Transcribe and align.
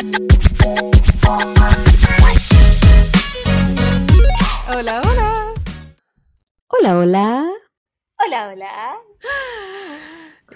Hola, 0.00 0.16
hola. 5.04 5.52
Hola, 6.68 6.96
hola. 6.96 7.52
Hola, 8.16 8.48
hola. 8.48 8.96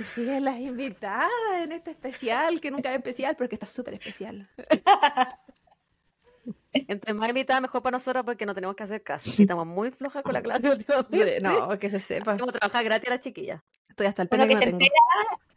Y 0.01 0.04
siguen 0.04 0.46
las 0.46 0.59
invitadas 0.59 1.29
en 1.59 1.72
este 1.72 1.91
especial, 1.91 2.59
que 2.59 2.71
nunca 2.71 2.88
es 2.88 2.96
especial, 2.96 3.37
pero 3.37 3.51
que 3.51 3.57
está 3.57 3.67
súper 3.67 3.93
especial. 3.95 4.49
Entre 6.73 7.13
más 7.13 7.29
invitadas, 7.29 7.61
mejor 7.61 7.83
para 7.83 7.97
nosotros 7.97 8.25
porque 8.25 8.47
no 8.47 8.55
tenemos 8.55 8.75
que 8.75 8.85
hacer 8.85 9.03
caso. 9.03 9.31
Y 9.37 9.43
estamos 9.43 9.67
muy 9.67 9.91
flojas 9.91 10.23
con 10.23 10.33
la 10.33 10.41
clase 10.43 10.71
últimamente. 10.71 11.43
No, 11.43 11.79
que 11.79 11.91
se 11.91 12.01
sepa. 12.01 12.33
Hacemos 12.33 12.55
trabajar 12.55 12.83
gratis 12.83 13.09
a 13.09 13.11
las 13.11 13.21
chiquillas. 13.21 13.61
Estoy 13.91 14.07
hasta 14.07 14.23
el 14.23 14.29
Uno 14.33 14.45
que, 14.45 14.49
que 14.49 14.57
se 14.57 14.65
entera, 14.65 14.95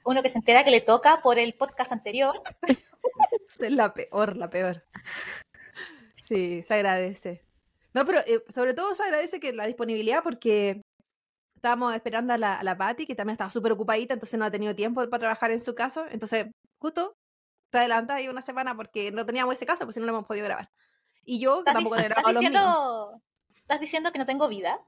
uno 0.03 0.21
que 0.21 0.27
se 0.27 0.39
entera 0.39 0.65
que 0.65 0.71
le 0.71 0.81
toca 0.81 1.21
por 1.21 1.39
el 1.39 1.53
podcast 1.53 1.93
anterior. 1.93 2.33
Es 3.59 3.71
la 3.71 3.93
peor, 3.93 4.35
la 4.37 4.49
peor. 4.49 4.83
Sí, 6.27 6.61
se 6.63 6.73
agradece. 6.73 7.43
No, 7.93 8.05
pero 8.05 8.19
eh, 8.27 8.43
sobre 8.49 8.73
todo 8.73 8.93
se 8.95 9.03
agradece 9.03 9.39
que 9.39 9.53
la 9.53 9.65
disponibilidad 9.65 10.21
porque 10.23 10.81
estábamos 11.55 11.95
esperando 11.95 12.33
a 12.33 12.37
la, 12.37 12.59
a 12.59 12.63
la 12.63 12.77
Patti, 12.77 13.05
que 13.07 13.15
también 13.15 13.33
estaba 13.33 13.49
súper 13.49 13.71
ocupadita, 13.71 14.13
entonces 14.13 14.37
no 14.37 14.45
ha 14.45 14.51
tenido 14.51 14.75
tiempo 14.75 15.01
para 15.09 15.19
trabajar 15.19 15.51
en 15.51 15.59
su 15.59 15.73
caso. 15.73 16.05
Entonces, 16.11 16.47
justo 16.79 17.15
te 17.69 17.79
adelantas 17.79 18.17
ahí 18.17 18.27
una 18.27 18.41
semana 18.41 18.75
porque 18.75 19.11
no 19.11 19.25
teníamos 19.25 19.53
ese 19.55 19.65
caso, 19.65 19.85
pues 19.85 19.95
si 19.95 19.99
no 19.99 20.05
lo 20.05 20.11
hemos 20.13 20.25
podido 20.25 20.45
grabar. 20.45 20.69
Y 21.23 21.39
yo 21.39 21.59
¿Estás, 21.59 21.73
tampoco 21.73 21.95
he 21.95 22.01
estás 22.01 22.17
grabado 22.17 22.39
míos. 22.39 22.51
diciendo, 22.51 23.21
¿Estás 23.51 23.79
diciendo 23.79 24.11
que 24.11 24.19
no 24.19 24.25
tengo 24.25 24.47
vida? 24.47 24.79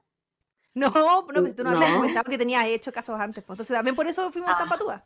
No, 0.74 0.90
no, 0.90 1.26
pues 1.26 1.56
tú 1.56 1.64
no, 1.64 1.70
habías 1.70 1.92
comentado 1.94 2.30
que 2.30 2.38
tenías 2.38 2.64
hecho 2.66 2.92
casos 2.92 3.18
antes. 3.18 3.42
pues, 3.42 3.56
entonces 3.56 3.74
también 3.76 3.96
por 3.96 4.06
eso 4.06 4.30
fuimos 4.30 4.56
tan 4.56 4.66
Ah. 4.68 4.70
patúas. 4.70 5.02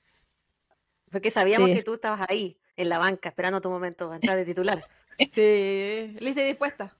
Porque 1.10 1.30
sabíamos 1.30 1.70
Sí. 1.70 1.76
que 1.76 1.82
tú 1.82 1.94
estabas 1.94 2.20
ahí, 2.28 2.58
en 2.76 2.88
la 2.88 2.98
banca, 2.98 3.28
esperando 3.28 3.60
tu 3.60 3.70
momento 3.70 4.06
para 4.06 4.16
entrar 4.16 4.36
de 4.36 4.44
titular. 4.44 4.84
Sí, 5.32 6.16
lista 6.18 6.42
y 6.42 6.46
dispuesta. 6.46 6.92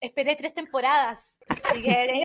Esperé 0.00 0.36
tres 0.36 0.54
temporadas. 0.54 1.40
Así 1.64 1.82
que, 1.82 2.24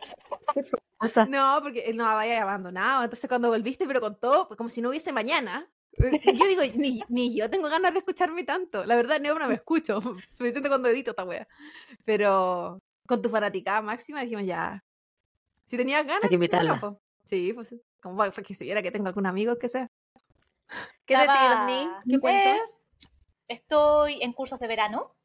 No, 1.29 1.59
porque 1.63 1.91
no 1.95 2.05
había 2.05 2.43
abandonado. 2.43 3.03
Entonces 3.03 3.27
cuando 3.27 3.49
volviste, 3.49 3.87
pero 3.87 4.01
con 4.01 4.19
todo, 4.19 4.47
pues 4.47 4.55
como 4.55 4.69
si 4.69 4.81
no 4.81 4.89
hubiese 4.89 5.11
mañana. 5.11 5.67
eh, 5.97 6.21
Yo 6.39 6.45
digo, 6.47 6.61
ni, 6.75 7.01
ni 7.09 7.35
yo 7.35 7.49
tengo 7.49 7.67
ganas 7.69 7.93
de 7.93 7.99
escucharme 7.99 8.43
tanto. 8.43 8.85
La 8.85 8.95
verdad, 8.95 9.19
no, 9.19 9.37
no 9.37 9.47
me 9.47 9.55
escucho. 9.55 9.99
Suficiente 10.31 10.69
cuando 10.69 10.89
edito 10.89 11.09
esta 11.09 11.23
wea. 11.23 11.47
Pero 12.05 12.79
con 13.07 13.21
tu 13.23 13.29
fanaticada 13.29 13.81
máxima 13.81 14.21
dijimos 14.21 14.45
ya. 14.45 14.83
Si 15.65 15.75
tenías 15.75 16.05
ganas. 16.05 16.23
Hay 16.23 16.29
que 16.29 16.35
invitarla. 16.35 16.79
pues, 16.79 16.93
sí, 17.25 17.51
pues 17.51 17.73
como 17.99 18.17
para 18.17 18.31
que 18.31 18.53
se 18.53 18.63
viera 18.63 18.83
que 18.83 18.91
tengo 18.91 19.07
algún 19.07 19.25
amigo 19.25 19.57
que 19.57 19.69
sea. 19.69 19.89
¿Qué 21.05 21.17
de 21.17 21.27
ti? 21.27 21.89
¿Qué 22.09 22.19
cuentas? 22.19 22.77
estoy 23.47 24.19
en 24.21 24.33
cursos 24.33 24.59
de 24.59 24.67
verano. 24.67 25.15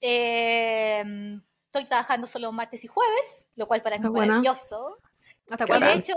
Eh, 0.00 1.02
estoy 1.66 1.84
trabajando 1.84 2.26
solo 2.26 2.52
martes 2.52 2.84
y 2.84 2.86
jueves, 2.86 3.46
lo 3.56 3.66
cual 3.66 3.82
para 3.82 3.98
mí 3.98 4.06
es 4.06 4.12
maravilloso. 4.12 4.98
Hasta 5.50 5.64
de 5.64 5.68
cuándo. 5.68 5.86
bacán. 5.86 5.98
hecho, 5.98 6.14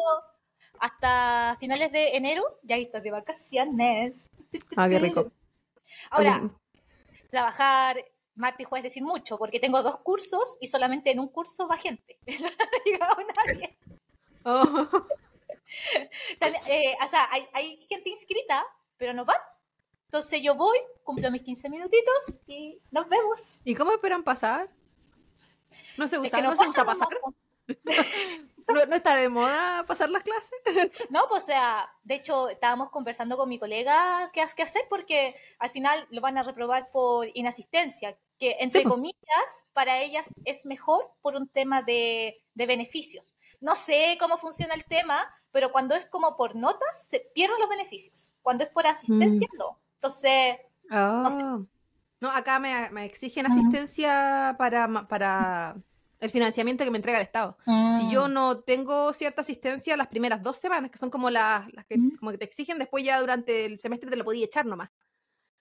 hasta 0.79 1.57
finales 1.59 1.91
de 1.91 2.15
enero 2.15 2.43
ya 2.63 2.77
estoy 2.77 3.01
de 3.01 3.11
vacaciones. 3.11 4.29
Ah, 4.75 4.87
qué 4.87 4.99
rico. 4.99 5.31
Ahora, 6.09 6.37
Oye, 6.37 6.51
trabajar 7.29 8.05
martes 8.35 8.65
y 8.65 8.69
jueves 8.69 8.83
decir 8.83 9.03
mucho, 9.03 9.37
porque 9.37 9.59
tengo 9.59 9.83
dos 9.83 9.97
cursos 9.97 10.57
y 10.59 10.67
solamente 10.67 11.11
en 11.11 11.19
un 11.19 11.27
curso 11.29 11.67
va 11.67 11.77
gente. 11.77 12.19
No 12.39 12.47
ha 12.47 12.83
llegado 12.85 13.15
nadie. 13.45 13.77
oh, 14.45 15.07
eh, 16.67 16.95
o 17.03 17.07
sea, 17.07 17.27
hay, 17.31 17.47
hay 17.53 17.77
gente 17.81 18.09
inscrita, 18.09 18.63
pero 18.97 19.13
no 19.13 19.25
van. 19.25 19.37
Entonces 20.05 20.41
yo 20.43 20.55
voy, 20.55 20.77
cumplo 21.03 21.31
mis 21.31 21.41
15 21.41 21.69
minutitos 21.69 22.39
y 22.45 22.81
nos 22.91 23.07
vemos. 23.07 23.61
¿Y 23.63 23.75
cómo 23.75 23.93
esperan 23.93 24.23
pasar? 24.23 24.69
¿No 25.97 26.07
se 26.07 26.17
Es 26.17 26.23
usa, 26.23 26.37
que 26.37 26.43
no 26.43 26.51
no 26.51 26.57
se 26.57 26.67
usa 26.67 26.83
pasa 26.83 27.07
pasar? 27.07 27.17
¿No, 28.67 28.85
no 28.85 28.95
está 28.95 29.15
de 29.15 29.29
moda 29.29 29.83
pasar 29.87 30.09
las 30.09 30.23
clases? 30.23 31.09
No, 31.09 31.21
pues 31.29 31.43
o 31.43 31.45
sea, 31.45 31.89
de 32.03 32.15
hecho 32.15 32.49
estábamos 32.49 32.89
conversando 32.89 33.37
con 33.37 33.49
mi 33.49 33.59
colega 33.59 34.29
qué, 34.33 34.45
qué 34.55 34.63
hacer 34.63 34.83
porque 34.89 35.35
al 35.59 35.69
final 35.69 36.07
lo 36.09 36.21
van 36.21 36.37
a 36.37 36.43
reprobar 36.43 36.89
por 36.91 37.27
inasistencia, 37.33 38.17
que 38.39 38.57
entre 38.59 38.81
Sí, 38.81 38.87
po. 38.87 38.91
comillas 38.91 39.65
para 39.73 39.99
ellas 39.99 40.29
es 40.45 40.65
mejor 40.65 41.11
por 41.21 41.35
un 41.35 41.47
tema 41.47 41.81
de, 41.81 42.43
de 42.53 42.65
beneficios. 42.65 43.35
No 43.59 43.75
sé 43.75 44.17
cómo 44.19 44.37
funciona 44.37 44.73
el 44.73 44.85
tema, 44.85 45.31
pero 45.51 45.71
cuando 45.71 45.95
es 45.95 46.09
como 46.09 46.35
por 46.37 46.55
notas 46.55 47.07
se 47.07 47.19
pierden 47.33 47.59
los 47.59 47.69
beneficios. 47.69 48.35
Cuando 48.41 48.63
es 48.63 48.69
por 48.69 48.87
asistencia, 48.87 49.47
no. 49.57 49.79
Entonces, 49.95 50.21
sé. 50.21 50.67
Oh. 50.91 51.65
No, 52.19 52.31
acá 52.31 52.59
me, 52.59 52.89
me 52.91 53.05
exigen 53.05 53.47
asistencia 53.47 54.55
para, 54.57 54.87
para 55.07 55.75
el 56.21 56.29
financiamiento 56.29 56.83
que 56.85 56.91
me 56.91 56.97
entrega 56.97 57.17
el 57.17 57.23
Estado. 57.25 57.57
Si 57.65 58.09
yo 58.11 58.27
Mm. 58.29 58.33
no 58.33 58.59
tengo 58.61 59.11
cierta 59.11 59.41
asistencia 59.41 59.97
las 59.97 60.07
primeras 60.07 60.41
dos 60.41 60.57
semanas, 60.57 60.89
que 60.91 60.97
son 60.97 61.09
como 61.09 61.29
las, 61.29 61.71
las 61.73 61.85
que, 61.85 61.97
Mm. 61.97 62.17
como 62.17 62.31
que 62.31 62.37
te 62.37 62.45
exigen, 62.45 62.77
después 62.79 63.03
ya 63.03 63.19
durante 63.19 63.65
el 63.65 63.79
semestre 63.79 64.09
te 64.09 64.15
lo 64.15 64.23
podía 64.23 64.45
echar 64.45 64.65
nomás. 64.65 64.89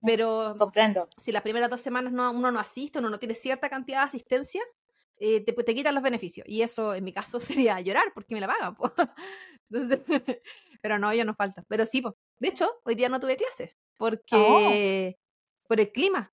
Pero 0.03 0.54
comprendo. 0.59 1.09
si 1.21 1.32
las 1.32 1.43
primeras 1.43 1.69
dos 1.69 1.81
semanas 1.82 2.12
no, 2.12 2.31
uno 2.31 2.50
no 2.50 2.60
asiste, 2.60 2.98
uno 3.00 3.10
no 3.10 3.19
tiene 3.19 3.34
cierta 3.34 3.69
cantidad 3.69 3.98
de 4.00 4.04
asistencia, 4.06 4.62
eh, 5.19 5.41
te, 5.44 5.53
te 5.53 5.75
quitan 5.75 5.94
los 5.94 6.03
beneficios. 6.03 6.47
Y 6.48 6.62
eso 6.62 6.94
en 6.94 7.04
mi 7.04 7.12
caso 7.12 7.38
sería 7.69 7.81
llorar 7.81 8.04
porque 8.15 8.34
me 8.34 8.41
la 8.41 8.47
pagan. 8.47 8.75
po. 8.77 8.92
Entonces, 9.71 10.00
pero 10.82 10.98
no, 10.98 11.12
ya 11.12 11.25
no 11.25 11.34
falta. 11.34 11.65
Pero 11.69 11.84
sí, 11.84 12.00
po. 12.03 12.16
de 12.38 12.48
hecho, 12.48 12.71
hoy 12.84 12.94
día 12.94 13.09
no 13.09 13.21
tuve 13.21 13.37
clase 13.37 13.77
porque 13.98 15.19
por 15.69 15.78
el 15.81 15.92
clima. 15.92 16.32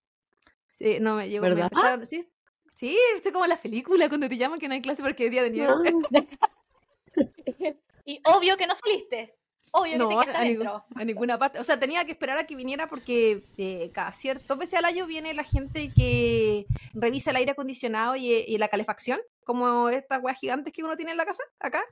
Sí, 0.71 0.99
no 1.01 1.15
me 1.15 1.29
llegó. 1.29 1.44
me 1.44 1.49
¿Verdad? 1.55 1.69
empezaron- 1.73 2.05
sí, 2.05 2.29
sí, 2.77 2.97
es 3.23 3.31
como 3.33 3.45
la 3.47 3.59
película 3.61 4.07
cuando 4.07 4.29
te 4.29 4.38
llaman 4.38 4.59
que 4.59 4.67
no 4.67 4.73
hay 4.75 4.81
clase 4.81 5.01
porque 5.03 5.25
es 5.25 5.31
día 5.31 5.43
de 5.43 5.49
nieve. 5.51 5.73
Y 8.05 8.21
obvio 8.23 8.55
que 8.55 8.67
no 8.67 8.73
saliste. 8.75 9.35
Obvio 9.73 9.93
que 9.93 9.97
No, 9.97 10.07
te 10.09 10.15
a, 10.15 10.23
quedaste 10.23 10.49
ningún- 10.49 10.67
a 10.95 11.03
ninguna 11.03 11.38
parte. 11.38 11.59
O 11.59 11.63
sea, 11.63 11.77
tenía 11.77 12.05
que 12.05 12.13
esperar 12.13 12.38
a 12.38 12.45
que 12.47 12.55
viniera 12.55 12.88
porque 12.88 13.43
eh, 13.57 13.91
cada 13.93 14.13
ciertas 14.13 14.57
veces 14.57 14.75
al 14.79 14.85
año 14.85 15.05
viene 15.07 15.33
la 15.33 15.43
gente 15.43 15.91
que 15.93 16.65
revisa 16.93 17.31
el 17.31 17.35
aire 17.35 17.51
acondicionado 17.51 18.15
y, 18.15 18.31
y 18.31 18.57
la 18.59 18.69
calefacción, 18.69 19.19
como 19.44 19.89
estas 19.89 20.23
weas 20.23 20.39
gigantes 20.39 20.71
que 20.71 20.83
uno 20.83 20.95
tiene 20.95 21.11
en 21.11 21.17
la 21.17 21.25
casa, 21.25 21.44
acá. 21.59 21.83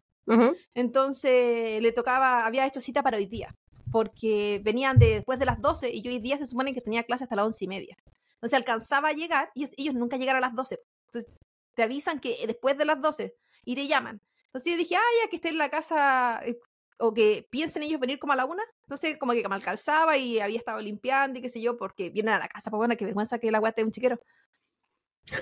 Entonces 0.73 1.81
le 1.81 1.91
tocaba, 1.91 2.45
había 2.45 2.65
hecho 2.65 2.79
cita 2.79 3.03
para 3.03 3.17
hoy 3.17 3.25
día, 3.25 3.53
porque 3.91 4.61
venían 4.63 4.97
de, 4.97 5.15
después 5.15 5.37
de 5.37 5.45
las 5.45 5.61
12 5.61 5.91
y 5.93 6.01
yo 6.01 6.11
hoy 6.11 6.19
día 6.19 6.37
se 6.37 6.45
supone 6.45 6.73
que 6.73 6.81
tenía 6.81 7.03
clase 7.03 7.25
hasta 7.25 7.35
las 7.35 7.45
11 7.45 7.65
y 7.65 7.67
media. 7.67 7.97
Entonces 8.45 8.57
alcanzaba 8.59 9.09
a 9.09 9.13
llegar 9.13 9.49
y 9.55 9.61
ellos, 9.63 9.73
ellos 9.75 9.95
nunca 9.95 10.17
llegaron 10.17 10.43
a 10.43 10.47
las 10.47 10.55
12. 10.55 10.79
Entonces 11.07 11.31
te 11.73 11.81
avisan 11.81 12.19
que 12.19 12.37
después 12.45 12.77
de 12.77 12.85
las 12.85 13.01
12 13.01 13.35
y 13.65 13.73
te 13.75 13.87
llaman. 13.87 14.21
Entonces 14.45 14.71
yo 14.71 14.77
dije, 14.77 14.95
ah, 14.97 15.01
ya 15.23 15.29
que 15.29 15.37
esté 15.37 15.49
en 15.49 15.57
la 15.57 15.69
casa 15.69 16.41
eh, 16.45 16.59
o 16.99 17.11
que 17.11 17.47
piensen 17.49 17.81
ellos 17.81 17.99
venir 17.99 18.19
como 18.19 18.33
a 18.33 18.35
la 18.35 18.45
una. 18.45 18.61
Entonces 18.83 19.17
como 19.17 19.33
que 19.33 19.47
me 19.49 19.55
alcanzaba 19.55 20.15
y 20.15 20.39
había 20.39 20.59
estado 20.59 20.79
limpiando 20.79 21.39
y 21.39 21.41
qué 21.41 21.49
sé 21.49 21.59
yo, 21.59 21.75
porque 21.75 22.11
vienen 22.11 22.35
a 22.35 22.39
la 22.39 22.47
casa, 22.47 22.69
pues 22.69 22.77
bueno, 22.77 22.95
qué 22.95 23.05
vergüenza 23.05 23.39
que 23.39 23.49
la 23.49 23.57
agua 23.57 23.69
esté 23.69 23.83
un 23.83 23.89
chiquero. 23.91 24.19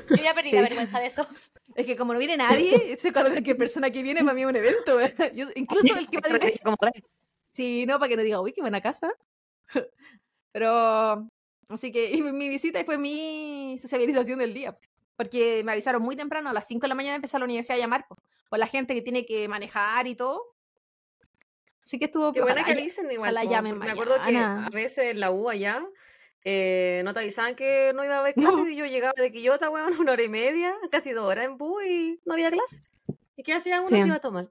Yo 0.09 0.15
ya 0.23 0.33
perdí 0.33 0.51
Sí. 0.51 0.55
la 0.55 0.61
vergüenza 0.61 0.99
de 1.01 1.07
eso. 1.07 1.27
Es 1.75 1.85
que 1.85 1.97
como 1.97 2.13
no 2.13 2.19
viene 2.19 2.37
nadie, 2.37 2.73
ese 2.93 3.11
cualquier 3.11 3.57
persona 3.57 3.89
que 3.91 4.01
viene 4.01 4.21
para 4.21 4.33
mí 4.33 4.43
es 4.43 4.47
un 4.47 4.55
evento. 4.55 4.97
Yo- 5.35 5.49
incluso 5.55 5.97
el 5.97 6.07
que 6.07 6.19
va 6.21 6.29
a 6.29 6.77
rey. 6.85 7.03
Sí, 7.51 7.85
no, 7.85 7.99
para 7.99 8.07
que 8.09 8.15
no 8.15 8.23
diga, 8.23 8.39
uy, 8.39 8.53
qué 8.53 8.61
buena 8.61 8.79
casa. 8.81 9.11
Pero, 10.53 11.27
así 11.73 11.91
que 11.91 12.11
y 12.11 12.21
mi 12.21 12.49
visita 12.49 12.83
fue 12.85 12.97
mi 12.97 13.77
sociabilización 13.79 14.39
del 14.39 14.53
día. 14.53 14.77
Porque 15.15 15.61
me 15.63 15.71
avisaron 15.73 16.01
muy 16.01 16.15
temprano, 16.15 16.49
a 16.49 16.53
las 16.53 16.67
5 16.67 16.81
de 16.81 16.87
la 16.87 16.95
mañana 16.95 17.15
empezó 17.17 17.37
la 17.37 17.45
universidad 17.45 17.77
a 17.77 17.81
llamar, 17.81 18.07
po, 18.07 18.17
por 18.49 18.57
la 18.59 18.67
gente 18.67 18.95
que 18.95 19.01
tiene 19.01 19.25
que 19.25 19.47
manejar 19.47 20.07
y 20.07 20.15
todo. 20.15 20.41
Así 21.83 21.99
que 21.99 22.05
estuvo 22.05 22.31
Qué 22.33 22.41
buena 22.41 22.61
ojalá 22.61 22.67
que 22.73 22.79
ya- 22.79 22.83
dicen 22.83 23.11
igual. 23.11 23.35
llamen 23.47 23.77
Me 23.77 23.91
acuerdo 23.91 24.15
que 24.25 24.35
a 24.37 24.69
veces 24.71 25.11
en 25.11 25.19
la 25.19 25.31
U 25.31 25.49
allá 25.49 25.85
eh, 26.45 27.01
no 27.05 27.13
te 27.13 27.19
avisaban 27.19 27.55
que 27.55 27.91
no 27.93 28.03
iba 28.03 28.15
a 28.15 28.19
haber 28.19 28.33
No. 28.37 28.49
clases 28.49 28.69
y 28.71 28.75
yo 28.75 28.85
llegaba 28.85 29.13
de 29.15 29.31
Quillota, 29.31 29.69
weón, 29.69 29.93
una 29.99 30.13
hora 30.13 30.23
y 30.23 30.29
media, 30.29 30.75
casi 30.91 31.11
dos 31.11 31.25
horas 31.25 31.45
en 31.45 31.57
bus 31.57 31.83
y 31.85 32.19
no 32.25 32.33
había 32.33 32.49
clase. 32.49 32.81
¿Y 33.35 33.43
qué 33.43 33.53
hacía 33.53 33.79
uno? 33.81 33.89
Sí. 33.89 33.99
Se 33.99 34.07
iba 34.07 34.15
a 34.15 34.19
tomar. 34.19 34.49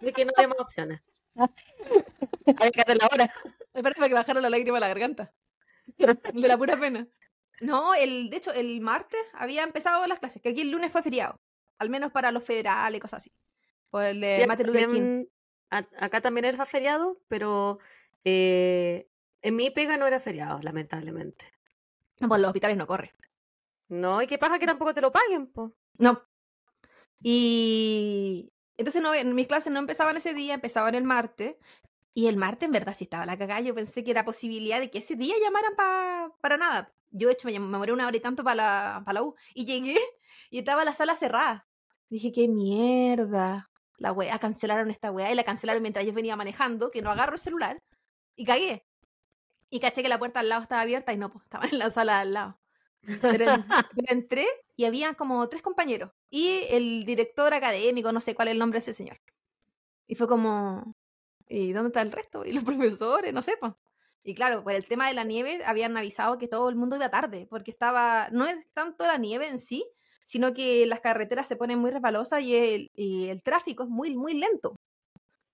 De 0.00 0.12
que 0.12 0.24
no 0.24 0.32
había 0.36 0.48
más 0.48 0.60
opciones. 0.60 1.00
Había 2.46 2.70
que 2.70 2.80
hacer 2.82 2.98
la 2.98 3.08
hora. 3.10 3.26
Me 3.72 3.82
parece 3.82 4.06
que 4.06 4.14
bajaron 4.14 4.42
la 4.42 4.50
lágrima 4.50 4.76
a 4.76 4.80
la 4.80 4.88
garganta. 4.88 5.32
De 6.32 6.48
la 6.48 6.56
pura 6.58 6.78
pena. 6.78 7.06
No, 7.60 7.94
el, 7.94 8.30
de 8.30 8.36
hecho, 8.36 8.52
el 8.52 8.80
martes 8.80 9.20
había 9.32 9.62
empezado 9.62 10.06
las 10.06 10.18
clases, 10.18 10.42
que 10.42 10.48
aquí 10.50 10.62
el 10.62 10.70
lunes 10.70 10.90
fue 10.90 11.02
feriado. 11.02 11.40
Al 11.78 11.90
menos 11.90 12.10
para 12.12 12.30
los 12.32 12.42
federales, 12.44 13.00
cosas 13.00 13.18
así. 13.22 13.32
Por 13.90 14.04
el 14.04 14.20
de 14.20 14.34
Sí, 14.36 14.40
acá 14.42 14.48
Martin 14.48 14.66
Luther 14.66 14.80
King. 14.86 14.92
también, 14.92 15.28
a- 15.70 16.04
acá 16.04 16.20
también 16.20 16.44
era 16.46 16.66
feriado, 16.66 17.20
pero 17.28 17.78
eh, 18.24 19.08
en 19.42 19.56
mi 19.56 19.70
pega 19.70 19.96
no 19.96 20.06
era 20.06 20.18
feriado, 20.20 20.60
lamentablemente. 20.62 21.52
No, 22.20 22.28
pues 22.28 22.40
los 22.40 22.48
hospitales 22.48 22.76
no 22.76 22.86
corre. 22.86 23.12
No, 23.88 24.22
y 24.22 24.26
qué 24.26 24.38
pasa 24.38 24.58
que 24.58 24.66
tampoco 24.66 24.94
te 24.94 25.00
lo 25.00 25.12
paguen, 25.12 25.46
po. 25.46 25.76
No. 25.98 26.22
Y 27.20 28.52
entonces 28.76 29.00
no, 29.02 29.12
mis 29.34 29.46
clases 29.46 29.72
no 29.72 29.78
empezaban 29.78 30.16
ese 30.16 30.34
día, 30.34 30.54
empezaban 30.54 30.94
el 30.94 31.04
martes. 31.04 31.56
Y 32.14 32.28
el 32.28 32.36
martes, 32.36 32.66
en 32.66 32.72
verdad, 32.72 32.94
sí 32.96 33.04
estaba 33.04 33.26
la 33.26 33.36
cagada. 33.36 33.60
Yo 33.60 33.74
pensé 33.74 34.04
que 34.04 34.12
era 34.12 34.24
posibilidad 34.24 34.78
de 34.80 34.90
que 34.90 34.98
ese 34.98 35.16
día 35.16 35.34
llamaran 35.42 35.74
pa- 35.76 36.32
para 36.40 36.56
nada. 36.56 36.92
Yo, 37.10 37.26
de 37.28 37.34
hecho, 37.34 37.48
me, 37.48 37.58
me 37.58 37.76
moré 37.78 37.92
una 37.92 38.06
hora 38.06 38.16
y 38.16 38.20
tanto 38.20 38.44
para 38.44 38.54
la, 38.54 39.02
pa 39.04 39.12
la 39.12 39.22
U. 39.22 39.34
Y 39.54 39.64
llegué 39.64 39.98
y 40.50 40.58
estaba 40.58 40.84
la 40.84 40.94
sala 40.94 41.16
cerrada. 41.16 41.66
Dije, 42.08 42.30
qué 42.32 42.46
mierda. 42.48 43.68
La 43.98 44.12
weá, 44.12 44.38
cancelaron 44.38 44.90
esta 44.90 45.10
weá. 45.10 45.32
Y 45.32 45.34
la 45.34 45.44
cancelaron 45.44 45.82
mientras 45.82 46.06
yo 46.06 46.12
venía 46.12 46.36
manejando, 46.36 46.90
que 46.90 47.02
no 47.02 47.10
agarro 47.10 47.32
el 47.34 47.38
celular. 47.40 47.82
Y 48.36 48.44
cagué. 48.44 48.86
Y 49.70 49.80
caché 49.80 50.02
que 50.02 50.08
la 50.08 50.18
puerta 50.20 50.38
al 50.40 50.48
lado 50.48 50.62
estaba 50.62 50.82
abierta 50.82 51.12
y 51.12 51.16
no, 51.16 51.30
pues 51.32 51.44
estaba 51.44 51.66
en 51.66 51.78
la 51.78 51.90
sala 51.90 52.20
al 52.20 52.32
lado. 52.32 52.60
Pero, 53.22 53.44
en- 53.50 53.64
pero 53.96 54.06
entré 54.12 54.46
y 54.76 54.84
había 54.84 55.14
como 55.14 55.48
tres 55.48 55.62
compañeros. 55.62 56.12
Y 56.30 56.60
el 56.70 57.04
director 57.04 57.52
académico, 57.54 58.12
no 58.12 58.20
sé 58.20 58.36
cuál 58.36 58.48
es 58.48 58.52
el 58.52 58.58
nombre 58.58 58.78
de 58.78 58.82
ese 58.82 58.92
señor. 58.94 59.20
Y 60.06 60.14
fue 60.14 60.28
como, 60.28 60.94
¿y 61.48 61.72
dónde 61.72 61.88
está 61.88 62.02
el 62.02 62.12
resto? 62.12 62.44
Y 62.44 62.52
los 62.52 62.64
profesores, 62.64 63.32
no 63.32 63.42
sé, 63.42 63.56
pues. 63.58 63.72
Y 64.22 64.34
claro, 64.34 64.64
por 64.64 64.72
el 64.72 64.86
tema 64.86 65.08
de 65.08 65.14
la 65.14 65.24
nieve 65.24 65.62
habían 65.66 65.96
avisado 65.96 66.38
que 66.38 66.48
todo 66.48 66.68
el 66.70 66.76
mundo 66.76 66.96
iba 66.96 67.10
tarde, 67.10 67.46
porque 67.50 67.70
estaba, 67.70 68.28
no 68.32 68.46
es 68.46 68.56
tanto 68.72 69.06
la 69.06 69.18
nieve 69.18 69.48
en 69.48 69.58
sí, 69.58 69.84
sino 70.24 70.54
que 70.54 70.86
las 70.86 71.00
carreteras 71.00 71.46
se 71.46 71.56
ponen 71.56 71.78
muy 71.78 71.90
resbalosas 71.90 72.40
y 72.40 72.56
el, 72.56 72.90
y 72.94 73.28
el 73.28 73.42
tráfico 73.42 73.82
es 73.82 73.90
muy, 73.90 74.16
muy 74.16 74.32
lento. 74.32 74.76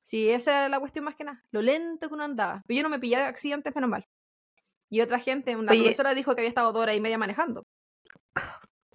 Sí, 0.02 0.30
esa 0.30 0.50
era 0.52 0.68
la 0.68 0.78
cuestión 0.78 1.04
más 1.04 1.16
que 1.16 1.24
nada, 1.24 1.44
lo 1.50 1.62
lento 1.62 2.08
que 2.08 2.14
uno 2.14 2.24
andaba. 2.24 2.62
Pero 2.66 2.78
yo 2.78 2.82
no 2.84 2.88
me 2.88 3.00
pillé 3.00 3.16
de 3.16 3.24
accidentes, 3.24 3.74
menos 3.74 3.90
mal. 3.90 4.04
Y 4.88 5.00
otra 5.00 5.18
gente, 5.18 5.56
una 5.56 5.72
Oye. 5.72 5.82
profesora 5.82 6.14
dijo 6.14 6.34
que 6.34 6.40
había 6.40 6.48
estado 6.48 6.72
dos 6.72 6.82
horas 6.82 6.96
y 6.96 7.00
media 7.00 7.18
manejando. 7.18 7.64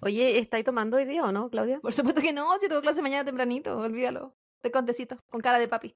Oye, 0.02 0.38
¿estáis 0.38 0.64
tomando 0.64 0.96
hoy 0.98 1.04
día 1.04 1.24
o 1.24 1.32
no, 1.32 1.48
Claudia? 1.48 1.80
Por 1.80 1.94
supuesto 1.94 2.20
que 2.20 2.32
no, 2.32 2.58
si 2.58 2.68
tengo 2.68 2.82
clase 2.82 3.02
mañana 3.02 3.24
tempranito, 3.24 3.78
olvídalo. 3.78 4.34
Te 4.60 4.70
contecito, 4.70 5.18
con 5.30 5.40
cara 5.40 5.58
de 5.58 5.68
papi. 5.68 5.94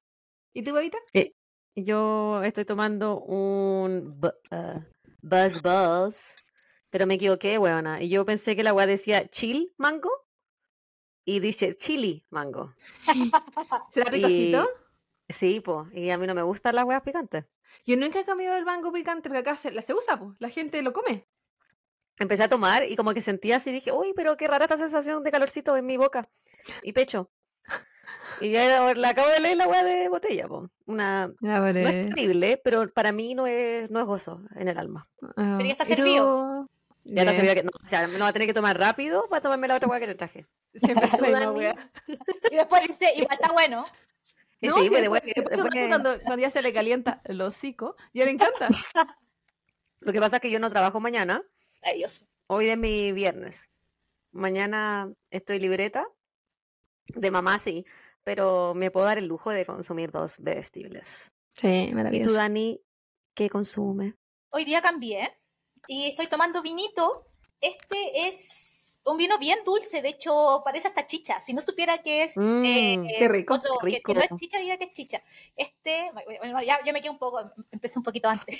¿Y 0.53 0.63
tú, 0.63 0.73
bebita? 0.73 0.97
Yo 1.75 2.43
estoy 2.43 2.65
tomando 2.65 3.19
un 3.21 4.19
bu- 4.19 4.35
eh, 4.51 4.85
Buzz 5.21 5.61
Buzz, 5.61 6.35
pero 6.89 7.07
me 7.07 7.13
equivoqué, 7.13 7.57
weona. 7.57 8.01
Y 8.01 8.09
yo 8.09 8.25
pensé 8.25 8.55
que 8.55 8.63
la 8.63 8.73
weá 8.73 8.85
decía 8.85 9.29
chill 9.29 9.73
mango 9.77 10.09
y 11.25 11.39
dice 11.39 11.73
chili 11.75 12.25
mango. 12.29 12.73
¿Será 13.89 14.11
picosito? 14.11 14.67
Sí, 15.29 15.61
pues, 15.61 15.87
y 15.93 16.09
a 16.09 16.17
mí 16.17 16.27
no 16.27 16.35
me 16.35 16.41
gustan 16.41 16.75
las 16.75 16.83
weas 16.83 17.03
picantes. 17.03 17.45
Yo 17.85 17.95
nunca 17.95 18.19
he 18.19 18.25
comido 18.25 18.53
el 18.57 18.65
mango 18.65 18.91
picante 18.91 19.29
porque 19.29 19.39
acá 19.39 19.55
se, 19.55 19.71
la 19.71 19.81
se 19.81 19.93
usa, 19.93 20.19
pues. 20.19 20.31
La 20.39 20.49
gente 20.49 20.81
lo 20.81 20.91
come. 20.91 21.25
Empecé 22.19 22.43
a 22.43 22.49
tomar 22.49 22.83
y 22.83 22.97
como 22.97 23.13
que 23.13 23.21
sentía 23.21 23.55
así, 23.55 23.71
dije, 23.71 23.93
uy, 23.93 24.11
pero 24.13 24.35
qué 24.35 24.47
rara 24.49 24.65
esta 24.65 24.75
sensación 24.75 25.23
de 25.23 25.31
calorcito 25.31 25.77
en 25.77 25.85
mi 25.85 25.95
boca 25.95 26.29
y 26.83 26.91
pecho. 26.91 27.31
Y 28.41 28.51
ya 28.51 28.93
la 28.95 29.09
acabo 29.09 29.29
de 29.29 29.39
leer 29.39 29.57
la 29.57 29.67
weá 29.67 29.83
de 29.83 30.09
botella, 30.09 30.47
po. 30.47 30.69
Una, 30.85 31.31
no 31.41 31.67
es 31.67 32.01
terrible, 32.09 32.59
pero 32.63 32.91
para 32.91 33.11
mí 33.11 33.35
no 33.35 33.47
es, 33.47 33.89
no 33.91 33.99
es 33.99 34.05
gozo 34.05 34.41
en 34.55 34.67
el 34.67 34.77
alma. 34.77 35.07
Pero 35.35 35.61
ya 35.61 35.71
está 35.71 35.85
servido. 35.85 36.67
Ya 37.03 37.23
Bien. 37.23 37.35
sabía 37.35 37.55
que 37.55 37.63
no, 37.63 37.71
o 37.83 37.87
sea, 37.87 38.07
me 38.07 38.17
lo 38.19 38.25
va 38.25 38.29
a 38.29 38.33
tener 38.33 38.47
que 38.47 38.53
tomar 38.53 38.77
rápido 38.77 39.23
para 39.29 39.41
tomarme 39.41 39.67
la 39.67 39.77
otra 39.77 39.87
weá 39.89 39.99
que 39.99 40.07
le 40.07 40.15
traje. 40.15 40.45
Siempre. 40.75 41.07
Y 42.51 42.55
después 42.55 42.83
dice, 42.87 43.11
igual 43.15 43.37
está 43.39 43.51
bueno. 43.51 43.85
Y 44.59 44.67
No, 44.67 44.75
sí, 44.75 44.83
sí, 44.83 44.89
pues, 44.89 45.01
después- 45.01 45.23
después 45.23 45.49
después 45.49 45.87
cuando, 45.87 46.21
cuando 46.21 46.41
ya 46.41 46.49
se 46.51 46.61
le 46.61 46.71
calienta 46.73 47.21
el 47.23 47.41
hocico, 47.41 47.95
ya 48.13 48.25
le 48.25 48.31
encanta. 48.31 48.67
Lo 49.99 50.13
que 50.13 50.19
pasa 50.19 50.35
es 50.37 50.41
que 50.41 50.51
yo 50.51 50.59
no 50.59 50.69
trabajo 50.69 50.99
mañana, 50.99 51.41
Ay, 51.81 52.01
yo 52.01 52.07
sé. 52.09 52.27
hoy 52.47 52.67
es 52.69 52.77
mi 52.77 53.11
viernes. 53.11 53.71
Mañana 54.31 55.11
estoy 55.31 55.59
libreta, 55.59 56.07
de 57.07 57.31
mamá 57.31 57.57
sí, 57.59 57.85
pero 58.23 58.73
me 58.73 58.91
puedo 58.91 59.05
dar 59.05 59.17
el 59.17 59.27
lujo 59.27 59.49
de 59.51 59.65
consumir 59.65 60.11
dos 60.11 60.37
bebestibles. 60.39 61.31
Sí, 61.55 61.87
¿Y 61.89 61.93
maravilloso. 61.93 62.29
tú, 62.29 62.35
Dani, 62.35 62.81
qué 63.35 63.49
consume? 63.49 64.15
Hoy 64.51 64.65
día 64.65 64.81
cambié 64.81 65.37
y 65.87 66.07
estoy 66.07 66.27
tomando 66.27 66.61
vinito. 66.61 67.27
Este 67.59 68.27
es 68.27 68.99
un 69.03 69.17
vino 69.17 69.37
bien 69.39 69.59
dulce, 69.65 70.01
de 70.01 70.09
hecho 70.09 70.61
parece 70.63 70.87
hasta 70.87 71.07
chicha. 71.07 71.41
Si 71.41 71.53
no 71.53 71.61
supiera 71.61 72.01
que 72.03 72.23
es, 72.23 72.37
Mm, 72.37 72.63
eh, 72.65 73.03
qué 73.17 73.25
es 73.25 73.31
rico, 73.31 73.55
otro- 73.55 73.77
qué 73.83 73.93
que- 73.93 74.01
que 74.01 74.13
no 74.13 74.19
es 74.19 74.25
rico. 74.25 74.37
chicha, 74.37 74.57
diría 74.59 74.77
que 74.77 74.85
es 74.85 74.93
chicha. 74.93 75.23
Este, 75.55 76.11
bueno, 76.41 76.61
ya, 76.61 76.83
ya 76.83 76.93
me 76.93 77.01
quedé 77.01 77.09
un 77.11 77.17
poco, 77.19 77.41
empecé 77.71 77.97
un 77.99 78.03
poquito 78.03 78.29
antes. 78.29 78.59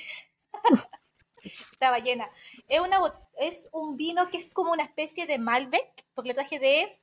Estaba 1.44 2.00
llena. 2.00 2.30
Es, 2.68 2.80
una, 2.82 3.00
es 3.40 3.70
un 3.72 3.98
vino 3.98 4.30
que 4.30 4.38
es 4.38 4.52
como 4.52 4.72
una 4.72 4.84
especie 4.84 5.26
de 5.26 5.40
Malbec, 5.40 6.06
porque 6.14 6.30
lo 6.30 6.36
traje 6.36 6.60
de 6.60 7.01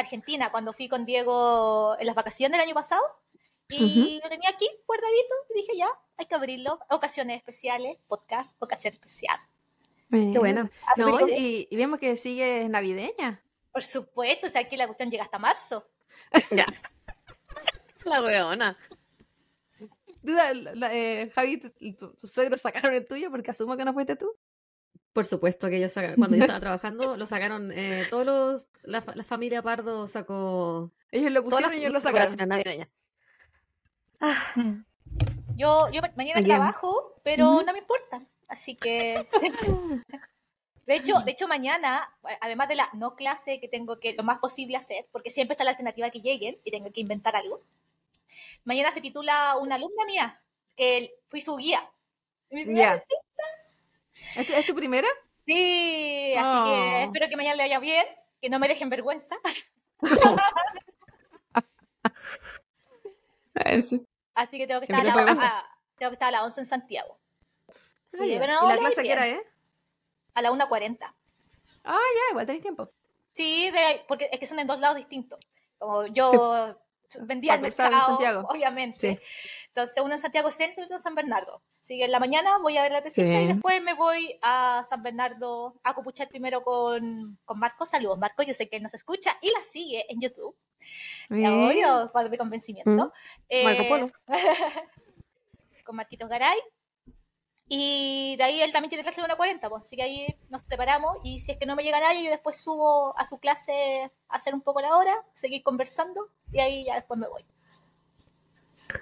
Argentina 0.00 0.50
cuando 0.50 0.72
fui 0.72 0.88
con 0.88 1.04
Diego 1.04 1.96
en 1.98 2.06
las 2.06 2.14
vacaciones 2.14 2.58
del 2.58 2.66
año 2.66 2.74
pasado. 2.74 3.02
Y 3.70 4.18
lo 4.22 4.28
tenía 4.30 4.48
aquí, 4.48 4.66
guardadito, 4.86 5.34
y 5.54 5.58
dije 5.60 5.72
ya, 5.76 5.90
hay 6.16 6.24
que 6.26 6.34
abrirlo. 6.34 6.78
Ocasiones 6.88 7.36
especiales, 7.36 7.98
podcast, 8.06 8.56
ocasión 8.62 8.94
especial. 8.94 9.38
Qué 10.10 10.38
buena. 10.38 10.70
Así 10.86 11.02
No, 11.02 11.18
que, 11.18 11.36
y, 11.38 11.68
y 11.70 11.76
vemos 11.76 11.98
que 11.98 12.16
sigue 12.16 12.66
navideña. 12.68 13.42
por 13.70 13.82
supuesto, 13.82 14.46
o 14.46 14.50
sea, 14.50 14.62
aquí 14.62 14.76
la 14.78 14.86
cuestión 14.86 15.10
llega 15.10 15.24
hasta 15.24 15.38
marzo. 15.38 15.86
Ya. 16.50 16.64
La 18.04 18.22
weona. 18.22 18.78
Duda, 20.22 20.50
eh, 20.92 21.30
Javi, 21.34 21.58
tu- 21.58 21.70
tu- 21.94 22.14
tus 22.14 22.30
suegros 22.32 22.60
sacaron 22.60 22.94
el 22.94 23.06
tuyo 23.06 23.30
porque 23.30 23.50
asumo 23.50 23.76
que 23.76 23.84
no 23.84 23.92
fuiste 23.92 24.16
tú. 24.16 24.34
Por 25.12 25.24
supuesto 25.24 25.68
que 25.68 25.76
ellos 25.78 25.92
sacaron, 25.92 26.16
cuando 26.16 26.36
yo 26.36 26.42
estaba 26.42 26.60
trabajando, 26.60 27.16
lo 27.16 27.26
sacaron, 27.26 27.72
eh, 27.72 28.06
todos 28.10 28.24
los, 28.26 28.68
la, 28.82 29.02
la 29.14 29.24
familia 29.24 29.62
Pardo 29.62 30.06
sacó 30.06 30.90
Ellos 31.10 31.32
lo 31.32 31.42
pusieron 31.42 31.74
y 31.74 31.78
ellos 31.78 31.92
lo 31.92 32.00
sacaron. 32.00 32.28
decoraciones 32.32 32.48
navideñas. 32.48 32.88
Yo, 35.56 35.90
yo 35.92 36.02
ma- 36.02 36.12
mañana 36.16 36.42
trabajo, 36.44 37.20
pero 37.24 37.62
no 37.62 37.72
me 37.72 37.78
importa. 37.80 38.22
Así 38.48 38.76
que. 38.76 39.26
De 40.86 40.94
hecho, 40.96 41.20
de 41.20 41.32
hecho, 41.32 41.46
mañana, 41.46 42.16
además 42.40 42.66
de 42.66 42.74
la 42.74 42.88
no 42.94 43.14
clase 43.14 43.60
que 43.60 43.68
tengo 43.68 44.00
que 44.00 44.14
lo 44.14 44.22
más 44.22 44.38
posible 44.38 44.74
hacer, 44.78 45.06
porque 45.12 45.28
siempre 45.30 45.52
está 45.52 45.62
la 45.62 45.72
alternativa 45.72 46.08
que 46.08 46.22
lleguen 46.22 46.58
y 46.64 46.70
tengo 46.70 46.90
que 46.90 47.02
inventar 47.02 47.36
algo. 47.36 47.62
Mañana 48.64 48.90
se 48.90 49.02
titula 49.02 49.56
una 49.60 49.74
alumna 49.74 50.06
mía, 50.06 50.40
que 50.76 51.14
fui 51.28 51.42
su 51.42 51.56
guía. 51.56 51.82
Mi 52.48 52.64
vez, 52.64 53.02
¿Es, 54.36 54.46
tu- 54.46 54.52
es 54.52 54.66
tu 54.66 54.74
primera? 54.74 55.08
Sí, 55.46 56.34
así 56.36 56.52
Oh. 56.56 56.64
que 56.64 57.02
espero 57.04 57.28
que 57.28 57.36
mañana 57.36 57.56
le 57.56 57.62
vaya 57.64 57.78
bien, 57.78 58.06
que 58.40 58.50
no 58.50 58.58
me 58.58 58.68
dejen 58.68 58.90
vergüenza. 58.90 59.36
Así 64.34 64.58
que 64.58 64.66
tengo 64.66 64.80
que, 64.80 64.86
estar 64.86 65.00
a, 65.06 65.14
la, 65.14 65.32
a- 65.32 65.78
tengo 65.96 66.10
que 66.10 66.14
estar 66.14 66.28
a 66.28 66.32
las 66.32 66.42
11 66.42 66.60
en 66.60 66.66
Santiago. 66.66 67.18
Sí, 68.12 68.36
pero 68.38 68.44
¿Y 68.44 68.48
no, 68.48 68.62
la 68.68 68.74
le 68.76 68.80
voy 68.80 68.86
clase 68.92 69.02
que 69.02 69.12
era, 69.12 69.28
eh? 69.28 69.42
A 70.34 70.42
la 70.42 70.50
1.40. 70.50 70.98
Ah, 71.84 71.98
ya, 71.98 72.30
igual 72.30 72.46
tenéis 72.46 72.62
tiempo. 72.62 72.90
Sí, 73.34 73.70
de- 73.70 74.04
porque 74.06 74.28
es 74.32 74.38
que 74.38 74.46
son 74.46 74.58
en 74.60 74.66
dos 74.66 74.78
lados 74.80 74.96
distintos. 74.96 75.38
Como 75.78 76.06
yo 76.06 76.78
vendía 77.20 77.54
al 77.54 77.60
mercado, 77.60 77.90
Santiago. 78.06 78.46
obviamente. 78.48 79.08
Sí. 79.08 79.18
Entonces, 79.78 80.02
uno 80.02 80.14
en 80.14 80.18
Santiago 80.18 80.50
Centro 80.50 80.82
y 80.82 80.84
otro 80.84 80.96
en 80.96 81.02
San 81.02 81.14
Bernardo. 81.14 81.62
Así 81.80 81.96
que 81.98 82.06
en 82.06 82.10
la 82.10 82.18
mañana 82.18 82.58
voy 82.58 82.76
a 82.76 82.82
ver 82.82 82.90
la 82.90 83.02
tesita 83.02 83.40
y 83.40 83.46
después 83.46 83.80
me 83.80 83.94
voy 83.94 84.36
a 84.42 84.82
San 84.82 85.04
Bernardo 85.04 85.78
a 85.84 85.94
copuchar 85.94 86.28
primero 86.28 86.62
con, 86.62 87.38
con 87.44 87.58
Marco. 87.60 87.86
Saludos, 87.86 88.18
Marco. 88.18 88.42
Yo 88.42 88.54
sé 88.54 88.68
que 88.68 88.80
nos 88.80 88.92
escucha 88.94 89.38
y 89.40 89.52
la 89.52 89.60
sigue 89.60 90.04
en 90.12 90.20
YouTube. 90.20 90.56
Bien. 91.30 91.52
obvio, 91.52 92.10
para 92.12 92.28
de 92.28 92.38
convencimiento. 92.38 92.90
Mm. 92.90 92.98
Marco 93.64 93.82
Eh, 93.82 93.88
Polo. 93.88 94.10
con 95.84 95.94
Marquitos 95.94 96.28
Garay. 96.28 96.58
Y 97.68 98.34
de 98.36 98.44
ahí 98.44 98.60
él 98.60 98.72
también 98.72 98.88
tiene 98.88 99.04
clase 99.04 99.20
de 99.20 99.28
1.40, 99.28 99.68
pues, 99.68 99.82
así 99.82 99.94
que 99.94 100.02
ahí 100.02 100.26
nos 100.48 100.62
separamos 100.62 101.18
y 101.22 101.38
si 101.40 101.52
es 101.52 101.58
que 101.58 101.66
no 101.66 101.76
me 101.76 101.82
llega 101.82 102.00
nadie, 102.00 102.24
yo 102.24 102.30
después 102.30 102.58
subo 102.58 103.16
a 103.18 103.26
su 103.26 103.38
clase 103.38 104.10
a 104.30 104.36
hacer 104.36 104.54
un 104.54 104.62
poco 104.62 104.80
la 104.80 104.96
hora, 104.96 105.14
seguir 105.34 105.62
conversando 105.62 106.30
y 106.50 106.60
ahí 106.60 106.84
ya 106.86 106.94
después 106.94 107.20
me 107.20 107.28
voy. 107.28 107.44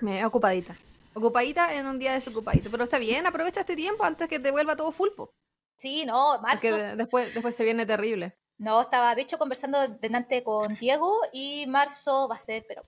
Me, 0.01 0.25
ocupadita. 0.25 0.77
Ocupadita 1.15 1.75
en 1.75 1.87
un 1.87 1.99
día 1.99 2.13
desocupadito. 2.13 2.71
Pero 2.71 2.85
está 2.85 2.99
bien, 2.99 3.27
aprovecha 3.27 3.61
este 3.61 3.77
tiempo 3.77 4.05
antes 4.05 4.29
que 4.29 4.39
te 4.39 4.51
vuelva 4.51 4.77
todo 4.77 4.93
full, 4.93 5.11
po, 5.17 5.33
Sí, 5.79 6.07
no, 6.07 6.41
marzo. 6.41 6.69
Porque 6.69 6.73
de- 6.73 6.97
después, 6.97 7.35
después 7.35 7.55
se 7.55 7.65
viene 7.65 7.85
terrible. 7.87 8.37
No, 8.59 8.81
estaba 8.81 9.15
de 9.15 9.23
hecho 9.23 9.39
conversando 9.39 9.87
delante 9.89 10.43
con 10.43 10.75
Diego 10.77 11.21
y 11.33 11.67
marzo 11.67 12.27
va 12.29 12.37
a 12.37 12.39
ser, 12.39 12.65
pero, 12.67 12.83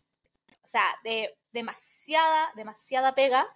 o 0.63 0.69
sea, 0.69 0.83
de 1.05 1.37
demasiada, 1.53 2.51
demasiada 2.57 3.15
pega, 3.15 3.47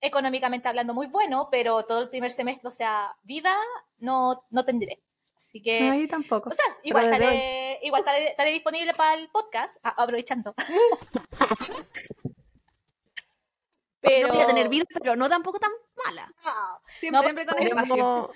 económicamente 0.00 0.66
hablando 0.68 0.94
muy 0.94 1.06
bueno, 1.06 1.48
pero 1.50 1.84
todo 1.84 2.00
el 2.00 2.08
primer 2.08 2.30
semestre, 2.32 2.66
o 2.68 2.72
sea, 2.72 3.16
vida 3.22 3.54
no, 3.98 4.44
no 4.50 4.64
tendré. 4.64 5.00
Así 5.36 5.62
que... 5.62 5.88
Ahí 5.88 6.08
tampoco. 6.08 6.50
O 6.50 6.52
sea, 6.52 6.64
igual 6.82 7.04
estaré, 7.04 7.78
igual 7.84 8.00
estaré, 8.00 8.28
estaré 8.30 8.50
disponible 8.50 8.92
para 8.94 9.14
el 9.14 9.28
podcast, 9.30 9.76
a- 9.84 9.90
aprovechando. 10.02 10.52
Pero 14.00 14.28
No 14.28 14.34
voy 14.34 14.42
a 14.42 14.46
tener 14.46 14.68
vida, 14.68 14.84
pero 14.94 15.16
no 15.16 15.28
tampoco 15.28 15.58
tan 15.58 15.72
mala. 16.04 16.32
Siempre, 17.00 17.10
No, 17.10 17.22
siempre 17.22 17.46
con 17.46 17.62
espacio. 17.62 17.96
Mandemos, 17.96 18.30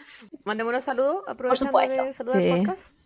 mandemos 0.44 0.70
unos 0.70 0.84
saludos, 0.84 1.24
aprovechando 1.26 1.78
de 1.78 2.12
saludar 2.12 2.40
Sí. 2.40 2.48
el 2.48 2.58
podcast. 2.58 2.96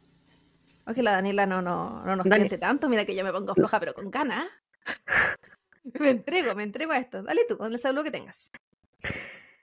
Es 0.86 0.94
que 0.94 1.02
la 1.02 1.12
Daniela 1.12 1.46
no, 1.46 1.60
no, 1.60 2.02
no 2.04 2.16
nos 2.16 2.26
caliente 2.26 2.58
tanto. 2.58 2.88
Mira 2.88 3.04
que 3.04 3.14
yo 3.14 3.24
me 3.24 3.32
pongo 3.32 3.54
floja, 3.54 3.78
pero 3.80 3.92
con 3.94 4.10
ganas. 4.10 4.46
Me 6.00 6.10
entrego, 6.10 6.52
me 6.56 6.64
entrego 6.64 6.90
a 6.90 6.98
esto. 6.98 7.22
Dale 7.22 7.44
tú, 7.48 7.56
con 7.56 7.72
el 7.72 7.78
saludo 7.78 8.02
que 8.02 8.10
tengas. 8.10 8.50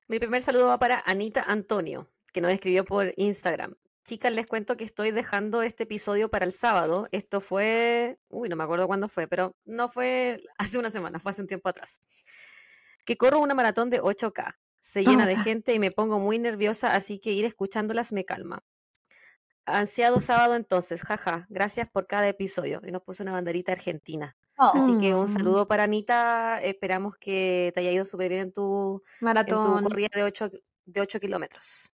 Mi 0.08 0.20
primer 0.20 0.42
saludo 0.42 0.68
va 0.68 0.80
para 0.80 1.04
Anita 1.06 1.44
Antonio, 1.44 2.10
que 2.32 2.40
nos 2.40 2.52
escribió 2.54 2.86
por 2.86 3.14
Instagram. 3.18 3.76
Chicas, 4.06 4.32
les 4.32 4.48
cuento 4.48 4.78
que 4.78 4.86
estoy 4.86 5.12
dejando 5.12 5.64
este 5.64 5.84
episodio 5.84 6.30
para 6.30 6.46
el 6.46 6.54
sábado. 6.54 7.10
Esto 7.12 7.42
fue, 7.42 8.20
uy, 8.30 8.48
no 8.48 8.56
me 8.56 8.64
acuerdo 8.64 8.88
cuándo 8.88 9.10
fue, 9.10 9.28
pero 9.28 9.54
no 9.66 9.90
fue 9.90 10.42
hace 10.58 10.78
una 10.78 10.90
semana, 10.90 11.20
fue 11.20 11.32
hace 11.32 11.42
un 11.42 11.48
tiempo 11.48 11.68
atrás. 11.68 12.00
Que 13.06 13.18
corro 13.18 13.40
una 13.40 13.54
maratón 13.54 13.90
de 13.90 14.02
8K. 14.02 14.56
Se 14.80 15.04
llena 15.04 15.26
de 15.26 15.38
gente 15.38 15.74
y 15.74 15.80
me 15.80 15.92
pongo 15.92 16.20
muy 16.20 16.40
nerviosa, 16.40 16.94
así 16.94 17.20
que 17.20 17.32
ir 17.32 17.46
escuchándolas 17.46 18.12
me 18.12 18.26
calma. 18.26 18.64
Ansiado 19.66 20.20
sábado 20.20 20.56
entonces, 20.56 21.04
jaja. 21.04 21.48
Gracias 21.50 21.90
por 21.90 22.06
cada 22.06 22.28
episodio. 22.28 22.82
Y 22.86 22.92
nos 22.92 23.02
puso 23.02 23.24
una 23.24 23.32
banderita 23.32 23.72
argentina. 23.72 24.36
Así 24.58 24.98
que 24.98 25.16
un 25.16 25.24
mm. 25.24 25.28
saludo 25.28 25.68
para 25.68 25.84
Anita. 25.84 26.60
Esperamos 26.62 27.16
que 27.18 27.72
te 27.74 27.80
haya 27.80 27.92
ido 27.92 28.04
súper 28.04 28.30
bien 28.30 28.42
en 28.42 28.54
tu 28.54 29.02
maratón. 29.22 29.78
En 29.78 29.84
tu 29.84 29.84
corrida 29.84 30.10
de 30.14 30.24
8, 30.24 30.52
de 30.86 31.02
8 31.02 31.20
kilómetros. 31.20 31.92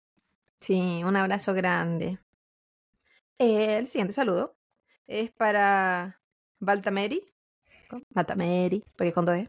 Sí, 0.60 1.04
un 1.04 1.16
abrazo 1.16 1.54
grande. 1.54 2.20
el 3.38 3.88
siguiente 3.88 4.14
saludo 4.14 4.56
es 5.08 5.32
para 5.32 6.20
Baltameri, 6.60 7.34
Baltameri, 8.10 8.84
porque 8.98 9.14
con 9.14 9.26
dos 9.26 9.36
E, 9.36 9.48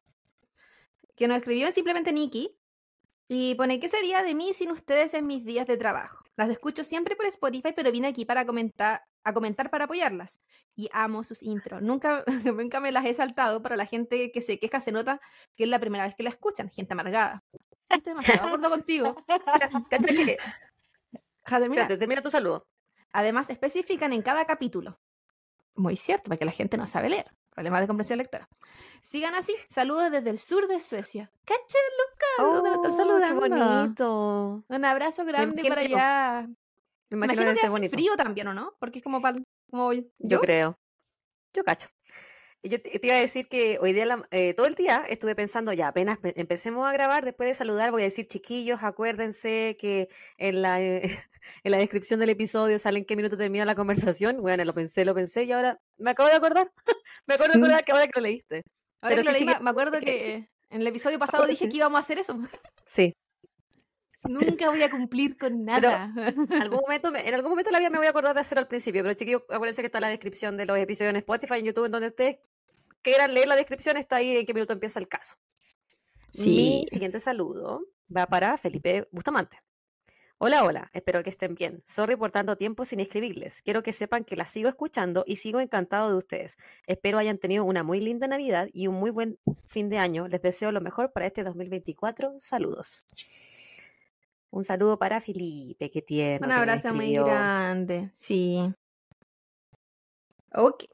que 1.20 1.28
nos 1.28 1.36
escribió 1.36 1.70
simplemente 1.70 2.14
Nikki 2.14 2.48
y 3.28 3.54
pone, 3.54 3.78
¿qué 3.78 3.88
sería 3.88 4.22
de 4.22 4.34
mí 4.34 4.54
sin 4.54 4.70
ustedes 4.70 5.12
en 5.12 5.26
mis 5.26 5.44
días 5.44 5.66
de 5.66 5.76
trabajo? 5.76 6.24
Las 6.34 6.48
escucho 6.48 6.82
siempre 6.82 7.14
por 7.14 7.26
Spotify, 7.26 7.74
pero 7.76 7.92
vine 7.92 8.08
aquí 8.08 8.24
para 8.24 8.46
comentar, 8.46 9.04
a 9.22 9.34
comentar 9.34 9.68
para 9.68 9.84
apoyarlas. 9.84 10.40
Y 10.74 10.88
amo 10.94 11.22
sus 11.22 11.42
intros. 11.42 11.82
Nunca, 11.82 12.24
nunca 12.56 12.80
me 12.80 12.90
las 12.90 13.04
he 13.04 13.12
saltado, 13.12 13.60
pero 13.60 13.76
la 13.76 13.84
gente 13.84 14.32
que 14.32 14.40
se 14.40 14.58
queja 14.58 14.80
se 14.80 14.92
nota 14.92 15.20
que 15.56 15.64
es 15.64 15.68
la 15.68 15.78
primera 15.78 16.06
vez 16.06 16.14
que 16.14 16.22
la 16.22 16.30
escuchan. 16.30 16.70
Gente 16.70 16.94
amargada. 16.94 17.44
Estoy 17.90 18.12
demasiado 18.12 18.40
de 18.40 18.46
acuerdo 18.46 18.70
contigo. 18.70 19.16
termina 21.98 22.22
tu 22.22 22.30
saludo. 22.30 22.66
Además, 23.12 23.50
especifican 23.50 24.14
en 24.14 24.22
cada 24.22 24.46
capítulo. 24.46 24.98
Muy 25.74 25.98
cierto, 25.98 26.30
porque 26.30 26.46
la 26.46 26.52
gente 26.52 26.78
no 26.78 26.86
sabe 26.86 27.10
leer. 27.10 27.30
Problemas 27.50 27.80
de 27.80 27.86
comprensión 27.86 28.18
lectora. 28.18 28.48
Sigan 29.00 29.34
así. 29.34 29.54
Saludos 29.68 30.10
desde 30.10 30.30
el 30.30 30.38
sur 30.38 30.68
de 30.68 30.80
Suecia. 30.80 31.30
¡Caché, 31.44 31.78
Lucas! 31.98 32.62
¿Dónde 32.62 32.70
lo 32.70 32.96
saludando? 32.96 33.42
¡Qué 33.42 33.48
bonito! 33.48 34.64
Un 34.68 34.84
abrazo 34.84 35.24
grande 35.24 35.62
para 35.68 35.80
allá. 35.80 36.48
Me 37.10 37.16
imagino, 37.16 37.42
que 37.42 37.84
es 37.86 37.90
frío 37.90 38.16
también, 38.16 38.46
¿o 38.48 38.54
no? 38.54 38.74
Porque 38.78 38.98
es 38.98 39.04
como 39.04 39.20
para... 39.20 39.36
Como 39.68 39.92
yo. 39.92 40.02
yo 40.18 40.40
creo. 40.40 40.78
Yo 41.52 41.64
cacho. 41.64 41.88
Yo 42.62 42.80
te, 42.80 43.00
iba 43.02 43.14
a 43.14 43.20
decir 43.20 43.48
que 43.48 43.78
hoy 43.80 43.92
día, 43.94 44.22
eh, 44.30 44.52
todo 44.52 44.66
el 44.66 44.74
día 44.74 45.04
estuve 45.08 45.34
pensando, 45.34 45.72
ya 45.72 45.88
apenas 45.88 46.18
empecemos 46.22 46.86
a 46.86 46.92
grabar, 46.92 47.24
después 47.24 47.48
de 47.48 47.54
saludar, 47.54 47.90
voy 47.90 48.02
a 48.02 48.04
decir, 48.04 48.26
chiquillos, 48.26 48.82
acuérdense 48.82 49.78
que 49.80 50.08
en 50.36 50.60
la, 50.60 50.80
eh, 50.82 51.02
en 51.64 51.70
la 51.70 51.78
descripción 51.78 52.20
del 52.20 52.28
episodio 52.28 52.78
sale 52.78 52.98
en 52.98 53.06
qué 53.06 53.16
minuto 53.16 53.38
termina 53.38 53.64
la 53.64 53.74
conversación. 53.74 54.42
Bueno, 54.42 54.62
lo 54.64 54.74
pensé, 54.74 55.06
lo 55.06 55.14
pensé 55.14 55.44
y 55.44 55.52
ahora 55.52 55.80
me 55.96 56.10
acabo 56.10 56.28
de 56.28 56.34
acordar. 56.34 56.70
me 57.26 57.34
acuerdo 57.34 57.54
de 57.54 57.60
mm. 57.60 57.62
acordar 57.62 57.84
que 57.84 57.92
ahora 57.92 58.06
que 58.06 58.20
lo 58.20 58.22
leíste. 58.22 58.62
Ahora 59.00 59.16
Pero 59.16 59.26
que 59.26 59.44
lo 59.44 59.52
leí, 59.52 59.62
me 59.62 59.70
acuerdo 59.70 59.98
que 59.98 60.50
en 60.68 60.80
el 60.82 60.86
episodio 60.86 61.18
pasado 61.18 61.46
dije 61.46 61.68
que 61.68 61.76
íbamos 61.78 61.96
a 61.96 62.00
hacer 62.00 62.18
eso. 62.18 62.38
Sí. 62.84 63.14
Nunca 64.28 64.68
voy 64.68 64.82
a 64.82 64.90
cumplir 64.90 65.38
con 65.38 65.64
nada. 65.64 66.12
en 66.14 66.62
algún 66.62 66.80
momento, 66.80 67.08
en 67.14 67.34
algún 67.34 67.50
momento 67.50 67.70
de 67.70 67.72
la 67.72 67.78
vida 67.78 67.90
me 67.90 67.98
voy 67.98 68.06
a 68.06 68.10
acordar 68.10 68.34
de 68.34 68.40
hacer 68.40 68.58
al 68.58 68.68
principio, 68.68 69.02
pero 69.02 69.14
chiquillos, 69.14 69.42
acuérdense 69.48 69.82
que 69.82 69.86
está 69.86 70.00
la 70.00 70.08
descripción 70.08 70.56
de 70.56 70.66
los 70.66 70.76
episodios 70.78 71.10
en 71.10 71.16
Spotify, 71.16 71.54
en 71.60 71.64
YouTube, 71.66 71.86
en 71.86 71.92
donde 71.92 72.08
ustedes 72.08 72.38
quieran 73.02 73.34
leer 73.34 73.48
la 73.48 73.56
descripción, 73.56 73.96
está 73.96 74.16
ahí 74.16 74.36
en 74.36 74.46
qué 74.46 74.54
minuto 74.54 74.72
empieza 74.72 74.98
el 74.98 75.08
caso. 75.08 75.36
Sí. 76.30 76.82
Mi 76.84 76.86
siguiente 76.90 77.18
saludo 77.20 77.82
va 78.14 78.26
para 78.26 78.56
Felipe 78.58 79.08
Bustamante. 79.10 79.58
Hola, 80.42 80.64
hola, 80.64 80.90
espero 80.94 81.22
que 81.22 81.28
estén 81.28 81.54
bien. 81.54 81.82
Sorry 81.84 82.16
por 82.16 82.30
tanto 82.30 82.56
tiempo 82.56 82.86
sin 82.86 82.98
escribirles. 82.98 83.60
Quiero 83.60 83.82
que 83.82 83.92
sepan 83.92 84.24
que 84.24 84.36
las 84.36 84.50
sigo 84.50 84.70
escuchando 84.70 85.22
y 85.26 85.36
sigo 85.36 85.60
encantado 85.60 86.08
de 86.08 86.14
ustedes. 86.14 86.56
Espero 86.86 87.18
hayan 87.18 87.36
tenido 87.36 87.64
una 87.64 87.82
muy 87.82 88.00
linda 88.00 88.26
Navidad 88.26 88.68
y 88.72 88.86
un 88.86 88.94
muy 88.94 89.10
buen 89.10 89.38
fin 89.66 89.90
de 89.90 89.98
año. 89.98 90.28
Les 90.28 90.40
deseo 90.40 90.72
lo 90.72 90.80
mejor 90.80 91.12
para 91.12 91.26
este 91.26 91.44
2024. 91.44 92.36
Saludos. 92.38 93.04
Un 94.48 94.64
saludo 94.64 94.98
para 94.98 95.20
Felipe, 95.20 95.90
que 95.90 96.00
tiene. 96.00 96.44
Un 96.44 96.52
abrazo 96.52 96.94
muy 96.94 97.12
grande, 97.12 98.10
sí. 98.14 98.72
Ok. 100.54 100.84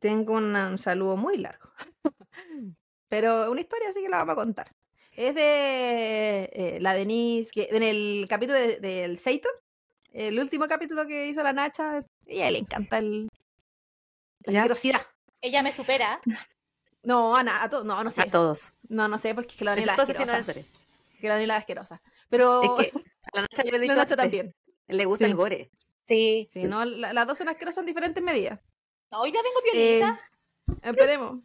Tengo 0.00 0.34
un, 0.34 0.78
saludo 0.78 1.16
muy 1.16 1.36
largo. 1.36 1.70
Pero 3.08 3.50
una 3.50 3.60
historia 3.60 3.90
así 3.90 4.02
que 4.02 4.08
la 4.08 4.18
vamos 4.18 4.32
a 4.32 4.36
contar. 4.36 4.72
Es 5.12 5.34
de 5.34 6.50
eh, 6.52 6.78
la 6.80 6.94
Denise, 6.94 7.50
que 7.52 7.68
en 7.70 7.82
el 7.82 8.26
capítulo 8.28 8.58
del 8.58 9.18
Seito, 9.18 9.48
el 10.12 10.38
último 10.38 10.66
capítulo 10.66 11.06
que 11.06 11.26
hizo 11.26 11.42
la 11.42 11.52
Nacha, 11.52 12.04
ella 12.26 12.50
le 12.50 12.58
encanta 12.58 12.98
el, 12.98 13.28
la 14.44 14.60
asquerosidad. 14.60 15.02
Ella 15.40 15.62
me 15.62 15.72
supera. 15.72 16.20
No, 17.02 17.34
a, 17.34 17.40
a 17.62 17.70
todos, 17.70 17.86
no, 17.86 18.04
no 18.04 18.10
sé. 18.10 18.20
A 18.20 18.26
todos. 18.26 18.74
No, 18.86 19.08
no 19.08 19.16
sé, 19.16 19.34
porque 19.34 19.52
es 19.52 19.56
que 19.56 19.64
la 19.64 19.70
Daniela 19.70 19.94
es 19.94 20.00
asquerosa. 20.10 20.52
Que 20.52 21.28
la 21.28 21.32
Daniela 21.32 21.54
es 21.54 21.60
asquerosa. 21.60 22.02
Pero 22.28 22.62
es 22.62 22.70
que 22.78 22.92
a 23.32 23.36
la 23.36 23.40
Nacha 23.40 23.64
yo 23.64 23.70
le 23.70 23.76
he 23.78 23.80
dicho 23.80 23.94
la 23.94 24.00
Nacha 24.00 24.16
también. 24.16 24.54
Le 24.86 25.06
gusta 25.06 25.24
el 25.24 25.34
gore. 25.34 25.70
Sí. 26.04 26.46
Sí, 26.50 26.64
no, 26.64 26.84
las 26.84 27.26
dos 27.26 27.38
son 27.38 27.48
asquerosas 27.48 27.78
en 27.78 27.86
diferentes 27.86 28.22
medidas. 28.22 28.60
Hoy 29.12 29.32
ya 29.32 29.40
vengo 29.42 29.60
piolita. 29.64 30.20
Eh, 30.68 30.90
esperemos. 30.90 31.40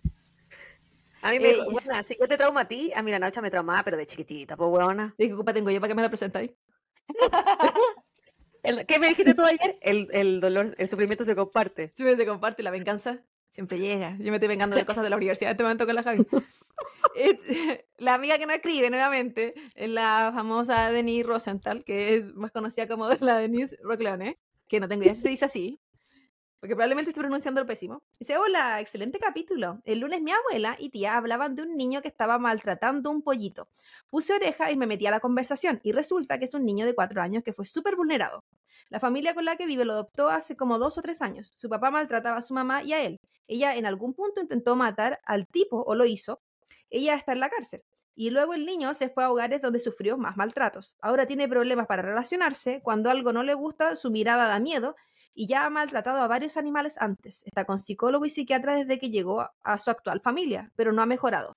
A 1.21 1.31
mí 1.31 1.39
me. 1.39 1.49
Eh, 1.49 1.59
bueno, 1.71 2.03
si 2.03 2.15
yo 2.19 2.27
te 2.27 2.37
trauma 2.37 2.61
a 2.61 2.67
ti, 2.67 2.91
a 2.95 3.01
mí 3.01 3.09
la 3.11 3.19
Nacha 3.19 3.41
me 3.41 3.49
traumaba, 3.49 3.83
pero 3.83 3.97
de 3.97 4.05
chiquitita, 4.05 4.55
pues 4.55 4.69
buena. 4.69 5.15
¿Y 5.17 5.27
qué 5.27 5.35
culpa 5.35 5.53
tengo 5.53 5.71
yo 5.71 5.79
para 5.79 5.89
que 5.89 5.95
me 5.95 6.03
la 6.03 6.09
presentáis? 6.09 6.51
¿Qué 8.87 8.99
me 8.99 9.07
dijiste 9.07 9.33
tú 9.33 9.43
ayer? 9.43 9.77
El, 9.81 10.07
el 10.11 10.39
dolor, 10.39 10.67
el 10.77 10.87
sufrimiento 10.87 11.25
se 11.25 11.35
comparte. 11.35 11.93
Sí, 11.97 12.03
se 12.03 12.25
comparte, 12.25 12.63
la 12.63 12.71
venganza 12.71 13.23
siempre 13.47 13.79
llega. 13.79 14.17
Yo 14.19 14.31
me 14.31 14.35
estoy 14.35 14.49
vengando 14.49 14.75
de 14.75 14.85
cosas 14.85 15.03
de 15.03 15.09
la 15.09 15.15
universidad 15.15 15.51
en 15.51 15.53
este 15.53 15.63
momento 15.63 15.85
con 15.85 15.95
la 15.95 16.03
Javi. 16.03 16.25
la 17.97 18.13
amiga 18.13 18.37
que 18.37 18.45
no 18.45 18.53
escribe 18.53 18.89
nuevamente 18.89 19.53
es 19.75 19.89
la 19.89 20.31
famosa 20.35 20.91
Denise 20.91 21.27
Rosenthal, 21.27 21.83
que 21.83 22.15
es 22.15 22.35
más 22.35 22.51
conocida 22.51 22.87
como 22.87 23.07
la 23.21 23.39
Denise 23.39 23.77
Rocleone, 23.81 24.37
que 24.67 24.79
no 24.79 24.87
tengo 24.87 25.03
idea 25.03 25.15
si 25.15 25.21
se 25.21 25.29
dice 25.29 25.45
así, 25.45 25.79
porque 26.65 26.75
probablemente 26.75 27.11
estoy 27.11 27.21
pronunciando 27.21 27.61
lo 27.61 27.67
pésimo. 27.67 28.01
Dice, 28.17 28.39
hola, 28.39 28.81
excelente 28.81 29.19
capítulo. 29.19 29.83
El 29.85 29.99
lunes 29.99 30.19
mi 30.23 30.31
abuela 30.31 30.75
y 30.79 30.89
tía 30.89 31.15
hablaban 31.15 31.53
de 31.53 31.61
un 31.61 31.77
niño 31.77 32.01
que 32.01 32.07
estaba 32.07 32.39
maltratando 32.39 33.11
un 33.11 33.21
pollito. 33.21 33.67
Puse 34.09 34.33
oreja 34.33 34.71
y 34.71 34.75
me 34.75 34.87
metí 34.87 35.05
a 35.05 35.11
la 35.11 35.19
conversación 35.19 35.79
y 35.83 35.91
resulta 35.91 36.39
que 36.39 36.45
es 36.45 36.55
un 36.55 36.65
niño 36.65 36.87
de 36.87 36.95
cuatro 36.95 37.21
años 37.21 37.43
que 37.43 37.53
fue 37.53 37.67
súper 37.67 37.95
vulnerado. 37.95 38.43
La 38.89 38.99
familia 38.99 39.35
con 39.35 39.45
la 39.45 39.57
que 39.57 39.67
vive 39.67 39.85
lo 39.85 39.93
adoptó 39.93 40.29
hace 40.29 40.57
como 40.57 40.79
dos 40.79 40.97
o 40.97 41.03
tres 41.03 41.21
años. 41.21 41.51
Su 41.53 41.69
papá 41.69 41.91
maltrataba 41.91 42.37
a 42.37 42.41
su 42.41 42.55
mamá 42.55 42.81
y 42.81 42.93
a 42.93 43.03
él. 43.03 43.19
Ella 43.47 43.75
en 43.75 43.85
algún 43.85 44.15
punto 44.15 44.41
intentó 44.41 44.75
matar 44.75 45.19
al 45.23 45.45
tipo 45.45 45.83
o 45.83 45.93
lo 45.93 46.05
hizo. 46.05 46.41
Ella 46.89 47.13
está 47.13 47.33
en 47.33 47.41
la 47.41 47.49
cárcel. 47.49 47.83
Y 48.15 48.31
luego 48.31 48.55
el 48.55 48.65
niño 48.65 48.95
se 48.95 49.09
fue 49.09 49.23
a 49.23 49.29
hogares 49.29 49.61
donde 49.61 49.77
sufrió 49.77 50.17
más 50.17 50.35
maltratos. 50.35 50.95
Ahora 50.99 51.27
tiene 51.27 51.47
problemas 51.47 51.85
para 51.85 52.01
relacionarse. 52.01 52.81
Cuando 52.81 53.11
algo 53.11 53.31
no 53.33 53.43
le 53.43 53.53
gusta, 53.53 53.95
su 53.95 54.09
mirada 54.09 54.47
da 54.47 54.59
miedo 54.59 54.95
y 55.35 55.47
ya 55.47 55.65
ha 55.65 55.69
maltratado 55.69 56.19
a 56.21 56.27
varios 56.27 56.57
animales 56.57 56.97
antes. 56.97 57.43
Está 57.45 57.65
con 57.65 57.77
psicólogo 57.77 58.25
y 58.25 58.29
psiquiatra 58.31 58.77
desde 58.77 58.97
que 58.97 59.11
llegó 59.11 59.47
a 59.61 59.77
su 59.77 59.91
actual 59.91 60.21
familia, 60.21 60.71
pero 60.75 60.93
no 60.93 61.01
ha 61.01 61.05
mejorado. 61.05 61.53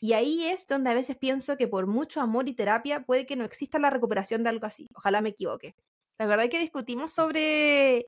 Y 0.00 0.12
ahí 0.12 0.46
es 0.46 0.66
donde 0.66 0.90
a 0.90 0.94
veces 0.94 1.16
pienso 1.16 1.56
que 1.56 1.66
por 1.66 1.86
mucho 1.86 2.20
amor 2.20 2.48
y 2.48 2.54
terapia 2.54 3.04
puede 3.04 3.26
que 3.26 3.34
no 3.34 3.44
exista 3.44 3.80
la 3.80 3.90
recuperación 3.90 4.44
de 4.44 4.50
algo 4.50 4.66
así. 4.66 4.88
Ojalá 4.94 5.20
me 5.20 5.30
equivoque. 5.30 5.74
La 6.18 6.26
verdad 6.26 6.44
es 6.44 6.50
que 6.50 6.60
discutimos 6.60 7.12
sobre 7.12 8.06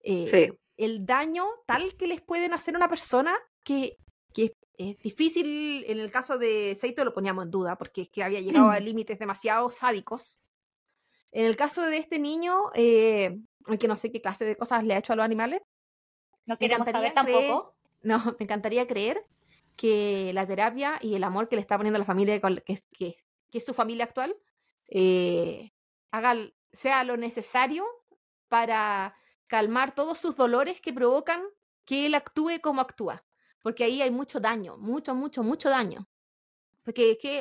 eh, 0.00 0.52
el 0.76 1.06
daño 1.06 1.46
tal 1.66 1.96
que 1.96 2.06
les 2.06 2.20
pueden 2.20 2.52
hacer 2.52 2.74
a 2.74 2.78
una 2.78 2.88
persona 2.88 3.34
que, 3.64 3.96
que 4.34 4.52
es 4.76 4.98
difícil. 4.98 5.84
En 5.86 5.98
el 5.98 6.10
caso 6.10 6.36
de 6.36 6.76
Seito 6.78 7.04
lo 7.04 7.14
poníamos 7.14 7.44
en 7.44 7.50
duda 7.50 7.76
porque 7.76 8.02
es 8.02 8.10
que 8.10 8.22
había 8.22 8.40
llegado 8.40 8.68
a 8.68 8.80
límites 8.80 9.18
demasiado 9.18 9.70
sádicos. 9.70 10.38
En 11.32 11.46
el 11.46 11.56
caso 11.56 11.82
de 11.82 11.96
este 11.96 12.18
niño, 12.18 12.70
eh, 12.74 13.38
aunque 13.66 13.88
no 13.88 13.96
sé 13.96 14.12
qué 14.12 14.20
clase 14.20 14.44
de 14.44 14.56
cosas 14.56 14.84
le 14.84 14.94
ha 14.94 14.98
hecho 14.98 15.14
a 15.14 15.16
los 15.16 15.24
animales. 15.24 15.62
No 16.44 16.58
queremos 16.58 16.88
saber 16.88 17.14
tampoco. 17.14 17.74
no, 18.02 18.36
me 18.38 18.44
encantaría 18.44 18.86
creer 18.86 19.24
que 19.76 20.30
la 20.34 20.46
terapia 20.46 20.98
y 21.00 21.14
el 21.14 21.24
amor 21.24 21.48
que 21.48 21.56
le 21.56 21.62
está 21.62 21.76
poniendo 21.76 21.96
a 21.96 22.00
la 22.00 22.04
familia, 22.04 22.40
que, 22.40 22.84
que, 22.92 23.16
es 23.50 23.64
su 23.64 23.72
familia 23.72 24.04
actual, 24.04 24.36
eh, 24.88 25.72
haga, 26.10 26.36
sea 26.72 27.04
lo 27.04 27.16
necesario 27.16 27.86
para 28.48 29.16
calmar 29.46 29.94
todos 29.94 30.18
sus 30.18 30.36
dolores 30.36 30.80
que 30.80 30.92
provocan 30.92 31.42
que 31.84 32.06
él 32.06 32.14
actúe 32.14 32.60
como 32.62 32.82
actúa. 32.82 33.24
Porque 33.62 33.84
ahí 33.84 34.02
hay 34.02 34.10
mucho 34.10 34.40
daño, 34.40 34.76
mucho, 34.76 35.14
mucho, 35.14 35.42
mucho 35.42 35.70
daño. 35.70 36.08
Porque 36.84 37.12
es 37.12 37.18
que 37.18 37.38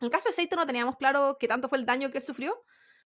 en 0.00 0.06
el 0.06 0.10
caso 0.10 0.28
de 0.28 0.34
Seito 0.34 0.56
no 0.56 0.66
teníamos 0.66 0.96
claro 0.96 1.36
qué 1.38 1.48
tanto 1.48 1.68
fue 1.68 1.78
el 1.78 1.86
daño 1.86 2.10
que 2.10 2.18
él 2.18 2.24
sufrió, 2.24 2.62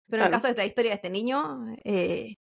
pero 0.09 0.23
en 0.23 0.27
el 0.27 0.33
caso 0.33 0.47
de 0.47 0.53
esta 0.53 0.65
historia 0.65 0.91
de 0.93 0.97
este 0.97 1.11
niño, 1.11 1.67
eh, 1.85 2.37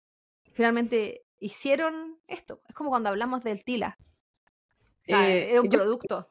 finalmente 0.52 1.24
hicieron 1.38 2.18
esto. 2.28 2.60
Es 2.68 2.74
como 2.74 2.90
cuando 2.90 3.08
hablamos 3.08 3.42
del 3.42 3.64
Tila. 3.64 3.98
Eh, 5.06 5.50
era 5.50 5.60
un 5.60 5.68
producto. 5.68 6.30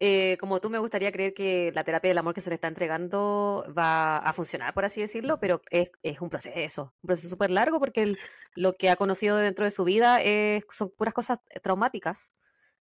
eh, 0.00 0.36
como 0.40 0.60
tú, 0.60 0.70
me 0.70 0.78
gustaría 0.78 1.12
creer 1.12 1.34
que 1.34 1.72
la 1.74 1.84
terapia 1.84 2.10
del 2.10 2.18
amor 2.18 2.34
que 2.34 2.40
se 2.40 2.50
le 2.50 2.54
está 2.54 2.68
entregando 2.68 3.64
va 3.76 4.18
a 4.18 4.32
funcionar, 4.32 4.74
por 4.74 4.84
así 4.84 5.00
decirlo, 5.00 5.38
pero 5.38 5.60
es, 5.70 5.90
un 6.20 6.30
proceso, 6.30 6.94
un 7.02 7.08
proceso 7.08 7.28
súper 7.28 7.50
largo 7.50 7.78
porque 7.78 8.16
lo 8.54 8.74
que 8.74 8.90
ha 8.90 8.96
conocido 8.96 9.36
dentro 9.36 9.64
de 9.64 9.70
su 9.70 9.84
vida 9.84 10.18
son 10.68 10.90
puras 10.90 11.14
cosas 11.14 11.40
traumáticas. 11.62 12.32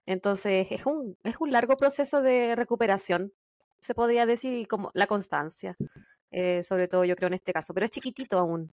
Entonces, 0.05 0.67
es 0.71 0.85
un, 0.85 1.17
es 1.23 1.35
un 1.39 1.51
largo 1.51 1.77
proceso 1.77 2.21
de 2.21 2.55
recuperación, 2.55 3.33
se 3.79 3.93
podría 3.93 4.25
decir, 4.25 4.67
como 4.67 4.89
la 4.93 5.05
constancia, 5.07 5.77
eh, 6.31 6.63
sobre 6.63 6.87
todo 6.87 7.05
yo 7.05 7.15
creo 7.15 7.27
en 7.27 7.33
este 7.33 7.53
caso, 7.53 7.73
pero 7.73 7.85
es 7.85 7.91
chiquitito 7.91 8.37
aún. 8.37 8.73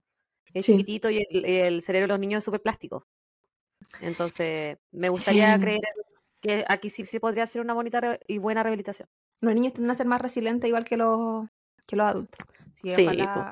Es 0.54 0.66
chiquitito 0.66 1.10
y 1.10 1.26
el, 1.30 1.82
cerebro 1.82 2.08
de 2.08 2.14
los 2.14 2.20
niños 2.20 2.40
es 2.40 2.46
súper 2.46 2.62
plástico. 2.62 3.08
Entonces, 4.02 4.78
me 4.92 5.10
gustaría 5.10 5.58
creer 5.60 5.82
que 6.42 6.66
aquí 6.68 6.90
sí, 6.90 7.06
sí 7.06 7.20
podría 7.20 7.46
ser 7.46 7.62
una 7.62 7.74
bonita 7.74 8.20
y 8.28 8.38
buena 8.38 8.64
rehabilitación. 8.64 9.08
Los 9.42 9.54
niños 9.54 9.74
tienden 9.74 9.92
a 9.92 9.96
ser 9.96 10.08
más 10.08 10.22
resilientes 10.22 10.68
igual 10.68 10.86
que 10.86 10.98
los, 10.98 11.48
que 11.88 11.96
los 11.96 12.08
adultos. 12.08 12.46
Sí, 12.84 13.08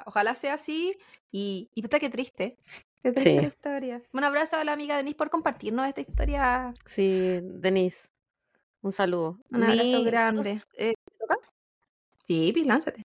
ojalá, 0.06 0.36
sea 0.36 0.56
así. 0.56 0.98
Y, 1.32 1.70
y 1.74 1.82
puta, 1.82 2.00
qué 2.00 2.10
triste. 2.10 2.58
Qué 3.02 3.12
triste 3.12 3.44
historia. 3.44 4.02
Un 4.12 4.24
abrazo 4.24 4.58
a 4.58 4.64
la 4.64 4.74
amiga 4.74 4.98
Denise 4.98 5.16
por 5.16 5.30
compartirnos 5.30 5.88
esta 5.88 6.02
historia. 6.02 6.74
Sí, 6.86 7.40
Denise. 7.44 8.10
Un 8.82 8.92
saludo. 8.92 9.40
Un 9.52 9.64
abrazo 9.64 10.04
grande. 10.04 10.64
Eh, 10.78 10.94
¿Toca? 11.18 11.36
Sí, 12.26 12.54
lánzate. 12.66 13.06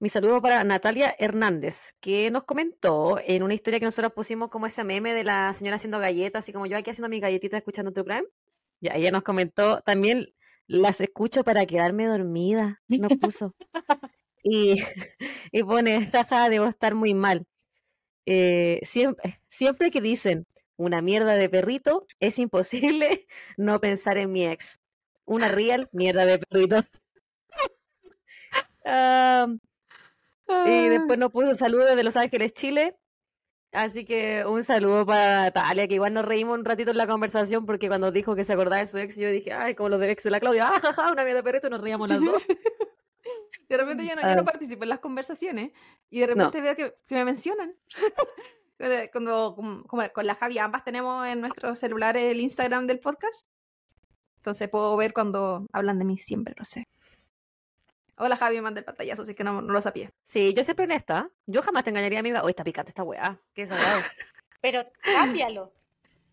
Mi 0.00 0.08
saludo 0.08 0.42
para 0.42 0.64
Natalia 0.64 1.14
Hernández, 1.18 1.94
que 2.00 2.30
nos 2.30 2.44
comentó 2.44 3.18
en 3.24 3.42
una 3.42 3.54
historia 3.54 3.78
que 3.78 3.86
nosotros 3.86 4.12
pusimos 4.12 4.50
como 4.50 4.66
ese 4.66 4.84
meme 4.84 5.14
de 5.14 5.24
la 5.24 5.52
señora 5.52 5.76
haciendo 5.76 5.98
galletas, 5.98 6.44
así 6.44 6.52
como 6.52 6.66
yo 6.66 6.76
aquí 6.76 6.90
haciendo 6.90 7.08
mis 7.08 7.20
galletitas 7.20 7.58
escuchando 7.58 7.92
tu 7.92 8.04
Prime. 8.04 8.24
Ya, 8.80 8.92
ella 8.94 9.10
nos 9.12 9.22
comentó, 9.22 9.80
también 9.82 10.34
las 10.66 11.00
escucho 11.00 11.44
para 11.44 11.64
quedarme 11.64 12.06
dormida, 12.06 12.82
nos 12.88 13.12
puso. 13.18 13.54
y, 14.42 14.74
y 15.52 15.62
pone, 15.62 16.04
jaja, 16.06 16.48
debo 16.50 16.66
estar 16.66 16.94
muy 16.94 17.14
mal. 17.14 17.46
Eh, 18.26 18.80
siempre, 18.82 19.40
siempre 19.48 19.90
que 19.90 20.00
dicen 20.00 20.46
una 20.76 21.02
mierda 21.02 21.36
de 21.36 21.48
perrito, 21.48 22.06
es 22.20 22.38
imposible 22.38 23.26
no 23.56 23.80
pensar 23.80 24.18
en 24.18 24.32
mi 24.32 24.46
ex. 24.46 24.80
Una 25.24 25.48
real 25.48 25.88
mierda 25.92 26.26
de 26.26 26.38
perritos. 26.38 27.00
Y 30.66 30.88
después 30.88 31.18
nos 31.18 31.30
puso 31.30 31.54
saludos 31.54 31.96
de 31.96 32.04
Los 32.04 32.16
Ángeles, 32.16 32.52
Chile. 32.52 32.96
Así 33.74 34.04
que 34.04 34.44
un 34.46 34.62
saludo 34.62 35.04
para 35.04 35.50
Talia, 35.50 35.88
que 35.88 35.94
igual 35.94 36.14
nos 36.14 36.24
reímos 36.24 36.56
un 36.56 36.64
ratito 36.64 36.92
en 36.92 36.96
la 36.96 37.08
conversación 37.08 37.66
porque 37.66 37.88
cuando 37.88 38.12
dijo 38.12 38.36
que 38.36 38.44
se 38.44 38.52
acordaba 38.52 38.78
de 38.78 38.86
su 38.86 38.98
ex, 38.98 39.16
yo 39.16 39.28
dije, 39.28 39.52
ay, 39.52 39.74
como 39.74 39.88
los 39.88 39.98
de 39.98 40.12
ex 40.12 40.22
de 40.22 40.30
la 40.30 40.38
Claudia, 40.38 40.68
ah, 40.72 40.78
jaja, 40.80 41.10
una 41.10 41.24
mierda 41.24 41.40
de 41.40 41.42
perrito, 41.42 41.68
nos 41.68 41.80
reíamos 41.80 42.08
las 42.08 42.20
dos. 42.20 42.42
de 43.68 43.76
repente 43.76 44.06
yo 44.06 44.14
no, 44.14 44.22
yo 44.22 44.34
no, 44.36 44.42
ah. 44.42 44.44
participo 44.44 44.84
en 44.84 44.90
las 44.90 45.00
conversaciones 45.00 45.72
y 46.08 46.20
de 46.20 46.26
repente 46.28 46.60
veo 46.60 46.76
que, 46.76 46.94
me 47.08 47.24
mencionan. 47.24 47.74
cuando 49.12 49.56
como, 49.88 50.08
con 50.12 50.26
la 50.26 50.36
Javi 50.36 50.58
ambas 50.58 50.84
tenemos 50.84 51.26
en 51.26 51.40
nuestro 51.40 51.74
celular 51.74 52.16
el 52.16 52.40
Instagram 52.40 52.86
del 52.86 53.00
podcast. 53.00 53.48
Entonces 54.36 54.68
puedo 54.68 54.96
ver 54.96 55.12
cuando 55.12 55.66
hablan 55.72 55.98
de 55.98 56.04
mí 56.04 56.16
siempre, 56.16 56.54
no 56.56 56.64
sé. 56.64 56.86
Hola 58.16 58.36
Javi, 58.36 58.56
me 58.56 58.62
manda 58.62 58.78
el 58.78 58.84
pantallazo, 58.84 59.22
así 59.22 59.34
que 59.34 59.44
no, 59.44 59.60
no 59.60 59.72
lo 59.72 59.80
sabía. 59.80 60.10
Sí, 60.22 60.54
yo 60.54 60.62
siempre 60.62 60.84
honesta. 60.84 61.30
Yo 61.46 61.62
jamás 61.62 61.84
te 61.84 61.90
engañaría, 61.90 62.20
amiga. 62.20 62.42
Hoy 62.42 62.50
está 62.50 62.64
picante 62.64 62.90
esta 62.90 63.02
weá. 63.02 63.38
Qué 63.54 63.66
sagrado. 63.66 64.00
Pero 64.60 64.86
cámbialo. 65.02 65.72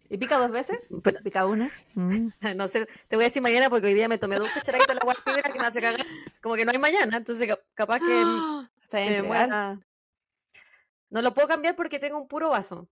¿Y 0.09 0.17
pica 0.17 0.37
dos 0.37 0.51
veces? 0.51 0.77
¿Pica 1.23 1.45
una? 1.45 1.69
Mm. 1.95 2.27
No 2.55 2.67
sé, 2.67 2.85
te 3.07 3.15
voy 3.15 3.23
a 3.23 3.27
decir 3.27 3.41
mañana 3.41 3.69
porque 3.69 3.87
hoy 3.87 3.93
día 3.93 4.09
me 4.09 4.17
tomé 4.17 4.37
dos 4.37 4.49
cucharaditas 4.51 4.87
de 4.89 4.95
la 4.95 4.99
agua 5.01 5.15
que 5.53 5.59
me 5.59 5.65
hace 5.65 5.81
cagar. 5.81 6.05
Como 6.41 6.55
que 6.55 6.65
no 6.65 6.71
hay 6.71 6.77
mañana, 6.77 7.17
entonces 7.17 7.49
capaz 7.73 7.99
que 7.99 8.23
Está 8.91 9.79
No 11.09 11.21
lo 11.21 11.33
puedo 11.33 11.47
cambiar 11.47 11.75
porque 11.75 11.99
tengo 11.99 12.17
un 12.17 12.27
puro 12.27 12.49
vaso. 12.49 12.89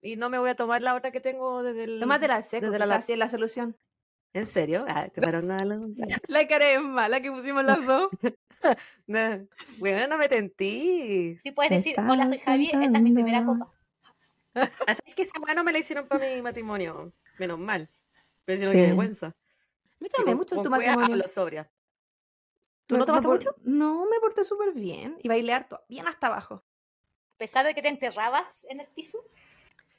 Y 0.00 0.16
no 0.16 0.30
me 0.30 0.38
voy 0.38 0.50
a 0.50 0.56
tomar 0.56 0.82
la 0.82 0.94
otra 0.94 1.12
que 1.12 1.20
tengo 1.20 1.62
desde 1.62 1.84
el... 1.84 2.00
Tómate 2.00 2.26
la 2.26 2.42
seco, 2.42 2.70
desde 2.70 2.86
la, 2.86 2.96
así 2.96 3.12
es 3.12 3.18
la 3.18 3.28
solución. 3.28 3.76
¿En 4.34 4.46
serio? 4.46 4.84
Ah, 4.88 5.08
te 5.08 5.20
nada. 5.20 5.78
La 6.28 6.46
cara 6.48 6.70
es 6.70 6.80
mala 6.80 7.20
que 7.20 7.30
pusimos 7.30 7.64
las 7.64 7.84
dos. 7.84 8.08
no. 9.06 9.46
Bueno, 9.78 10.06
no 10.06 10.16
me 10.16 10.28
tentí. 10.28 11.38
Sí 11.42 11.52
puedes 11.52 11.70
decir, 11.70 11.96
hola, 11.98 12.26
soy 12.26 12.38
Javi, 12.38 12.66
esta 12.66 12.84
es 12.84 13.02
mi 13.02 13.12
primera 13.12 13.44
copa. 13.44 13.70
Así 14.86 15.02
es 15.06 15.14
que 15.14 15.22
esa 15.22 15.38
no 15.54 15.64
me 15.64 15.72
la 15.72 15.78
hicieron 15.78 16.06
para 16.06 16.26
mi 16.26 16.40
matrimonio. 16.40 17.12
Menos 17.38 17.58
mal. 17.58 17.90
Si 18.46 18.64
no, 18.64 18.72
qué 18.72 18.82
vergüenza. 18.82 19.34
Me 20.00 20.08
tomé 20.08 20.34
mucho 20.34 20.56
en 20.56 20.62
tu 20.62 20.70
matrimonio. 20.70 21.28
sobria. 21.28 21.70
¿Tú 22.86 22.96
no 22.96 23.04
tomaste 23.04 23.28
mucho? 23.28 23.54
No, 23.62 24.06
me 24.10 24.18
porté 24.20 24.44
súper 24.44 24.72
bien. 24.72 25.16
Y 25.22 25.28
bailé 25.28 25.52
harto, 25.52 25.80
bien 25.88 26.06
hasta 26.08 26.26
abajo. 26.26 26.64
A 27.34 27.38
pesar 27.38 27.64
de 27.64 27.74
que 27.74 27.82
te 27.82 27.88
enterrabas 27.88 28.66
en 28.68 28.80
el 28.80 28.86
piso. 28.88 29.24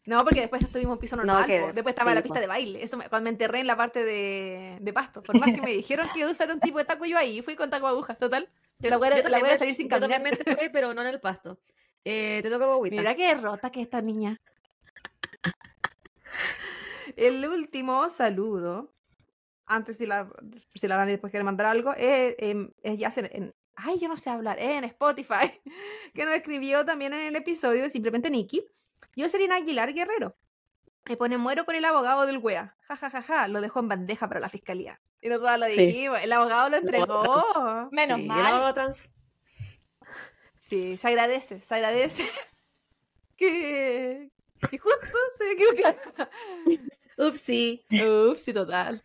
No, 0.05 0.23
porque 0.23 0.41
después 0.41 0.61
estuvimos 0.61 0.95
en 0.95 0.99
piso 0.99 1.15
normal. 1.15 1.45
después 1.47 1.93
estaba 1.93 2.13
la 2.13 2.21
pista 2.21 2.39
de 2.39 2.47
baile. 2.47 2.83
Eso 2.83 2.97
cuando 3.09 3.21
me 3.21 3.29
enterré 3.29 3.61
en 3.61 3.67
la 3.67 3.77
parte 3.77 4.03
de, 4.03 4.77
de 4.81 4.93
pasto. 4.93 5.23
Por 5.23 5.39
más 5.39 5.51
que 5.53 5.61
me 5.61 5.71
dijeron 5.71 6.09
que 6.13 6.19
iba 6.19 6.27
a 6.27 6.31
usar 6.31 6.51
un 6.51 6.59
tipo 6.59 6.77
de 6.77 6.85
taco, 6.85 7.05
yo 7.05 7.17
ahí 7.17 7.41
fui 7.41 7.55
con 7.55 7.69
taco 7.69 7.87
agujas, 7.87 8.17
total. 8.17 8.49
Yo, 8.79 8.89
la 8.89 8.97
voy 8.97 9.07
a, 9.07 9.29
la 9.29 9.39
voy 9.39 9.49
a 9.49 9.57
salir 9.57 9.75
sin 9.75 9.87
caminar. 9.87 10.21
Totalmente 10.21 10.69
pero 10.71 10.93
no 10.93 11.01
en 11.01 11.07
el 11.07 11.21
pasto. 11.21 11.59
Eh, 12.03 12.41
te 12.43 12.49
toca 12.49 12.65
Bobita. 12.65 12.97
Mira 12.97 13.15
qué 13.15 13.33
rota 13.35 13.71
que 13.71 13.81
esta 13.81 14.01
niña. 14.01 14.41
El 17.15 17.47
último 17.47 18.09
saludo, 18.09 18.93
antes 19.65 19.97
si 19.97 20.05
la, 20.05 20.29
si 20.73 20.87
la 20.87 20.97
Dani 20.97 21.11
después 21.11 21.31
quiere 21.31 21.43
mandar 21.43 21.67
algo, 21.67 21.93
es, 21.93 22.35
em, 22.39 22.71
es 22.81 22.97
ya 22.97 23.13
en, 23.15 23.53
ay, 23.75 23.99
yo 23.99 24.07
no 24.07 24.17
sé 24.17 24.29
hablar, 24.29 24.59
en 24.59 24.83
Spotify, 24.85 25.61
que 26.13 26.25
nos 26.25 26.35
escribió 26.35 26.85
también 26.85 27.13
en 27.13 27.21
el 27.21 27.35
episodio, 27.35 27.89
simplemente 27.89 28.29
Nikki. 28.29 28.65
Yo, 29.15 29.29
Serena 29.29 29.55
Aguilar 29.55 29.93
Guerrero. 29.93 30.35
Me 31.05 31.17
pone, 31.17 31.37
muero 31.37 31.65
con 31.65 31.75
el 31.75 31.83
abogado 31.85 32.25
del 32.25 32.37
wea. 32.37 32.75
Ja, 32.87 32.95
ja, 32.95 33.09
ja, 33.09 33.21
ja. 33.23 33.47
Lo 33.47 33.61
dejó 33.61 33.79
en 33.81 33.89
bandeja 33.89 34.27
para 34.27 34.39
la 34.39 34.49
fiscalía. 34.49 35.01
Y 35.21 35.29
nosotros 35.29 35.59
lo 35.59 35.65
dijimos. 35.65 36.21
El 36.21 36.31
abogado 36.31 36.69
lo 36.69 36.77
entregó. 36.77 37.89
Menos 37.91 38.21
mal. 38.23 38.73
Sí, 40.59 40.97
se 40.97 41.07
agradece, 41.07 41.59
se 41.59 41.75
agradece. 41.75 42.23
que, 43.37 44.31
que 44.69 44.77
justo 44.77 45.17
se 45.37 45.51
equivocaron. 45.51 46.29
Upsi. 47.17 47.85
Upsi, 48.31 48.53
total. 48.53 49.01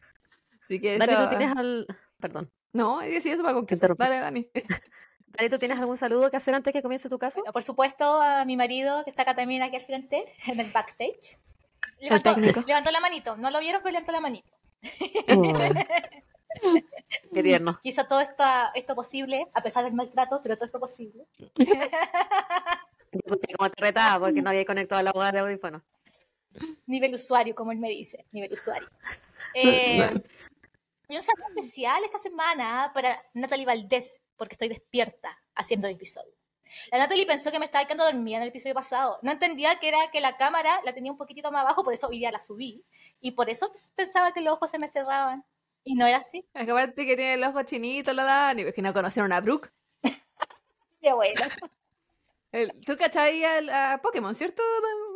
Así 0.64 0.80
que 0.80 0.98
Dani, 0.98 1.14
tú 1.14 1.28
tienes 1.28 1.56
al... 1.56 1.86
Perdón. 2.20 2.50
No, 2.72 3.00
sí, 3.20 3.30
eso 3.30 3.42
va 3.42 3.54
con 3.54 3.66
Dale, 3.66 4.18
Dani. 4.18 4.50
Dani, 5.38 5.48
¿tú 5.50 5.58
tienes 5.58 5.78
algún 5.78 5.96
saludo 5.96 6.30
que 6.30 6.36
hacer 6.36 6.52
antes 6.52 6.72
que 6.72 6.82
comience 6.82 7.08
tu 7.08 7.18
caso? 7.18 7.44
por 7.52 7.62
supuesto, 7.62 8.20
a 8.20 8.44
mi 8.44 8.56
marido, 8.56 9.04
que 9.04 9.10
está 9.10 9.22
acá 9.22 9.36
también 9.36 9.62
aquí 9.62 9.76
al 9.76 9.82
frente, 9.82 10.24
en 10.46 10.58
el 10.58 10.72
backstage. 10.72 11.38
Levantó, 12.00 12.34
levantó 12.36 12.90
la 12.90 13.00
manito. 13.00 13.36
No 13.36 13.50
lo 13.50 13.60
vieron, 13.60 13.80
pero 13.82 13.92
levantó 13.92 14.12
la 14.12 14.20
manito. 14.20 14.52
Oh. 15.36 15.52
Qué 17.34 17.42
tierno. 17.42 17.78
Hizo 17.84 18.04
todo 18.06 18.20
esto, 18.20 18.42
esto 18.74 18.94
posible, 18.96 19.46
a 19.54 19.62
pesar 19.62 19.84
del 19.84 19.94
maltrato, 19.94 20.40
pero 20.42 20.56
todo 20.56 20.66
esto 20.66 20.80
posible. 20.80 21.24
Escuché 23.12 23.54
como 23.56 23.70
te 23.70 23.82
retaba 23.82 24.26
porque 24.26 24.42
no 24.42 24.50
había 24.50 24.64
conectado 24.64 25.02
la 25.02 25.12
voz 25.12 25.32
de 25.32 25.38
audífono. 25.38 25.84
Nivel 26.86 27.14
usuario, 27.14 27.54
como 27.54 27.70
él 27.70 27.78
me 27.78 27.90
dice, 27.90 28.24
nivel 28.32 28.52
usuario. 28.52 28.88
Eh, 29.54 30.10
y 31.08 31.16
un 31.16 31.22
saludo 31.22 31.48
especial 31.56 32.02
esta 32.04 32.18
semana 32.18 32.90
para 32.92 33.22
Natalie 33.34 33.66
Valdés, 33.66 34.20
porque 34.38 34.54
estoy 34.54 34.68
despierta 34.68 35.38
haciendo 35.54 35.86
el 35.88 35.94
episodio. 35.94 36.32
La 36.92 36.98
Natalie 36.98 37.26
pensó 37.26 37.50
que 37.50 37.58
me 37.58 37.64
estaba 37.64 37.84
quedando 37.84 38.04
dormida 38.04 38.36
en 38.36 38.42
el 38.42 38.48
episodio 38.48 38.74
pasado. 38.74 39.18
No 39.22 39.32
entendía 39.32 39.78
que 39.78 39.88
era 39.88 39.98
que 40.12 40.20
la 40.20 40.36
cámara 40.36 40.80
la 40.84 40.92
tenía 40.92 41.12
un 41.12 41.18
poquitito 41.18 41.50
más 41.50 41.62
abajo, 41.62 41.82
por 41.82 41.92
eso 41.92 42.08
hoy 42.08 42.18
día 42.18 42.30
la 42.30 42.40
subí. 42.40 42.84
Y 43.20 43.32
por 43.32 43.50
eso 43.50 43.72
pensaba 43.94 44.32
que 44.32 44.40
los 44.40 44.54
ojos 44.54 44.70
se 44.70 44.78
me 44.78 44.88
cerraban. 44.88 45.44
Y 45.84 45.94
no 45.94 46.06
era 46.06 46.18
así. 46.18 46.46
Es 46.54 46.64
que 46.64 46.70
aparte 46.70 47.06
que 47.06 47.16
tiene 47.16 47.34
el 47.34 47.44
ojo 47.44 47.62
chinito, 47.62 48.12
la 48.12 48.24
Dani, 48.24 48.62
es 48.62 48.74
que 48.74 48.82
no 48.82 48.92
conocieron 48.92 49.32
a 49.32 49.40
Brooke. 49.40 49.72
Qué 51.00 51.12
bueno. 51.12 51.40
¿Tú 52.86 52.96
cachai 52.96 53.44
a, 53.44 54.00
Pokémon, 54.02 54.34
cierto? 54.34 54.62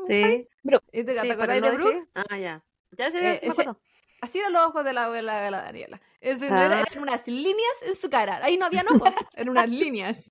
Sí. 0.08 0.48
Brooke. 0.62 0.90
¿Te, 0.90 1.04
¿te 1.04 1.32
acordás 1.32 1.61
de 1.61 1.70
Brooke? 1.70 2.08
Ah, 2.14 2.37
ya. 2.37 2.62
Ya 2.92 3.11
sé, 3.11 3.37
sí, 3.37 3.48
me 3.48 3.74
Así 4.20 4.38
eran 4.38 4.52
los 4.52 4.66
ojos 4.66 4.85
de 4.85 4.92
la 4.92 5.06
abuela 5.06 5.40
de 5.40 5.50
la 5.50 5.62
Daniela. 5.62 6.00
Es, 6.22 6.40
ah. 6.42 6.85
Eran 6.87 7.02
unas 7.02 7.26
líneas 7.26 7.82
en 7.85 7.96
su 7.96 8.08
cara. 8.08 8.38
Ahí 8.42 8.56
no 8.56 8.66
había 8.66 8.85
ojos, 8.88 9.12
eran 9.35 9.48
unas 9.48 9.68
líneas. 9.68 10.30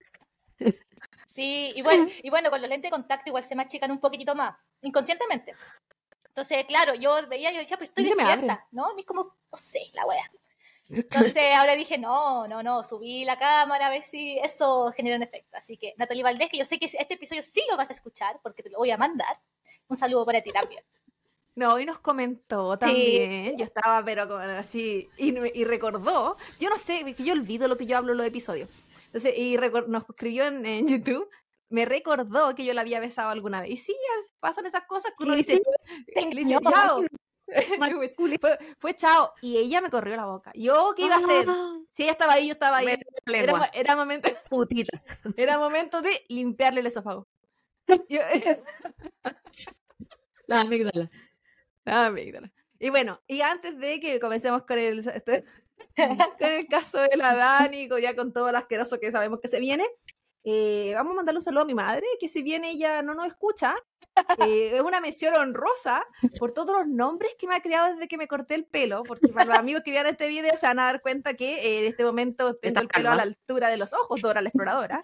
Sí, 1.28 1.74
y 1.76 1.82
bueno, 1.82 2.08
y 2.24 2.30
bueno, 2.30 2.50
con 2.50 2.62
los 2.62 2.70
lentes 2.70 2.90
de 2.90 2.92
contacto 2.92 3.30
igual 3.30 3.44
se 3.44 3.56
me 3.56 3.64
achican 3.64 3.92
un 3.92 4.00
poquitito 4.00 4.34
más, 4.34 4.56
inconscientemente. 4.82 5.54
Entonces, 6.28 6.64
claro, 6.66 6.96
yo 6.96 7.16
veía, 7.28 7.52
yo 7.52 7.60
decía, 7.60 7.78
pues 7.78 7.90
estoy 7.90 8.06
despierta, 8.06 8.66
¿no? 8.72 8.88
Y 8.96 9.02
es 9.02 9.06
como, 9.06 9.36
no 9.52 9.58
sé, 9.58 9.82
la 9.94 10.06
wea. 10.06 10.32
Entonces 10.90 11.54
ahora 11.56 11.76
dije, 11.76 11.98
no, 11.98 12.48
no, 12.48 12.64
no, 12.64 12.86
subí 12.86 13.26
la 13.26 13.38
cámara 13.38 13.88
a 13.88 13.90
ver 13.90 14.04
si 14.04 14.40
eso 14.40 14.94
genera 14.96 15.18
un 15.18 15.24
efecto. 15.24 15.58
Así 15.58 15.76
que, 15.76 15.94
Natalie 15.98 16.24
Valdés, 16.24 16.50
que 16.50 16.58
yo 16.58 16.66
sé 16.66 16.80
que 16.80 16.86
este 16.86 17.14
episodio 17.16 17.44
sí 17.44 17.62
lo 17.70 17.76
vas 17.76 17.90
a 17.90 17.94
escuchar 17.94 18.40
porque 18.42 18.64
te 18.64 18.70
lo 18.70 18.78
voy 18.78 18.92
a 18.92 18.98
mandar. 18.98 19.40
Un 19.90 19.98
saludo 19.98 20.26
para 20.26 20.42
ti 20.42 20.54
también. 20.54 20.84
No, 21.56 21.80
y 21.80 21.86
nos 21.86 22.00
comentó 22.00 22.78
también. 22.78 23.58
Yo 23.58 23.66
estaba, 23.66 24.04
pero 24.06 24.28
como 24.28 24.40
así, 24.40 25.10
y, 25.18 25.38
y, 25.60 25.66
recordó. 25.66 26.38
Yo 26.60 26.70
no 26.70 26.78
sé, 26.78 27.04
que 27.14 27.24
yo 27.24 27.34
olvido 27.34 27.68
lo 27.68 27.78
que 27.78 27.86
yo 27.86 27.98
hablo 27.98 28.14
en 28.14 28.18
los 28.20 28.28
episodios. 28.28 28.70
Entonces, 29.08 29.38
y 29.38 29.58
nos 29.88 30.10
escribió 30.10 30.46
en, 30.46 30.66
en, 30.66 30.88
YouTube. 30.88 31.30
Me 31.70 31.86
recordó 31.86 32.56
que 32.56 32.64
yo 32.64 32.74
la 32.74 32.82
había 32.82 33.02
besado 33.02 33.30
alguna 33.30 33.62
vez. 33.62 33.72
Y 33.72 33.78
sí, 33.78 33.96
pasan 34.40 34.66
esas 34.66 34.86
cosas 34.86 35.12
que 35.18 35.24
uno 35.26 35.36
dice, 35.36 35.62
dice 36.32 36.58
chao. 36.64 37.02
fue, 38.40 38.58
fue, 38.78 38.96
chao. 38.96 39.34
Y 39.42 39.58
ella 39.58 39.82
me 39.82 39.90
corrió 39.90 40.16
la 40.16 40.26
boca. 40.26 40.52
¿Yo 40.56 40.94
qué 40.96 41.06
iba 41.06 41.16
a 41.16 41.20
hacer? 41.20 41.46
Ah. 41.50 41.74
Si 41.90 42.04
ella 42.04 42.14
estaba 42.14 42.34
ahí, 42.34 42.48
yo 42.48 42.54
estaba 42.54 42.78
ahí. 42.78 42.88
Era, 43.26 43.70
era, 43.74 43.96
momento. 43.98 44.30
Putita. 44.50 45.04
Era 45.36 45.58
momento 45.58 46.02
de 46.02 46.26
limpiarle 46.30 46.80
el 46.80 46.88
esófago. 46.88 47.28
la 50.48 50.62
amígdala. 50.62 51.10
La 51.86 52.08
amígdala. 52.08 52.52
Y 52.80 52.90
bueno, 52.90 53.22
y 53.28 53.42
antes 53.42 53.78
de 53.78 54.00
que 54.00 54.20
comencemos 54.20 54.64
con 54.64 54.80
el, 54.80 55.00
este, 55.00 55.46
con 56.40 56.50
el 56.50 56.68
caso 56.68 57.00
de 57.00 57.16
la 57.18 57.36
Dani, 57.36 57.88
ya 58.02 58.16
con 58.16 58.34
todo 58.34 58.52
lo 58.52 58.58
asqueroso 58.58 59.00
que 59.00 59.12
sabemos 59.12 59.40
que 59.40 59.48
se 59.48 59.60
viene, 59.60 59.86
eh, 60.44 60.94
vamos 60.96 61.12
a 61.12 61.16
mandarle 61.18 61.38
un 61.38 61.44
saludo 61.44 61.62
a 61.62 61.66
mi 61.66 61.76
madre, 61.76 62.06
que 62.20 62.28
si 62.28 62.42
bien 62.42 62.64
ella 62.64 63.02
no 63.04 63.14
nos 63.14 63.28
escucha, 63.28 63.76
eh, 64.40 64.72
es 64.76 64.82
una 64.82 65.00
mención 65.00 65.36
honrosa 65.36 66.06
por 66.40 66.52
todos 66.52 66.76
los 66.76 66.88
nombres 66.88 67.36
que 67.38 67.48
me 67.48 67.56
ha 67.56 67.62
creado 67.62 67.94
desde 67.94 68.08
que 68.08 68.18
me 68.18 68.28
corté 68.28 68.56
el 68.56 68.66
pelo, 68.66 69.04
porque 69.04 69.28
para 69.28 69.46
los 69.46 69.56
amigos 69.56 69.84
que 69.84 69.92
vean 69.92 70.08
este 70.08 70.28
video 70.28 70.56
se 70.58 70.66
van 70.66 70.80
a 70.80 70.86
dar 70.86 71.02
cuenta 71.02 71.36
que 71.36 71.60
eh, 71.60 71.80
en 71.82 71.86
este 71.86 72.04
momento 72.04 72.56
tengo 72.56 72.82
el 72.82 72.88
pelo 72.88 73.12
a 73.12 73.16
la 73.16 73.24
altura 73.24 73.70
de 73.70 73.78
los 73.78 73.94
ojos, 73.94 74.20
Dora 74.22 74.42
la 74.42 74.50
exploradora. 74.50 75.02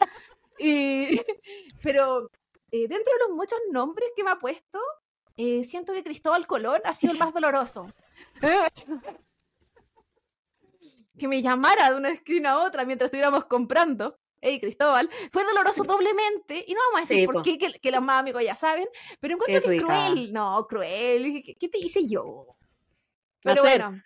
Y, 0.58 1.10
pero 1.84 2.32
dentro 2.72 2.98
de 3.14 3.20
los 3.28 3.36
muchos 3.36 3.60
nombres 3.72 4.10
que 4.16 4.24
me 4.24 4.32
ha 4.32 4.40
puesto, 4.40 4.80
siento 5.38 5.94
que 5.94 6.04
Cristóbal 6.04 6.48
Colón 6.48 6.82
ha 6.84 6.94
sido 6.94 7.14
el 7.14 7.20
más 7.20 7.34
doloroso. 7.34 7.88
que 11.18 11.28
me 11.28 11.42
llamara 11.42 11.90
de 11.90 11.96
una 11.96 12.10
esquina 12.10 12.52
a 12.52 12.64
otra 12.64 12.86
mientras 12.86 13.08
estuviéramos 13.08 13.46
comprando. 13.46 14.20
Hey 14.40 14.60
Cristóbal, 14.60 15.10
fue 15.32 15.44
doloroso 15.44 15.84
doblemente, 15.84 16.64
y 16.68 16.74
no 16.76 16.80
vamos 16.92 17.00
a 17.00 17.12
decir 17.12 17.26
por 17.26 17.42
qué, 17.42 17.58
que, 17.58 17.92
los 17.92 18.04
más 18.04 18.20
amigos 18.20 18.44
ya 18.44 18.54
saben, 18.54 18.88
pero 19.20 19.34
en 19.34 19.40
cuanto 19.40 19.72
es 19.72 19.82
cruel, 19.82 20.32
no, 20.32 20.68
cruel, 20.68 21.44
¿qué, 21.60 21.68
te 21.68 21.80
hice 21.80 22.08
yo? 22.08 22.56
Pero 23.42 23.64
bueno, 23.64 24.00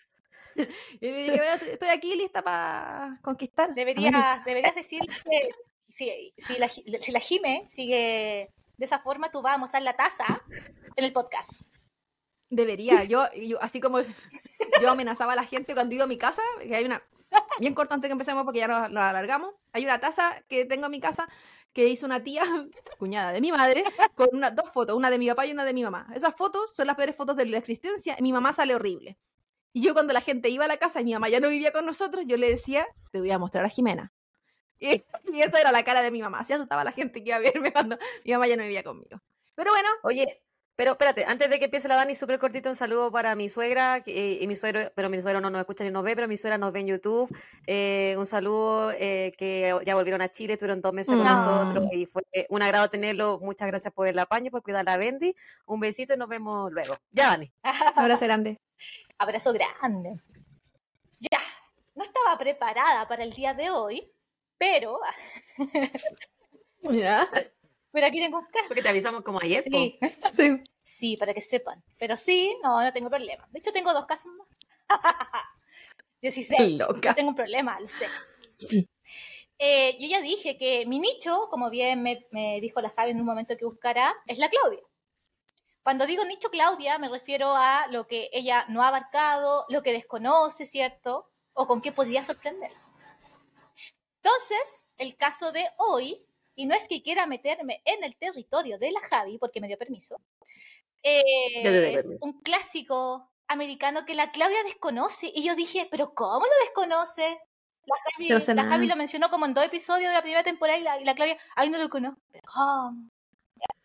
estoy 0.55 1.89
aquí 1.89 2.15
lista 2.15 2.41
para 2.41 3.19
conquistar. 3.21 3.73
Deberías, 3.75 4.43
deberías 4.45 4.73
decir 4.73 5.01
que 5.01 5.49
si, 5.81 6.33
si, 6.37 6.57
la, 6.57 6.69
si 6.69 7.11
la 7.11 7.19
Jime 7.19 7.65
sigue 7.67 8.53
de 8.81 8.85
esa 8.85 8.97
forma, 8.97 9.29
tú 9.29 9.43
vas 9.43 9.53
a 9.53 9.57
mostrar 9.59 9.83
la 9.83 9.93
taza 9.93 10.43
en 10.95 11.05
el 11.05 11.13
podcast. 11.13 11.61
Debería, 12.49 13.03
yo, 13.03 13.27
así 13.61 13.79
como 13.79 14.01
yo 14.01 14.89
amenazaba 14.89 15.33
a 15.33 15.35
la 15.35 15.43
gente 15.43 15.75
cuando 15.75 15.93
iba 15.93 16.05
a 16.05 16.07
mi 16.07 16.17
casa, 16.17 16.41
que 16.59 16.75
hay 16.75 16.83
una 16.83 17.03
bien 17.59 17.75
corto 17.75 17.93
antes 17.93 18.09
que 18.09 18.13
empecemos 18.13 18.43
porque 18.43 18.57
ya 18.57 18.67
nos, 18.67 18.97
alargamos. 18.97 19.53
Hay 19.71 19.85
una 19.85 19.99
taza 19.99 20.43
que 20.49 20.65
tengo 20.65 20.87
en 20.87 20.91
mi 20.93 20.99
casa 20.99 21.29
que 21.73 21.87
hizo 21.89 22.07
una 22.07 22.23
tía, 22.23 22.41
cuñada 22.97 23.33
de 23.33 23.39
mi 23.39 23.51
madre, 23.51 23.83
con 24.15 24.29
dos 24.55 24.71
fotos, 24.73 24.97
una 24.97 25.11
de 25.11 25.19
mi 25.19 25.29
papá 25.29 25.45
y 25.45 25.51
una 25.51 25.63
de 25.63 25.75
mi 25.75 25.83
mamá. 25.83 26.07
Esas 26.15 26.35
fotos 26.35 26.73
son 26.73 26.87
las 26.87 26.95
peores 26.95 27.15
fotos 27.15 27.35
de 27.35 27.45
la 27.45 27.59
existencia 27.59 28.15
y 28.17 28.23
mi 28.23 28.33
mamá 28.33 28.51
sale 28.51 28.73
horrible. 28.73 29.19
Y 29.73 29.83
yo 29.83 29.93
cuando 29.93 30.11
la 30.11 30.21
gente 30.21 30.49
iba 30.49 30.65
a 30.65 30.67
la 30.67 30.77
casa 30.77 31.01
y 31.01 31.05
mi 31.05 31.13
mamá 31.13 31.29
ya 31.29 31.39
no 31.39 31.49
vivía 31.49 31.71
con 31.71 31.85
nosotros, 31.85 32.25
yo 32.25 32.35
le 32.35 32.49
decía, 32.49 32.87
te 33.11 33.19
voy 33.19 33.29
a 33.29 33.37
mostrar 33.37 33.63
a 33.63 33.69
Jimena. 33.69 34.11
Y, 34.81 35.01
y 35.31 35.41
esa 35.41 35.61
era 35.61 35.71
la 35.71 35.83
cara 35.83 36.01
de 36.01 36.11
mi 36.11 36.21
mamá. 36.21 36.39
Así 36.39 36.53
asustaba 36.53 36.81
a 36.81 36.85
la 36.85 36.91
gente 36.91 37.23
que 37.23 37.29
iba 37.29 37.37
a 37.37 37.39
verme 37.39 37.71
cuando 37.71 37.97
mi 38.25 38.31
mamá 38.33 38.47
ya 38.47 38.57
no 38.57 38.63
vivía 38.63 38.83
conmigo. 38.83 39.21
Pero 39.55 39.71
bueno. 39.71 39.89
Oye, 40.03 40.41
pero 40.81 40.93
espérate, 40.93 41.25
antes 41.25 41.47
de 41.47 41.59
que 41.59 41.65
empiece 41.65 41.87
la 41.87 41.95
Dani, 41.95 42.15
súper 42.15 42.39
cortito 42.39 42.67
un 42.67 42.75
saludo 42.75 43.11
para 43.11 43.35
mi 43.35 43.49
suegra 43.49 44.01
eh, 44.07 44.39
y 44.41 44.47
mi 44.47 44.55
suegro, 44.55 44.91
pero 44.95 45.11
mi 45.11 45.21
suegro 45.21 45.39
no 45.39 45.51
nos 45.51 45.59
escucha 45.59 45.83
ni 45.83 45.91
nos 45.91 46.03
ve, 46.03 46.15
pero 46.15 46.27
mi 46.27 46.37
suegra 46.37 46.57
nos 46.57 46.73
ve 46.73 46.79
en 46.79 46.87
YouTube. 46.87 47.29
Eh, 47.67 48.15
un 48.17 48.25
saludo 48.25 48.91
eh, 48.93 49.31
que 49.37 49.75
ya 49.85 49.93
volvieron 49.93 50.23
a 50.23 50.29
Chile, 50.29 50.53
estuvieron 50.53 50.81
dos 50.81 50.91
meses 50.91 51.15
con 51.15 51.23
nosotros 51.23 51.85
y 51.91 52.07
fue 52.07 52.23
un 52.49 52.63
agrado 52.63 52.89
tenerlo. 52.89 53.39
Muchas 53.43 53.67
gracias 53.67 53.93
por 53.93 54.07
el 54.07 54.17
apaño, 54.17 54.49
por 54.49 54.63
cuidar 54.63 54.89
a 54.89 54.97
Bendy. 54.97 55.35
Un 55.67 55.79
besito 55.81 56.15
y 56.15 56.17
nos 56.17 56.27
vemos 56.27 56.71
luego. 56.71 56.97
Ya, 57.11 57.27
Dani. 57.27 57.51
Abrazo 57.95 58.25
grande. 58.25 58.59
Abrazo 59.19 59.53
grande. 59.53 60.19
Ya, 61.19 61.39
no 61.93 62.03
estaba 62.03 62.39
preparada 62.39 63.07
para 63.07 63.23
el 63.23 63.33
día 63.33 63.53
de 63.53 63.69
hoy, 63.69 64.11
pero... 64.61 64.99
ya. 66.83 67.27
Pero 67.91 68.05
aquí 68.05 68.19
tengo 68.19 68.37
un 68.37 68.45
caso. 68.45 68.67
Porque 68.67 68.83
te 68.83 68.89
avisamos 68.89 69.23
como 69.23 69.39
ayer. 69.41 69.63
Sí. 69.63 69.97
sí. 70.37 70.63
Sí, 70.83 71.17
para 71.17 71.33
que 71.33 71.41
sepan. 71.41 71.83
Pero 71.97 72.15
sí, 72.15 72.55
no, 72.61 72.83
no 72.83 72.93
tengo 72.93 73.09
problema. 73.09 73.47
De 73.51 73.57
hecho, 73.57 73.71
tengo 73.71 73.91
dos 73.91 74.05
casos 74.05 74.31
más. 74.37 74.47
16. 76.21 76.77
Loca. 76.77 77.15
tengo 77.15 77.29
un 77.29 77.35
problema, 77.35 77.79
lo 77.79 77.87
sé. 77.87 78.05
Eh, 79.57 79.97
yo 79.99 80.07
ya 80.07 80.21
dije 80.21 80.59
que 80.59 80.85
mi 80.85 80.99
nicho, 80.99 81.47
como 81.49 81.71
bien 81.71 82.03
me, 82.03 82.61
dijo 82.61 82.81
la 82.81 82.89
Javi 82.91 83.11
en 83.11 83.19
un 83.19 83.25
momento 83.25 83.57
que 83.57 83.65
buscará, 83.65 84.13
es 84.27 84.37
la 84.37 84.49
Claudia. 84.49 84.81
Cuando 85.81 86.05
digo 86.05 86.23
nicho 86.25 86.51
Claudia, 86.51 86.99
me 86.99 87.09
refiero 87.09 87.55
a 87.55 87.87
lo 87.89 88.05
que 88.05 88.29
ella 88.31 88.65
no 88.69 88.83
ha 88.83 88.89
abarcado, 88.89 89.65
lo 89.69 89.81
que 89.81 89.93
desconoce, 89.93 90.67
¿cierto? 90.67 91.31
O 91.53 91.65
con 91.65 91.81
qué 91.81 91.91
podría 91.91 92.23
sorprender. 92.23 92.71
Entonces, 94.23 94.87
el 94.97 95.17
caso 95.17 95.51
de 95.51 95.67
hoy 95.77 96.25
y 96.55 96.65
no 96.65 96.75
es 96.75 96.87
que 96.87 97.01
quiera 97.01 97.25
meterme 97.25 97.81
en 97.85 98.03
el 98.03 98.15
territorio 98.15 98.77
de 98.77 98.91
la 98.91 98.99
Javi, 99.01 99.37
porque 99.37 99.61
me 99.61 99.67
dio 99.67 99.77
permiso, 99.77 100.21
es 101.03 102.21
un 102.21 102.41
clásico 102.41 103.31
americano 103.47 104.05
que 104.05 104.13
la 104.15 104.31
Claudia 104.31 104.63
desconoce. 104.63 105.31
Y 105.33 105.43
yo 105.43 105.55
dije, 105.55 105.87
¿pero 105.89 106.13
cómo 106.13 106.45
lo 106.45 106.65
desconoce? 106.65 107.39
La 108.53 108.69
Javi, 108.69 108.87
lo 108.87 108.95
mencionó 108.95 109.29
como 109.29 109.45
en 109.45 109.53
dos 109.53 109.65
episodios 109.65 110.09
de 110.09 110.15
la 110.15 110.21
primera 110.21 110.43
temporada 110.43 110.99
y 110.99 111.03
la, 111.03 111.15
Claudia, 111.15 111.37
ay, 111.55 111.69
no 111.69 111.79
lo 111.79 111.89
conozco. 111.89 112.21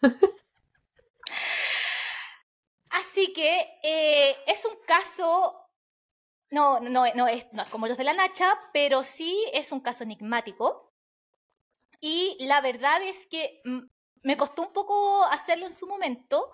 Así 2.90 3.32
que 3.32 3.78
eh, 3.82 4.36
es 4.46 4.64
un 4.64 4.76
caso, 4.86 5.65
no, 6.56 6.80
no, 6.80 7.04
no, 7.14 7.26
es, 7.28 7.46
no 7.52 7.62
es 7.62 7.68
como 7.68 7.86
los 7.86 7.98
de 7.98 8.04
la 8.04 8.14
Nacha, 8.14 8.58
pero 8.72 9.02
sí 9.02 9.36
es 9.52 9.72
un 9.72 9.80
caso 9.80 10.04
enigmático. 10.04 10.94
Y 12.00 12.36
la 12.46 12.62
verdad 12.62 13.02
es 13.02 13.26
que 13.26 13.60
mm, 13.64 13.80
me 14.22 14.38
costó 14.38 14.62
un 14.62 14.72
poco 14.72 15.22
hacerlo 15.24 15.66
en 15.66 15.74
su 15.74 15.86
momento 15.86 16.50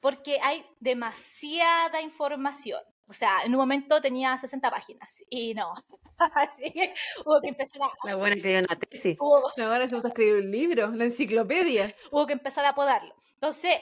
porque 0.00 0.40
hay 0.42 0.66
demasiada 0.80 2.02
información. 2.02 2.80
O 3.06 3.12
sea, 3.12 3.42
en 3.44 3.52
un 3.52 3.60
momento 3.60 4.00
tenía 4.00 4.36
60 4.36 4.70
páginas 4.72 5.22
y 5.30 5.54
no. 5.54 5.72
Así 6.34 6.72
hubo 7.24 7.40
que 7.40 7.48
empezar 7.48 7.82
a. 7.82 8.08
La 8.08 8.16
buena 8.16 8.34
escribió 8.34 8.58
una 8.58 8.76
tesis. 8.76 9.16
La 9.56 9.68
buena 9.68 9.86
se 9.86 9.94
usa 9.94 10.08
a 10.08 10.10
escribir 10.10 10.36
un 10.36 10.50
libro, 10.50 10.90
la 10.90 11.04
enciclopedia. 11.04 11.94
Hubo 12.10 12.26
que 12.26 12.32
empezar 12.32 12.64
a 12.66 12.74
podarlo. 12.74 13.14
Entonces, 13.34 13.78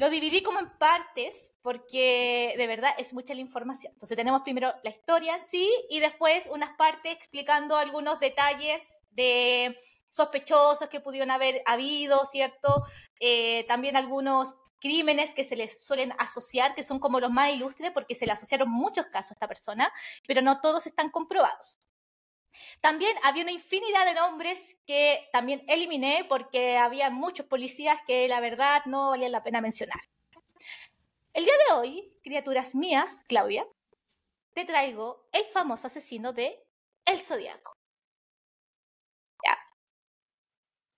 lo 0.00 0.08
dividí 0.08 0.42
como 0.42 0.60
en 0.60 0.70
partes 0.78 1.52
porque 1.60 2.54
de 2.56 2.66
verdad 2.66 2.90
es 2.96 3.12
mucha 3.12 3.34
la 3.34 3.42
información. 3.42 3.92
Entonces, 3.92 4.16
tenemos 4.16 4.40
primero 4.40 4.72
la 4.82 4.88
historia 4.88 5.38
sí 5.42 5.70
y 5.90 6.00
después 6.00 6.48
unas 6.50 6.70
partes 6.70 7.12
explicando 7.12 7.76
algunos 7.76 8.18
detalles 8.18 9.04
de 9.10 9.78
sospechosos 10.08 10.88
que 10.88 11.00
pudieron 11.00 11.30
haber 11.30 11.62
habido, 11.66 12.24
¿cierto? 12.24 12.82
Eh, 13.20 13.66
también 13.68 13.94
algunos 13.94 14.56
crímenes 14.78 15.34
que 15.34 15.44
se 15.44 15.54
les 15.54 15.84
suelen 15.84 16.14
asociar, 16.18 16.74
que 16.74 16.82
son 16.82 16.98
como 16.98 17.20
los 17.20 17.30
más 17.30 17.52
ilustres, 17.52 17.90
porque 17.92 18.14
se 18.14 18.24
le 18.24 18.32
asociaron 18.32 18.70
muchos 18.70 19.04
casos 19.08 19.32
a 19.32 19.34
esta 19.34 19.48
persona, 19.48 19.92
pero 20.26 20.40
no 20.40 20.62
todos 20.62 20.86
están 20.86 21.10
comprobados. 21.10 21.78
También 22.80 23.16
había 23.22 23.42
una 23.42 23.52
infinidad 23.52 24.04
de 24.04 24.14
nombres 24.14 24.78
que 24.86 25.28
también 25.32 25.64
eliminé 25.68 26.24
porque 26.28 26.76
había 26.76 27.10
muchos 27.10 27.46
policías 27.46 28.00
que 28.06 28.26
la 28.28 28.40
verdad 28.40 28.82
no 28.86 29.10
valían 29.10 29.32
la 29.32 29.42
pena 29.42 29.60
mencionar. 29.60 30.00
El 31.32 31.44
día 31.44 31.54
de 31.68 31.74
hoy, 31.74 32.12
criaturas 32.22 32.74
mías, 32.74 33.24
Claudia, 33.28 33.66
te 34.52 34.64
traigo 34.64 35.28
el 35.32 35.44
famoso 35.44 35.86
asesino 35.86 36.32
de 36.32 36.58
El 37.04 37.20
Zodíaco. 37.20 37.72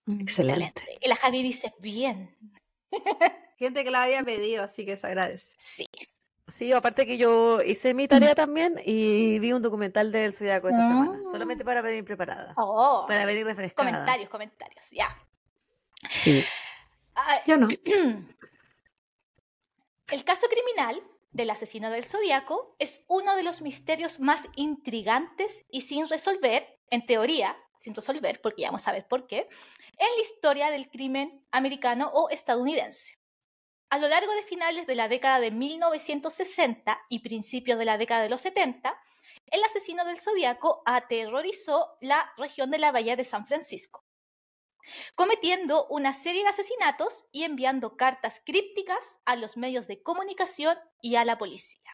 Excelente. 0.07 0.83
Y 1.01 1.09
la 1.09 1.17
Javi 1.17 1.43
dice, 1.43 1.73
bien. 1.79 2.37
Gente 3.59 3.85
que 3.85 3.91
la 3.91 4.03
había 4.03 4.23
pedido, 4.23 4.65
así 4.65 4.85
que 4.85 4.97
se 4.97 5.07
agradece. 5.07 5.53
Sí. 5.57 5.87
Sí, 6.53 6.71
aparte 6.71 7.07
que 7.07 7.17
yo 7.17 7.63
hice 7.63 7.95
mi 7.95 8.07
tarea 8.07 8.35
también 8.35 8.79
y 8.85 9.39
vi 9.39 9.55
un 9.55 9.63
documental 9.63 10.13
del 10.13 10.35
Zodiaco 10.35 10.69
esta 10.69 10.87
semana, 10.87 11.19
ah. 11.19 11.31
solamente 11.31 11.65
para 11.65 11.81
venir 11.81 12.05
preparada. 12.05 12.53
Oh. 12.59 13.07
Para 13.09 13.25
venir 13.25 13.47
refrescada. 13.47 13.91
Comentarios, 13.91 14.29
comentarios, 14.29 14.85
ya. 14.91 15.07
Sí. 16.11 16.45
yo 17.47 17.57
no. 17.57 17.69
El 20.09 20.25
caso 20.25 20.47
criminal 20.49 21.03
del 21.31 21.49
asesino 21.49 21.89
del 21.89 22.05
Zodíaco 22.05 22.77
es 22.79 23.03
uno 23.09 23.35
de 23.35 23.45
los 23.45 23.63
misterios 23.63 24.21
más 24.21 24.47
intrigantes 24.55 25.65
y 25.71 25.81
sin 25.81 26.07
resolver, 26.07 26.79
en 26.91 27.07
teoría, 27.07 27.57
sin 27.79 27.95
resolver, 27.95 28.43
porque 28.43 28.61
ya 28.61 28.69
vamos 28.69 28.87
a 28.89 28.93
ver 28.93 29.09
por 29.09 29.27
qué, 29.27 29.49
en 29.97 30.17
la 30.17 30.23
historia 30.23 30.71
del 30.71 30.91
crimen 30.91 31.47
americano 31.51 32.11
o 32.13 32.29
estadounidense. 32.29 33.22
A 33.93 33.99
lo 33.99 34.09
largo 34.09 34.33
de 34.33 34.43
finales 34.43 34.87
de 34.87 34.95
la 34.95 35.07
década 35.07 35.39
de 35.39 35.51
1960 35.51 37.05
y 37.11 37.19
principios 37.19 37.79
de 37.79 37.85
la 37.85 37.99
década 37.99 38.23
de 38.23 38.31
los 38.31 38.41
70, 38.41 38.99
el 39.49 39.63
asesino 39.65 40.07
del 40.07 40.19
zodiaco 40.19 40.83
aterrorizó 40.87 41.99
la 42.01 42.33
región 42.39 42.71
de 42.71 42.79
la 42.79 42.91
Bahía 42.91 43.17
de 43.17 43.27
San 43.27 43.47
Francisco, 43.47 44.07
cometiendo 45.15 45.87
una 45.89 46.15
serie 46.15 46.43
de 46.43 46.49
asesinatos 46.49 47.27
y 47.33 47.43
enviando 47.43 47.99
cartas 47.99 48.41
crípticas 48.43 49.21
a 49.27 49.37
los 49.37 49.59
medios 49.59 49.87
de 49.89 50.03
comunicación 50.03 50.79
y 51.03 51.17
a 51.17 51.27
la 51.27 51.37
policía. 51.37 51.93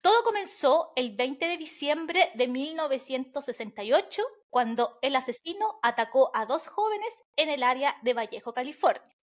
Todo 0.00 0.24
comenzó 0.24 0.94
el 0.96 1.14
20 1.14 1.44
de 1.44 1.58
diciembre 1.58 2.32
de 2.34 2.48
1968, 2.48 4.22
cuando 4.48 4.98
el 5.02 5.16
asesino 5.16 5.78
atacó 5.82 6.30
a 6.32 6.46
dos 6.46 6.66
jóvenes 6.66 7.24
en 7.36 7.50
el 7.50 7.62
área 7.62 7.98
de 8.00 8.14
Vallejo, 8.14 8.54
California. 8.54 9.13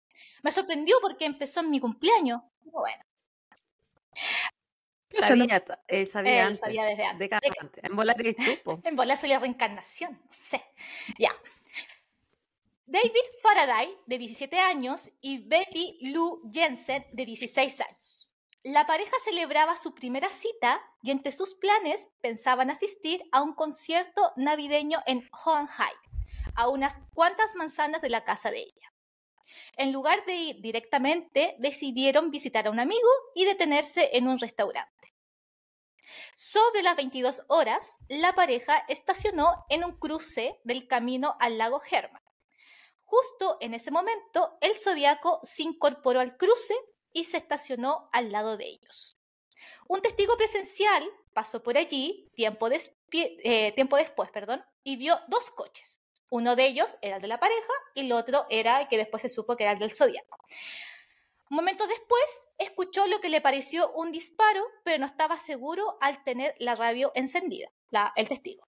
Me 0.43 0.51
sorprendió 0.51 0.97
porque 1.01 1.25
empezó 1.25 1.59
en 1.61 1.69
mi 1.69 1.79
cumpleaños. 1.79 2.41
Bueno. 2.63 3.03
Sabía, 5.19 5.63
él 5.87 6.07
sabía, 6.07 6.43
antes, 6.45 6.59
sabía 6.59 6.85
desde 6.85 7.03
antes. 7.03 7.29
De 7.29 7.87
En 7.87 7.95
volar 7.95 8.15
En 8.83 8.95
volar 8.95 9.17
soy 9.17 9.29
la 9.29 9.39
reencarnación, 9.39 10.13
no 10.13 10.31
sé. 10.31 10.63
Ya. 11.19 11.31
David 12.85 13.23
Faraday, 13.41 13.97
de 14.05 14.17
17 14.17 14.59
años, 14.59 15.11
y 15.21 15.39
Betty 15.39 15.97
Lou 16.01 16.41
Jensen, 16.51 17.05
de 17.11 17.25
16 17.25 17.81
años. 17.81 18.31
La 18.63 18.85
pareja 18.85 19.15
celebraba 19.23 19.75
su 19.75 19.95
primera 19.95 20.29
cita 20.29 20.81
y 21.01 21.11
entre 21.11 21.31
sus 21.31 21.55
planes 21.55 22.09
pensaban 22.21 22.69
asistir 22.69 23.23
a 23.31 23.41
un 23.41 23.53
concierto 23.53 24.33
navideño 24.35 25.01
en 25.07 25.27
Hohenheim, 25.31 25.97
a 26.55 26.69
unas 26.69 26.99
cuantas 27.13 27.55
manzanas 27.55 28.01
de 28.01 28.09
la 28.09 28.23
casa 28.23 28.51
de 28.51 28.59
ella. 28.59 28.90
En 29.77 29.91
lugar 29.91 30.25
de 30.25 30.35
ir 30.35 30.61
directamente, 30.61 31.55
decidieron 31.59 32.31
visitar 32.31 32.67
a 32.67 32.71
un 32.71 32.79
amigo 32.79 33.09
y 33.35 33.45
detenerse 33.45 34.09
en 34.13 34.27
un 34.27 34.39
restaurante. 34.39 35.13
Sobre 36.33 36.81
las 36.81 36.95
22 36.95 37.43
horas, 37.47 37.97
la 38.07 38.33
pareja 38.33 38.83
estacionó 38.87 39.65
en 39.69 39.83
un 39.83 39.97
cruce 39.97 40.59
del 40.63 40.87
camino 40.87 41.35
al 41.39 41.57
lago 41.57 41.81
Herman. 41.89 42.21
Justo 43.03 43.57
en 43.59 43.73
ese 43.73 43.91
momento, 43.91 44.57
el 44.61 44.75
zodiaco 44.75 45.39
se 45.43 45.63
incorporó 45.63 46.19
al 46.19 46.37
cruce 46.37 46.75
y 47.11 47.25
se 47.25 47.37
estacionó 47.37 48.09
al 48.13 48.31
lado 48.31 48.57
de 48.57 48.65
ellos. 48.67 49.17
Un 49.87 50.01
testigo 50.01 50.37
presencial 50.37 51.03
pasó 51.33 51.61
por 51.61 51.77
allí 51.77 52.29
tiempo, 52.35 52.69
eh, 52.69 53.73
después 53.75 54.31
y 54.83 54.95
vio 54.95 55.19
dos 55.27 55.49
coches. 55.49 56.00
Uno 56.31 56.55
de 56.55 56.65
ellos 56.65 56.97
era 57.01 57.17
el 57.17 57.21
de 57.21 57.27
la 57.27 57.41
pareja 57.41 57.73
y 57.93 57.99
el 57.99 58.11
otro 58.13 58.45
era 58.49 58.79
el 58.79 58.87
que 58.87 58.97
después 58.97 59.21
se 59.21 59.27
supo 59.27 59.57
que 59.57 59.65
era 59.65 59.73
el 59.73 59.79
del 59.79 59.93
zodiaco. 59.93 60.37
Un 61.49 61.57
momento 61.57 61.85
después 61.87 62.47
escuchó 62.57 63.05
lo 63.07 63.19
que 63.19 63.27
le 63.27 63.41
pareció 63.41 63.91
un 63.91 64.13
disparo, 64.13 64.65
pero 64.85 64.97
no 64.97 65.05
estaba 65.05 65.37
seguro 65.37 65.97
al 65.99 66.23
tener 66.23 66.55
la 66.57 66.75
radio 66.75 67.11
encendida, 67.15 67.69
el 68.15 68.29
testigo. 68.29 68.65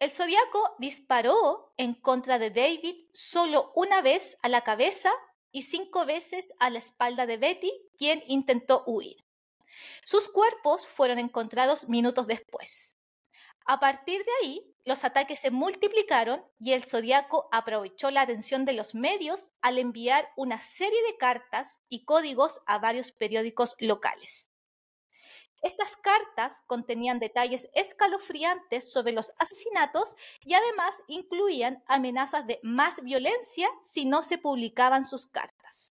El 0.00 0.10
zodiaco 0.10 0.76
disparó 0.78 1.74
en 1.76 1.92
contra 1.92 2.38
de 2.38 2.50
David 2.50 2.96
solo 3.12 3.70
una 3.74 4.00
vez 4.00 4.38
a 4.40 4.48
la 4.48 4.62
cabeza 4.62 5.12
y 5.50 5.62
cinco 5.62 6.06
veces 6.06 6.54
a 6.58 6.70
la 6.70 6.78
espalda 6.78 7.26
de 7.26 7.36
Betty, 7.36 7.70
quien 7.98 8.24
intentó 8.28 8.82
huir. 8.86 9.22
Sus 10.06 10.28
cuerpos 10.28 10.86
fueron 10.86 11.18
encontrados 11.18 11.90
minutos 11.90 12.26
después. 12.26 12.96
A 13.66 13.80
partir 13.80 14.24
de 14.24 14.32
ahí, 14.42 14.74
los 14.84 15.04
ataques 15.04 15.40
se 15.40 15.50
multiplicaron 15.50 16.44
y 16.58 16.72
el 16.72 16.82
zodiaco 16.82 17.48
aprovechó 17.52 18.10
la 18.10 18.22
atención 18.22 18.64
de 18.64 18.72
los 18.72 18.94
medios 18.94 19.52
al 19.60 19.78
enviar 19.78 20.28
una 20.36 20.60
serie 20.60 21.00
de 21.08 21.16
cartas 21.16 21.80
y 21.88 22.04
códigos 22.04 22.60
a 22.66 22.78
varios 22.78 23.12
periódicos 23.12 23.76
locales. 23.78 24.52
Estas 25.62 25.96
cartas 25.96 26.62
contenían 26.66 27.20
detalles 27.20 27.68
escalofriantes 27.74 28.92
sobre 28.92 29.12
los 29.12 29.32
asesinatos 29.38 30.16
y 30.40 30.54
además 30.54 31.00
incluían 31.06 31.84
amenazas 31.86 32.48
de 32.48 32.58
más 32.64 33.00
violencia 33.02 33.68
si 33.80 34.04
no 34.04 34.24
se 34.24 34.38
publicaban 34.38 35.04
sus 35.04 35.26
cartas. 35.26 35.94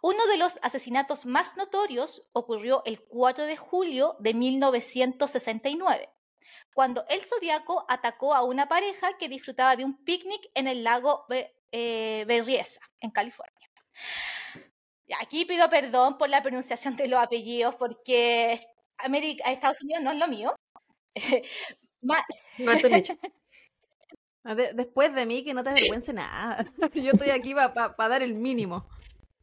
Uno 0.00 0.26
de 0.26 0.36
los 0.36 0.58
asesinatos 0.62 1.26
más 1.26 1.56
notorios 1.56 2.28
ocurrió 2.32 2.82
el 2.84 3.00
4 3.00 3.46
de 3.46 3.56
julio 3.56 4.16
de 4.20 4.34
1969, 4.34 6.08
cuando 6.72 7.04
el 7.08 7.22
zodiaco 7.22 7.84
atacó 7.88 8.34
a 8.34 8.44
una 8.44 8.68
pareja 8.68 9.16
que 9.18 9.28
disfrutaba 9.28 9.74
de 9.74 9.84
un 9.84 10.04
picnic 10.04 10.50
en 10.54 10.68
el 10.68 10.84
lago 10.84 11.26
eh, 11.72 12.24
Berriesa, 12.28 12.80
en 13.00 13.10
California. 13.10 13.54
Aquí 15.20 15.44
pido 15.44 15.68
perdón 15.68 16.18
por 16.18 16.28
la 16.28 16.42
pronunciación 16.42 16.94
de 16.96 17.08
los 17.08 17.20
apellidos 17.20 17.74
porque 17.74 18.60
América, 18.98 19.50
Estados 19.50 19.82
Unidos 19.82 20.02
no 20.02 20.12
es 20.12 20.18
lo 20.18 20.28
mío. 20.28 20.54
Después 24.74 25.14
de 25.14 25.26
mí, 25.26 25.44
que 25.44 25.52
no 25.52 25.62
te 25.62 25.70
avergüence 25.70 26.12
nada. 26.12 26.64
Yo 26.94 27.12
estoy 27.12 27.30
aquí 27.30 27.54
para 27.54 28.08
dar 28.08 28.22
el 28.22 28.34
mínimo. 28.34 28.88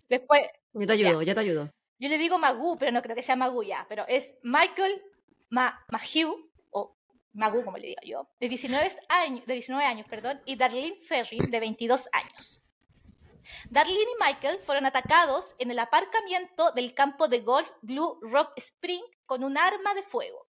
Después. 0.10 0.41
Yo 0.74 0.88
te 0.88 0.94
ayudo, 0.94 1.22
ya. 1.22 1.34
te 1.34 1.39
ayudo. 1.41 1.72
Yo 1.98 2.10
le 2.10 2.18
digo 2.18 2.38
Magu, 2.38 2.76
pero 2.78 2.91
no 2.91 3.02
creo 3.02 3.15
que 3.15 3.24
sea 3.24 3.36
Magu 3.36 3.63
ya. 3.63 3.86
Pero 3.88 4.06
es 4.08 4.36
Michael 4.44 5.02
Ma 5.50 5.86
o 6.72 6.98
Magu, 7.34 7.63
como 7.63 7.78
le 7.78 7.88
digo 7.88 8.02
yo, 8.04 8.30
de 8.39 8.50
19 8.50 8.91
años, 9.10 9.46
de 9.46 9.54
19 9.54 9.86
años 9.86 10.08
perdón, 10.10 10.41
y 10.46 10.56
Darlene 10.56 11.00
Ferry, 11.02 11.38
de 11.38 11.60
22 11.60 12.10
años. 12.12 12.62
Darlene 13.70 14.00
y 14.00 14.24
Michael 14.24 14.60
fueron 14.60 14.86
atacados 14.86 15.56
en 15.60 15.72
el 15.72 15.80
aparcamiento 15.80 16.72
del 16.72 16.94
campo 16.94 17.28
de 17.28 17.41
golf 17.41 17.70
Blue 17.82 18.20
Rock 18.22 18.54
Spring 18.58 19.04
con 19.26 19.44
un 19.44 19.58
arma 19.58 19.94
de 19.94 20.04
fuego. 20.04 20.48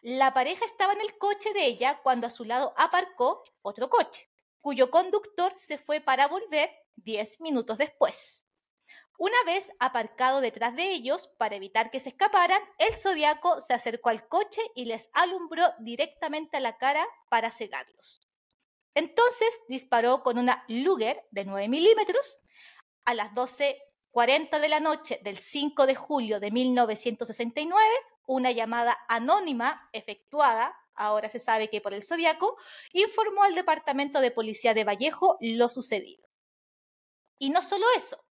La 0.00 0.34
pareja 0.34 0.64
estaba 0.64 0.92
en 0.92 1.00
el 1.00 1.16
coche 1.18 1.52
de 1.52 1.66
ella 1.66 2.00
cuando 2.02 2.26
a 2.26 2.30
su 2.30 2.44
lado 2.44 2.74
aparcó 2.76 3.42
otro 3.62 3.88
coche, 3.88 4.30
cuyo 4.60 4.90
conductor 4.90 5.52
se 5.56 5.78
fue 5.78 6.00
para 6.00 6.28
volver 6.28 6.70
10 6.96 7.40
minutos 7.40 7.78
después. 7.78 8.46
Una 9.16 9.36
vez 9.46 9.70
aparcado 9.78 10.40
detrás 10.40 10.74
de 10.74 10.90
ellos 10.90 11.32
para 11.38 11.54
evitar 11.54 11.90
que 11.90 12.00
se 12.00 12.08
escaparan, 12.08 12.60
el 12.78 12.94
zodiaco 12.94 13.60
se 13.60 13.72
acercó 13.72 14.08
al 14.08 14.26
coche 14.26 14.60
y 14.74 14.86
les 14.86 15.08
alumbró 15.12 15.64
directamente 15.78 16.56
a 16.56 16.60
la 16.60 16.76
cara 16.78 17.06
para 17.28 17.52
cegarlos. 17.52 18.28
Entonces 18.94 19.48
disparó 19.68 20.22
con 20.22 20.38
una 20.38 20.64
Luger 20.68 21.24
de 21.30 21.44
9 21.44 21.68
milímetros 21.68 22.40
a 23.04 23.14
las 23.14 23.32
12.40 23.32 24.60
de 24.60 24.68
la 24.68 24.80
noche 24.80 25.20
del 25.22 25.36
5 25.36 25.86
de 25.86 25.94
julio 25.94 26.40
de 26.40 26.50
1969, 26.50 27.84
una 28.26 28.50
llamada 28.50 28.96
anónima 29.08 29.88
efectuada, 29.92 30.76
ahora 30.94 31.28
se 31.28 31.38
sabe 31.38 31.68
que 31.68 31.80
por 31.80 31.92
el 31.92 32.02
Zodíaco, 32.02 32.56
informó 32.92 33.44
al 33.44 33.54
Departamento 33.54 34.20
de 34.20 34.30
Policía 34.30 34.74
de 34.74 34.84
Vallejo 34.84 35.36
lo 35.40 35.68
sucedido. 35.68 36.28
Y 37.38 37.50
no 37.50 37.62
solo 37.62 37.84
eso, 37.96 38.24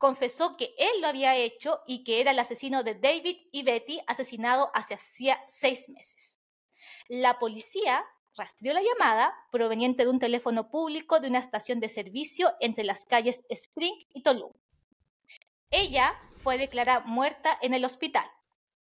confesó 0.00 0.56
que 0.56 0.74
él 0.78 1.02
lo 1.02 1.08
había 1.08 1.36
hecho 1.36 1.82
y 1.86 2.04
que 2.04 2.22
era 2.22 2.30
el 2.30 2.38
asesino 2.38 2.82
de 2.82 2.94
David 2.94 3.36
y 3.52 3.62
Betty 3.64 4.00
asesinado 4.06 4.70
hace 4.72 4.94
hacía 4.94 5.44
seis 5.46 5.90
meses. 5.90 6.40
La 7.06 7.38
policía 7.38 8.02
rastreó 8.34 8.72
la 8.72 8.80
llamada 8.80 9.34
proveniente 9.52 10.04
de 10.04 10.08
un 10.08 10.18
teléfono 10.18 10.70
público 10.70 11.20
de 11.20 11.28
una 11.28 11.38
estación 11.38 11.80
de 11.80 11.90
servicio 11.90 12.54
entre 12.60 12.82
las 12.82 13.04
calles 13.04 13.44
Spring 13.50 13.92
y 14.14 14.22
Tulum. 14.22 14.54
Ella 15.70 16.18
fue 16.36 16.56
declarada 16.56 17.00
muerta 17.00 17.58
en 17.60 17.74
el 17.74 17.84
hospital. 17.84 18.24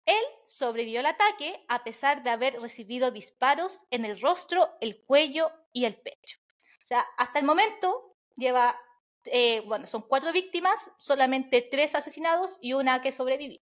Él 0.06 0.24
sobrevivió 0.46 1.00
al 1.00 1.08
ataque 1.08 1.66
a 1.70 1.84
pesar 1.84 2.22
de 2.22 2.30
haber 2.30 2.62
recibido 2.62 3.10
disparos 3.10 3.88
en 3.90 4.06
el 4.06 4.22
rostro, 4.22 4.78
el 4.80 5.02
cuello 5.02 5.52
y 5.74 5.86
el 5.86 5.96
pecho. 5.96 6.38
O 6.84 6.86
sea, 6.86 7.00
hasta 7.18 7.40
el 7.40 7.46
momento 7.46 8.16
lleva, 8.36 8.80
eh, 9.26 9.62
bueno, 9.68 9.88
son 9.88 10.02
cuatro 10.04 10.32
víctimas, 10.32 10.92
solamente 10.98 11.62
tres 11.62 11.96
asesinados 11.96 12.58
y 12.62 12.74
una 12.74 13.02
que 13.02 13.12
sobrevivió. 13.12 13.60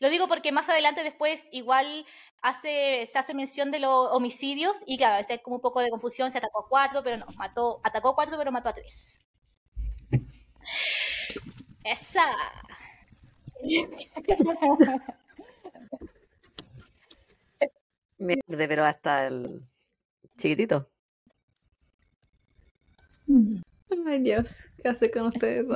Lo 0.00 0.10
digo 0.10 0.28
porque 0.28 0.52
más 0.52 0.68
adelante 0.68 1.02
después 1.02 1.48
igual 1.52 2.04
hace, 2.42 3.06
se 3.06 3.18
hace 3.18 3.34
mención 3.34 3.70
de 3.70 3.78
los 3.78 4.08
homicidios 4.12 4.82
y 4.86 4.98
claro, 4.98 5.14
a 5.14 5.18
veces 5.18 5.30
hay 5.32 5.38
como 5.38 5.56
un 5.56 5.62
poco 5.62 5.80
de 5.80 5.90
confusión, 5.90 6.30
se 6.30 6.38
atacó 6.38 6.64
a 6.64 6.68
cuatro, 6.68 7.02
pero 7.02 7.16
no, 7.16 7.26
mató, 7.36 7.80
atacó 7.82 8.10
a 8.10 8.14
cuatro, 8.14 8.36
pero 8.36 8.52
mató 8.52 8.68
a 8.68 8.74
tres. 8.74 9.24
Esa. 11.84 12.24
Merde, 18.18 18.68
pero 18.68 18.84
hasta 18.84 19.26
el 19.26 19.62
chiquitito. 20.36 20.88
¿Qué 24.82 24.88
hace 24.88 25.10
con 25.10 25.26
ustedes? 25.26 25.66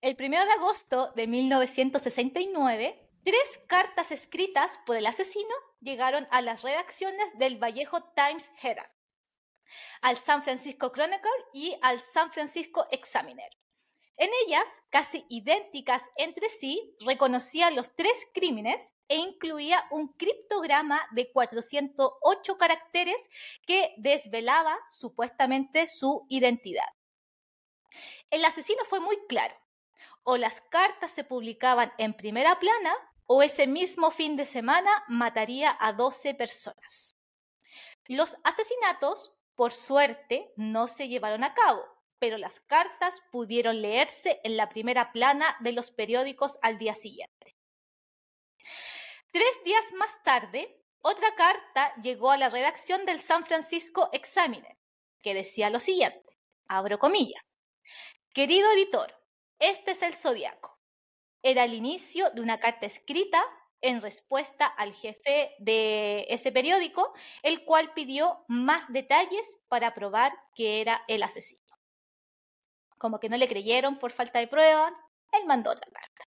El 0.00 0.16
1 0.18 0.44
de 0.44 0.52
agosto 0.52 1.12
de 1.16 1.26
1969, 1.26 3.10
tres 3.24 3.60
cartas 3.66 4.12
escritas 4.12 4.78
por 4.86 4.96
el 4.96 5.06
asesino 5.06 5.54
llegaron 5.80 6.28
a 6.30 6.42
las 6.42 6.62
redacciones 6.62 7.26
del 7.38 7.62
Vallejo 7.62 8.02
Times 8.14 8.52
Herald. 8.62 8.90
al 10.00 10.16
San 10.16 10.44
Francisco 10.44 10.92
Chronicle 10.92 11.30
y 11.52 11.76
al 11.82 11.98
San 12.00 12.32
Francisco 12.32 12.86
Examiner. 12.92 13.50
En 14.18 14.30
ellas, 14.46 14.82
casi 14.88 15.26
idénticas 15.28 16.10
entre 16.16 16.48
sí, 16.48 16.96
reconocía 17.00 17.70
los 17.70 17.94
tres 17.94 18.26
crímenes 18.32 18.94
e 19.08 19.16
incluía 19.16 19.86
un 19.90 20.08
criptograma 20.08 21.00
de 21.10 21.30
408 21.30 22.56
caracteres 22.56 23.28
que 23.66 23.94
desvelaba 23.98 24.78
supuestamente 24.90 25.86
su 25.86 26.24
identidad. 26.30 26.88
El 28.30 28.44
asesino 28.44 28.84
fue 28.86 29.00
muy 29.00 29.18
claro. 29.28 29.54
O 30.22 30.38
las 30.38 30.62
cartas 30.62 31.12
se 31.12 31.22
publicaban 31.22 31.92
en 31.98 32.14
primera 32.14 32.58
plana 32.58 32.94
o 33.26 33.42
ese 33.42 33.66
mismo 33.66 34.10
fin 34.10 34.36
de 34.36 34.46
semana 34.46 34.90
mataría 35.08 35.76
a 35.78 35.92
12 35.92 36.34
personas. 36.34 37.16
Los 38.06 38.36
asesinatos, 38.44 39.44
por 39.54 39.72
suerte, 39.72 40.52
no 40.56 40.88
se 40.88 41.08
llevaron 41.08 41.44
a 41.44 41.54
cabo, 41.54 41.95
pero 42.18 42.38
las 42.38 42.60
cartas 42.60 43.22
pudieron 43.30 43.82
leerse 43.82 44.40
en 44.44 44.56
la 44.56 44.68
primera 44.68 45.12
plana 45.12 45.56
de 45.60 45.72
los 45.72 45.90
periódicos 45.90 46.58
al 46.62 46.78
día 46.78 46.94
siguiente. 46.94 47.56
Tres 49.32 49.64
días 49.64 49.92
más 49.98 50.22
tarde, 50.24 50.82
otra 51.02 51.34
carta 51.34 51.94
llegó 52.02 52.30
a 52.30 52.38
la 52.38 52.48
redacción 52.48 53.04
del 53.04 53.20
San 53.20 53.44
Francisco 53.44 54.08
Examiner, 54.12 54.76
que 55.22 55.34
decía 55.34 55.70
lo 55.70 55.80
siguiente, 55.80 56.38
abro 56.68 56.98
comillas, 56.98 57.56
Querido 58.36 58.70
editor, 58.72 59.18
este 59.58 59.92
es 59.92 60.02
el 60.02 60.14
zodiaco. 60.14 60.78
Era 61.42 61.64
el 61.64 61.72
inicio 61.72 62.28
de 62.32 62.42
una 62.42 62.60
carta 62.60 62.84
escrita 62.84 63.42
en 63.80 64.02
respuesta 64.02 64.66
al 64.66 64.92
jefe 64.92 65.54
de 65.58 66.26
ese 66.28 66.52
periódico, 66.52 67.14
el 67.42 67.64
cual 67.64 67.94
pidió 67.94 68.44
más 68.46 68.92
detalles 68.92 69.58
para 69.68 69.94
probar 69.94 70.34
que 70.54 70.82
era 70.82 71.02
el 71.08 71.22
asesino. 71.22 71.65
Como 72.98 73.20
que 73.20 73.28
no 73.28 73.36
le 73.36 73.48
creyeron 73.48 73.98
por 73.98 74.12
falta 74.12 74.38
de 74.38 74.48
prueba, 74.48 74.92
él 75.32 75.46
mandó 75.46 75.70
otra 75.70 75.90
carta. 75.90 76.24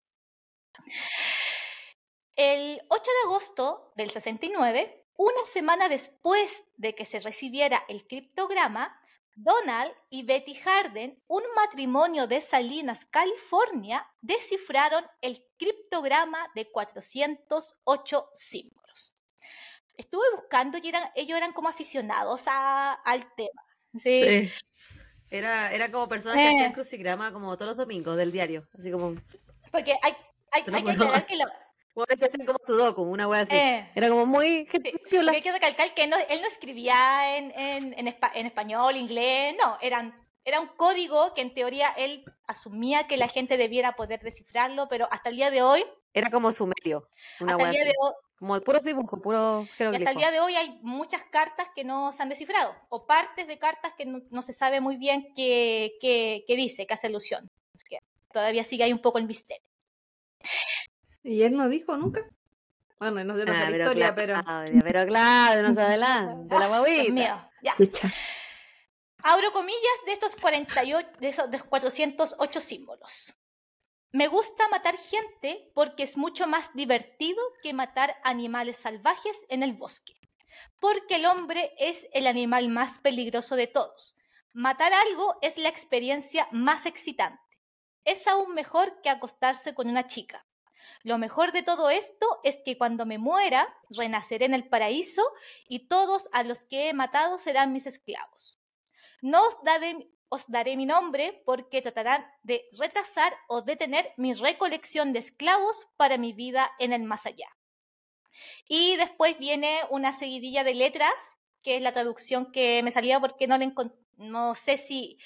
El 2.36 2.82
8 2.90 3.04
de 3.04 3.28
agosto 3.30 3.94
del 3.96 4.10
69, 4.10 5.06
una 5.18 5.46
semana 5.46 5.88
después 5.88 6.64
de 6.76 6.94
que 6.94 7.06
se 7.06 7.20
recibiera 7.20 7.86
el 7.88 8.06
criptograma, 8.08 9.00
Donald 9.36 9.94
y 10.10 10.24
Betty 10.24 10.56
Harden, 10.56 11.22
un 11.28 11.44
matrimonio 11.56 12.28
de 12.28 12.42
Salinas, 12.42 13.06
California, 13.06 14.10
descifraron 14.22 15.06
el 15.22 15.46
criptograma 15.58 16.50
de 16.56 16.72
408 16.72 18.30
símbolos. 18.34 19.16
Estuve 19.98 20.26
buscando 20.36 20.78
y 20.78 20.92
ellos 21.16 21.38
eran 21.38 21.54
como 21.54 21.70
aficionados 21.70 22.44
al 22.48 23.34
tema. 23.36 23.64
sí. 23.98 24.50
Era, 25.38 25.74
era 25.74 25.92
como 25.92 26.08
personas 26.08 26.38
que 26.38 26.48
hacían 26.48 26.72
eh. 26.72 26.74
crucigrama 26.74 27.32
como 27.32 27.56
todos 27.58 27.70
los 27.70 27.78
domingos 27.78 28.18
del 28.18 28.32
diario, 28.32 28.68
así 28.78 28.92
como... 28.92 29.16
Porque 29.72 29.94
hay, 30.02 30.14
hay, 30.52 30.64
hay 30.74 30.84
que 30.84 30.92
aclarar 30.92 31.26
que 31.26 31.36
lo... 31.36 31.46
que 32.06 32.26
hacen 32.26 32.46
como 32.46 32.60
sudoku, 32.62 33.02
una 33.04 33.28
wea 33.28 33.42
así. 33.42 33.56
Eh. 33.56 33.92
Era 33.96 34.10
como 34.10 34.26
muy... 34.26 34.68
Sí. 35.10 35.18
Hay 35.18 35.42
que 35.42 35.52
recalcar 35.52 35.94
que 35.94 36.04
él 36.04 36.10
no 36.10 36.48
escribía 36.48 37.38
en, 37.38 37.52
en, 37.52 37.94
en, 37.98 38.16
en 38.34 38.46
español, 38.46 38.96
inglés, 38.96 39.56
no, 39.62 39.78
eran 39.82 40.25
era 40.46 40.62
un 40.62 40.68
código 40.68 41.34
que 41.34 41.42
en 41.42 41.54
teoría 41.54 41.90
él 41.98 42.24
asumía 42.48 43.08
que 43.08 43.18
la 43.18 43.28
gente 43.28 43.58
debiera 43.58 43.96
poder 43.96 44.22
descifrarlo, 44.22 44.88
pero 44.88 45.08
hasta 45.12 45.30
el 45.30 45.36
día 45.36 45.50
de 45.50 45.64
hoy... 45.64 45.84
Era 46.14 46.30
como 46.30 46.52
sumerio. 46.52 47.10
Una 47.42 47.54
hasta 47.54 47.66
el 47.66 47.72
día 47.72 47.84
de 47.84 47.94
hoy, 48.00 48.14
como 48.38 48.62
puros 48.62 48.84
dibujos, 48.84 49.20
puro 49.20 49.66
jeroglifo. 49.76 50.04
Y 50.04 50.06
hasta 50.06 50.12
el 50.12 50.18
día 50.18 50.32
de 50.32 50.40
hoy 50.40 50.56
hay 50.56 50.80
muchas 50.84 51.24
cartas 51.24 51.68
que 51.76 51.84
no 51.84 52.12
se 52.12 52.22
han 52.22 52.30
descifrado, 52.30 52.76
o 52.90 53.08
partes 53.08 53.48
de 53.48 53.58
cartas 53.58 53.94
que 53.98 54.06
no, 54.06 54.42
se 54.44 54.54
sabe 54.54 54.80
muy 54.82 54.98
bien 54.98 55.34
qué, 55.36 55.96
qué, 56.00 56.56
dice, 56.56 56.86
qué 56.86 56.94
hace 56.94 57.08
alusión. 57.08 57.50
que 57.90 57.98
todavía 58.32 58.64
sigue 58.64 58.84
ahí 58.84 58.94
un 58.94 59.02
poco 59.02 59.18
el 59.18 59.26
misterio. 59.26 59.68
¿Y 61.24 61.42
él 61.42 61.58
no 61.58 61.68
dijo 61.70 61.98
nunca? 61.98 62.22
Bueno, 63.00 63.24
no 63.24 63.36
sé 63.36 63.46
la 63.46 63.72
historia, 63.72 64.14
pero... 64.14 64.42
Pero 64.84 65.08
claro, 65.08 65.64
no 65.64 65.74
se 65.74 65.82
adelante, 65.82 66.60
la 66.60 66.68
guaguita. 66.68 67.12
Mío, 67.12 67.52
ya. 67.64 67.74
Abro 69.28 69.52
comillas 69.54 70.06
de 70.06 70.12
estos 70.12 70.36
48, 70.36 71.10
de 71.20 71.30
esos 71.30 71.50
de 71.50 71.60
408 71.60 72.62
símbolos. 72.62 73.34
Me 74.12 74.28
gusta 74.28 74.68
matar 74.68 74.98
gente 74.98 75.72
porque 75.74 76.04
es 76.04 76.16
mucho 76.16 76.46
más 76.46 76.72
divertido 76.76 77.42
que 77.64 77.74
matar 77.74 78.16
animales 78.24 78.78
salvajes 78.78 79.48
en 79.50 79.64
el 79.64 79.74
bosque. 79.74 80.14
Porque 80.80 81.16
el 81.16 81.26
hombre 81.26 81.74
es 81.80 82.06
el 82.14 82.28
animal 82.28 82.68
más 82.68 83.00
peligroso 83.00 83.56
de 83.56 83.66
todos. 83.66 84.16
Matar 84.54 84.94
algo 84.94 85.40
es 85.42 85.58
la 85.58 85.70
experiencia 85.70 86.48
más 86.52 86.86
excitante. 86.86 87.42
Es 88.04 88.28
aún 88.28 88.54
mejor 88.54 89.02
que 89.02 89.10
acostarse 89.10 89.74
con 89.74 89.90
una 89.90 90.06
chica. 90.06 90.46
Lo 91.02 91.18
mejor 91.18 91.52
de 91.52 91.64
todo 91.64 91.90
esto 91.90 92.28
es 92.44 92.62
que 92.64 92.78
cuando 92.78 93.08
me 93.08 93.18
muera, 93.18 93.76
renaceré 93.90 94.46
en 94.46 94.54
el 94.54 94.70
paraíso 94.70 95.24
y 95.68 95.88
todos 95.88 96.30
a 96.32 96.44
los 96.44 96.64
que 96.64 96.90
he 96.90 96.94
matado 96.94 97.40
serán 97.40 97.74
mis 97.74 97.88
esclavos. 97.88 98.62
No 99.22 99.48
os 99.48 99.58
daré, 99.64 100.10
os 100.30 100.44
daré 100.48 100.76
mi 100.78 100.86
nombre 100.86 101.42
porque 101.46 101.82
tratarán 101.82 102.26
de 102.44 102.66
retrasar 102.78 103.34
o 103.48 103.62
detener 103.62 104.14
mi 104.18 104.34
recolección 104.34 105.14
de 105.14 105.20
esclavos 105.20 105.88
para 105.98 106.18
mi 106.18 106.34
vida 106.34 106.72
en 106.80 106.94
el 106.94 107.04
más 107.04 107.26
allá. 107.26 107.48
Y 108.68 108.96
después 108.98 109.38
viene 109.38 109.80
una 109.90 110.14
seguidilla 110.14 110.64
de 110.64 110.76
letras, 110.76 111.38
que 111.62 111.78
es 111.78 111.82
la 111.82 111.94
traducción 111.94 112.52
que 112.52 112.84
me 112.84 112.92
salía 112.92 113.20
porque 113.20 113.48
no 113.48 113.58
le 113.58 113.74
no 114.18 114.56
sé 114.56 114.78
si 114.78 115.18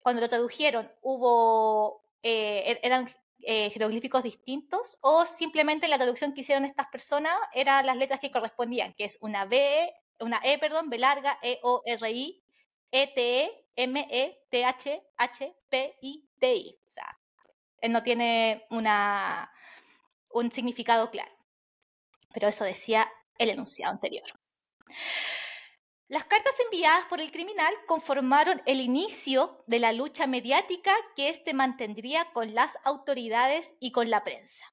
cuando 0.00 0.20
lo 0.20 0.28
tradujeron 0.28 0.90
hubo 1.02 2.02
eh, 2.22 2.64
er-, 2.66 2.80
eran 2.82 3.08
eh, 3.40 3.70
jeroglíficos 3.70 4.22
distintos 4.22 4.98
o 5.00 5.26
simplemente 5.26 5.88
la 5.88 5.98
traducción 5.98 6.32
que 6.32 6.42
hicieron 6.42 6.64
estas 6.64 6.86
personas 6.88 7.34
eran 7.52 7.86
las 7.86 7.96
letras 7.96 8.20
que 8.20 8.30
correspondían, 8.30 8.94
que 8.94 9.04
es 9.04 9.18
una 9.20 9.44
B, 9.44 9.92
una 10.20 10.40
E, 10.44 10.58
perdón, 10.58 10.90
B 10.90 10.98
larga, 10.98 11.38
E 11.42 11.58
O 11.62 11.82
R 11.84 12.10
I, 12.10 12.41
E 12.92 13.08
T 13.08 13.44
E 13.44 13.62
M-E-T-H-H-P-I-T-I. 13.76 14.40
O 16.86 16.90
sea, 16.90 17.18
no 17.88 18.02
tiene 18.02 18.66
una, 18.70 19.50
un 20.30 20.50
significado 20.52 21.10
claro. 21.10 21.32
Pero 22.32 22.48
eso 22.48 22.64
decía 22.64 23.12
el 23.38 23.50
enunciado 23.50 23.92
anterior. 23.92 24.24
Las 26.08 26.24
cartas 26.24 26.54
enviadas 26.60 27.04
por 27.06 27.20
el 27.20 27.32
criminal 27.32 27.72
conformaron 27.86 28.60
el 28.66 28.80
inicio 28.80 29.62
de 29.66 29.78
la 29.78 29.92
lucha 29.92 30.26
mediática 30.26 30.92
que 31.16 31.30
éste 31.30 31.54
mantendría 31.54 32.30
con 32.32 32.54
las 32.54 32.76
autoridades 32.84 33.74
y 33.80 33.92
con 33.92 34.10
la 34.10 34.22
prensa. 34.22 34.71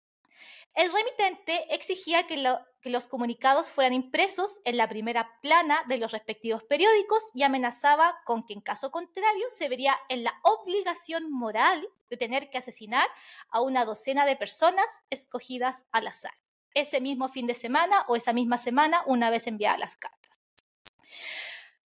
El 0.76 0.92
remitente 0.94 1.74
exigía 1.74 2.26
que, 2.28 2.38
los 2.38 3.08
comunicados 3.08 3.70
fueran 3.70 3.94
impresos 3.94 4.62
en 4.64 4.78
la 4.78 4.88
primera 4.88 5.40
plana 5.42 5.84
de 5.88 5.98
los 5.98 6.12
respectivos 6.12 6.64
periódicos 6.64 7.32
y 7.34 7.44
amenazaba 7.44 8.20
con 8.26 8.46
que 8.46 8.54
en 8.54 8.62
caso 8.62 8.92
contrario 8.92 9.46
se 9.50 9.68
vería 9.68 9.96
en 10.08 10.24
la 10.24 10.40
obligación 10.44 11.32
moral 11.32 11.88
de 12.10 12.18
tener 12.18 12.50
que 12.50 12.60
asesinar 12.60 13.08
a 13.50 13.62
una 13.62 13.84
docena 13.84 14.26
de 14.26 14.36
personas 14.36 15.04
escogidas 15.10 15.88
al 15.92 16.08
azar, 16.08 16.34
ese 16.74 17.02
mismo 17.02 17.28
fin 17.28 17.48
de 17.48 17.56
semana 17.56 18.06
o 18.08 18.16
esa 18.16 18.32
misma 18.32 18.58
semana 18.58 19.04
una 19.06 19.30
vez 19.30 19.48
enviadas 19.48 19.80
las 19.80 19.98
cartas. 19.98 20.40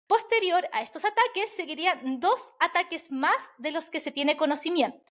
Posterior 0.07 0.69
a 0.71 0.81
estos 0.81 1.03
ataques 1.03 1.51
seguirían 1.53 2.21
dos 2.21 2.53
ataques 2.59 3.11
más 3.11 3.51
de 3.57 3.71
los 3.71 3.89
que 3.89 3.99
se 3.99 4.11
tiene 4.11 4.37
conocimiento. 4.37 5.06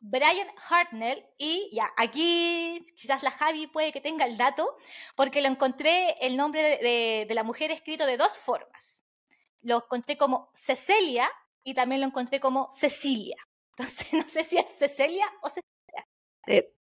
Brian 0.00 0.48
Hartnell 0.68 1.26
y 1.38 1.70
ya, 1.72 1.90
aquí 1.96 2.84
quizás 2.96 3.22
la 3.22 3.30
Javi 3.30 3.66
puede 3.66 3.92
que 3.92 4.00
tenga 4.00 4.24
el 4.24 4.36
dato, 4.36 4.76
porque 5.16 5.42
lo 5.42 5.48
encontré 5.48 6.16
el 6.20 6.36
nombre 6.36 6.78
de, 6.78 7.34
la 7.34 7.42
mujer 7.42 7.70
escrito 7.70 8.06
de 8.06 8.16
dos 8.16 8.38
formas. 8.38 9.04
Lo 9.62 9.76
encontré 9.76 10.16
como 10.16 10.50
Cecilia 10.54 11.28
y 11.64 11.74
también 11.74 12.00
lo 12.00 12.06
encontré 12.06 12.38
como 12.40 12.70
Cecilia. 12.72 13.36
Entonces 13.76 14.12
no 14.12 14.28
sé 14.28 14.44
si 14.44 14.58
es 14.58 14.70
Cecilia 14.78 15.26
o 15.42 15.48
Cecilia. 15.48 16.06
Eh, 16.46 16.74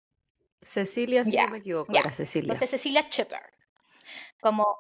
Cecilia, 0.62 1.24
si 1.24 1.38
no 1.38 1.47
me 1.49 1.59
equivoco, 1.59 1.91
era 1.93 2.11
Cecilia. 2.11 2.53
Entonces 2.53 2.70
Cecilia 2.70 3.07
Shepard. 3.09 3.53
Como 4.41 4.80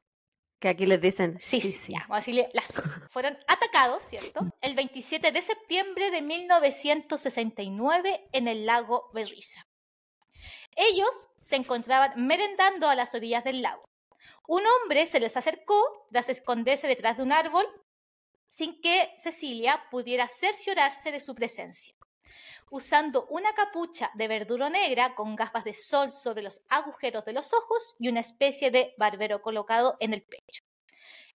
que 0.59 0.69
aquí 0.69 0.85
les 0.85 1.01
dicen 1.01 1.37
sí, 1.39 1.59
sí, 1.59 1.93
vamos 1.93 2.11
a 2.11 2.17
decirle 2.17 2.49
las 2.53 2.81
Fueron 3.11 3.37
atacados, 3.47 4.03
¿cierto? 4.03 4.41
El 4.61 4.75
27 4.75 5.31
de 5.31 5.41
septiembre 5.41 6.11
de 6.11 6.21
1969 6.21 8.27
en 8.31 8.47
el 8.47 8.65
lago 8.65 9.09
Berriza. 9.13 9.67
Ellos 10.75 11.29
se 11.39 11.55
encontraban 11.55 12.25
merendando 12.25 12.89
a 12.89 12.95
las 12.95 13.15
orillas 13.15 13.43
del 13.43 13.61
lago. 13.61 13.89
Un 14.47 14.63
hombre 14.65 15.05
se 15.05 15.19
les 15.19 15.37
acercó 15.37 16.05
tras 16.09 16.29
esconderse 16.29 16.87
detrás 16.87 17.17
de 17.17 17.23
un 17.23 17.31
árbol 17.31 17.65
sin 18.47 18.79
que 18.81 19.13
Cecilia 19.17 19.83
pudiera 19.89 20.27
cerciorarse 20.27 21.11
de 21.11 21.19
su 21.19 21.35
presencia. 21.35 21.93
Usando 22.69 23.25
una 23.27 23.53
capucha 23.53 24.11
de 24.15 24.27
verduro 24.27 24.69
negra 24.69 25.15
con 25.15 25.35
gafas 25.35 25.63
de 25.63 25.73
sol 25.73 26.11
sobre 26.11 26.43
los 26.43 26.61
agujeros 26.69 27.25
de 27.25 27.33
los 27.33 27.53
ojos 27.53 27.95
y 27.99 28.09
una 28.09 28.19
especie 28.19 28.71
de 28.71 28.93
barbero 28.97 29.41
colocado 29.41 29.97
en 29.99 30.13
el 30.13 30.23
pecho. 30.23 30.63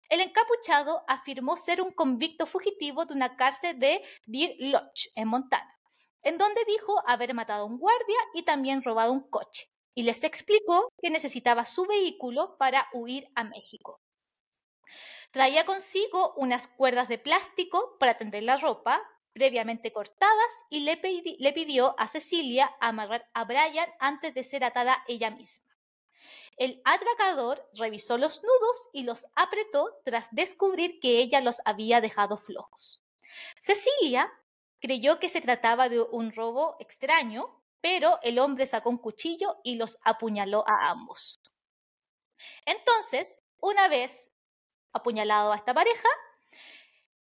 El 0.10 0.22
encapuchado 0.22 1.04
afirmó 1.08 1.56
ser 1.56 1.82
un 1.82 1.91
convicto 1.91 2.47
fugitivo 2.47 3.06
de 3.06 3.14
una 3.14 3.36
cárcel 3.36 3.78
de 3.78 4.04
Deer 4.26 4.56
Lodge, 4.58 5.12
en 5.14 5.28
Montana, 5.28 5.78
en 6.24 6.39
donde 6.39 6.66
dijo 6.66 7.02
haber 7.06 7.36
matado 7.36 7.64
a 7.64 7.68
un 7.68 7.78
guardia 7.78 8.18
y 8.34 8.41
también 8.41 8.84
robado 8.84 9.12
un 9.12 9.30
coche, 9.30 9.72
y 9.93 10.04
les 10.04 10.24
explicó 10.24 10.91
que 11.00 11.12
necesitaba 11.12 11.66
su 11.66 11.86
vehículo 11.86 12.58
para 12.58 12.88
huir 12.91 13.28
a 13.36 13.43
México. 13.43 14.02
Traía 15.32 15.64
consigo 15.64 16.34
unas 16.38 16.68
cuerdas 16.68 17.08
de 17.08 17.20
plástico 17.20 17.95
para 18.00 18.18
tender 18.18 18.41
la 18.41 18.58
ropa, 18.58 19.00
previamente 19.40 19.94
cortadas, 19.94 20.66
y 20.70 20.82
le, 20.82 20.98
pidió 20.98 21.96
a 21.98 22.10
Cecilia 22.10 22.76
amarrar 22.82 23.30
a 23.34 23.46
Brian 23.46 23.90
antes 23.98 24.34
de 24.34 24.44
ser 24.44 24.66
atada 24.66 25.02
ella 25.08 25.32
misma. 25.32 25.66
El 26.58 26.82
atracador 26.84 27.70
revisó 27.74 28.18
los 28.18 28.44
nudos 28.44 28.90
y 28.92 29.04
los 29.04 29.28
apretó 29.36 30.02
tras 30.04 30.28
descubrir 30.32 31.00
que 31.00 31.20
ella 31.20 31.40
los 31.40 31.62
había 31.64 32.02
dejado 32.02 32.36
flojos. 32.36 33.06
Cecilia 33.62 34.30
creyó 34.82 35.20
que 35.20 35.30
se 35.30 35.40
trataba 35.40 35.88
de 35.88 36.02
un 36.02 36.34
robo 36.34 36.76
extraño, 36.82 37.64
pero 37.80 38.20
el 38.24 38.40
hombre 38.40 38.66
sacó 38.66 38.90
un 38.90 38.98
cuchillo 38.98 39.62
y 39.64 39.76
los 39.76 40.00
apuñaló 40.04 40.66
a 40.68 40.90
ambos. 40.90 41.42
Entonces, 42.66 43.40
una 43.62 43.88
vez 43.88 44.34
apuñalado 44.92 45.54
a 45.54 45.56
esta 45.56 45.74
pareja, 45.74 46.10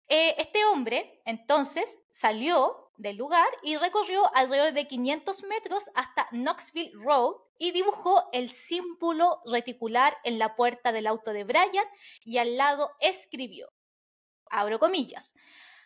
eh, 0.07 0.35
este 0.37 0.63
hombre 0.65 1.21
entonces 1.25 1.99
salió 2.09 2.91
del 2.97 3.17
lugar 3.17 3.47
y 3.63 3.77
recorrió 3.77 4.33
alrededor 4.35 4.73
de 4.73 4.87
500 4.87 5.43
metros 5.43 5.89
hasta 5.95 6.27
Knoxville 6.31 6.93
Road 6.93 7.35
y 7.57 7.71
dibujó 7.71 8.29
el 8.31 8.49
símbolo 8.49 9.41
reticular 9.45 10.17
en 10.23 10.39
la 10.39 10.55
puerta 10.55 10.91
del 10.91 11.07
auto 11.07 11.31
de 11.31 11.43
Brian 11.43 11.85
y 12.23 12.37
al 12.37 12.57
lado 12.57 12.91
escribió, 12.99 13.73
abro 14.49 14.79
comillas, 14.79 15.35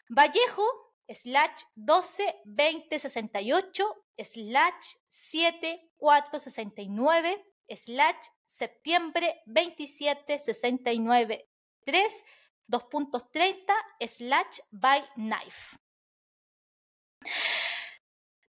Vallejo 0.09 0.65
slash 1.07 1.63
12 1.75 2.41
20 2.45 2.99
68 2.99 4.05
slash 4.17 4.95
7 5.07 5.91
4 5.97 6.39
69 6.39 7.45
slash 7.75 8.27
septiembre 8.45 9.41
27 9.45 10.39
69 10.39 11.49
3 11.85 12.23
2.30 12.69 13.73
slash 14.07 14.59
by 14.71 15.03
knife. 15.15 15.77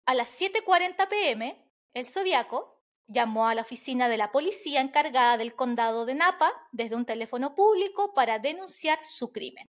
A 0.06 0.14
las 0.14 0.40
7.40 0.40 1.08
pm, 1.08 1.72
el 1.94 2.06
Zodiaco 2.06 2.82
llamó 3.08 3.48
a 3.48 3.56
la 3.56 3.62
oficina 3.62 4.10
de 4.10 4.18
la 4.18 4.32
policía 4.32 4.82
encargada 4.82 5.38
del 5.38 5.56
condado 5.56 6.06
de 6.06 6.16
Napa 6.16 6.52
desde 6.72 6.96
un 6.96 7.06
teléfono 7.06 7.56
público 7.56 8.14
para 8.14 8.40
denunciar 8.40 9.04
su 9.06 9.32
crimen. 9.32 9.70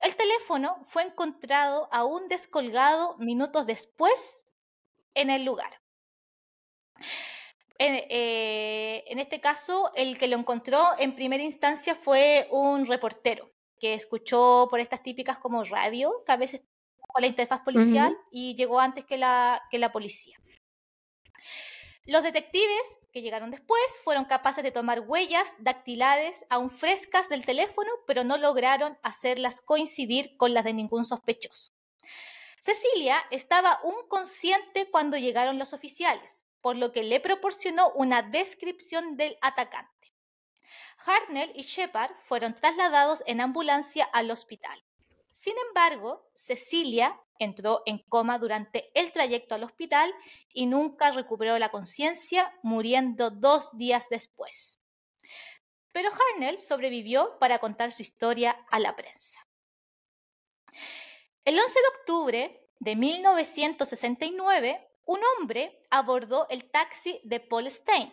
El 0.00 0.16
teléfono 0.16 0.82
fue 0.84 1.04
encontrado 1.04 1.88
aún 1.92 2.28
descolgado 2.28 3.16
minutos 3.18 3.66
después 3.66 4.52
en 5.14 5.30
el 5.30 5.44
lugar. 5.44 5.80
Eh, 7.84 9.04
en, 9.08 9.18
este 9.18 9.40
caso, 9.40 9.90
el 9.96 10.16
que 10.16 10.28
lo 10.28 10.36
encontró 10.36 10.84
en 10.98 11.16
primera 11.16 11.42
instancia 11.42 11.94
fue 11.94 12.46
un 12.50 12.86
reportero 12.86 13.50
que 13.80 13.94
escuchó 13.94 14.68
por 14.70 14.78
estas 14.78 15.02
típicas 15.02 15.38
como 15.38 15.64
radio, 15.64 16.22
que 16.24 16.32
a 16.32 16.36
veces 16.36 16.62
con 17.00 17.22
la 17.22 17.26
interfaz 17.26 17.60
policial, 17.62 18.16
y 18.30 18.54
llegó 18.54 18.78
antes 18.78 19.04
que 19.04 19.18
la, 19.18 19.60
que 19.70 19.78
la 19.78 19.90
policía. 19.90 20.38
Los 22.04 22.22
detectives 22.22 23.00
que 23.12 23.22
llegaron 23.22 23.50
después 23.50 23.82
fueron 24.02 24.24
capaces 24.24 24.64
de 24.64 24.70
tomar 24.70 25.00
huellas 25.00 25.56
dactilares 25.58 26.46
aún 26.48 26.70
frescas 26.70 27.28
del 27.28 27.44
teléfono, 27.44 27.90
pero 28.06 28.24
no 28.24 28.36
lograron 28.38 28.98
hacerlas 29.02 29.60
coincidir 29.60 30.36
con 30.36 30.54
las 30.54 30.64
de 30.64 30.72
ningún 30.72 31.04
sospechoso. 31.04 31.72
Cecilia 32.58 33.22
estaba 33.30 33.72
aún 33.72 33.96
consciente 34.08 34.88
cuando 34.90 35.16
llegaron 35.16 35.58
los 35.58 35.72
oficiales, 35.72 36.44
por 36.62 36.76
lo 36.76 36.92
que 36.92 37.02
le 37.02 37.20
proporcionó 37.20 37.90
una 37.90 38.22
descripción 38.22 39.16
del 39.16 39.36
atacante. 39.42 40.14
Hartnell 41.04 41.52
y 41.54 41.62
Shepard 41.62 42.14
fueron 42.20 42.54
trasladados 42.54 43.22
en 43.26 43.40
ambulancia 43.40 44.04
al 44.12 44.30
hospital. 44.30 44.82
Sin 45.30 45.54
embargo, 45.68 46.30
Cecilia 46.34 47.20
entró 47.38 47.82
en 47.86 47.98
coma 47.98 48.38
durante 48.38 48.90
el 48.94 49.12
trayecto 49.12 49.54
al 49.54 49.64
hospital 49.64 50.14
y 50.52 50.66
nunca 50.66 51.10
recuperó 51.10 51.58
la 51.58 51.70
conciencia, 51.70 52.56
muriendo 52.62 53.30
dos 53.30 53.70
días 53.72 54.06
después. 54.08 54.80
Pero 55.90 56.10
Hartnell 56.10 56.60
sobrevivió 56.60 57.38
para 57.38 57.58
contar 57.58 57.92
su 57.92 58.02
historia 58.02 58.52
a 58.70 58.78
la 58.78 58.94
prensa. 58.94 59.46
El 61.44 61.58
11 61.58 61.80
de 61.80 61.88
octubre 61.98 62.68
de 62.78 62.96
1969, 62.96 64.91
un 65.04 65.20
hombre 65.24 65.84
abordó 65.90 66.46
el 66.50 66.70
taxi 66.70 67.20
de 67.24 67.40
Paul 67.40 67.70
Stein 67.70 68.12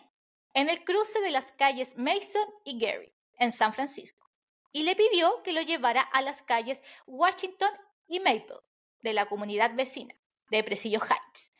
en 0.54 0.68
el 0.68 0.84
cruce 0.84 1.20
de 1.20 1.30
las 1.30 1.52
calles 1.52 1.96
Mason 1.96 2.46
y 2.64 2.78
Gary, 2.78 3.14
en 3.38 3.52
San 3.52 3.72
Francisco, 3.72 4.28
y 4.72 4.82
le 4.82 4.96
pidió 4.96 5.42
que 5.42 5.52
lo 5.52 5.62
llevara 5.62 6.00
a 6.00 6.22
las 6.22 6.42
calles 6.42 6.82
Washington 7.06 7.70
y 8.08 8.20
Maple, 8.20 8.58
de 9.02 9.12
la 9.12 9.26
comunidad 9.26 9.74
vecina, 9.74 10.14
de 10.50 10.64
Presillo 10.64 11.00
Heights. 11.00 11.52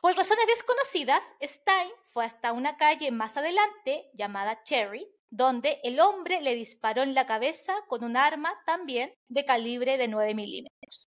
Por 0.00 0.14
razones 0.14 0.46
desconocidas, 0.46 1.34
Stein 1.42 1.90
fue 2.04 2.24
hasta 2.24 2.52
una 2.52 2.76
calle 2.76 3.10
más 3.10 3.36
adelante, 3.36 4.10
llamada 4.12 4.62
Cherry, 4.62 5.08
donde 5.30 5.80
el 5.82 6.00
hombre 6.00 6.40
le 6.40 6.54
disparó 6.54 7.02
en 7.02 7.14
la 7.14 7.26
cabeza 7.26 7.74
con 7.88 8.04
un 8.04 8.16
arma 8.16 8.54
también 8.64 9.12
de 9.28 9.44
calibre 9.44 9.98
de 9.98 10.08
9 10.08 10.34
milímetros. 10.34 11.08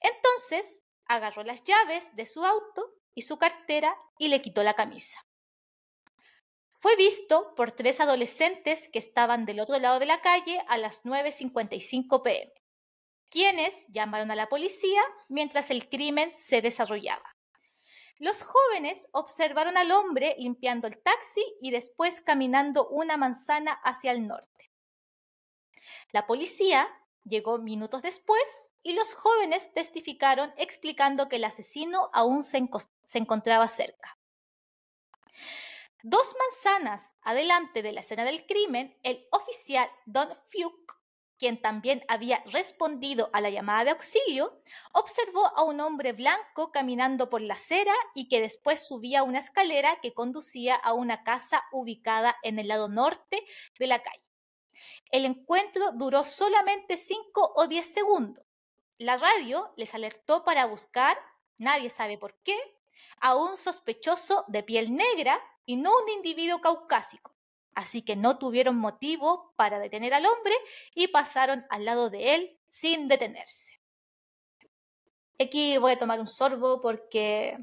Entonces, 0.00 0.85
agarró 1.08 1.42
las 1.42 1.62
llaves 1.64 2.14
de 2.16 2.26
su 2.26 2.44
auto 2.44 2.94
y 3.14 3.22
su 3.22 3.38
cartera 3.38 3.96
y 4.18 4.28
le 4.28 4.42
quitó 4.42 4.62
la 4.62 4.74
camisa. 4.74 5.26
Fue 6.74 6.94
visto 6.96 7.54
por 7.54 7.72
tres 7.72 8.00
adolescentes 8.00 8.88
que 8.88 8.98
estaban 8.98 9.46
del 9.46 9.60
otro 9.60 9.78
lado 9.78 9.98
de 9.98 10.06
la 10.06 10.20
calle 10.20 10.62
a 10.68 10.76
las 10.76 11.04
9.55 11.04 12.22
pm, 12.22 12.52
quienes 13.30 13.86
llamaron 13.88 14.30
a 14.30 14.36
la 14.36 14.48
policía 14.48 15.02
mientras 15.28 15.70
el 15.70 15.88
crimen 15.88 16.32
se 16.36 16.60
desarrollaba. 16.60 17.36
Los 18.18 18.42
jóvenes 18.42 19.08
observaron 19.12 19.76
al 19.76 19.90
hombre 19.92 20.36
limpiando 20.38 20.86
el 20.86 20.98
taxi 21.02 21.44
y 21.60 21.70
después 21.70 22.20
caminando 22.20 22.88
una 22.88 23.16
manzana 23.16 23.72
hacia 23.82 24.10
el 24.10 24.26
norte. 24.26 24.70
La 26.12 26.26
policía 26.26 26.88
llegó 27.28 27.58
minutos 27.58 28.02
después 28.02 28.70
y 28.82 28.92
los 28.92 29.14
jóvenes 29.14 29.72
testificaron 29.74 30.52
explicando 30.56 31.28
que 31.28 31.36
el 31.36 31.44
asesino 31.44 32.10
aún 32.12 32.42
se, 32.42 32.68
encontraba 33.14 33.68
cerca. 33.68 34.18
Dos 36.02 36.34
manzanas 36.38 37.14
adelante 37.22 37.82
de 37.82 37.92
la 37.92 38.02
escena 38.02 38.24
del 38.24 38.46
crimen, 38.46 38.96
el 39.02 39.26
oficial 39.32 39.90
Don 40.04 40.28
Fuke, 40.46 40.94
quien 41.36 41.60
también 41.60 42.02
había 42.08 42.42
respondido 42.46 43.28
a 43.32 43.40
la 43.40 43.50
llamada 43.50 43.84
de 43.84 43.90
auxilio, 43.90 44.62
observó 44.92 45.46
a 45.56 45.64
un 45.64 45.80
hombre 45.80 46.12
blanco 46.12 46.70
caminando 46.70 47.28
por 47.28 47.42
la 47.42 47.54
acera 47.54 47.92
y 48.14 48.28
que 48.28 48.40
después 48.40 48.86
subía 48.86 49.22
una 49.22 49.40
escalera 49.40 49.98
que 50.00 50.14
conducía 50.14 50.76
a 50.76 50.94
una 50.94 51.24
casa 51.24 51.64
ubicada 51.72 52.36
en 52.42 52.58
el 52.58 52.68
lado 52.68 52.88
norte 52.88 53.44
de 53.78 53.86
la 53.86 54.02
calle. 54.02 54.26
El 55.10 55.24
encuentro 55.24 55.92
duró 55.92 56.24
solamente 56.24 56.96
5 56.96 57.52
o 57.56 57.66
10 57.66 57.92
segundos. 57.92 58.44
La 58.98 59.16
radio 59.16 59.72
les 59.76 59.94
alertó 59.94 60.44
para 60.44 60.66
buscar, 60.66 61.18
nadie 61.58 61.90
sabe 61.90 62.16
por 62.18 62.34
qué, 62.42 62.56
a 63.20 63.34
un 63.34 63.56
sospechoso 63.56 64.44
de 64.48 64.62
piel 64.62 64.94
negra 64.94 65.40
y 65.64 65.76
no 65.76 65.92
un 66.02 66.08
individuo 66.10 66.60
caucásico. 66.60 67.34
Así 67.74 68.02
que 68.02 68.16
no 68.16 68.38
tuvieron 68.38 68.76
motivo 68.76 69.52
para 69.56 69.78
detener 69.78 70.14
al 70.14 70.24
hombre 70.24 70.54
y 70.94 71.08
pasaron 71.08 71.66
al 71.68 71.84
lado 71.84 72.08
de 72.08 72.34
él 72.34 72.58
sin 72.68 73.06
detenerse. 73.06 73.78
Aquí 75.38 75.76
voy 75.76 75.92
a 75.92 75.98
tomar 75.98 76.18
un 76.18 76.26
sorbo 76.26 76.80
porque 76.80 77.58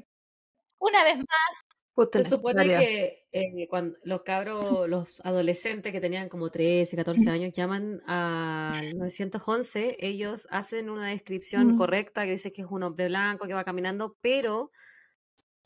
una 0.78 1.02
vez 1.02 1.16
más 1.16 1.63
se 2.12 2.24
supone 2.24 2.66
que 2.66 3.26
eh, 3.30 3.68
cuando 3.68 3.96
los 4.02 4.22
cabros, 4.22 4.88
los 4.88 5.20
adolescentes 5.24 5.92
que 5.92 6.00
tenían 6.00 6.28
como 6.28 6.50
13, 6.50 6.96
14 6.96 7.30
años 7.30 7.52
llaman 7.52 8.00
al 8.06 8.96
911, 8.98 9.96
ellos 10.00 10.48
hacen 10.50 10.90
una 10.90 11.08
descripción 11.08 11.76
correcta 11.78 12.24
que 12.24 12.32
dice 12.32 12.52
que 12.52 12.62
es 12.62 12.68
un 12.68 12.82
hombre 12.82 13.06
blanco 13.06 13.46
que 13.46 13.54
va 13.54 13.64
caminando, 13.64 14.16
pero 14.20 14.72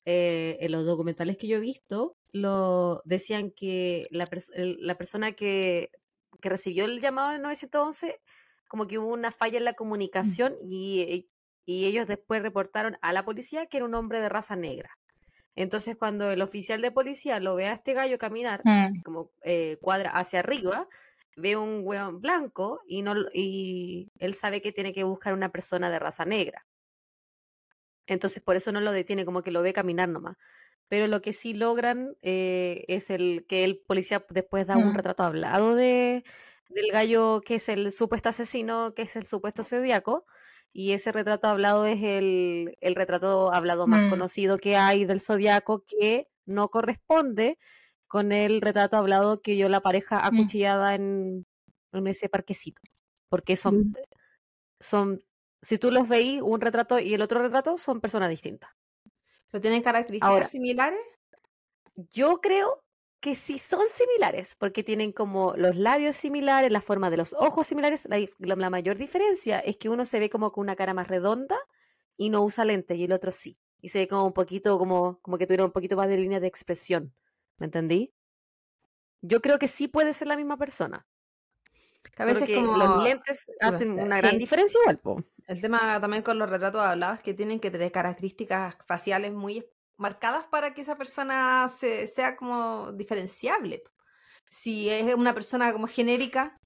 eh, 0.05 0.59
en 0.61 0.73
los 0.73 0.85
documentales 0.85 1.39
que 1.39 1.49
yo 1.49 1.57
he 1.57 1.61
visto, 1.61 2.17
lo 2.33 3.01
decían 3.07 3.51
que 3.51 4.07
la, 4.11 4.29
la 4.55 4.99
persona 4.99 5.33
que, 5.33 5.91
que, 6.43 6.49
recibió 6.51 6.85
el 6.85 7.01
llamado 7.01 7.33
del 7.33 7.43
911, 7.43 8.21
como 8.69 8.87
que 8.87 8.99
hubo 8.99 9.13
una 9.13 9.31
falla 9.31 9.59
en 9.59 9.65
la 9.65 9.73
comunicación 9.73 10.57
y, 10.63 11.27
y 11.65 11.87
ellos 11.87 12.07
después 12.07 12.43
reportaron 12.43 12.99
a 13.01 13.15
la 13.15 13.25
policía 13.25 13.67
que 13.67 13.79
era 13.79 13.87
un 13.87 13.95
hombre 13.95 14.21
de 14.21 14.29
raza 14.29 14.57
negra. 14.57 14.99
Entonces, 15.61 15.97
cuando 15.97 16.31
el 16.31 16.41
oficial 16.41 16.81
de 16.83 16.93
policía 16.93 17.41
lo 17.41 17.57
ve 17.57 17.67
a 17.67 17.73
este 17.73 17.93
gallo 17.93 18.17
caminar, 18.17 18.61
mm. 18.63 19.03
como 19.03 19.33
eh, 19.43 19.77
cuadra 19.81 20.11
hacia 20.11 20.39
arriba, 20.39 20.87
ve 21.37 21.57
un 21.57 21.81
hueón 21.83 22.21
blanco 22.21 22.81
y, 22.87 23.03
no, 23.03 23.17
y 23.35 24.13
él 24.21 24.35
sabe 24.35 24.61
que 24.61 24.71
tiene 24.71 24.93
que 24.93 25.03
buscar 25.03 25.35
una 25.35 25.51
persona 25.51 25.91
de 25.91 25.99
raza 25.99 26.25
negra. 26.25 26.65
Entonces 28.07 28.41
por 28.41 28.55
eso 28.55 28.71
no 28.71 28.81
lo 28.81 28.93
detiene, 28.93 29.25
como 29.25 29.43
que 29.43 29.51
lo 29.51 29.61
ve 29.63 29.73
caminar 29.73 30.09
nomás. 30.09 30.37
Pero 30.87 31.09
lo 31.09 31.21
que 31.23 31.33
sí 31.33 31.55
logran 31.55 32.17
eh, 32.23 32.85
es 32.87 33.11
el 33.11 33.45
que 33.49 33.65
el 33.65 33.79
policía 33.79 34.25
después 34.31 34.65
da 34.65 34.77
un 34.77 34.91
mm. 34.93 34.95
retrato 34.95 35.25
hablado 35.25 35.75
de, 35.75 36.23
del 36.69 36.93
gallo 36.93 37.41
que 37.45 37.57
es 37.57 37.69
el 37.69 37.91
supuesto 37.91 38.29
asesino, 38.29 38.95
que 38.95 39.03
es 39.03 39.17
el 39.17 39.25
supuesto 39.25 39.65
zodiaco. 39.65 40.25
Y 40.73 40.93
ese 40.93 41.13
retrato 41.13 41.49
hablado 41.49 41.87
es 41.87 42.03
el, 42.03 42.77
el 42.81 42.95
retrato 42.95 43.53
hablado 43.53 43.87
más 43.87 44.07
mm. 44.07 44.11
conocido 44.11 44.59
que 44.59 44.77
hay 44.77 45.05
del 45.05 45.21
zodiaco 45.21 45.85
que 45.85 46.29
no 46.47 46.69
corresponde 46.69 47.59
con 48.07 48.33
el 48.33 48.61
retrato 48.61 48.97
hablado 48.97 49.41
que 49.41 49.57
yo 49.57 49.69
la 49.69 49.81
pareja 49.81 50.19
mm. 50.19 50.35
acuchillada 50.35 50.95
en, 50.95 51.47
en 51.93 52.07
ese 52.07 52.29
parquecito. 52.29 52.81
Porque 53.29 53.57
son, 53.57 53.95
son 54.81 55.21
si 55.63 55.79
tú 55.79 55.91
los 55.91 56.09
veis, 56.09 56.41
un 56.43 56.61
retrato 56.61 56.99
y 56.99 57.15
el 57.15 57.23
otro 57.23 57.43
retrato 57.43 57.77
son 57.77 58.01
personas 58.01 58.31
distintas. 58.31 58.71
¿Pero 59.51 59.61
tienen 59.61 59.83
características 59.83 60.51
similares? 60.51 61.01
Yo 62.11 62.41
creo 62.41 62.83
que 63.21 63.35
sí 63.35 63.59
son 63.59 63.83
similares, 63.93 64.55
porque 64.55 64.85
tienen 64.85 65.13
como 65.13 65.55
los 65.57 65.77
labios 65.77 66.17
similares, 66.17 66.71
la 66.71 66.81
forma 66.81 67.11
de 67.11 67.17
los 67.17 67.35
ojos 67.35 67.67
similares. 67.67 68.09
La, 68.39 68.71
mayor 68.71 68.97
diferencia 68.97 69.59
es 69.59 69.77
que 69.77 69.89
uno 69.89 70.05
se 70.05 70.21
ve 70.21 70.31
como 70.31 70.53
con 70.53 70.63
una 70.63 70.77
cara 70.77 70.95
más 70.95 71.09
redonda 71.09 71.57
y 72.17 72.31
no 72.31 72.43
usa 72.43 72.65
lentes, 72.65 72.97
y 72.97 73.05
el 73.05 73.13
otro 73.13 73.33
sí. 73.33 73.59
Y 73.81 73.89
se 73.89 74.01
ve 74.01 74.09
como 74.09 74.27
un 74.27 74.33
poquito, 74.33 74.79
como, 74.79 75.21
como 75.21 75.39
que 75.39 75.47
tuviera 75.47 75.65
un 75.65 75.73
poquito 75.73 75.97
más 75.97 76.09
de 76.09 76.17
línea 76.17 76.41
de 76.41 76.47
expresión. 76.47 77.15
¿Me 77.59 77.67
entendí? 77.67 78.13
Yo 79.21 79.41
creo 79.41 79.59
que 79.59 79.69
sí 79.69 79.89
puede 79.89 80.15
ser 80.15 80.29
la 80.29 80.37
misma 80.37 80.57
persona. 80.57 81.07
A 82.17 82.25
veces 82.25 82.49
como... 82.55 82.77
los 82.77 83.05
lentes 83.05 83.47
hacen 83.61 83.99
una 83.99 84.19
gran 84.19 84.39
diferencia 84.39 84.81
igual, 84.81 85.25
El 85.47 85.61
tema 85.61 86.01
también 86.01 86.23
con 86.23 86.39
los 86.39 86.49
retratos 86.49 86.81
hablados 86.81 87.19
es 87.19 87.25
que 87.25 87.35
tienen 87.35 87.61
que 87.61 87.71
tener 87.71 87.93
características 87.93 88.77
faciales 88.87 89.33
muy 89.33 89.67
marcadas 89.99 90.47
para 90.47 90.73
que 90.73 90.81
esa 90.81 90.97
persona 90.97 91.69
sea 91.69 92.37
como 92.37 92.93
diferenciable. 92.93 93.83
Si 94.49 94.89
es 94.89 95.15
una 95.15 95.35
persona 95.35 95.73
como 95.73 95.87
genérica, 95.87 96.57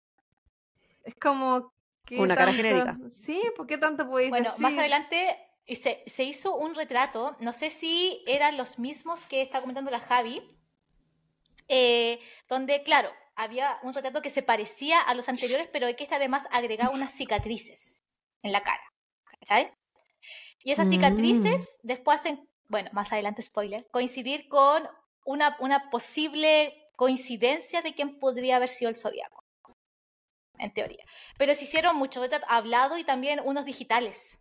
es 1.02 1.14
como... 1.16 1.72
Una 2.10 2.36
cara 2.36 2.52
genérica. 2.52 2.98
Sí, 3.10 3.40
¿por 3.56 3.66
qué 3.66 3.78
tanto 3.78 4.08
puedes 4.08 4.30
Bueno, 4.30 4.50
más 4.58 4.76
adelante 4.76 5.38
se, 5.66 6.02
se, 6.06 6.24
hizo 6.24 6.54
un 6.56 6.74
retrato, 6.74 7.36
no 7.40 7.52
sé 7.52 7.70
si 7.70 8.22
eran 8.26 8.56
los 8.56 8.78
mismos 8.78 9.24
que 9.24 9.40
está 9.40 9.60
comentando 9.60 9.90
la 9.90 10.00
Javi, 10.00 10.42
eh, 11.68 12.20
donde, 12.48 12.82
claro, 12.82 13.10
había 13.34 13.78
un 13.82 13.94
retrato 13.94 14.20
que 14.20 14.30
se 14.30 14.42
parecía 14.42 15.00
a 15.00 15.14
los 15.14 15.28
anteriores, 15.28 15.68
pero 15.72 15.86
que 15.96 16.02
este 16.02 16.14
además 16.14 16.46
agregaba 16.50 16.94
unas 16.94 17.12
cicatrices 17.12 18.04
en 18.42 18.52
la 18.52 18.62
cara. 18.62 18.82
¿Cachai? 19.24 19.72
Y 20.64 20.72
esas 20.72 20.88
cicatrices 20.88 21.78
mm. 21.82 21.86
después 21.86 22.20
hacen, 22.20 22.48
bueno, 22.72 22.88
más 22.92 23.12
adelante 23.12 23.42
spoiler, 23.42 23.86
coincidir 23.90 24.48
con 24.48 24.82
una, 25.26 25.56
una 25.60 25.90
posible 25.90 26.88
coincidencia 26.96 27.82
de 27.82 27.94
quién 27.94 28.18
podría 28.18 28.56
haber 28.56 28.70
sido 28.70 28.88
el 28.88 28.96
zodiaco. 28.96 29.44
En 30.58 30.72
teoría. 30.72 31.04
Pero 31.36 31.54
se 31.54 31.64
hicieron 31.64 31.96
muchos 31.96 32.22
retratos 32.22 32.48
hablados 32.50 32.98
y 32.98 33.04
también 33.04 33.40
unos 33.44 33.66
digitales. 33.66 34.38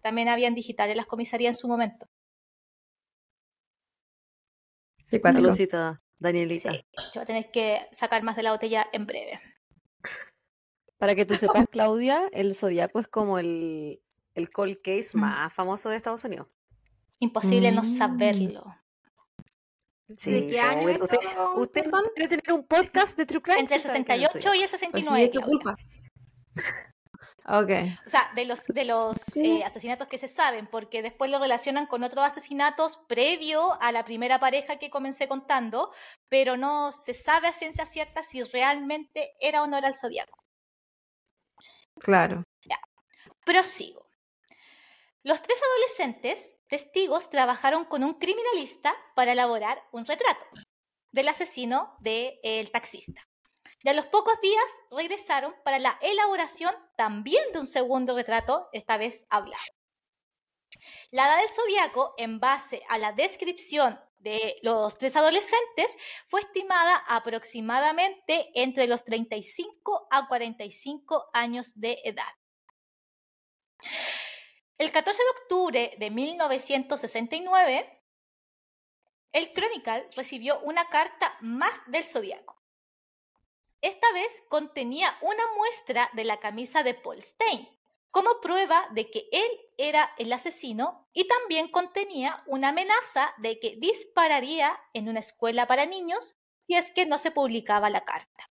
También 0.00 0.28
habían 0.28 0.54
digitales 0.54 0.96
las 0.96 1.06
comisarías 1.06 1.56
en 1.56 1.56
su 1.56 1.68
momento. 1.68 2.06
Y 5.10 5.18
Lucita. 5.18 5.98
Danielita. 6.18 6.72
Sí, 6.72 6.84
yo 6.96 7.10
voy 7.14 7.22
a 7.22 7.26
tener 7.26 7.50
que 7.50 7.88
sacar 7.92 8.22
más 8.22 8.36
de 8.36 8.44
la 8.44 8.52
botella 8.52 8.86
en 8.92 9.06
breve. 9.06 9.40
Para 10.98 11.14
que 11.16 11.26
tú 11.26 11.34
sepas, 11.36 11.66
Claudia, 11.70 12.28
el 12.32 12.54
Zodíaco 12.54 13.00
es 13.00 13.08
como 13.08 13.38
el, 13.38 14.00
el 14.34 14.50
cold 14.50 14.76
case 14.82 15.16
más 15.16 15.52
famoso 15.52 15.90
de 15.90 15.96
Estados 15.96 16.24
Unidos. 16.24 16.55
Imposible 17.18 17.72
no 17.72 17.82
mm. 17.82 17.84
saberlo. 17.84 18.76
Sí, 20.16 20.30
¿De 20.30 20.50
qué 20.50 20.60
año 20.60 20.88
usted, 21.02 21.18
usted 21.56 21.90
quiere 22.14 22.28
tener 22.28 22.52
un 22.52 22.64
podcast 22.64 23.18
de 23.18 23.26
True 23.26 23.42
Crime. 23.42 23.60
Entre 23.60 23.76
el 23.76 23.82
68 23.82 24.54
y 24.54 24.62
el 24.62 24.68
69. 24.68 25.30
Pues 25.32 25.78
sí, 25.78 26.64
Okay. 27.48 27.96
O 28.04 28.10
sea, 28.10 28.32
de 28.34 28.44
los, 28.44 28.64
de 28.66 28.84
los 28.84 29.36
eh, 29.36 29.62
asesinatos 29.64 30.08
que 30.08 30.18
se 30.18 30.26
saben, 30.26 30.66
porque 30.66 31.00
después 31.00 31.30
lo 31.30 31.38
relacionan 31.38 31.86
con 31.86 32.02
otros 32.02 32.24
asesinatos 32.24 32.96
previo 33.08 33.80
a 33.80 33.92
la 33.92 34.04
primera 34.04 34.40
pareja 34.40 34.80
que 34.80 34.90
comencé 34.90 35.28
contando, 35.28 35.92
pero 36.28 36.56
no 36.56 36.90
se 36.90 37.14
sabe 37.14 37.46
a 37.46 37.52
ciencia 37.52 37.86
cierta 37.86 38.24
si 38.24 38.42
realmente 38.42 39.34
era 39.38 39.62
o 39.62 39.68
no 39.68 39.78
era 39.78 39.86
el 39.86 39.94
zodiaco. 39.94 40.42
Claro. 42.00 42.42
Ya. 42.64 42.80
Prosigo. 43.44 44.08
Los 45.22 45.40
tres 45.40 45.58
adolescentes 45.62 46.55
testigos 46.68 47.30
trabajaron 47.30 47.84
con 47.84 48.04
un 48.04 48.14
criminalista 48.14 48.94
para 49.14 49.32
elaborar 49.32 49.82
un 49.92 50.06
retrato 50.06 50.46
del 51.12 51.28
asesino 51.28 51.96
del 52.00 52.70
taxista. 52.70 53.26
Y 53.82 53.88
a 53.88 53.94
los 53.94 54.06
pocos 54.06 54.40
días 54.40 54.64
regresaron 54.90 55.54
para 55.64 55.78
la 55.78 55.98
elaboración 56.02 56.74
también 56.96 57.42
de 57.52 57.60
un 57.60 57.66
segundo 57.66 58.14
retrato, 58.14 58.68
esta 58.72 58.96
vez 58.96 59.26
hablado. 59.30 59.62
La 61.10 61.26
edad 61.26 61.38
del 61.38 61.48
zodiaco, 61.48 62.14
en 62.16 62.38
base 62.38 62.82
a 62.88 62.98
la 62.98 63.12
descripción 63.12 63.98
de 64.18 64.58
los 64.62 64.98
tres 64.98 65.16
adolescentes, 65.16 65.96
fue 66.28 66.40
estimada 66.40 66.96
aproximadamente 67.08 68.50
entre 68.54 68.86
los 68.86 69.04
35 69.04 70.08
a 70.10 70.28
45 70.28 71.30
años 71.32 71.72
de 71.74 72.00
edad. 72.04 72.24
El 74.78 74.92
14 74.92 75.22
de 75.22 75.30
octubre 75.30 75.90
de 75.96 76.10
1969, 76.10 78.02
el 79.32 79.52
Chronicle 79.54 80.06
recibió 80.14 80.60
una 80.60 80.90
carta 80.90 81.34
más 81.40 81.80
del 81.86 82.04
zodiaco. 82.04 82.62
Esta 83.80 84.12
vez 84.12 84.42
contenía 84.48 85.16
una 85.22 85.42
muestra 85.56 86.10
de 86.12 86.24
la 86.24 86.40
camisa 86.40 86.82
de 86.82 86.92
Paul 86.92 87.22
Stein, 87.22 87.66
como 88.10 88.40
prueba 88.42 88.86
de 88.92 89.10
que 89.10 89.28
él 89.32 89.50
era 89.78 90.14
el 90.18 90.30
asesino 90.32 91.08
y 91.14 91.26
también 91.26 91.68
contenía 91.68 92.42
una 92.46 92.68
amenaza 92.68 93.32
de 93.38 93.58
que 93.58 93.76
dispararía 93.78 94.78
en 94.92 95.08
una 95.08 95.20
escuela 95.20 95.66
para 95.66 95.86
niños 95.86 96.36
si 96.58 96.74
es 96.74 96.90
que 96.90 97.06
no 97.06 97.16
se 97.16 97.30
publicaba 97.30 97.88
la 97.88 98.04
carta. 98.04 98.50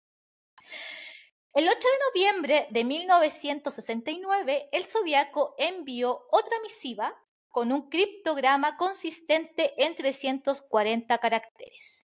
El 1.54 1.68
8 1.68 1.78
de 1.78 1.98
noviembre 2.10 2.66
de 2.70 2.84
1969, 2.84 4.68
el 4.70 4.84
Zodíaco 4.84 5.54
envió 5.58 6.26
otra 6.30 6.56
misiva 6.62 7.16
con 7.48 7.72
un 7.72 7.88
criptograma 7.88 8.76
consistente 8.76 9.74
en 9.82 9.96
340 9.96 11.18
caracteres. 11.18 12.06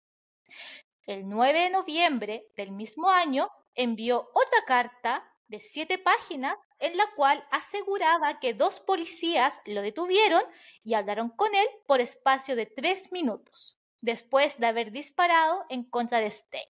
El 1.06 1.30
9 1.30 1.60
de 1.62 1.70
noviembre 1.70 2.48
del 2.58 2.72
mismo 2.72 3.10
año 3.10 3.50
envió 3.76 4.30
otra 4.34 4.66
carta 4.66 5.24
de 5.48 5.62
siete 5.62 5.98
páginas 5.98 6.68
en 6.80 6.98
la 6.98 7.06
cual 7.16 7.46
aseguraba 7.52 8.40
que 8.40 8.54
dos 8.54 8.80
policías 8.80 9.62
lo 9.66 9.82
detuvieron 9.82 10.42
y 10.84 10.96
hablaron 10.96 11.30
con 11.30 11.54
él 11.56 11.68
por 11.86 12.02
espacio 12.02 12.56
de 12.56 12.66
tres 12.66 13.12
minutos, 13.12 13.80
después 14.02 14.58
de 14.58 14.68
haber 14.68 14.92
disparado 14.92 15.66
en 15.70 15.84
contra 15.84 16.20
de 16.20 16.32
Stein. 16.32 16.68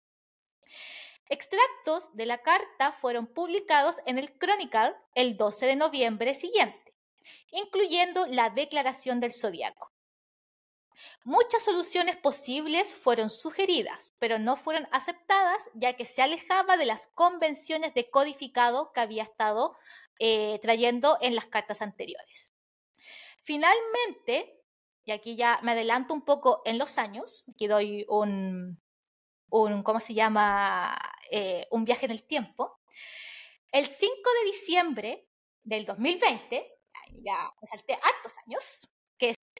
Extractos 1.27 2.15
de 2.15 2.25
la 2.25 2.39
carta 2.39 2.91
fueron 2.91 3.27
publicados 3.27 3.95
en 4.05 4.19
el 4.19 4.37
Chronicle 4.37 4.95
el 5.15 5.37
12 5.37 5.65
de 5.65 5.75
noviembre 5.75 6.35
siguiente, 6.35 6.93
incluyendo 7.51 8.27
la 8.27 8.51
declaración 8.51 9.19
del 9.19 9.33
zodiaco. 9.33 9.91
Muchas 11.23 11.63
soluciones 11.63 12.15
posibles 12.15 12.93
fueron 12.93 13.29
sugeridas, 13.29 14.13
pero 14.19 14.37
no 14.37 14.55
fueron 14.55 14.87
aceptadas 14.91 15.69
ya 15.73 15.93
que 15.93 16.05
se 16.05 16.21
alejaba 16.21 16.77
de 16.77 16.85
las 16.85 17.07
convenciones 17.07 17.93
de 17.93 18.09
codificado 18.09 18.91
que 18.93 19.01
había 19.01 19.23
estado 19.23 19.75
eh, 20.19 20.59
trayendo 20.61 21.17
en 21.21 21.35
las 21.35 21.47
cartas 21.47 21.81
anteriores. 21.81 22.53
Finalmente, 23.43 24.61
y 25.03 25.11
aquí 25.11 25.35
ya 25.35 25.59
me 25.63 25.71
adelanto 25.71 26.13
un 26.13 26.23
poco 26.23 26.61
en 26.65 26.77
los 26.77 26.97
años, 26.97 27.43
aquí 27.49 27.67
doy 27.67 28.05
un, 28.07 28.81
un 29.49 29.83
¿cómo 29.83 29.99
se 29.99 30.13
llama? 30.13 30.97
Eh, 31.31 31.67
un 31.71 31.85
viaje 31.85 32.05
en 32.05 32.11
el 32.11 32.23
tiempo. 32.23 32.79
El 33.71 33.85
5 33.85 34.13
de 34.41 34.51
diciembre 34.51 35.27
del 35.63 35.85
2020, 35.85 36.79
ya 37.23 37.35
salté 37.69 37.93
hartos 37.93 38.37
años, 38.45 38.89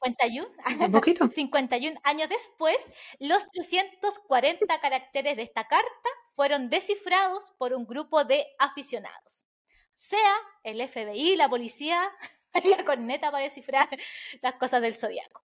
51, 0.04 1.30
51 1.30 2.00
años 2.04 2.28
después, 2.28 2.76
los 3.18 3.48
340 3.50 4.80
caracteres 4.80 5.36
de 5.36 5.42
esta 5.42 5.66
carta 5.66 6.10
fueron 6.34 6.68
descifrados 6.68 7.52
por 7.58 7.72
un 7.72 7.86
grupo 7.86 8.24
de 8.24 8.46
aficionados. 8.58 9.46
Sea 9.94 10.34
el 10.62 10.86
FBI, 10.86 11.36
la 11.36 11.48
policía, 11.48 12.12
la 12.78 12.84
corneta 12.84 13.30
para 13.30 13.44
descifrar 13.44 13.88
las 14.42 14.54
cosas 14.54 14.82
del 14.82 14.94
zodiaco. 14.94 15.45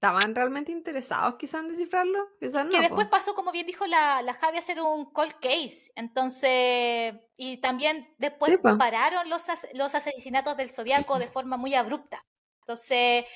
¿Estaban 0.00 0.34
realmente 0.34 0.72
interesados 0.72 1.34
quizás 1.34 1.60
en 1.60 1.68
descifrarlo? 1.68 2.26
Quizás 2.40 2.64
no, 2.64 2.70
que 2.70 2.80
después 2.80 3.06
pasó, 3.08 3.34
como 3.34 3.52
bien 3.52 3.66
dijo 3.66 3.86
la, 3.86 4.22
la 4.22 4.32
Javi, 4.32 4.56
a 4.56 4.62
ser 4.62 4.80
un 4.80 5.12
cold 5.12 5.34
case. 5.42 5.92
Entonces, 5.94 7.16
y 7.36 7.58
también 7.58 8.08
después 8.16 8.58
pararon 8.78 9.28
los, 9.28 9.42
los 9.74 9.94
asesinatos 9.94 10.56
del 10.56 10.70
Zodíaco 10.70 11.18
de 11.18 11.28
forma 11.28 11.58
muy 11.58 11.74
abrupta. 11.74 12.24
Entonces, 12.60 13.26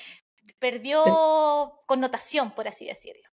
perdió 0.57 1.83
connotación, 1.85 2.55
por 2.55 2.67
así 2.67 2.87
decirlo. 2.87 3.29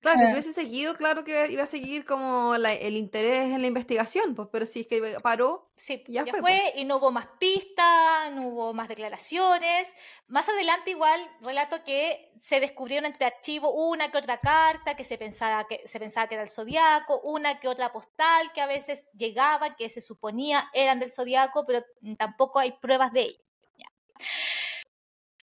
Claro, 0.00 0.20
que 0.20 0.26
si 0.26 0.32
hubiese 0.32 0.52
seguido, 0.52 0.96
claro 0.96 1.24
que 1.24 1.50
iba 1.50 1.64
a 1.64 1.66
seguir 1.66 2.04
como 2.04 2.54
el 2.54 2.96
interés 2.96 3.52
en 3.52 3.60
la 3.60 3.66
investigación, 3.66 4.36
pues, 4.36 4.48
pero 4.52 4.64
si 4.64 4.80
es 4.80 4.86
que 4.86 5.18
paró, 5.20 5.72
sí, 5.74 6.04
ya, 6.06 6.24
fue, 6.24 6.40
pues. 6.40 6.60
y 6.76 6.84
no 6.84 6.98
hubo 6.98 7.10
más 7.10 7.26
pistas, 7.40 8.30
no 8.32 8.46
hubo 8.46 8.72
más 8.72 8.86
declaraciones. 8.86 9.92
Más 10.28 10.48
adelante 10.48 10.90
igual 10.90 11.20
relato 11.40 11.82
que 11.82 12.32
se 12.40 12.60
descubrieron 12.60 13.06
entre 13.06 13.26
archivos 13.26 13.72
una 13.74 14.12
que 14.12 14.18
otra 14.18 14.38
carta 14.38 14.94
que 14.94 15.04
se 15.04 15.18
pensaba 15.18 15.66
que 15.66 15.82
se 15.86 15.98
pensaba 15.98 16.28
que 16.28 16.36
era 16.36 16.44
el 16.44 16.50
zodiaco, 16.50 17.20
una 17.22 17.58
que 17.58 17.66
otra 17.66 17.92
postal 17.92 18.52
que 18.52 18.60
a 18.60 18.68
veces 18.68 19.08
llegaba 19.14 19.74
que 19.74 19.90
se 19.90 20.00
suponía 20.00 20.70
eran 20.74 21.00
del 21.00 21.10
zodiaco, 21.10 21.66
pero 21.66 21.84
tampoco 22.16 22.60
hay 22.60 22.72
pruebas 22.72 23.12
de 23.12 23.22
ello. 23.22 23.44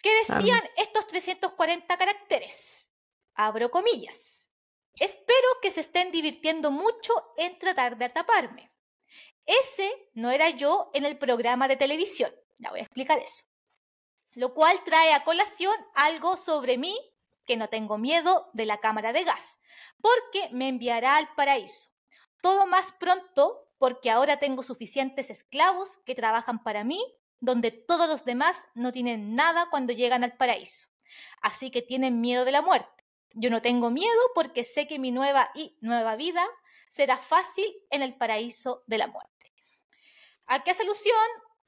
¿Qué 0.02 0.12
decían 0.26 0.62
estos 0.78 1.06
340 1.08 1.98
caracteres? 1.98 2.90
Abro 3.34 3.70
comillas. 3.70 4.37
Espero 5.00 5.48
que 5.62 5.70
se 5.70 5.82
estén 5.82 6.12
divirtiendo 6.12 6.72
mucho 6.72 7.14
en 7.38 7.58
tratar 7.60 7.98
de 7.98 8.06
atraparme. 8.06 8.72
Ese 9.46 9.92
no 10.14 10.32
era 10.32 10.50
yo 10.50 10.90
en 10.94 11.06
el 11.06 11.18
programa 11.18 11.68
de 11.68 11.78
televisión. 11.78 12.34
Ya 12.58 12.72
voy 12.72 12.80
a 12.80 12.84
explicar 12.84 13.20
eso. 13.20 13.46
Lo 14.34 14.54
cual 14.54 14.84
trae 14.84 15.14
a 15.14 15.24
colación 15.24 15.76
algo 15.94 16.38
sobre 16.38 16.78
mí, 16.78 16.98
que 17.46 17.58
no 17.58 17.70
tengo 17.70 17.98
miedo 17.98 18.50
de 18.54 18.66
la 18.66 18.80
cámara 18.80 19.14
de 19.14 19.24
gas, 19.24 19.60
porque 20.02 20.50
me 20.52 20.68
enviará 20.68 21.16
al 21.16 21.34
paraíso. 21.36 21.92
Todo 22.42 22.66
más 22.66 22.92
pronto, 22.92 23.72
porque 23.78 24.10
ahora 24.10 24.38
tengo 24.40 24.64
suficientes 24.64 25.30
esclavos 25.30 26.00
que 26.06 26.16
trabajan 26.16 26.64
para 26.64 26.84
mí, 26.84 27.02
donde 27.40 27.72
todos 27.72 28.10
los 28.10 28.26
demás 28.26 28.66
no 28.74 28.92
tienen 28.92 29.36
nada 29.36 29.70
cuando 29.70 29.94
llegan 29.94 30.24
al 30.24 30.36
paraíso. 30.36 30.90
Así 31.42 31.72
que 31.72 31.82
tienen 31.82 32.20
miedo 32.20 32.46
de 32.46 32.52
la 32.52 32.62
muerte 32.62 32.97
yo 33.34 33.50
no 33.50 33.62
tengo 33.62 33.90
miedo 33.90 34.22
porque 34.36 34.64
sé 34.64 34.88
que 34.88 35.00
mi 35.00 35.12
nueva 35.12 35.52
y 35.56 35.78
nueva 35.82 36.16
vida 36.16 36.46
será 36.90 37.18
fácil 37.18 37.66
en 37.90 38.02
el 38.02 38.16
paraíso 38.16 38.84
de 38.88 38.98
la 38.98 39.08
muerte. 39.08 39.54
¿A 40.46 40.64
qué 40.64 40.72
hace 40.72 40.84
alusión? 40.84 41.16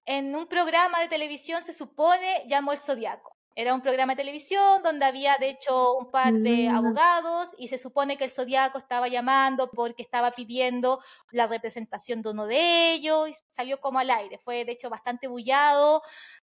En 0.05 0.35
un 0.35 0.47
programa 0.47 0.99
de 1.01 1.07
televisión 1.07 1.61
se 1.61 1.73
supone 1.73 2.43
llamó 2.47 2.71
el 2.71 2.79
Zodiaco. 2.79 3.35
Era 3.55 3.73
un 3.73 3.81
programa 3.81 4.13
de 4.13 4.23
televisión 4.23 4.81
donde 4.83 5.05
había 5.05 5.35
de 5.37 5.49
hecho 5.49 5.97
un 5.97 6.11
par 6.11 6.33
de 6.33 6.69
mm. 6.69 6.75
abogados 6.75 7.55
y 7.57 7.67
se 7.67 7.77
supone 7.77 8.15
que 8.15 8.23
el 8.23 8.31
Zodiaco 8.31 8.77
estaba 8.77 9.09
llamando 9.09 9.69
porque 9.69 10.01
estaba 10.01 10.31
pidiendo 10.31 11.01
la 11.31 11.45
representación 11.45 12.21
de 12.21 12.29
uno 12.29 12.47
de 12.47 12.93
ellos 12.93 13.27
y 13.27 13.33
salió 13.51 13.81
como 13.81 13.99
al 13.99 14.11
aire. 14.11 14.37
Fue 14.37 14.63
de 14.63 14.71
hecho 14.71 14.89
bastante 14.89 15.27
bullado. 15.27 16.01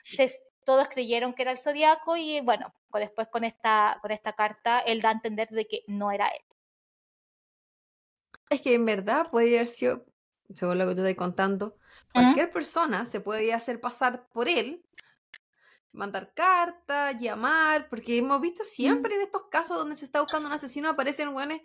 Se, 0.04 0.30
todos 0.64 0.88
creyeron 0.88 1.34
que 1.34 1.42
era 1.42 1.52
el 1.52 1.58
zodiaco 1.58 2.16
y 2.16 2.40
bueno, 2.40 2.74
después 2.92 3.28
con 3.28 3.44
esta, 3.44 3.98
con 4.00 4.10
esta 4.10 4.32
carta 4.34 4.80
él 4.80 5.00
da 5.00 5.10
a 5.10 5.12
entender 5.12 5.48
de 5.48 5.66
que 5.66 5.82
no 5.86 6.10
era 6.10 6.28
él. 6.28 6.42
Es 8.50 8.60
que 8.60 8.74
en 8.74 8.84
verdad 8.84 9.28
podría 9.30 9.58
haber 9.58 9.66
sido, 9.66 10.04
según 10.54 10.78
lo 10.78 10.86
que 10.86 10.94
te 10.94 11.00
estoy 11.00 11.14
contando, 11.14 11.76
cualquier 12.12 12.50
persona 12.52 13.04
se 13.06 13.20
podía 13.20 13.56
hacer 13.56 13.80
pasar 13.80 14.28
por 14.28 14.48
él, 14.48 14.84
mandar 15.92 16.32
cartas, 16.34 17.18
llamar, 17.20 17.88
porque 17.88 18.18
hemos 18.18 18.40
visto 18.40 18.64
siempre 18.64 19.14
en 19.14 19.22
estos 19.22 19.46
casos 19.46 19.78
donde 19.78 19.96
se 19.96 20.04
está 20.04 20.20
buscando 20.20 20.48
un 20.48 20.54
asesino 20.54 20.90
aparecen 20.90 21.32
buenos 21.32 21.60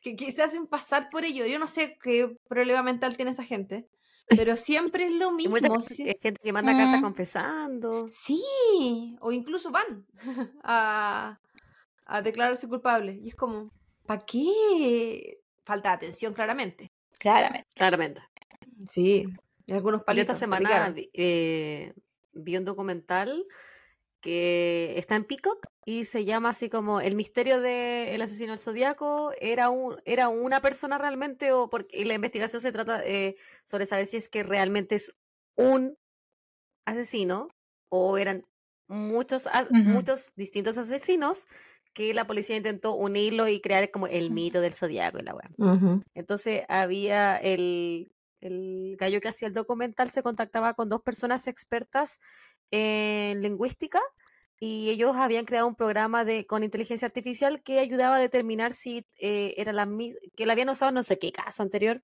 que, 0.00 0.16
que, 0.16 0.32
se 0.32 0.42
hacen 0.42 0.66
pasar 0.66 1.08
por 1.10 1.24
ello. 1.24 1.46
Yo 1.46 1.58
no 1.58 1.66
sé 1.66 1.98
qué 2.02 2.36
problema 2.48 2.82
mental 2.82 3.16
tiene 3.16 3.30
esa 3.30 3.44
gente. 3.44 3.88
Pero 4.28 4.56
siempre 4.56 5.06
es 5.06 5.12
lo 5.12 5.30
mismo. 5.32 5.56
Hay 5.56 6.16
gente 6.20 6.40
que 6.42 6.52
manda 6.52 6.76
cartas 6.76 7.02
confesando. 7.02 8.08
Sí, 8.10 9.16
o 9.20 9.32
incluso 9.32 9.70
van 9.70 10.06
a, 10.62 11.38
a 12.06 12.22
declararse 12.22 12.68
culpable. 12.68 13.18
Y 13.22 13.28
es 13.28 13.34
como, 13.34 13.70
¿para 14.04 14.24
qué? 14.24 15.40
Falta 15.64 15.92
atención, 15.92 16.32
claramente. 16.32 16.92
Claramente. 17.18 17.68
Claramente. 17.74 18.22
Sí, 18.86 19.26
y 19.66 19.72
algunos 19.72 20.02
palitos. 20.02 20.36
esta 20.36 20.46
semana 20.46 20.94
eh, 21.12 21.92
vi 22.32 22.56
un 22.56 22.64
documental 22.64 23.44
que 24.20 24.94
está 24.96 25.16
en 25.16 25.24
Peacock 25.24 25.66
y 25.84 26.04
se 26.04 26.24
llama 26.24 26.50
así 26.50 26.68
como 26.68 27.00
El 27.00 27.14
misterio 27.14 27.60
del 27.60 28.20
asesino 28.20 28.52
del 28.52 28.60
zodiaco. 28.60 29.32
Era, 29.40 29.70
un, 29.70 29.96
era 30.04 30.28
una 30.28 30.60
persona 30.60 30.98
realmente 30.98 31.52
o 31.52 31.68
porque 31.68 32.04
la 32.04 32.14
investigación 32.14 32.60
se 32.60 32.72
trata 32.72 33.04
eh, 33.04 33.36
sobre 33.64 33.86
saber 33.86 34.06
si 34.06 34.16
es 34.16 34.28
que 34.28 34.42
realmente 34.42 34.96
es 34.96 35.16
un 35.56 35.96
asesino 36.86 37.48
o 37.88 38.18
eran 38.18 38.44
muchos, 38.88 39.48
muchos 39.70 40.32
distintos 40.36 40.78
asesinos 40.78 41.46
que 41.92 42.12
la 42.12 42.26
policía 42.26 42.56
intentó 42.56 42.94
unirlo 42.94 43.48
y 43.48 43.60
crear 43.60 43.90
como 43.90 44.06
el 44.06 44.30
mito 44.30 44.60
del 44.60 44.74
zodiaco 44.74 45.18
y 45.18 45.22
la 45.22 45.34
Entonces 46.14 46.64
había 46.68 47.36
el, 47.36 48.12
el 48.40 48.96
gallo 48.98 49.20
que 49.20 49.28
hacía 49.28 49.48
el 49.48 49.54
documental 49.54 50.10
se 50.10 50.22
contactaba 50.22 50.74
con 50.74 50.88
dos 50.88 51.00
personas 51.00 51.46
expertas 51.46 52.20
en 52.70 53.42
lingüística 53.42 54.00
y 54.58 54.88
ellos 54.90 55.16
habían 55.16 55.44
creado 55.44 55.66
un 55.66 55.74
programa 55.74 56.24
de 56.24 56.46
con 56.46 56.62
inteligencia 56.62 57.06
artificial 57.06 57.62
que 57.62 57.78
ayudaba 57.78 58.16
a 58.16 58.20
determinar 58.20 58.72
si 58.72 59.06
eh, 59.18 59.54
era 59.58 59.72
la 59.72 59.88
que 60.36 60.46
la 60.46 60.54
habían 60.54 60.70
usado 60.70 60.92
no 60.92 61.02
sé 61.02 61.18
qué 61.18 61.32
caso 61.32 61.62
anterior 61.62 62.02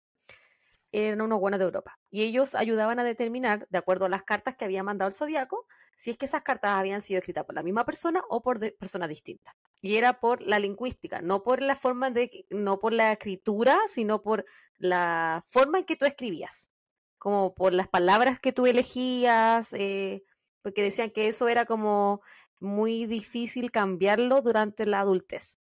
eran 0.92 1.22
unos 1.22 1.40
buenos 1.40 1.58
de 1.58 1.64
Europa. 1.64 1.98
Y 2.10 2.22
ellos 2.22 2.54
ayudaban 2.54 2.98
a 2.98 3.04
determinar 3.04 3.66
de 3.70 3.78
acuerdo 3.78 4.04
a 4.04 4.08
las 4.08 4.22
cartas 4.22 4.54
que 4.54 4.64
había 4.64 4.82
mandado 4.82 5.08
el 5.08 5.14
zodiaco 5.14 5.66
si 5.96 6.10
es 6.10 6.16
que 6.16 6.26
esas 6.26 6.42
cartas 6.42 6.72
habían 6.72 7.00
sido 7.00 7.18
escritas 7.18 7.44
por 7.44 7.54
la 7.54 7.62
misma 7.62 7.84
persona 7.84 8.22
o 8.28 8.42
por 8.42 8.60
personas 8.76 9.08
distintas. 9.08 9.54
Y 9.80 9.96
era 9.96 10.20
por 10.20 10.42
la 10.42 10.58
lingüística 10.58 11.22
no 11.22 11.42
por 11.42 11.60
la 11.62 11.74
forma 11.74 12.10
de 12.10 12.46
no 12.50 12.78
por 12.78 12.92
la 12.92 13.12
escritura 13.12 13.80
sino 13.86 14.22
por 14.22 14.44
la 14.76 15.42
forma 15.46 15.78
en 15.78 15.84
que 15.84 15.96
tú 15.96 16.04
escribías. 16.04 16.70
Como 17.18 17.54
por 17.54 17.72
las 17.72 17.88
palabras 17.88 18.38
que 18.38 18.52
tú 18.52 18.66
elegías 18.66 19.72
eh, 19.72 20.22
porque 20.62 20.82
decían 20.82 21.10
que 21.10 21.26
eso 21.26 21.48
era 21.48 21.64
como 21.64 22.22
muy 22.60 23.06
difícil 23.06 23.70
cambiarlo 23.70 24.40
durante 24.40 24.86
la 24.86 25.00
adultez. 25.00 25.58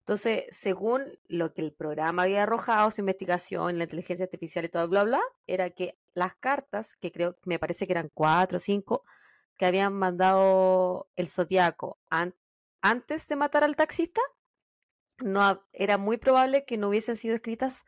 Entonces, 0.00 0.44
según 0.50 1.02
lo 1.28 1.54
que 1.54 1.62
el 1.62 1.72
programa 1.72 2.24
había 2.24 2.42
arrojado, 2.42 2.90
su 2.90 3.00
investigación, 3.00 3.78
la 3.78 3.84
inteligencia 3.84 4.24
artificial 4.24 4.64
y 4.64 4.68
todo, 4.68 4.86
bla, 4.86 5.02
bla, 5.04 5.20
era 5.46 5.70
que 5.70 5.98
las 6.12 6.34
cartas, 6.34 6.94
que 6.94 7.10
creo, 7.10 7.36
me 7.44 7.58
parece 7.58 7.86
que 7.86 7.94
eran 7.94 8.10
cuatro 8.12 8.56
o 8.56 8.60
cinco, 8.60 9.04
que 9.56 9.66
habían 9.66 9.94
mandado 9.94 11.08
el 11.16 11.26
zodiaco 11.26 11.98
antes 12.82 13.28
de 13.28 13.36
matar 13.36 13.64
al 13.64 13.76
taxista, 13.76 14.20
no 15.22 15.64
era 15.72 15.96
muy 15.96 16.18
probable 16.18 16.64
que 16.64 16.76
no 16.76 16.88
hubiesen 16.88 17.16
sido 17.16 17.34
escritas 17.34 17.84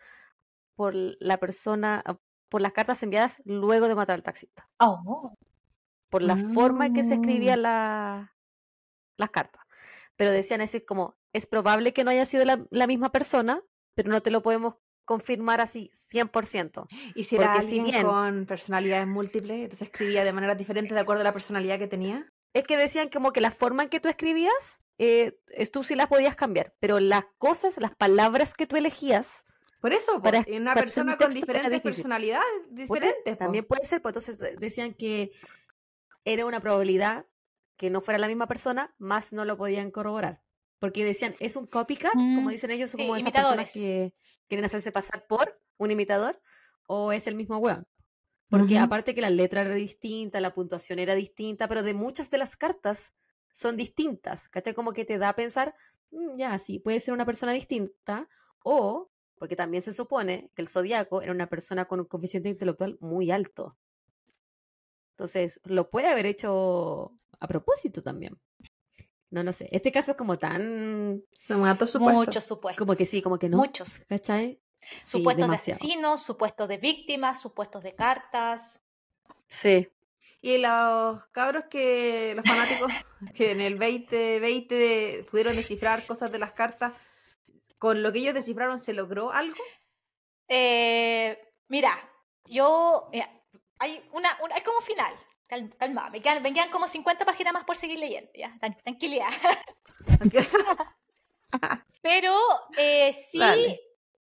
por 0.74 0.95
la 0.95 1.39
persona, 1.39 2.03
por 2.49 2.62
las 2.62 2.72
cartas 2.72 3.03
enviadas 3.03 3.43
luego 3.45 3.89
de 3.89 3.95
matar 3.95 4.14
al 4.14 4.22
taxista. 4.22 4.70
Oh 4.79 5.35
por 6.11 6.23
la 6.23 6.37
forma 6.37 6.87
en 6.87 6.95
que 6.95 7.05
se 7.05 7.15
escribía 7.15 7.55
ah. 7.55 7.57
la, 7.57 8.37
las 9.17 9.31
cartas. 9.31 9.63
Pero 10.17 10.31
decían 10.31 10.61
así 10.61 10.81
como, 10.81 11.17
es 11.33 11.47
probable 11.47 11.93
que 11.93 12.05
no 12.05 12.11
haya 12.11 12.25
sido 12.25 12.45
la, 12.45 12.87
misma 12.87 13.13
persona, 13.13 13.63
pero 13.95 14.11
no 14.11 14.23
te 14.23 14.31
lo 14.31 14.43
podemos 14.43 14.79
confirmar 15.05 15.61
así 15.61 15.91
100%. 16.11 16.87
¿Y 17.15 17.25
si 17.25 17.37
era 17.37 17.55
alguien 17.55 18.03
con 18.03 18.47
personalidades 18.47 19.07
múltiples? 19.07 19.59
Entonces 19.59 19.89
escribía 19.89 20.25
de 20.25 20.33
manera 20.33 20.55
diferente 20.55 20.95
de 20.95 21.01
acuerdo 21.01 21.21
a 21.21 21.25
la 21.25 21.33
personalidad 21.33 21.79
que 21.79 21.87
tenía. 21.87 22.33
Es 22.55 22.65
que 22.65 22.77
decían 22.77 23.11
como 23.11 23.33
que 23.33 23.41
la 23.41 23.51
forma 23.51 23.83
en 23.83 23.89
que 23.91 24.01
tú 24.01 24.09
escribías, 24.09 24.81
eh, 24.99 25.39
tú 25.73 25.85
sí 25.85 25.95
las 25.95 26.09
podías 26.09 26.37
cambiar, 26.37 26.75
pero 26.81 26.99
las 26.99 27.27
cosas, 27.37 27.77
las 27.79 27.95
palabras 27.95 28.55
que 28.55 28.67
tú 28.67 28.77
elegías, 28.77 29.45
por 29.81 29.93
eso, 29.93 30.21
para, 30.21 30.45
una 30.49 30.75
persona 30.75 31.17
con 31.17 31.31
diferentes 31.31 31.81
personalidades 31.81 32.47
diferentes. 32.71 33.37
también 33.37 33.65
puede 33.65 33.85
ser, 33.85 34.01
pues 34.03 34.17
entonces 34.17 34.59
decían 34.59 34.95
que 34.95 35.31
era 36.27 36.45
una 36.45 36.61
probabilidad 36.61 37.24
que 37.77 37.89
no 37.89 38.03
fuera 38.03 38.18
la 38.18 38.27
misma 38.27 38.49
persona, 38.49 38.95
más 38.99 39.33
no 39.33 39.45
lo 39.45 39.57
podían 39.57 39.91
corroborar. 39.91 40.43
Porque 40.79 41.05
decían, 41.05 41.35
es 41.41 41.57
un 41.57 41.66
copycat, 41.66 42.12
como 42.12 42.43
mm, 42.43 42.49
dicen 42.49 42.70
ellos, 42.70 42.93
como 42.93 43.16
esas 43.16 43.33
personas 43.33 43.72
que 43.72 44.12
quieren 44.49 44.64
hacerse 44.64 44.93
pasar 44.93 45.27
por 45.27 45.59
un 45.79 45.91
imitador, 45.91 46.41
o 46.87 47.12
es 47.12 47.27
el 47.27 47.35
mismo 47.35 47.57
weón. 47.59 47.87
Porque 48.49 48.79
aparte 48.79 49.14
que 49.14 49.20
la 49.20 49.31
letra 49.31 49.62
era 49.62 49.74
distinta, 49.74 50.41
la 50.41 50.53
puntuación 50.53 50.99
era 50.99 51.14
distinta, 51.14 51.68
pero 51.68 51.83
de 51.83 51.95
muchas 51.95 52.29
de 52.31 52.39
las 52.39 52.57
cartas 52.57 53.14
son 53.51 53.77
distintas, 53.77 54.49
¿cachai? 54.49 54.74
Como 54.74 54.93
que 54.93 55.05
te 55.05 55.18
da 55.18 55.31
a 55.31 55.37
pensar, 55.37 55.74
mm, 56.11 56.37
ya, 56.37 56.59
sí, 56.59 56.79
puede 56.79 57.01
ser 57.01 57.14
una 57.14 57.24
persona 57.24 57.53
distinta, 57.53 58.29
o, 58.62 59.11
porque 59.37 59.57
también 59.57 59.83
se 59.83 59.93
supone 59.93 60.51
que 60.55 60.62
el 60.62 60.68
zodiaco 60.68 61.22
era 61.22 61.33
una 61.33 61.49
persona 61.49 61.87
con 61.87 62.01
un 62.01 62.07
coeficiente 62.07 62.49
intelectual 62.49 62.99
muy 63.01 63.31
alto. 63.31 63.77
Entonces, 65.17 65.61
lo 65.64 65.89
puede 65.89 66.09
haber 66.09 66.27
hecho 66.27 67.11
a 67.41 67.49
propósito 67.49 68.03
también. 68.03 68.39
No, 69.31 69.43
no 69.43 69.51
sé. 69.51 69.67
Este 69.73 69.91
caso 69.91 70.11
es 70.11 70.17
como 70.19 70.39
tan. 70.39 71.25
Son 71.41 71.64
supuestos. 71.79 72.01
Muchos 72.01 72.45
supuestos. 72.45 72.79
Como 72.79 72.95
que 72.95 73.07
sí, 73.07 73.23
como 73.23 73.39
que 73.39 73.49
no. 73.49 73.57
Muchos. 73.57 74.01
¿Cachai? 74.09 74.61
Supuestos 75.05 75.49
de 75.49 75.55
asesinos, 75.55 76.23
supuestos 76.23 76.69
de 76.69 76.77
víctimas, 76.77 77.41
supuestos 77.41 77.83
de 77.83 77.95
cartas. 77.95 78.83
Sí. 79.49 79.89
Y 80.43 80.59
los 80.59 81.25
cabros 81.33 81.64
que, 81.71 82.35
los 82.37 82.45
fanáticos 82.45 82.93
que 83.35 83.53
en 83.53 83.62
el 83.62 83.79
2020 83.79 85.27
pudieron 85.31 85.57
descifrar 85.57 86.07
cosas 86.07 86.31
de 86.31 86.39
las 86.39 86.53
cartas, 86.53 86.93
¿con 87.79 88.03
lo 88.03 88.12
que 88.12 88.19
ellos 88.19 88.35
descifraron 88.35 88.79
se 88.79 88.93
logró 88.93 89.33
algo? 89.33 89.57
Eh, 90.47 91.39
mira, 91.69 91.91
yo, 92.45 93.11
hay 93.79 94.03
una, 94.12 94.37
hay 94.55 94.62
como 94.62 94.81
final. 94.81 95.14
Calma, 95.79 96.11
me 96.11 96.20
quedan, 96.20 96.70
como 96.70 96.89
50 96.89 97.24
páginas 97.24 97.53
más 97.53 97.64
por 97.64 97.77
seguir 97.77 98.01
leyendo, 98.01 98.31
ya, 98.35 98.59
tranquilidad. 98.83 99.29
Pero 102.03 102.37
eh, 102.77 103.12
sí, 103.12 103.41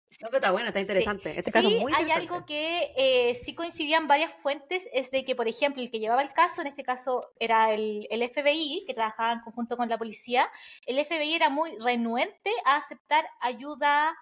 está 0.10 0.52
bueno, 0.52 0.68
está 0.70 0.80
interesante. 0.80 1.38
Este 1.38 1.52
caso 1.52 1.70
muy 1.70 1.94
hay 1.94 2.10
algo 2.12 2.46
que 2.46 2.92
eh, 2.98 3.36
sí 3.36 3.54
coincidían 3.54 4.08
varias 4.08 4.34
fuentes, 4.34 4.90
es 4.94 5.12
de 5.12 5.24
que, 5.26 5.36
por 5.36 5.48
ejemplo, 5.48 5.82
el 5.82 5.92
que 5.92 6.00
llevaba 6.00 6.22
el 6.22 6.34
caso, 6.34 6.62
en 6.62 6.68
este 6.68 6.84
caso 6.84 7.32
era 7.40 7.72
el, 7.74 8.08
el, 8.10 8.28
FBI, 8.28 8.84
que 8.88 8.94
trabajaba 8.94 9.34
en 9.34 9.42
conjunto 9.42 9.78
con 9.78 9.90
la 9.90 9.98
policía, 9.98 10.50
el 10.86 11.04
FBI 11.04 11.36
era 11.36 11.50
muy 11.50 11.78
renuente 11.78 12.52
a 12.66 12.78
aceptar 12.78 13.28
ayuda 13.40 14.16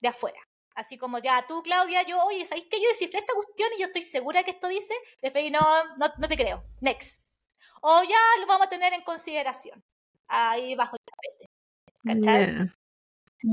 de 0.00 0.08
afuera. 0.08 0.38
Así 0.74 0.98
como 0.98 1.18
ya 1.18 1.46
tú, 1.46 1.62
Claudia, 1.62 2.02
yo, 2.02 2.22
oye, 2.24 2.44
¿sabéis 2.44 2.66
que 2.66 2.80
yo 2.80 2.88
descifré 2.88 3.20
esta 3.20 3.34
cuestión 3.34 3.68
y 3.76 3.80
yo 3.80 3.86
estoy 3.86 4.02
segura 4.02 4.42
que 4.42 4.50
esto 4.50 4.68
dice? 4.68 4.94
El 5.22 5.30
FBI, 5.30 5.50
no, 5.50 5.60
no, 5.96 6.12
no 6.18 6.28
te 6.28 6.36
creo. 6.36 6.64
Next. 6.80 7.22
O 7.80 8.02
ya 8.02 8.40
lo 8.40 8.46
vamos 8.46 8.66
a 8.66 8.70
tener 8.70 8.92
en 8.92 9.02
consideración. 9.02 9.84
Ahí 10.26 10.74
bajo 10.74 10.96
el 10.96 11.02
tapete. 12.04 12.72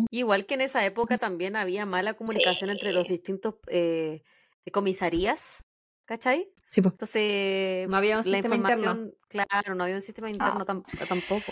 Igual 0.09 0.45
que 0.45 0.53
en 0.55 0.61
esa 0.61 0.85
época 0.85 1.17
también 1.17 1.55
había 1.55 1.85
mala 1.85 2.13
comunicación 2.13 2.69
entre 2.69 2.93
los 2.93 3.07
distintos 3.07 3.55
eh, 3.67 4.23
comisarías, 4.71 5.65
¿cachai? 6.05 6.51
Sí, 6.69 6.81
pues. 6.81 6.93
Entonces, 6.93 7.89
no 7.89 7.97
había 7.97 8.17
un 8.17 8.31
la 8.31 8.37
sistema 8.37 8.55
información, 8.55 8.97
interno. 8.97 9.45
claro, 9.49 9.75
no 9.75 9.83
había 9.83 9.95
un 9.95 10.01
sistema 10.01 10.29
interno 10.29 10.61
ah. 10.61 10.65
tampoco. 11.07 11.51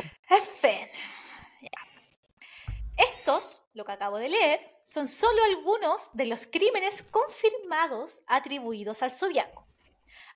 Estos, 2.99 3.61
lo 3.74 3.86
que 3.86 3.91
acabo 3.93 4.17
de 4.17 4.30
leer, 4.30 4.79
son 4.90 5.08
solo 5.08 5.38
algunos 5.44 6.10
de 6.14 6.26
los 6.26 6.48
crímenes 6.48 7.04
confirmados 7.04 8.24
atribuidos 8.26 9.04
al 9.04 9.12
zodiaco. 9.12 9.68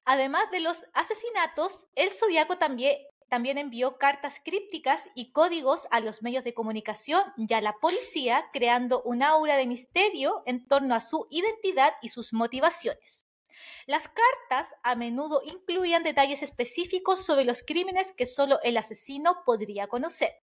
Además 0.06 0.52
de 0.52 0.60
los 0.60 0.86
asesinatos, 0.94 1.88
el 1.96 2.12
zodiaco 2.12 2.60
también 2.60 2.98
también 3.30 3.58
envió 3.58 3.98
cartas 3.98 4.40
crípticas 4.46 5.10
y 5.16 5.32
códigos 5.32 5.88
a 5.90 6.02
los 6.02 6.22
medios 6.22 6.44
de 6.44 6.54
comunicación 6.54 7.24
y 7.36 7.52
a 7.56 7.62
la 7.62 7.74
policía, 7.74 8.48
creando 8.54 9.02
un 9.02 9.24
aura 9.24 9.58
de 9.58 9.66
misterio 9.66 10.44
en 10.46 10.68
torno 10.68 10.94
a 10.94 11.02
su 11.02 11.26
identidad 11.32 11.96
y 12.04 12.10
sus 12.10 12.32
motivaciones. 12.32 13.26
Las 13.88 14.08
cartas 14.08 14.76
a 14.84 14.94
menudo 14.94 15.42
incluían 15.44 16.04
detalles 16.04 16.44
específicos 16.44 17.26
sobre 17.26 17.44
los 17.44 17.64
crímenes 17.64 18.12
que 18.12 18.28
solo 18.28 18.60
el 18.62 18.78
asesino 18.78 19.42
podría 19.46 19.88
conocer, 19.88 20.43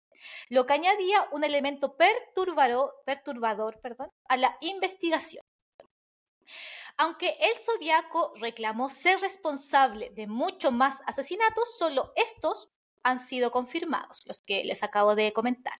lo 0.48 0.66
que 0.66 0.74
añadía 0.74 1.28
un 1.32 1.44
elemento 1.44 1.96
perturbador, 1.96 3.80
a 4.28 4.36
la 4.36 4.56
investigación. 4.60 5.44
Aunque 6.96 7.36
el 7.40 7.56
zodiaco 7.58 8.32
reclamó 8.40 8.90
ser 8.90 9.20
responsable 9.20 10.10
de 10.10 10.26
muchos 10.26 10.72
más 10.72 11.00
asesinatos, 11.06 11.78
solo 11.78 12.12
estos 12.16 12.70
han 13.02 13.18
sido 13.18 13.50
confirmados, 13.50 14.22
los 14.26 14.40
que 14.40 14.64
les 14.64 14.82
acabo 14.82 15.14
de 15.14 15.32
comentar. 15.32 15.74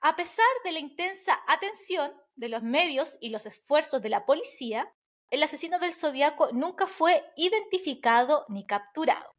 A 0.00 0.16
pesar 0.16 0.46
de 0.64 0.72
la 0.72 0.80
intensa 0.80 1.40
atención 1.46 2.12
de 2.34 2.48
los 2.48 2.62
medios 2.62 3.16
y 3.20 3.28
los 3.28 3.46
esfuerzos 3.46 4.02
de 4.02 4.08
la 4.08 4.26
policía, 4.26 4.92
el 5.30 5.42
asesino 5.42 5.78
del 5.78 5.94
zodiaco 5.94 6.50
nunca 6.52 6.86
fue 6.86 7.24
identificado 7.36 8.44
ni 8.48 8.66
capturado. 8.66 9.36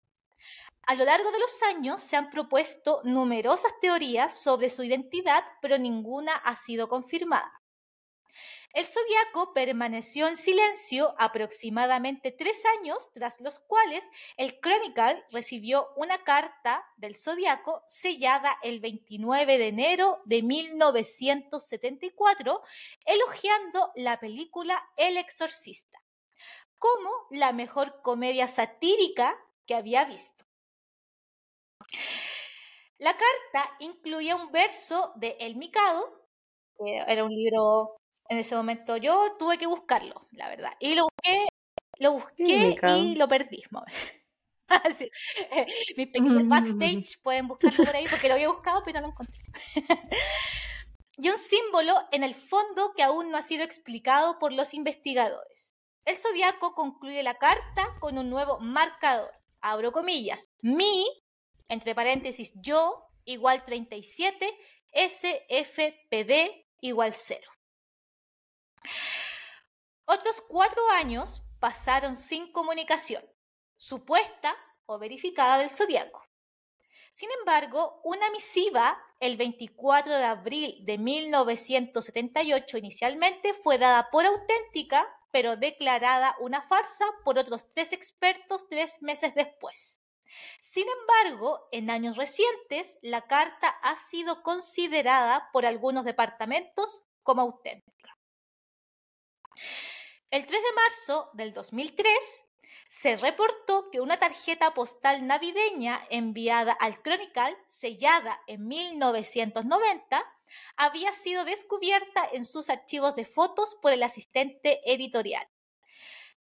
A 0.86 0.96
lo 0.96 1.06
largo 1.06 1.32
de 1.32 1.40
los 1.40 1.64
años 1.64 2.02
se 2.02 2.18
han 2.18 2.30
propuesto 2.30 3.00
numerosas 3.04 3.72
teorías 3.80 4.38
sobre 4.38 4.70
su 4.70 4.84
identidad, 4.84 5.44
pero 5.62 5.78
ninguna 5.78 6.34
ha 6.34 6.56
sido 6.56 6.90
confirmada. 6.90 7.62
El 8.74 8.86
zodiaco 8.86 9.54
permaneció 9.54 10.28
en 10.28 10.36
silencio 10.36 11.14
aproximadamente 11.20 12.32
tres 12.32 12.64
años, 12.80 13.12
tras 13.14 13.40
los 13.40 13.60
cuales 13.60 14.04
el 14.36 14.60
Chronicle 14.60 15.24
recibió 15.32 15.90
una 15.96 16.24
carta 16.24 16.84
del 16.98 17.16
zodiaco 17.16 17.84
sellada 17.88 18.58
el 18.64 18.80
29 18.80 19.60
de 19.60 19.68
enero 19.68 20.24
de 20.26 20.42
1974, 20.42 22.64
elogiando 23.06 23.92
la 23.96 24.20
película 24.20 24.84
El 24.98 25.18
Exorcista 25.18 26.04
como 26.84 27.10
la 27.30 27.54
mejor 27.54 28.02
comedia 28.02 28.50
satírica 28.50 29.40
que 29.66 29.74
había 29.74 30.04
visto. 30.04 30.44
La 32.98 33.12
carta 33.12 33.76
incluía 33.80 34.36
un 34.36 34.52
verso 34.52 35.12
de 35.16 35.36
El 35.40 35.56
Mikado, 35.56 36.28
que 36.78 36.98
era 37.08 37.24
un 37.24 37.32
libro 37.32 37.98
en 38.30 38.38
ese 38.40 38.56
momento. 38.56 38.98
Yo 38.98 39.36
tuve 39.38 39.58
que 39.58 39.66
buscarlo, 39.66 40.28
la 40.32 40.48
verdad. 40.50 40.72
Y 40.80 40.96
lo 40.96 41.04
busqué, 41.04 41.48
lo 42.00 42.14
busqué 42.14 42.98
y 42.98 43.16
lo 43.16 43.28
perdí. 43.28 43.64
Mis 45.98 46.08
pequeños 46.08 46.48
backstage 46.48 47.22
pueden 47.22 47.48
buscarlo 47.48 47.84
por 47.84 47.96
ahí 47.96 48.06
porque 48.10 48.28
lo 48.28 48.36
había 48.36 48.50
buscado, 48.50 48.82
pero 48.84 49.02
no 49.02 49.08
lo 49.08 49.14
encontré. 49.14 49.40
y 51.18 51.30
un 51.30 51.38
símbolo 51.38 51.96
en 52.12 52.24
el 52.24 52.34
fondo 52.34 52.94
que 52.96 53.04
aún 53.04 53.32
no 53.32 53.38
ha 53.38 53.42
sido 53.42 53.64
explicado 53.64 54.40
por 54.40 54.54
los 54.54 54.74
investigadores. 54.74 55.76
El 56.06 56.18
zodiaco 56.18 56.74
concluye 56.74 57.24
la 57.24 57.36
carta 57.36 57.88
con 58.00 58.18
un 58.18 58.30
nuevo 58.30 58.60
marcador. 58.60 59.32
Abro 59.62 59.92
comillas. 59.92 60.50
Mi, 60.62 61.08
entre 61.74 61.96
paréntesis, 61.96 62.54
yo, 62.56 63.10
igual 63.26 63.64
37, 63.64 64.58
SFPD 64.94 66.66
igual 66.82 67.14
0. 67.14 67.42
Otros 70.06 70.42
cuatro 70.48 70.82
años 70.90 71.44
pasaron 71.60 72.16
sin 72.16 72.52
comunicación, 72.52 73.24
supuesta 73.78 74.56
o 74.86 75.00
verificada 75.00 75.58
del 75.58 75.70
zodiaco. 75.70 76.24
Sin 77.14 77.30
embargo, 77.40 78.02
una 78.04 78.30
misiva 78.32 78.98
el 79.20 79.38
24 79.38 80.18
de 80.18 80.24
abril 80.26 80.78
de 80.82 80.98
1978 80.98 82.78
inicialmente 82.78 83.54
fue 83.54 83.78
dada 83.78 84.10
por 84.12 84.26
auténtica, 84.26 85.08
pero 85.32 85.56
declarada 85.56 86.36
una 86.40 86.68
farsa 86.68 87.06
por 87.24 87.38
otros 87.38 87.70
tres 87.72 87.94
expertos 87.94 88.68
tres 88.68 89.02
meses 89.02 89.34
después. 89.36 90.03
Sin 90.60 90.86
embargo, 90.88 91.68
en 91.72 91.90
años 91.90 92.18
recientes, 92.18 92.98
la 93.02 93.28
carta 93.28 93.70
ha 93.82 93.98
sido 93.98 94.44
considerada 94.44 95.50
por 95.52 95.66
algunos 95.66 96.06
departamentos 96.06 97.06
como 97.24 97.42
auténtica. 97.42 98.18
El 100.30 100.46
3 100.46 100.62
de 100.62 100.74
marzo 100.74 101.30
del 101.34 101.54
2003 101.54 102.46
se 102.88 103.18
reportó 103.18 103.90
que 103.92 104.02
una 104.02 104.18
tarjeta 104.18 104.74
postal 104.74 105.26
navideña 105.26 106.00
enviada 106.10 106.74
al 106.74 107.02
Chronicle, 107.02 107.58
sellada 107.66 108.40
en 108.48 108.68
1990, 108.68 110.24
había 110.78 111.12
sido 111.14 111.46
descubierta 111.46 112.28
en 112.32 112.46
sus 112.46 112.70
archivos 112.70 113.16
de 113.16 113.26
fotos 113.26 113.76
por 113.82 113.94
el 113.94 114.04
asistente 114.04 114.80
editorial. 114.86 115.48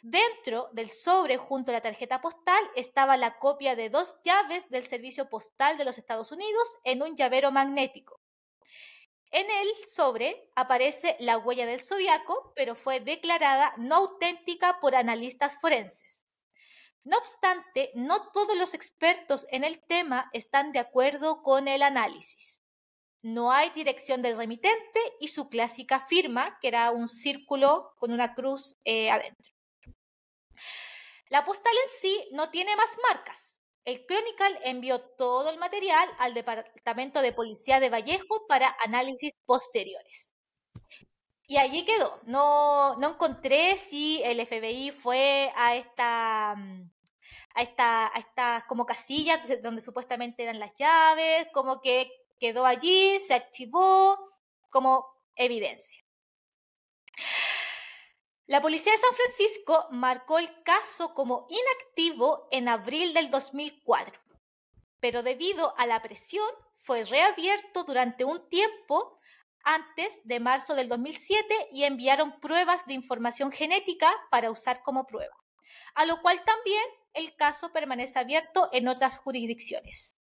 Dentro 0.01 0.69
del 0.71 0.89
sobre 0.89 1.35
junto 1.35 1.71
a 1.71 1.73
la 1.73 1.81
tarjeta 1.81 2.21
postal 2.21 2.63
estaba 2.75 3.17
la 3.17 3.37
copia 3.37 3.75
de 3.75 3.89
dos 3.89 4.15
llaves 4.23 4.69
del 4.69 4.87
Servicio 4.87 5.29
Postal 5.29 5.77
de 5.77 5.83
los 5.83 5.97
Estados 5.97 6.31
Unidos 6.31 6.77
en 6.85 7.01
un 7.01 7.17
llavero 7.17 7.51
magnético. 7.51 8.21
En 9.31 9.45
el 9.51 9.67
sobre 9.87 10.49
aparece 10.55 11.17
la 11.19 11.37
huella 11.37 11.65
del 11.65 11.81
zodiaco, 11.81 12.53
pero 12.55 12.75
fue 12.75 13.01
declarada 13.01 13.73
no 13.77 13.95
auténtica 13.95 14.79
por 14.79 14.95
analistas 14.95 15.59
forenses. 15.59 16.27
No 17.03 17.17
obstante, 17.17 17.91
no 17.93 18.31
todos 18.31 18.57
los 18.57 18.73
expertos 18.73 19.47
en 19.49 19.65
el 19.65 19.85
tema 19.85 20.29
están 20.31 20.71
de 20.71 20.79
acuerdo 20.79 21.43
con 21.43 21.67
el 21.67 21.83
análisis. 21.83 22.63
No 23.21 23.51
hay 23.51 23.69
dirección 23.71 24.21
del 24.21 24.37
remitente 24.37 24.99
y 25.19 25.27
su 25.27 25.49
clásica 25.49 25.99
firma, 25.99 26.57
que 26.61 26.69
era 26.69 26.89
un 26.91 27.09
círculo 27.09 27.91
con 27.97 28.13
una 28.13 28.33
cruz 28.33 28.79
eh, 28.85 29.11
adentro. 29.11 29.58
La 31.29 31.45
postal 31.45 31.73
en 31.83 31.89
sí 31.99 32.27
no 32.31 32.49
tiene 32.49 32.75
más 32.75 32.97
marcas, 33.09 33.59
el 33.85 34.05
Chronicle 34.05 34.59
envió 34.65 35.01
todo 35.01 35.49
el 35.49 35.57
material 35.57 36.07
al 36.19 36.35
Departamento 36.35 37.21
de 37.21 37.33
Policía 37.33 37.79
de 37.79 37.89
Vallejo 37.89 38.45
para 38.47 38.75
análisis 38.85 39.33
posteriores. 39.45 40.35
Y 41.47 41.57
allí 41.57 41.85
quedó. 41.85 42.19
No, 42.25 42.95
no 42.97 43.09
encontré 43.09 43.77
si 43.77 44.21
el 44.23 44.45
FBI 44.45 44.91
fue 44.91 45.51
a 45.55 45.75
esta, 45.75 46.53
mm, 46.55 46.91
a 47.55 48.19
estas 48.19 48.63
como 48.65 48.85
casillas 48.85 49.41
donde 49.63 49.81
supuestamente 49.81 50.43
eran 50.43 50.59
las 50.59 50.75
llaves, 50.75 51.47
como 51.51 51.81
que 51.81 52.11
quedó 52.39 52.65
allí, 52.65 53.19
se 53.21 53.33
archivó 53.33 54.19
como 54.69 55.05
evidencia. 55.35 56.03
La 58.49 58.63
policía 58.63 58.93
de 58.93 58.97
San 58.97 59.13
Francisco 59.13 59.85
marcó 59.91 60.39
el 60.39 60.63
caso 60.63 61.13
como 61.13 61.45
inactivo 61.51 62.47
en 62.49 62.67
abril 62.67 63.13
del 63.13 63.29
2004, 63.29 64.19
pero 64.99 65.21
debido 65.21 65.77
a 65.77 65.85
la 65.85 66.01
presión 66.01 66.49
fue 66.75 67.03
reabierto 67.03 67.83
durante 67.83 68.25
un 68.25 68.49
tiempo 68.49 69.19
antes 69.63 70.21
de 70.23 70.39
marzo 70.39 70.73
del 70.73 70.89
2007 70.89 71.67
y 71.71 71.83
enviaron 71.83 72.39
pruebas 72.39 72.87
de 72.87 72.95
información 72.95 73.51
genética 73.51 74.11
para 74.31 74.49
usar 74.49 74.81
como 74.81 75.05
prueba, 75.05 75.37
a 75.93 76.07
lo 76.07 76.19
cual 76.23 76.43
también 76.43 76.83
el 77.13 77.35
caso 77.35 77.71
permanece 77.71 78.17
abierto 78.17 78.67
en 78.71 78.87
otras 78.87 79.19
jurisdicciones. 79.19 80.15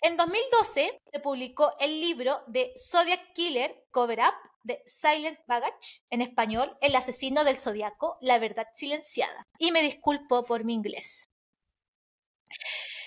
En 0.00 0.16
2012 0.16 0.98
se 1.12 1.20
publicó 1.20 1.74
el 1.78 2.00
libro 2.00 2.42
de 2.46 2.72
Zodiac 2.90 3.34
Killer 3.34 3.84
Cover 3.90 4.20
Up 4.20 4.55
de 4.66 4.82
Silent 4.84 5.38
Baggage, 5.46 6.02
en 6.10 6.20
español, 6.22 6.76
El 6.80 6.96
asesino 6.96 7.44
del 7.44 7.56
zodiaco, 7.56 8.18
la 8.20 8.38
verdad 8.38 8.66
silenciada. 8.72 9.46
Y 9.58 9.70
me 9.70 9.82
disculpo 9.82 10.44
por 10.44 10.64
mi 10.64 10.74
inglés. 10.74 11.30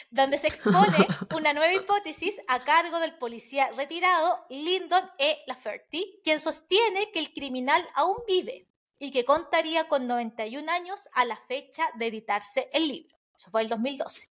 Donde 0.09 0.37
se 0.37 0.47
expone 0.47 1.05
una 1.35 1.53
nueva 1.53 1.73
hipótesis 1.73 2.39
a 2.47 2.63
cargo 2.63 2.99
del 2.99 3.17
policía 3.17 3.69
retirado 3.75 4.45
Lyndon 4.49 5.03
E. 5.17 5.39
Lafferty, 5.47 6.21
quien 6.23 6.39
sostiene 6.39 7.11
que 7.11 7.19
el 7.19 7.33
criminal 7.33 7.85
aún 7.93 8.17
vive 8.25 8.67
y 8.97 9.11
que 9.11 9.25
contaría 9.25 9.87
con 9.89 10.07
91 10.07 10.71
años 10.71 11.09
a 11.11 11.25
la 11.25 11.35
fecha 11.47 11.89
de 11.95 12.07
editarse 12.07 12.69
el 12.71 12.87
libro. 12.87 13.17
Eso 13.35 13.51
fue 13.51 13.61
el 13.61 13.67
2012. 13.67 14.29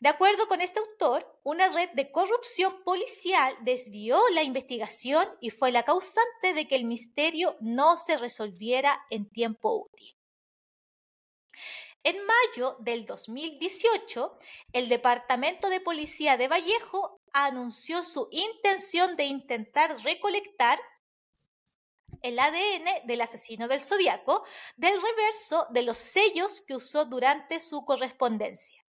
De 0.00 0.08
acuerdo 0.08 0.46
con 0.46 0.60
este 0.60 0.78
autor, 0.78 1.40
una 1.42 1.68
red 1.68 1.90
de 1.94 2.12
corrupción 2.12 2.84
policial 2.84 3.56
desvió 3.62 4.20
la 4.30 4.44
investigación 4.44 5.26
y 5.40 5.50
fue 5.50 5.72
la 5.72 5.82
causante 5.82 6.54
de 6.54 6.68
que 6.68 6.76
el 6.76 6.84
misterio 6.84 7.56
no 7.60 7.96
se 7.96 8.16
resolviera 8.16 9.04
en 9.10 9.28
tiempo 9.28 9.74
útil. 9.74 10.16
En 12.04 12.16
mayo 12.24 12.76
del 12.78 13.06
2018, 13.06 14.38
el 14.72 14.88
Departamento 14.88 15.68
de 15.68 15.80
Policía 15.80 16.36
de 16.36 16.46
Vallejo 16.46 17.20
anunció 17.32 18.04
su 18.04 18.28
intención 18.30 19.16
de 19.16 19.24
intentar 19.24 19.96
recolectar 20.04 20.78
el 22.22 22.38
ADN 22.38 23.06
del 23.06 23.20
asesino 23.20 23.66
del 23.66 23.80
zodiaco 23.80 24.44
del 24.76 25.00
reverso 25.02 25.66
de 25.70 25.82
los 25.82 25.98
sellos 25.98 26.62
que 26.66 26.76
usó 26.76 27.04
durante 27.04 27.58
su 27.58 27.84
correspondencia. 27.84 28.87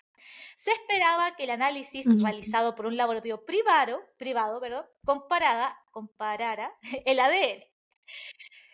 Se 0.55 0.71
esperaba 0.71 1.35
que 1.35 1.43
el 1.43 1.51
análisis 1.51 2.05
realizado 2.21 2.75
por 2.75 2.85
un 2.85 2.97
laboratorio 2.97 3.45
privado, 3.45 4.01
privado 4.17 4.61
comparada, 5.05 5.77
comparara 5.91 6.73
el 7.05 7.19
ADN. 7.19 7.63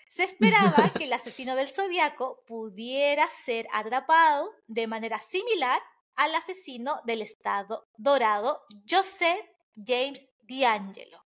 Se 0.10 0.24
esperaba 0.24 0.92
que 0.98 1.06
el 1.06 1.14
asesino 1.14 1.56
del 1.56 1.70
zodiaco 1.70 2.44
pudiera 2.46 3.30
ser 3.30 3.68
atrapado 3.74 4.52
de 4.68 4.88
manera 4.88 5.20
similar 5.20 5.82
al 6.16 6.36
asesino 6.36 7.00
del 7.06 7.22
Estado 7.22 7.88
Dorado, 7.98 8.64
Joseph 8.90 9.46
James 9.76 10.32
D'Angelo. 10.42 11.26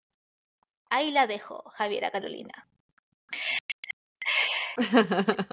Ahí 0.89 1.11
la 1.11 1.27
dejo, 1.27 1.63
Javiera 1.69 2.09
Carolina. 2.09 2.67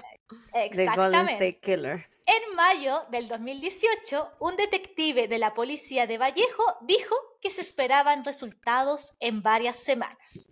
Exactamente. 0.53 1.59
Killer. 1.59 2.09
En 2.29 2.55
mayo 2.57 3.05
del 3.09 3.29
2018, 3.29 4.33
un 4.39 4.57
detective 4.57 5.29
de 5.29 5.37
la 5.37 5.53
policía 5.53 6.07
de 6.07 6.17
Vallejo 6.17 6.77
dijo 6.81 7.15
que 7.39 7.49
se 7.49 7.61
esperaban 7.61 8.25
resultados 8.25 9.13
en 9.21 9.41
varias 9.41 9.79
semanas. 9.79 10.49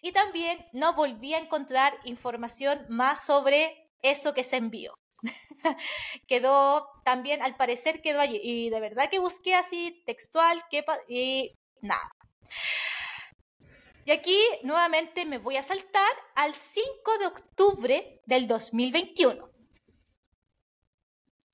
Y 0.00 0.12
también 0.12 0.66
no 0.72 0.94
volví 0.94 1.34
a 1.34 1.38
encontrar 1.38 1.92
información 2.04 2.86
más 2.88 3.26
sobre 3.26 3.90
eso 4.00 4.32
que 4.32 4.44
se 4.44 4.56
envió. 4.56 4.94
quedó 6.26 6.88
también, 7.04 7.42
al 7.42 7.54
parecer 7.54 8.00
quedó 8.00 8.20
allí. 8.20 8.40
Y 8.42 8.70
de 8.70 8.80
verdad 8.80 9.10
que 9.10 9.18
busqué 9.18 9.54
así 9.54 10.02
textual 10.06 10.64
y 11.06 11.52
nada. 11.82 12.10
Y 14.06 14.12
aquí 14.12 14.38
nuevamente 14.62 15.26
me 15.26 15.36
voy 15.36 15.58
a 15.58 15.62
saltar 15.62 16.10
al 16.34 16.54
5 16.54 17.18
de 17.18 17.26
octubre 17.26 18.22
del 18.24 18.48
2021. 18.48 19.49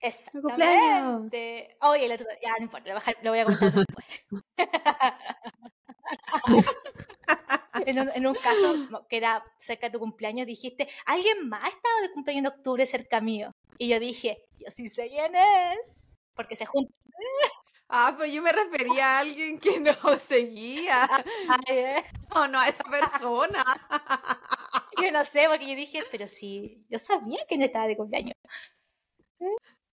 Exactamente. 0.01 1.77
Oye, 1.81 2.07
el 2.07 2.13
otro, 2.13 2.27
ya 2.43 2.53
no 2.59 2.65
importa, 2.65 2.95
lo 3.23 3.31
voy 3.31 3.41
a 3.41 3.45
contar 3.45 3.73
después. 3.73 4.29
en, 7.87 7.99
un, 7.99 8.11
en, 8.15 8.27
un, 8.27 8.35
caso 8.35 9.07
que 9.09 9.17
era 9.17 9.45
cerca 9.59 9.87
de 9.87 9.93
tu 9.93 9.99
cumpleaños, 9.99 10.47
dijiste, 10.47 10.89
alguien 11.07 11.49
más 11.49 11.69
estaba 11.69 12.01
de 12.03 12.13
cumpleaños 12.13 12.45
en 12.45 12.59
octubre 12.59 12.87
cerca 12.87 13.21
mío. 13.21 13.53
Y 13.79 13.89
yo 13.89 14.01
dije, 14.01 14.45
yo 14.59 14.71
sí 14.71 14.89
sé 14.89 15.09
quién 15.09 15.35
es. 15.35 16.11
Porque 16.35 16.57
se 16.57 16.67
juntan. 16.67 16.95
Ah, 17.89 18.13
pero 18.17 18.31
yo 18.31 18.43
me 18.43 18.51
refería 18.51 19.17
a 19.17 19.19
alguien 19.21 19.61
que 19.61 19.79
no 19.79 19.95
seguía. 20.19 21.09
¿eh? 21.69 22.05
No, 22.35 22.49
no 22.49 22.59
a 22.59 22.69
esa 22.69 22.83
persona. 22.85 23.63
Yo 25.01 25.13
no 25.13 25.25
sé, 25.25 25.47
porque 25.49 25.69
yo 25.69 25.77
dije, 25.77 26.03
pero 26.11 26.27
sí, 26.27 26.85
yo 26.89 26.99
sabía 26.99 27.39
que 27.49 27.57
no 27.57 27.65
estaba 27.65 27.87
de 27.87 27.97
cumpleaños. 27.97 28.35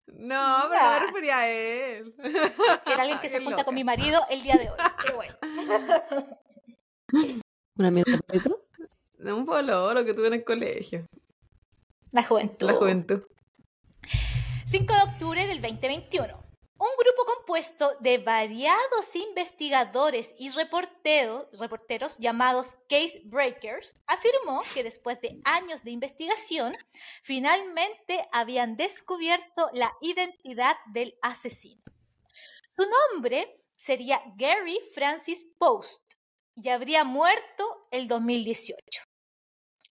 No, 0.08 0.64
pero 0.70 0.84
no 0.84 0.92
me 0.92 1.00
refería 1.00 1.40
a 1.40 1.50
él. 1.50 2.16
Era 2.86 3.02
alguien 3.02 3.20
que 3.20 3.30
se 3.30 3.44
junta 3.44 3.64
con 3.64 3.76
mi 3.76 3.84
marido 3.84 4.22
el 4.30 4.42
día 4.42 4.56
de 4.56 4.70
hoy. 4.70 4.78
Qué 5.06 5.14
bueno. 5.14 5.36
¿Un 7.78 7.86
amigo 7.86 8.06
completo? 8.12 8.66
Un 9.20 9.46
pololo 9.46 10.06
que 10.06 10.14
tuve 10.14 10.28
en 10.28 10.34
el 10.34 10.44
colegio. 10.44 11.06
La 12.12 12.24
juventud. 12.24 12.68
La 12.68 12.74
juventud. 12.74 13.24
5 14.66 14.94
de 14.94 15.02
octubre 15.02 15.48
del 15.48 15.62
2021. 15.62 16.47
Un 16.80 16.90
grupo 17.00 17.26
compuesto 17.26 17.92
de 18.02 18.20
variados 18.20 19.16
investigadores 19.16 20.36
y 20.38 20.50
reporteros, 20.50 22.18
llamados 22.20 22.78
Case 22.88 23.20
Breakers 23.26 23.96
afirmó 24.06 24.62
que 24.76 24.84
después 24.84 25.20
de 25.22 25.42
años 25.44 25.84
de 25.84 25.90
investigación, 25.90 26.78
finalmente 27.24 28.22
habían 28.32 28.78
descubierto 28.78 29.72
la 29.74 29.92
identidad 30.02 30.76
del 30.94 31.18
asesino. 31.24 31.82
Su 32.70 32.84
nombre 33.12 33.64
sería 33.76 34.22
Gary 34.36 34.80
Francis 34.94 35.48
Post 35.58 36.14
y 36.54 36.70
habría 36.70 37.04
muerto 37.04 37.88
el 37.90 38.08
2018. 38.08 39.07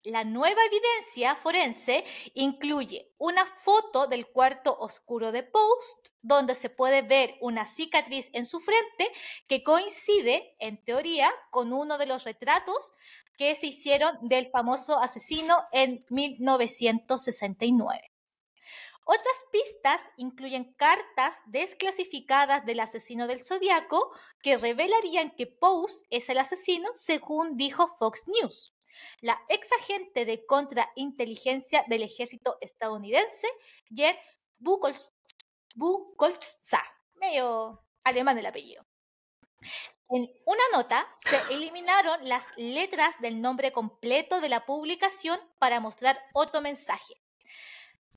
La 0.04 0.24
nueva 0.24 0.62
evidencia 0.64 1.36
forense 1.36 2.04
incluye 2.32 3.12
una 3.18 3.44
foto 3.44 4.06
del 4.06 4.28
cuarto 4.28 4.74
oscuro 4.78 5.30
de 5.30 5.42
Post, 5.42 6.08
donde 6.22 6.54
se 6.54 6.70
puede 6.70 7.02
ver 7.02 7.36
una 7.42 7.66
cicatriz 7.66 8.30
en 8.32 8.46
su 8.46 8.60
frente 8.60 9.12
que 9.46 9.62
coincide, 9.62 10.56
en 10.58 10.82
teoría, 10.82 11.30
con 11.50 11.74
uno 11.74 11.98
de 11.98 12.06
los 12.06 12.24
retratos 12.24 12.94
que 13.36 13.54
se 13.54 13.66
hicieron 13.66 14.16
del 14.22 14.46
famoso 14.50 14.98
asesino 14.98 15.66
en 15.70 16.06
1969. 16.08 18.00
Otras 19.04 19.36
pistas 19.52 20.10
incluyen 20.16 20.72
cartas 20.78 21.42
desclasificadas 21.44 22.64
del 22.64 22.80
asesino 22.80 23.26
del 23.26 23.44
zodiaco 23.44 24.12
que 24.42 24.56
revelarían 24.56 25.34
que 25.36 25.46
Post 25.46 26.06
es 26.08 26.30
el 26.30 26.38
asesino, 26.38 26.88
según 26.94 27.58
dijo 27.58 27.94
Fox 27.98 28.24
News. 28.28 28.72
La 29.20 29.40
ex 29.48 29.70
agente 29.72 30.24
de 30.24 30.44
contrainteligencia 30.46 31.84
del 31.88 32.02
ejército 32.02 32.58
estadounidense, 32.60 33.48
Jen 33.94 34.16
Buchholz, 34.58 35.12
medio 37.14 37.84
alemán 38.04 38.38
el 38.38 38.46
apellido. 38.46 38.86
En 40.08 40.28
una 40.44 40.62
nota 40.72 41.06
se 41.18 41.36
eliminaron 41.50 42.28
las 42.28 42.48
letras 42.56 43.14
del 43.20 43.40
nombre 43.40 43.72
completo 43.72 44.40
de 44.40 44.48
la 44.48 44.66
publicación 44.66 45.38
para 45.58 45.78
mostrar 45.78 46.18
otro 46.32 46.60
mensaje. 46.60 47.14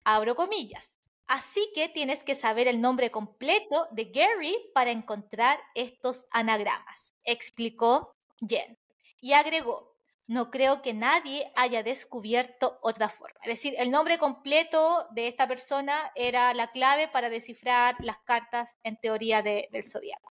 Abro 0.03 0.35
comillas. 0.35 0.95
Así 1.27 1.71
que 1.73 1.89
tienes 1.89 2.23
que 2.23 2.35
saber 2.35 2.67
el 2.67 2.81
nombre 2.81 3.11
completo 3.11 3.87
de 3.91 4.05
Gary 4.05 4.55
para 4.73 4.91
encontrar 4.91 5.59
estos 5.73 6.27
anagramas, 6.31 7.13
explicó 7.23 8.15
Jen. 8.45 8.77
Y 9.21 9.33
agregó, 9.33 9.92
no 10.33 10.49
creo 10.49 10.81
que 10.81 10.93
nadie 10.93 11.51
haya 11.55 11.83
descubierto 11.83 12.79
otra 12.81 13.07
forma. 13.07 13.39
Es 13.43 13.49
decir, 13.49 13.75
el 13.77 13.91
nombre 13.91 14.17
completo 14.17 15.07
de 15.11 15.27
esta 15.27 15.47
persona 15.47 16.11
era 16.15 16.53
la 16.53 16.71
clave 16.71 17.07
para 17.07 17.29
descifrar 17.29 17.95
las 17.99 18.17
cartas 18.19 18.77
en 18.83 18.97
teoría 18.97 19.43
del 19.43 19.83
zodiaco. 19.83 20.33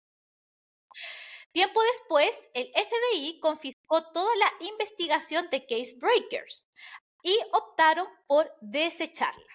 Tiempo 1.53 1.81
después, 1.93 2.51
el 2.55 2.73
FBI 2.75 3.39
confiscó 3.39 4.11
toda 4.11 4.35
la 4.37 4.67
investigación 4.67 5.49
de 5.51 5.65
Case 5.65 5.95
Breakers 5.97 6.69
y 7.23 7.39
optaron 7.53 8.09
por 8.27 8.53
desecharla. 8.61 9.55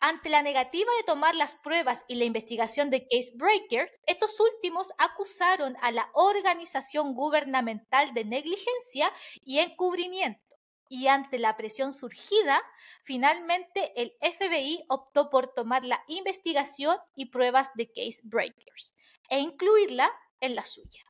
Ante 0.00 0.28
la 0.28 0.42
negativa 0.42 0.90
de 0.98 1.04
tomar 1.04 1.34
las 1.34 1.54
pruebas 1.54 2.04
y 2.06 2.16
la 2.16 2.24
investigación 2.24 2.90
de 2.90 3.06
Case 3.08 3.32
Breakers, 3.34 3.98
estos 4.06 4.38
últimos 4.40 4.92
acusaron 4.98 5.74
a 5.80 5.90
la 5.90 6.10
organización 6.12 7.14
gubernamental 7.14 8.12
de 8.12 8.26
negligencia 8.26 9.10
y 9.42 9.60
encubrimiento. 9.60 10.40
Y 10.88 11.08
ante 11.08 11.38
la 11.38 11.56
presión 11.56 11.92
surgida, 11.92 12.62
finalmente 13.04 13.92
el 13.96 14.14
FBI 14.20 14.84
optó 14.88 15.30
por 15.30 15.54
tomar 15.54 15.84
la 15.84 16.04
investigación 16.08 16.98
y 17.14 17.26
pruebas 17.26 17.70
de 17.74 17.90
Case 17.90 18.20
Breakers 18.22 18.94
e 19.30 19.38
incluirla 19.38 20.12
en 20.40 20.54
la 20.54 20.62
suya. 20.62 21.05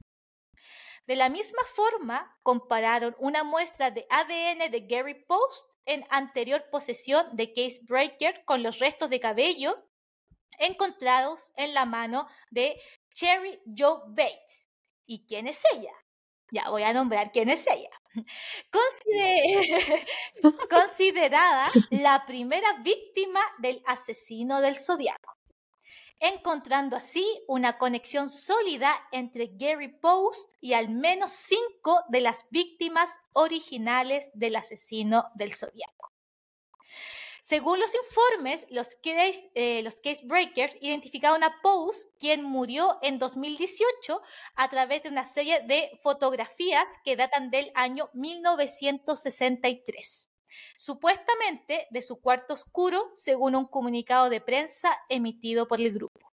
De 1.07 1.15
la 1.15 1.29
misma 1.29 1.63
forma, 1.73 2.37
compararon 2.43 3.15
una 3.21 3.45
muestra 3.45 3.93
de 3.93 4.07
ADN 4.11 4.71
de 4.71 4.87
Gary 4.89 5.15
Post 5.15 5.73
en 5.85 6.05
anterior 6.11 6.65
posesión 6.71 7.25
de 7.37 7.53
Case 7.53 7.81
Breaker 7.83 8.45
con 8.45 8.65
los 8.65 8.81
restos 8.81 9.09
de 9.09 9.21
cabello 9.21 9.87
encontrados 10.59 11.53
en 11.57 11.75
la 11.75 11.85
mano 11.85 12.27
de 12.51 12.81
Cherry 13.15 13.61
Joe 13.77 14.01
Bates. 14.09 14.69
¿Y 15.05 15.25
quién 15.27 15.47
es 15.47 15.63
ella? 15.73 15.93
Ya 16.51 16.71
voy 16.71 16.83
a 16.83 16.93
nombrar 16.93 17.31
quién 17.31 17.51
es 17.51 17.67
ella. 17.69 17.91
Considerada 20.71 21.71
la 21.91 22.27
primera 22.27 22.73
víctima 22.83 23.41
del 23.59 23.81
asesino 23.87 24.61
del 24.61 24.77
zodiaco 24.77 25.37
encontrando 26.21 26.97
así 26.97 27.25
una 27.47 27.79
conexión 27.79 28.29
sólida 28.29 28.93
entre 29.13 29.53
Gary 29.55 29.89
Post 29.89 30.53
y 30.61 30.75
al 30.75 30.89
menos 30.89 31.31
cinco 31.31 32.03
de 32.09 32.21
las 32.21 32.47
víctimas 32.51 33.21
originales 33.33 34.29
del 34.35 34.57
asesino 34.57 35.31
del 35.35 35.55
zodiaco. 35.55 36.13
Según 37.43 37.79
los 37.79 37.95
informes, 37.95 38.67
los 38.71 38.97
case, 38.97 39.53
eh, 39.55 39.89
breakers 40.25 40.75
identificaron 40.81 41.45
a 41.45 41.61
Post, 41.63 42.11
quien 42.19 42.43
murió 42.43 42.99
en 43.03 43.21
2018 43.21 44.21
a 44.57 44.69
través 44.69 45.05
de 45.05 45.11
una 45.11 45.25
serie 45.25 45.61
de 45.61 45.97
fotografías 46.03 46.89
que 47.05 47.15
datan 47.15 47.51
del 47.51 47.71
año 47.77 48.11
1963 48.15 50.31
supuestamente 50.77 51.87
de 51.91 52.03
su 52.03 52.21
cuarto 52.21 52.55
oscuro, 52.55 53.13
según 53.15 53.55
un 53.55 53.67
comunicado 53.67 54.31
de 54.31 54.41
prensa 54.41 54.97
emitido 55.09 55.69
por 55.69 55.81
el 55.81 55.93
grupo. 55.93 56.33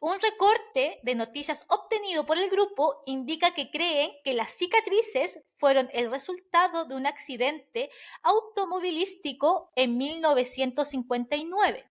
Un 0.00 0.20
recorte 0.20 1.00
de 1.02 1.14
noticias 1.14 1.64
obtenido 1.68 2.24
por 2.24 2.38
el 2.38 2.48
grupo 2.50 3.02
indica 3.06 3.52
que 3.52 3.70
creen 3.70 4.12
que 4.24 4.32
las 4.32 4.52
cicatrices 4.52 5.40
fueron 5.56 5.88
el 5.92 6.10
resultado 6.10 6.84
de 6.84 6.94
un 6.94 7.06
accidente 7.06 7.90
automovilístico 8.22 9.70
en 9.74 9.98
1959, 9.98 11.90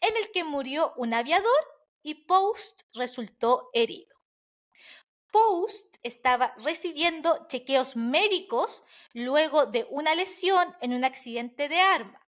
en 0.00 0.16
el 0.16 0.30
que 0.32 0.44
murió 0.44 0.92
un 0.96 1.14
aviador 1.14 1.78
y 2.02 2.14
Post 2.26 2.82
resultó 2.94 3.70
herido. 3.72 4.14
Post 5.30 5.87
estaba 6.02 6.54
recibiendo 6.58 7.46
chequeos 7.48 7.96
médicos 7.96 8.84
luego 9.12 9.66
de 9.66 9.86
una 9.90 10.14
lesión 10.14 10.76
en 10.80 10.92
un 10.92 11.04
accidente 11.04 11.68
de 11.68 11.80
arma. 11.80 12.20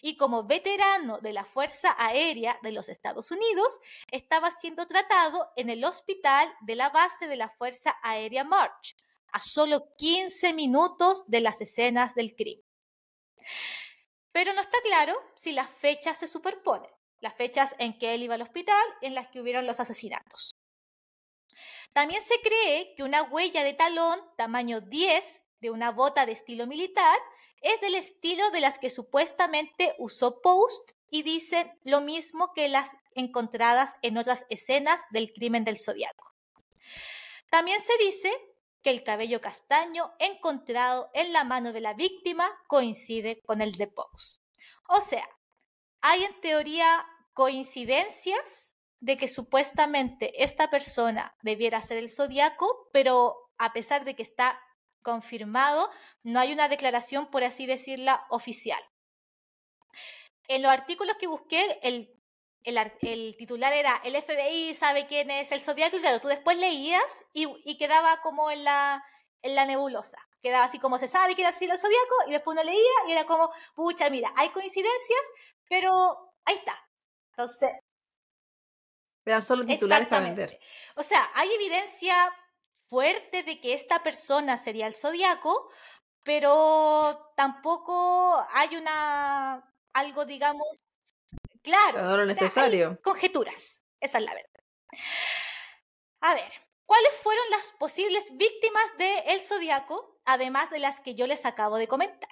Y 0.00 0.16
como 0.16 0.44
veterano 0.44 1.18
de 1.18 1.32
la 1.32 1.44
Fuerza 1.44 1.94
Aérea 1.96 2.58
de 2.62 2.72
los 2.72 2.88
Estados 2.88 3.30
Unidos, 3.30 3.80
estaba 4.10 4.50
siendo 4.50 4.86
tratado 4.86 5.52
en 5.56 5.70
el 5.70 5.84
hospital 5.84 6.52
de 6.62 6.74
la 6.74 6.90
base 6.90 7.28
de 7.28 7.36
la 7.36 7.48
Fuerza 7.48 7.96
Aérea 8.02 8.42
March, 8.42 8.96
a 9.28 9.40
solo 9.40 9.94
15 9.96 10.52
minutos 10.54 11.24
de 11.28 11.40
las 11.40 11.60
escenas 11.60 12.14
del 12.14 12.34
crimen. 12.34 12.64
Pero 14.32 14.52
no 14.54 14.60
está 14.60 14.78
claro 14.82 15.14
si 15.36 15.52
las 15.52 15.70
fechas 15.70 16.18
se 16.18 16.26
superponen, 16.26 16.90
las 17.20 17.34
fechas 17.34 17.76
en 17.78 17.98
que 17.98 18.14
él 18.14 18.22
iba 18.22 18.34
al 18.34 18.42
hospital 18.42 18.82
y 19.00 19.06
en 19.06 19.14
las 19.14 19.28
que 19.28 19.40
hubieron 19.40 19.66
los 19.66 19.78
asesinatos. 19.78 20.56
También 21.92 22.22
se 22.22 22.40
cree 22.40 22.94
que 22.96 23.02
una 23.02 23.22
huella 23.22 23.64
de 23.64 23.74
talón 23.74 24.18
tamaño 24.36 24.80
10 24.80 25.42
de 25.60 25.70
una 25.70 25.90
bota 25.90 26.26
de 26.26 26.32
estilo 26.32 26.66
militar 26.66 27.18
es 27.60 27.80
del 27.80 27.94
estilo 27.94 28.50
de 28.50 28.60
las 28.60 28.78
que 28.78 28.90
supuestamente 28.90 29.94
usó 29.98 30.40
Post 30.40 30.92
y 31.10 31.22
dicen 31.22 31.70
lo 31.84 32.00
mismo 32.00 32.52
que 32.54 32.68
las 32.68 32.90
encontradas 33.14 33.94
en 34.02 34.16
otras 34.16 34.46
escenas 34.48 35.02
del 35.10 35.32
crimen 35.32 35.64
del 35.64 35.78
zodiaco. 35.78 36.34
También 37.50 37.80
se 37.80 37.96
dice 37.98 38.32
que 38.82 38.90
el 38.90 39.04
cabello 39.04 39.40
castaño 39.40 40.12
encontrado 40.18 41.10
en 41.12 41.32
la 41.32 41.44
mano 41.44 41.72
de 41.72 41.82
la 41.82 41.92
víctima 41.92 42.50
coincide 42.66 43.42
con 43.42 43.60
el 43.60 43.72
de 43.72 43.86
Post. 43.86 44.42
O 44.88 45.00
sea, 45.00 45.28
hay 46.00 46.24
en 46.24 46.40
teoría 46.40 47.06
coincidencias 47.34 48.76
de 49.02 49.16
que 49.16 49.26
supuestamente 49.26 50.44
esta 50.44 50.70
persona 50.70 51.36
debiera 51.42 51.82
ser 51.82 51.98
el 51.98 52.08
zodiaco, 52.08 52.88
pero 52.92 53.50
a 53.58 53.72
pesar 53.72 54.04
de 54.04 54.14
que 54.14 54.22
está 54.22 54.62
confirmado, 55.02 55.90
no 56.22 56.38
hay 56.38 56.52
una 56.52 56.68
declaración, 56.68 57.28
por 57.28 57.42
así 57.42 57.66
decirla, 57.66 58.24
oficial. 58.30 58.80
En 60.46 60.62
los 60.62 60.70
artículos 60.70 61.16
que 61.18 61.26
busqué, 61.26 61.80
el, 61.82 62.16
el, 62.62 63.36
titular 63.36 63.72
era 63.72 64.00
el 64.04 64.14
FBI 64.22 64.72
sabe 64.74 65.08
quién 65.08 65.32
es 65.32 65.50
el 65.50 65.62
zodiaco, 65.62 65.96
y 65.96 66.00
claro, 66.00 66.20
tú 66.20 66.28
después 66.28 66.56
leías 66.56 67.24
y, 67.32 67.76
quedaba 67.78 68.22
como 68.22 68.52
en 68.52 68.62
la, 68.62 69.04
en 69.42 69.56
la 69.56 69.66
nebulosa. 69.66 70.18
Quedaba 70.40 70.64
así 70.64 70.78
como 70.78 70.98
se 70.98 71.08
sabe 71.08 71.34
quién 71.34 71.48
es 71.48 71.60
el 71.60 71.76
zodiaco, 71.76 72.14
y 72.28 72.30
después 72.30 72.54
uno 72.54 72.62
leía 72.62 73.08
y 73.08 73.12
era 73.12 73.26
como, 73.26 73.50
pucha, 73.74 74.08
mira, 74.10 74.32
hay 74.36 74.50
coincidencias, 74.50 75.32
pero 75.68 75.90
ahí 76.44 76.54
está. 76.54 76.74
Entonces, 77.30 77.70
dan 79.30 79.42
solo 79.42 79.64
titulares 79.64 80.08
para 80.08 80.24
vender. 80.24 80.58
O 80.96 81.02
sea, 81.02 81.22
hay 81.34 81.52
evidencia 81.52 82.14
fuerte 82.74 83.42
de 83.42 83.60
que 83.60 83.74
esta 83.74 84.02
persona 84.02 84.58
sería 84.58 84.86
el 84.86 84.94
zodiaco, 84.94 85.70
pero 86.24 87.32
tampoco 87.36 88.44
hay 88.52 88.76
una 88.76 89.64
algo, 89.92 90.24
digamos, 90.24 90.82
claro. 91.62 92.02
No 92.02 92.16
lo 92.16 92.26
necesario. 92.26 93.00
conjeturas. 93.02 93.84
Esa 94.00 94.18
es 94.18 94.24
la 94.24 94.34
verdad. 94.34 94.50
A 96.20 96.34
ver, 96.34 96.52
¿cuáles 96.84 97.12
fueron 97.22 97.48
las 97.50 97.68
posibles 97.78 98.24
víctimas 98.36 98.84
del 98.98 99.22
el 99.26 99.40
zodiaco, 99.40 100.20
además 100.24 100.70
de 100.70 100.78
las 100.78 101.00
que 101.00 101.14
yo 101.14 101.26
les 101.26 101.46
acabo 101.46 101.76
de 101.76 101.88
comentar? 101.88 102.30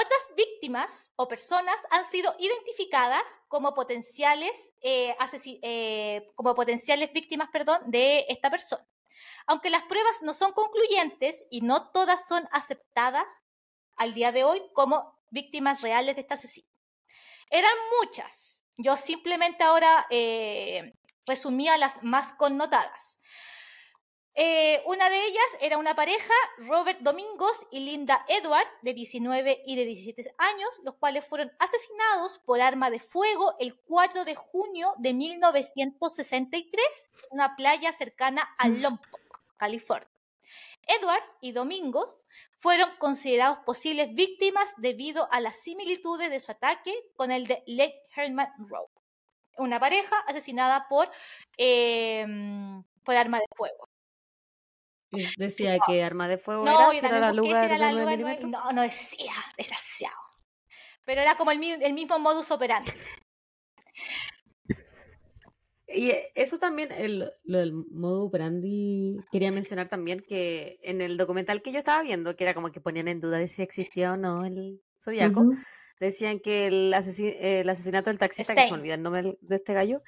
Otras 0.00 0.30
víctimas 0.36 1.12
o 1.16 1.26
personas 1.26 1.74
han 1.90 2.04
sido 2.04 2.32
identificadas 2.38 3.40
como 3.48 3.74
potenciales, 3.74 4.72
eh, 4.80 5.16
eh, 5.62 6.30
como 6.36 6.54
potenciales 6.54 7.12
víctimas 7.12 7.48
perdón, 7.52 7.80
de 7.86 8.24
esta 8.28 8.48
persona. 8.48 8.86
Aunque 9.48 9.70
las 9.70 9.82
pruebas 9.82 10.22
no 10.22 10.34
son 10.34 10.52
concluyentes 10.52 11.44
y 11.50 11.62
no 11.62 11.90
todas 11.90 12.28
son 12.28 12.48
aceptadas 12.52 13.42
al 13.96 14.14
día 14.14 14.30
de 14.30 14.44
hoy 14.44 14.62
como 14.72 15.18
víctimas 15.30 15.80
reales 15.80 16.14
de 16.14 16.20
este 16.20 16.34
asesino. 16.34 16.68
Eran 17.50 17.74
muchas. 18.00 18.64
Yo 18.76 18.96
simplemente 18.96 19.64
ahora 19.64 20.06
eh, 20.10 20.94
resumía 21.26 21.76
las 21.76 22.04
más 22.04 22.34
connotadas. 22.34 23.18
Eh, 24.40 24.80
una 24.86 25.10
de 25.10 25.20
ellas 25.26 25.46
era 25.60 25.78
una 25.78 25.96
pareja, 25.96 26.32
Robert 26.58 27.00
Domingos 27.00 27.66
y 27.72 27.80
Linda 27.80 28.24
Edwards, 28.28 28.70
de 28.82 28.94
19 28.94 29.64
y 29.66 29.74
de 29.74 29.84
17 29.84 30.32
años, 30.38 30.78
los 30.84 30.94
cuales 30.94 31.24
fueron 31.26 31.50
asesinados 31.58 32.38
por 32.46 32.60
arma 32.60 32.88
de 32.88 33.00
fuego 33.00 33.56
el 33.58 33.74
4 33.80 34.24
de 34.24 34.36
junio 34.36 34.94
de 34.98 35.12
1963 35.12 36.84
en 37.24 37.28
una 37.32 37.56
playa 37.56 37.92
cercana 37.92 38.48
a 38.58 38.68
mm. 38.68 38.80
Lompoc, 38.80 39.40
California. 39.56 40.08
Edwards 40.86 41.34
y 41.40 41.50
Domingos 41.50 42.16
fueron 42.58 42.90
considerados 43.00 43.58
posibles 43.66 44.14
víctimas 44.14 44.72
debido 44.76 45.26
a 45.32 45.40
las 45.40 45.58
similitudes 45.58 46.30
de 46.30 46.38
su 46.38 46.52
ataque 46.52 46.94
con 47.16 47.32
el 47.32 47.48
de 47.48 47.64
Lake 47.66 48.04
Herman 48.14 48.52
Road, 48.68 48.86
una 49.56 49.80
pareja 49.80 50.16
asesinada 50.28 50.86
por, 50.88 51.10
por 53.04 53.16
arma 53.16 53.38
de 53.40 53.46
fuego. 53.56 53.88
Decía 55.36 55.78
que 55.86 56.02
arma 56.02 56.28
de 56.28 56.38
fuego 56.38 56.64
no, 56.64 56.92
era, 56.92 57.18
la 57.18 57.32
lugar 57.32 57.68
de 57.68 58.44
No, 58.44 58.72
no 58.72 58.82
decía, 58.82 59.32
desgraciado. 59.56 60.16
Pero 61.04 61.22
era 61.22 61.36
como 61.36 61.50
el, 61.50 61.58
mismo 61.58 62.18
modus 62.18 62.50
operandi. 62.50 62.92
Y 65.86 66.10
eh, 66.10 66.30
eso 66.34 66.58
también, 66.58 66.90
lo 67.44 67.58
del 67.58 67.72
modus 67.72 68.28
operandi, 68.28 69.16
quería 69.32 69.50
mencionar 69.50 69.88
también 69.88 70.20
que 70.20 70.78
en 70.82 71.00
el 71.00 71.16
documental 71.16 71.62
que 71.62 71.72
yo 71.72 71.78
estaba 71.78 72.02
viendo, 72.02 72.36
que 72.36 72.44
era 72.44 72.52
como 72.52 72.70
que 72.70 72.82
ponían 72.82 73.08
en 73.08 73.20
duda 73.20 73.38
de 73.38 73.46
si 73.46 73.62
existía 73.62 74.12
o 74.12 74.18
no 74.18 74.44
el 74.44 74.82
zodiaco, 75.02 75.46
decían 75.98 76.40
que 76.40 76.66
el, 76.66 76.92
asesinato 76.92 78.10
del 78.10 78.18
taxista, 78.18 78.54
que 78.54 78.64
se 78.64 78.70
me 78.70 78.78
olvida 78.78 78.94
el 78.94 79.02
nombre 79.02 79.38
de 79.40 79.56
este 79.56 79.72
gallo, 79.72 80.02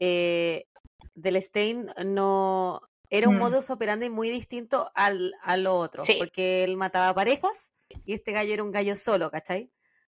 eh, 0.00 0.66
del 1.14 1.42
Stein 1.42 1.90
no, 2.06 2.80
era 3.10 3.28
un 3.28 3.36
mm. 3.36 3.38
modus 3.38 3.70
operandi 3.70 4.10
muy 4.10 4.30
distinto 4.30 4.90
al, 4.94 5.34
a 5.42 5.56
lo 5.56 5.76
otro, 5.76 6.02
porque 6.18 6.64
él 6.64 6.76
mataba 6.76 7.14
parejas 7.14 7.72
y 8.04 8.14
este 8.14 8.32
gallo 8.32 8.52
era 8.52 8.64
un 8.64 8.72
gallo 8.72 8.96
solo, 8.96 9.30
¿cachai? 9.30 9.70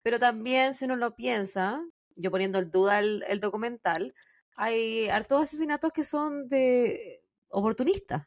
Pero 0.02 0.20
también, 0.20 0.74
si 0.74 0.86
uno 0.86 0.96
lo 0.96 1.16
piensa, 1.16 1.82
yo 2.16 2.32
poniendo 2.32 2.60
en 2.60 2.72
duda 2.72 3.00
el, 3.00 3.40
documental, 3.40 4.14
hay 4.56 5.10
hartos 5.10 5.44
asesinatos 5.44 5.92
que 5.92 6.04
son 6.04 6.48
de 6.48 7.22
oportunistas. 7.50 8.26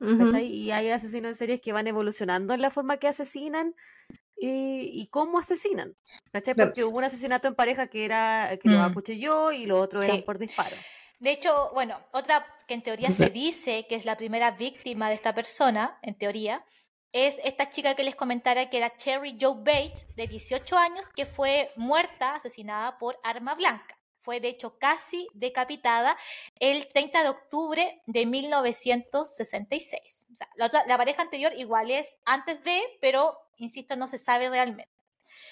Y 0.00 0.70
hay 0.70 0.90
asesinos 0.90 1.30
en 1.30 1.34
series 1.34 1.60
que 1.60 1.72
van 1.72 1.88
evolucionando 1.88 2.54
en 2.54 2.62
la 2.62 2.70
forma 2.70 2.98
que 2.98 3.08
asesinan 3.08 3.74
y, 4.36 5.08
cómo 5.10 5.38
asesinan. 5.38 5.96
Porque 6.32 6.84
hubo 6.84 6.98
un 6.98 7.04
asesinato 7.04 7.48
en 7.48 7.54
pareja 7.54 7.88
que 7.88 8.04
era 8.04 8.56
que 8.62 8.68
lo 8.68 8.78
mm. 8.78 8.82
acuchilló 8.82 9.52
y 9.52 9.66
lo 9.66 9.80
otro 9.80 10.00
era 10.00 10.24
por 10.24 10.38
disparo. 10.38 10.76
De 11.18 11.32
hecho, 11.32 11.70
bueno, 11.74 11.96
otra 12.12 12.46
que 12.66 12.74
en 12.74 12.82
teoría 12.82 13.10
se 13.10 13.30
dice 13.30 13.86
que 13.88 13.96
es 13.96 14.04
la 14.04 14.16
primera 14.16 14.52
víctima 14.52 15.08
de 15.08 15.14
esta 15.14 15.34
persona, 15.34 15.98
en 16.02 16.16
teoría, 16.16 16.64
es 17.12 17.40
esta 17.42 17.70
chica 17.70 17.94
que 17.94 18.04
les 18.04 18.14
comentara 18.14 18.70
que 18.70 18.78
era 18.78 18.96
Cherry 18.96 19.36
Joe 19.40 19.56
Bates, 19.56 20.06
de 20.14 20.26
18 20.26 20.76
años, 20.76 21.08
que 21.08 21.26
fue 21.26 21.72
muerta, 21.76 22.36
asesinada 22.36 22.98
por 22.98 23.18
arma 23.24 23.54
blanca. 23.54 23.98
Fue 24.20 24.40
de 24.40 24.48
hecho 24.48 24.78
casi 24.78 25.26
decapitada 25.32 26.16
el 26.60 26.86
30 26.86 27.22
de 27.22 27.28
octubre 27.30 28.02
de 28.06 28.26
1966. 28.26 30.26
O 30.32 30.36
sea, 30.36 30.48
la, 30.56 30.70
la 30.86 30.98
pareja 30.98 31.22
anterior 31.22 31.52
igual 31.56 31.90
es 31.90 32.16
antes 32.26 32.62
de, 32.62 32.80
pero 33.00 33.38
insisto, 33.56 33.96
no 33.96 34.06
se 34.06 34.18
sabe 34.18 34.50
realmente. 34.50 34.97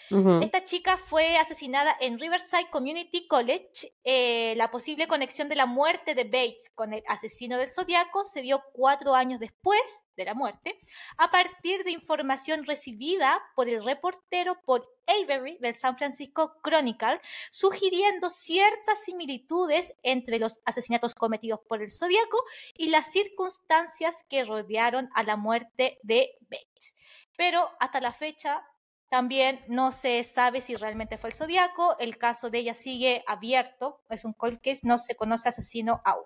Esta 0.08 0.64
chica 0.64 0.96
fue 0.96 1.36
asesinada 1.36 1.96
en 2.00 2.20
Riverside 2.20 2.70
Community 2.70 3.26
College. 3.26 3.92
Eh, 4.04 4.54
la 4.56 4.70
posible 4.70 5.08
conexión 5.08 5.48
de 5.48 5.56
la 5.56 5.66
muerte 5.66 6.14
de 6.14 6.24
Bates 6.24 6.70
con 6.74 6.92
el 6.92 7.02
asesino 7.08 7.58
del 7.58 7.70
zodiaco 7.70 8.24
se 8.24 8.40
dio 8.40 8.62
cuatro 8.72 9.14
años 9.14 9.40
después 9.40 10.04
de 10.16 10.24
la 10.24 10.34
muerte, 10.34 10.80
a 11.18 11.30
partir 11.30 11.82
de 11.82 11.90
información 11.90 12.64
recibida 12.64 13.42
por 13.56 13.68
el 13.68 13.84
reportero 13.84 14.60
Paul 14.64 14.82
Avery 15.06 15.58
del 15.58 15.74
San 15.74 15.98
Francisco 15.98 16.54
Chronicle, 16.62 17.20
sugiriendo 17.50 18.30
ciertas 18.30 19.02
similitudes 19.04 19.92
entre 20.04 20.38
los 20.38 20.60
asesinatos 20.64 21.14
cometidos 21.14 21.60
por 21.68 21.82
el 21.82 21.90
zodiaco 21.90 22.44
y 22.74 22.88
las 22.90 23.10
circunstancias 23.10 24.24
que 24.28 24.44
rodearon 24.44 25.10
a 25.14 25.24
la 25.24 25.36
muerte 25.36 25.98
de 26.02 26.38
Bates. 26.42 26.94
Pero 27.36 27.68
hasta 27.80 28.00
la 28.00 28.12
fecha 28.12 28.64
también 29.08 29.64
no 29.68 29.92
se 29.92 30.22
sabe 30.24 30.60
si 30.60 30.74
realmente 30.74 31.18
fue 31.18 31.30
el 31.30 31.36
Zodíaco. 31.36 31.96
El 31.98 32.18
caso 32.18 32.50
de 32.50 32.58
ella 32.58 32.74
sigue 32.74 33.22
abierto. 33.26 34.00
Es 34.10 34.24
un 34.24 34.32
cold 34.32 34.60
case. 34.60 34.86
No 34.86 34.98
se 34.98 35.14
conoce 35.14 35.48
asesino 35.48 36.02
aún. 36.04 36.24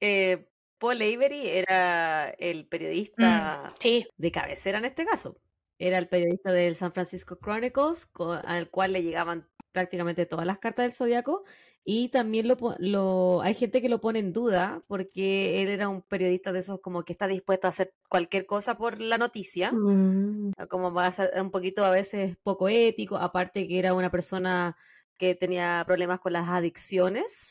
Eh, 0.00 0.48
Paul 0.78 1.00
Avery 1.00 1.48
era 1.48 2.30
el 2.30 2.66
periodista 2.66 3.74
mm, 3.82 4.02
de 4.16 4.30
cabecera 4.30 4.78
en 4.78 4.84
este 4.84 5.06
caso. 5.06 5.40
Era 5.78 5.98
el 5.98 6.08
periodista 6.08 6.52
del 6.52 6.76
San 6.76 6.92
Francisco 6.92 7.38
Chronicles, 7.38 8.10
al 8.44 8.70
cual 8.70 8.92
le 8.92 9.02
llegaban 9.02 9.48
prácticamente 9.74 10.24
todas 10.24 10.46
las 10.46 10.58
cartas 10.58 10.84
del 10.84 10.92
Zodíaco 10.92 11.42
y 11.84 12.08
también 12.08 12.46
lo, 12.48 12.56
lo, 12.78 13.42
hay 13.42 13.54
gente 13.54 13.82
que 13.82 13.88
lo 13.88 14.00
pone 14.00 14.20
en 14.20 14.32
duda 14.32 14.80
porque 14.86 15.62
él 15.62 15.68
era 15.68 15.88
un 15.88 16.00
periodista 16.00 16.52
de 16.52 16.60
esos 16.60 16.80
como 16.80 17.04
que 17.04 17.12
está 17.12 17.26
dispuesto 17.26 17.66
a 17.66 17.70
hacer 17.70 17.92
cualquier 18.08 18.46
cosa 18.46 18.78
por 18.78 19.00
la 19.00 19.18
noticia, 19.18 19.72
mm. 19.72 20.52
como 20.70 20.94
va 20.94 21.06
a 21.06 21.12
ser 21.12 21.32
un 21.38 21.50
poquito 21.50 21.84
a 21.84 21.90
veces 21.90 22.36
poco 22.42 22.68
ético, 22.68 23.16
aparte 23.16 23.66
que 23.66 23.78
era 23.78 23.92
una 23.92 24.10
persona 24.10 24.76
que 25.18 25.34
tenía 25.34 25.82
problemas 25.84 26.20
con 26.20 26.32
las 26.32 26.48
adicciones 26.48 27.50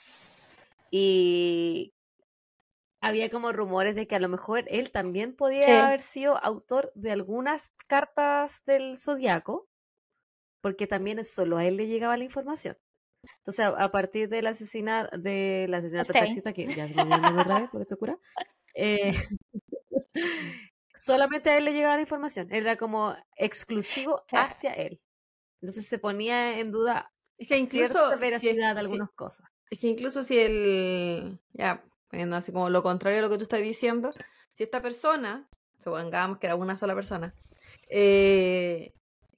y 0.89 1.93
había 3.01 3.29
como 3.29 3.51
rumores 3.51 3.95
de 3.95 4.07
que 4.07 4.15
a 4.15 4.19
lo 4.19 4.29
mejor 4.29 4.63
él 4.67 4.89
también 4.89 5.35
podía 5.35 5.87
haber 5.87 5.99
sido 5.99 6.41
autor 6.41 6.89
de 6.95 7.11
algunas 7.11 7.73
cartas 7.85 8.63
del 8.65 8.97
zodiaco, 8.97 9.67
porque 10.63 10.87
también 10.87 11.21
solo 11.25 11.57
a 11.57 11.65
él 11.65 11.75
le 11.75 11.87
llegaba 11.87 12.15
la 12.15 12.23
información. 12.23 12.77
Entonces, 13.39 13.65
a, 13.65 13.91
partir 13.91 14.29
del 14.29 14.47
asesinato, 14.47 15.17
del 15.17 15.73
asesinato 15.73 16.13
taxista, 16.13 16.53
que 16.53 16.73
ya 16.73 16.87
se 16.87 16.95
me 16.95 17.05
llama 17.05 17.41
otra 17.41 17.59
vez 17.59 17.69
porque 17.69 17.81
esto 17.81 17.97
cura, 17.97 18.17
eh, 18.73 19.13
solamente 20.95 21.49
a 21.49 21.57
él 21.57 21.65
le 21.65 21.73
llegaba 21.73 21.95
la 21.95 22.01
información. 22.01 22.47
Era 22.49 22.77
como 22.77 23.13
exclusivo 23.35 24.23
hacia 24.31 24.71
él. 24.71 25.01
Entonces 25.61 25.85
se 25.85 25.99
ponía 25.99 26.59
en 26.59 26.71
duda 26.71 27.11
es 27.37 27.47
que 27.49 27.57
incluso 27.57 28.17
veracidad 28.19 28.75
de 28.75 28.79
algunas 28.79 29.11
cosas. 29.11 29.47
Es 29.69 29.79
que 29.79 29.87
incluso 29.87 30.23
si 30.23 30.39
él, 30.39 31.39
ya 31.51 31.83
poniendo 32.07 32.37
así 32.37 32.53
como 32.53 32.69
lo 32.69 32.83
contrario 32.83 33.19
a 33.19 33.21
lo 33.23 33.29
que 33.29 33.37
tú 33.37 33.43
estás 33.43 33.61
diciendo, 33.61 34.13
si 34.53 34.63
esta 34.63 34.81
persona, 34.81 35.49
supongamos 35.77 36.37
que 36.37 36.47
era 36.47 36.55
una 36.55 36.77
sola 36.77 36.95
persona, 36.95 37.33
eh, 37.89 38.93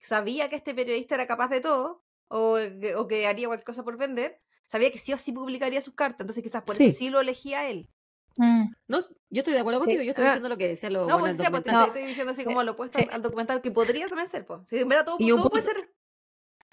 sabía 0.06 0.50
que 0.50 0.56
este 0.56 0.74
periodista 0.74 1.16
era 1.16 1.28
capaz 1.28 1.50
de 1.50 1.62
todo, 1.62 2.04
o, 2.28 2.58
o, 2.98 3.08
que 3.08 3.28
haría 3.28 3.48
cualquier 3.48 3.66
cosa 3.66 3.84
por 3.84 3.98
vender, 3.98 4.40
sabía 4.66 4.92
que 4.92 4.98
sí 4.98 5.14
o 5.14 5.18
sí 5.18 5.32
publicaría 5.32 5.82
sus 5.82 5.96
cartas, 5.96 6.22
entonces 6.22 6.44
quizás 6.44 6.64
por 6.64 6.76
eso 6.76 6.98
sí 6.98 7.10
lo 7.10 7.20
elegía 7.20 7.70
él. 7.70 7.90
Mm. 8.38 8.74
No, 8.88 9.00
yo 9.30 9.40
estoy 9.40 9.54
de 9.54 9.60
acuerdo 9.60 9.80
contigo, 9.80 10.04
yo 10.04 10.10
estoy 10.10 10.26
ah. 10.26 10.28
diciendo 10.28 10.50
lo 10.50 10.58
que 10.58 10.68
decía 10.68 10.90
lo 10.90 11.08
No, 11.08 11.20
pues, 11.20 11.38
pues 11.38 11.66
estoy 11.66 12.06
diciendo 12.06 12.32
así 12.32 12.44
como 12.44 12.64
lo 12.64 12.74
opuesto 12.74 13.00
al 13.12 13.22
documental, 13.22 13.62
que 13.62 13.72
podría 13.72 14.08
también 14.08 14.30
ser, 14.30 14.46
pues. 14.46 14.68
Si 14.68 14.84
verdad 14.84 15.06
todo, 15.06 15.18
y 15.20 15.30
todo 15.30 15.50
puede 15.50 15.64
ser. 15.64 15.94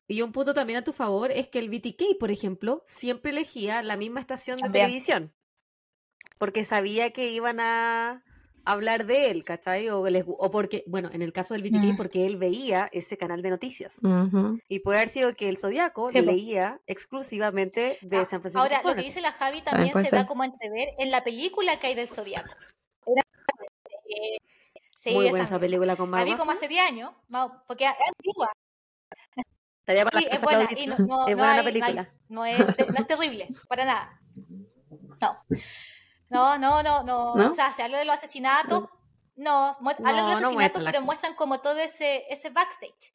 Y 0.09 0.23
un 0.23 0.33
punto 0.33 0.53
también 0.53 0.79
a 0.81 0.85
tu 0.85 0.93
favor 0.93 1.31
es 1.31 1.49
que 1.49 1.59
el 1.59 1.71
BTK, 1.71 2.19
por 2.19 2.31
ejemplo, 2.31 2.83
siempre 2.87 3.31
elegía 3.31 3.83
la 3.83 3.97
misma 3.97 4.21
estación 4.21 4.59
de 4.59 4.69
televisión. 4.69 5.33
Porque 6.39 6.65
sabía 6.65 7.13
que 7.13 7.29
iban 7.29 7.61
a, 7.61 8.25
hablar 8.65 9.07
de 9.07 9.31
él, 9.31 9.45
¿cachai? 9.45 9.89
O, 9.89 10.03
o 10.03 10.51
porque, 10.51 10.85
bueno, 10.87 11.11
en 11.13 11.23
el 11.23 11.33
caso 11.33 11.55
del 11.55 11.63
BTK, 11.63 11.93
mm. 11.93 11.97
porque 11.97 12.27
él 12.27 12.37
veía 12.37 12.89
ese 12.93 13.17
canal 13.17 13.43
de 13.43 13.51
noticias. 13.51 14.01
Y 14.69 14.81
puede 14.81 14.99
haber 14.99 15.09
sido 15.09 15.33
que 15.35 15.49
el 15.49 15.59
Zodíaco 15.59 16.11
leía 16.11 16.81
exclusivamente 16.87 17.99
de 18.03 18.19
ah, 18.19 18.25
San 18.25 18.41
Francisco. 18.41 18.63
Ahora, 18.63 18.83
lo 18.85 18.95
que 18.95 19.03
dice 19.03 19.21
la 19.21 19.33
Javi 19.33 19.63
también 19.63 19.93
se 20.05 20.15
da 20.15 20.27
como 20.27 20.43
a 20.43 20.47
entrever 20.47 20.89
en 20.99 21.11
la 21.11 21.25
película 21.25 21.77
que 21.77 21.89
hay 21.89 21.95
del 21.95 22.09
Zodíaco. 22.09 22.51
Muy 25.07 25.31
buena 25.31 25.45
esa 25.45 25.59
película 25.59 25.97
con 25.97 26.11
Margot. 26.11 26.29
La 26.29 26.35
vi 26.35 26.39
como 26.39 26.53
hace 26.53 26.69
10 26.69 26.83
años, 26.83 27.13
porque 27.67 27.85
es 27.85 27.91
antigua. 27.91 28.53
Estaría 29.81 30.05
para 30.05 30.21
es 30.21 30.41
buena, 30.43 30.69
y 30.77 30.87
no, 30.87 30.97
no, 30.99 31.27
es 31.27 31.35
buena 31.37 31.57
la 31.57 31.65
película. 31.65 32.15
No, 32.29 32.47
es, 32.47 32.59
no 32.59 32.95
es 32.97 33.07
terrible, 33.07 33.49
para 33.69 33.85
nada. 33.85 34.21
No. 35.21 35.45
No, 36.33 36.57
no, 36.57 36.83
no, 36.83 37.03
no, 37.05 37.33
O 37.51 37.55
sea, 37.55 37.73
se 37.75 37.83
habla 37.83 37.99
de 37.99 38.07
los 38.07 38.15
asesinatos. 38.15 38.89
No, 39.37 39.77
hablan 39.79 40.17
de 40.17 40.33
los 40.33 40.43
asesinatos, 40.43 40.83
pero 40.85 41.03
muestran 41.03 41.35
como 41.35 41.61
todo 41.61 41.79
ese, 41.79 42.25
ese 42.31 42.49
backstage. 42.49 43.15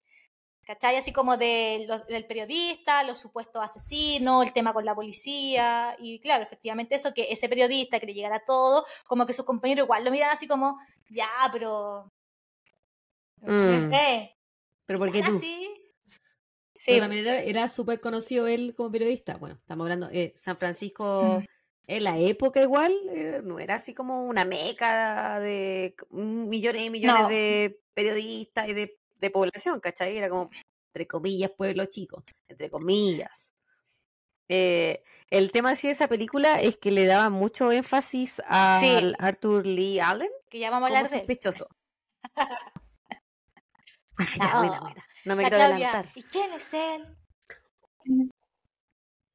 ¿Cachai? 0.64 0.98
Así 0.98 1.14
como 1.14 1.38
de, 1.38 1.88
del 2.10 2.26
periodista, 2.26 3.02
los 3.04 3.18
supuestos 3.18 3.64
asesinos, 3.64 4.46
el 4.46 4.52
tema 4.52 4.74
con 4.74 4.84
la 4.86 4.94
policía. 4.94 5.96
Y 5.98 6.20
claro, 6.20 6.44
efectivamente 6.44 6.94
eso, 6.96 7.14
que 7.14 7.32
ese 7.32 7.50
periodista 7.50 8.00
que 8.00 8.06
le 8.06 8.14
llegara 8.14 8.44
todo, 8.46 8.86
como 9.08 9.26
que 9.26 9.34
sus 9.34 9.46
compañeros 9.46 9.86
igual 9.86 10.04
lo 10.04 10.12
miran 10.12 10.30
así 10.30 10.46
como, 10.46 10.78
ya, 11.10 11.30
pero... 11.52 12.12
Mm. 13.38 13.94
Eh, 13.94 14.36
pero 14.86 15.00
¿por 15.00 15.12
qué 15.12 15.24
tú? 15.24 15.40
Sí. 15.40 15.70
Pero 16.86 17.00
también 17.00 17.26
era, 17.26 17.68
súper 17.68 18.00
conocido 18.00 18.46
él 18.46 18.76
como 18.76 18.92
periodista. 18.92 19.38
Bueno, 19.38 19.56
estamos 19.56 19.86
hablando 19.86 20.08
de 20.08 20.34
San 20.36 20.58
Francisco... 20.58 21.40
Mm 21.42 21.57
en 21.88 22.04
la 22.04 22.18
época 22.18 22.62
igual, 22.62 22.94
eh, 23.10 23.42
no 23.44 23.60
era 23.60 23.76
así 23.76 23.94
como 23.94 24.26
una 24.26 24.44
meca 24.44 25.40
de 25.40 25.96
millones 26.12 26.82
y 26.82 26.90
millones 26.90 27.30
de 27.30 27.82
periodistas 27.94 28.68
y 28.68 28.74
de, 28.74 28.98
población, 29.32 29.80
¿cachai? 29.80 30.18
Era 30.18 30.30
como, 30.30 30.50
entre 30.90 31.08
comillas, 31.08 31.52
pueblo 31.52 31.86
chico, 31.86 32.24
entre 32.48 32.70
comillas. 32.70 33.54
Eh, 34.50 35.04
el 35.30 35.52
tema 35.52 35.72
así 35.72 35.88
de 35.88 35.94
esa 35.94 36.08
película 36.08 36.62
es 36.62 36.78
que 36.78 36.92
le 36.92 37.06
daba 37.06 37.30
mucho 37.30 37.72
énfasis 37.72 38.42
a 38.46 38.80
Arthur 39.20 39.66
Lee 39.66 40.00
Allen. 40.00 40.30
Que 40.50 40.60
ya 40.60 40.70
vamos 40.70 40.88
a 40.88 40.88
hablar 40.88 41.08
sospechoso. 41.08 41.68
Ah, 44.20 44.26
ya, 44.36 44.54
no. 44.64 44.96
No 45.26 45.36
me 45.36 45.44
quiero 45.44 45.64
adelantar. 45.64 46.08
¿Y 46.16 46.24
quién 46.24 46.52
es 46.54 46.74
él? 46.74 47.06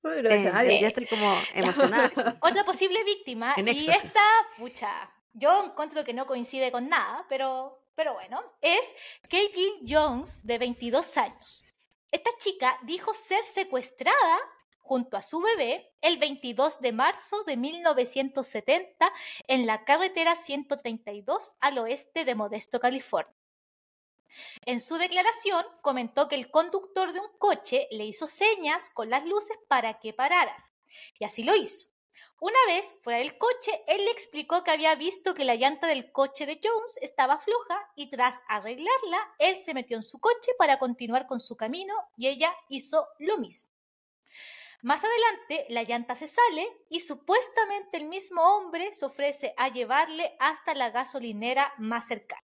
Eh, 0.04 0.78
ya 0.80 0.88
estoy 0.88 1.06
como 1.06 1.34
emocionada. 1.54 2.36
Otra 2.40 2.64
posible 2.64 3.04
víctima, 3.04 3.54
y 3.56 3.88
esta, 3.88 4.20
pucha, 4.58 5.10
yo 5.32 5.64
encuentro 5.64 6.04
que 6.04 6.12
no 6.12 6.26
coincide 6.26 6.72
con 6.72 6.88
nada, 6.88 7.24
pero, 7.28 7.84
pero 7.94 8.14
bueno, 8.14 8.42
es 8.60 8.94
Caitlin 9.28 9.86
Jones, 9.88 10.44
de 10.44 10.58
22 10.58 11.16
años. 11.16 11.64
Esta 12.10 12.30
chica 12.38 12.78
dijo 12.82 13.14
ser 13.14 13.42
secuestrada 13.44 14.38
junto 14.80 15.16
a 15.16 15.22
su 15.22 15.40
bebé 15.40 15.94
el 16.02 16.18
22 16.18 16.80
de 16.80 16.92
marzo 16.92 17.44
de 17.44 17.56
1970 17.56 19.12
en 19.46 19.66
la 19.66 19.84
carretera 19.84 20.36
132 20.36 21.56
al 21.60 21.78
oeste 21.78 22.24
de 22.24 22.34
Modesto, 22.34 22.80
California. 22.80 23.41
En 24.64 24.80
su 24.80 24.96
declaración 24.96 25.64
comentó 25.82 26.28
que 26.28 26.34
el 26.34 26.50
conductor 26.50 27.12
de 27.12 27.20
un 27.20 27.38
coche 27.38 27.88
le 27.90 28.04
hizo 28.04 28.26
señas 28.26 28.90
con 28.90 29.10
las 29.10 29.26
luces 29.26 29.56
para 29.68 29.98
que 29.98 30.12
parara. 30.12 30.70
Y 31.18 31.24
así 31.24 31.42
lo 31.42 31.54
hizo. 31.54 31.92
Una 32.40 32.58
vez, 32.66 32.94
fuera 33.02 33.20
del 33.20 33.38
coche, 33.38 33.84
él 33.86 34.04
le 34.04 34.10
explicó 34.10 34.64
que 34.64 34.72
había 34.72 34.94
visto 34.96 35.32
que 35.32 35.44
la 35.44 35.54
llanta 35.54 35.86
del 35.86 36.10
coche 36.10 36.44
de 36.44 36.60
Jones 36.62 36.98
estaba 37.00 37.38
floja 37.38 37.88
y 37.94 38.10
tras 38.10 38.40
arreglarla, 38.48 39.34
él 39.38 39.56
se 39.56 39.74
metió 39.74 39.96
en 39.96 40.02
su 40.02 40.18
coche 40.18 40.52
para 40.58 40.78
continuar 40.78 41.28
con 41.28 41.38
su 41.38 41.56
camino 41.56 41.94
y 42.16 42.26
ella 42.26 42.52
hizo 42.68 43.06
lo 43.18 43.38
mismo. 43.38 43.70
Más 44.82 45.04
adelante, 45.04 45.66
la 45.68 45.84
llanta 45.84 46.16
se 46.16 46.26
sale 46.26 46.66
y 46.88 46.98
supuestamente 46.98 47.98
el 47.98 48.06
mismo 48.06 48.42
hombre 48.42 48.92
se 48.92 49.04
ofrece 49.04 49.54
a 49.56 49.68
llevarle 49.68 50.36
hasta 50.40 50.74
la 50.74 50.90
gasolinera 50.90 51.72
más 51.78 52.08
cercana. 52.08 52.42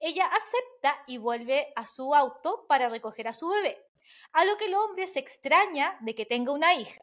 Ella 0.00 0.26
acepta 0.26 1.02
y 1.06 1.18
vuelve 1.18 1.72
a 1.76 1.86
su 1.86 2.14
auto 2.14 2.66
para 2.68 2.88
recoger 2.88 3.28
a 3.28 3.34
su 3.34 3.48
bebé, 3.48 3.86
a 4.32 4.44
lo 4.44 4.56
que 4.56 4.66
el 4.66 4.74
hombre 4.74 5.06
se 5.06 5.20
extraña 5.20 5.96
de 6.00 6.14
que 6.14 6.26
tenga 6.26 6.52
una 6.52 6.74
hija 6.74 7.02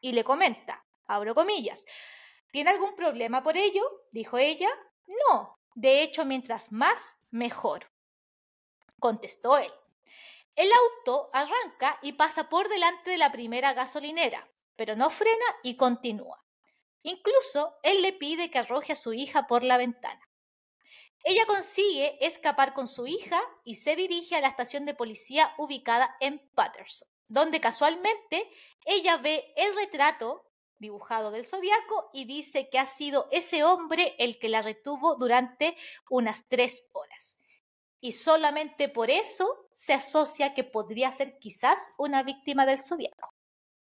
y 0.00 0.12
le 0.12 0.24
comenta, 0.24 0.84
abro 1.06 1.34
comillas. 1.34 1.84
¿Tiene 2.52 2.70
algún 2.70 2.94
problema 2.94 3.42
por 3.42 3.56
ello? 3.56 3.82
dijo 4.12 4.38
ella. 4.38 4.70
No, 5.06 5.58
de 5.74 6.02
hecho, 6.02 6.24
mientras 6.24 6.72
más, 6.72 7.16
mejor. 7.30 7.90
Contestó 8.98 9.58
él. 9.58 9.72
El 10.54 10.70
auto 10.72 11.28
arranca 11.34 11.98
y 12.00 12.12
pasa 12.12 12.48
por 12.48 12.68
delante 12.68 13.10
de 13.10 13.18
la 13.18 13.30
primera 13.30 13.74
gasolinera, 13.74 14.48
pero 14.74 14.96
no 14.96 15.10
frena 15.10 15.44
y 15.62 15.76
continúa. 15.76 16.42
Incluso 17.02 17.76
él 17.82 18.00
le 18.00 18.14
pide 18.14 18.50
que 18.50 18.58
arroje 18.58 18.94
a 18.94 18.96
su 18.96 19.12
hija 19.12 19.46
por 19.46 19.62
la 19.62 19.76
ventana. 19.76 20.25
Ella 21.24 21.44
consigue 21.46 22.24
escapar 22.24 22.72
con 22.74 22.86
su 22.86 23.06
hija 23.06 23.40
y 23.64 23.76
se 23.76 23.96
dirige 23.96 24.36
a 24.36 24.40
la 24.40 24.48
estación 24.48 24.84
de 24.86 24.94
policía 24.94 25.54
ubicada 25.58 26.16
en 26.20 26.38
Patterson, 26.54 27.08
donde 27.28 27.60
casualmente 27.60 28.48
ella 28.84 29.16
ve 29.16 29.52
el 29.56 29.74
retrato 29.74 30.46
dibujado 30.78 31.30
del 31.30 31.46
zodiaco 31.46 32.10
y 32.12 32.26
dice 32.26 32.68
que 32.68 32.78
ha 32.78 32.86
sido 32.86 33.28
ese 33.32 33.64
hombre 33.64 34.14
el 34.18 34.38
que 34.38 34.48
la 34.48 34.62
retuvo 34.62 35.16
durante 35.16 35.76
unas 36.10 36.46
tres 36.48 36.88
horas. 36.92 37.40
Y 38.00 38.12
solamente 38.12 38.88
por 38.88 39.10
eso 39.10 39.68
se 39.72 39.94
asocia 39.94 40.54
que 40.54 40.64
podría 40.64 41.10
ser 41.12 41.38
quizás 41.38 41.92
una 41.96 42.22
víctima 42.22 42.66
del 42.66 42.80
zodiaco. 42.80 43.34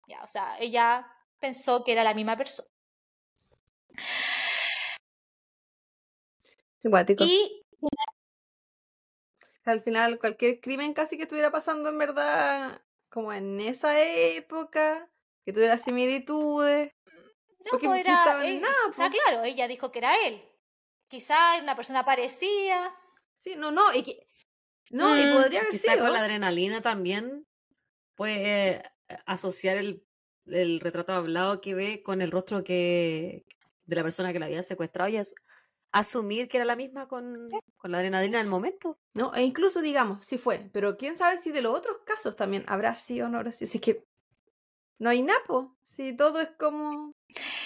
Ya, 0.07 0.23
o 0.23 0.27
sea, 0.27 0.55
ella 0.59 1.07
pensó 1.39 1.83
que 1.83 1.93
era 1.93 2.03
la 2.03 2.13
misma 2.13 2.37
persona. 2.37 2.69
Y 7.25 7.63
al 9.65 9.81
final 9.81 10.19
cualquier 10.19 10.59
crimen 10.59 10.93
casi 10.93 11.17
que 11.17 11.23
estuviera 11.23 11.51
pasando 11.51 11.89
en 11.89 11.97
verdad 11.97 12.81
como 13.09 13.31
en 13.31 13.59
esa 13.61 14.01
época 14.01 15.09
que 15.45 15.53
tuviera 15.53 15.77
similitudes. 15.77 16.91
No, 17.59 17.71
porque 17.71 17.87
pues 17.87 18.01
era 18.01 18.25
nada, 18.59 18.73
O 18.89 18.93
sea, 18.93 19.09
claro, 19.09 19.43
ella 19.43 19.67
dijo 19.67 19.91
que 19.91 19.99
era 19.99 20.13
él. 20.27 20.43
Quizá 21.07 21.37
una 21.61 21.75
persona 21.75 22.03
parecía. 22.03 22.93
Sí, 23.37 23.53
no, 23.55 23.71
no, 23.71 23.93
y 23.93 24.03
que, 24.03 24.27
no, 24.89 25.17
y 25.17 25.25
mm, 25.25 25.33
podría 25.33 25.59
haber 25.61 25.71
quizá 25.71 25.97
con 25.97 26.11
la 26.11 26.19
adrenalina 26.19 26.81
también 26.81 27.45
puede 28.15 28.71
eh, 28.71 28.83
asociar 29.25 29.77
el, 29.77 30.05
el, 30.45 30.79
retrato 30.79 31.13
hablado 31.13 31.61
que 31.61 31.73
ve 31.73 32.03
con 32.03 32.21
el 32.21 32.31
rostro 32.31 32.63
que 32.63 33.45
de 33.85 33.95
la 33.95 34.03
persona 34.03 34.33
que 34.33 34.39
la 34.39 34.45
había 34.45 34.61
secuestrado 34.61 35.09
y 35.09 35.17
asumir 35.93 36.49
que 36.49 36.57
era 36.57 36.65
la 36.65 36.75
misma 36.75 37.07
con, 37.07 37.49
con 37.77 37.91
la 37.91 37.99
adrenalina 37.99 38.39
del 38.39 38.47
momento. 38.47 38.97
No, 39.13 39.33
e 39.33 39.43
incluso 39.43 39.81
digamos, 39.81 40.25
sí 40.25 40.37
fue, 40.37 40.69
pero 40.73 40.97
quién 40.97 41.15
sabe 41.15 41.41
si 41.41 41.51
de 41.51 41.61
los 41.61 41.73
otros 41.73 41.97
casos 42.05 42.35
también 42.35 42.65
habrá 42.67 42.95
sido 42.95 43.27
o 43.27 43.29
no 43.29 43.37
habrá 43.37 43.51
sido. 43.51 43.69
Así 43.69 43.79
que 43.79 44.03
no 44.99 45.09
hay 45.09 45.21
napo, 45.21 45.75
si 45.83 46.15
todo 46.15 46.41
es 46.41 46.49
como 46.57 47.13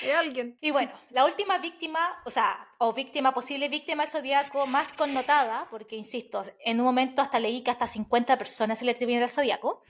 de 0.02 0.14
alguien. 0.14 0.58
Y 0.62 0.72
bueno, 0.72 0.92
la 1.12 1.26
última 1.26 1.58
víctima, 1.58 2.00
o 2.26 2.32
sea, 2.32 2.68
o 2.80 2.94
víctima, 2.94 3.34
posible 3.34 3.70
víctima 3.70 4.04
del 4.04 4.12
zodiaco 4.12 4.68
más 4.68 4.94
connotada, 4.94 5.68
porque 5.70 5.96
insisto, 5.96 6.44
en 6.66 6.80
un 6.80 6.86
momento 6.86 7.22
hasta 7.22 7.40
leí 7.40 7.64
que 7.64 7.72
hasta 7.72 7.88
50 7.88 8.38
personas 8.38 8.80
se 8.80 8.86
le 8.86 8.92
atribuyen 8.92 9.24
al 9.24 9.30
zodiaco, 9.30 9.84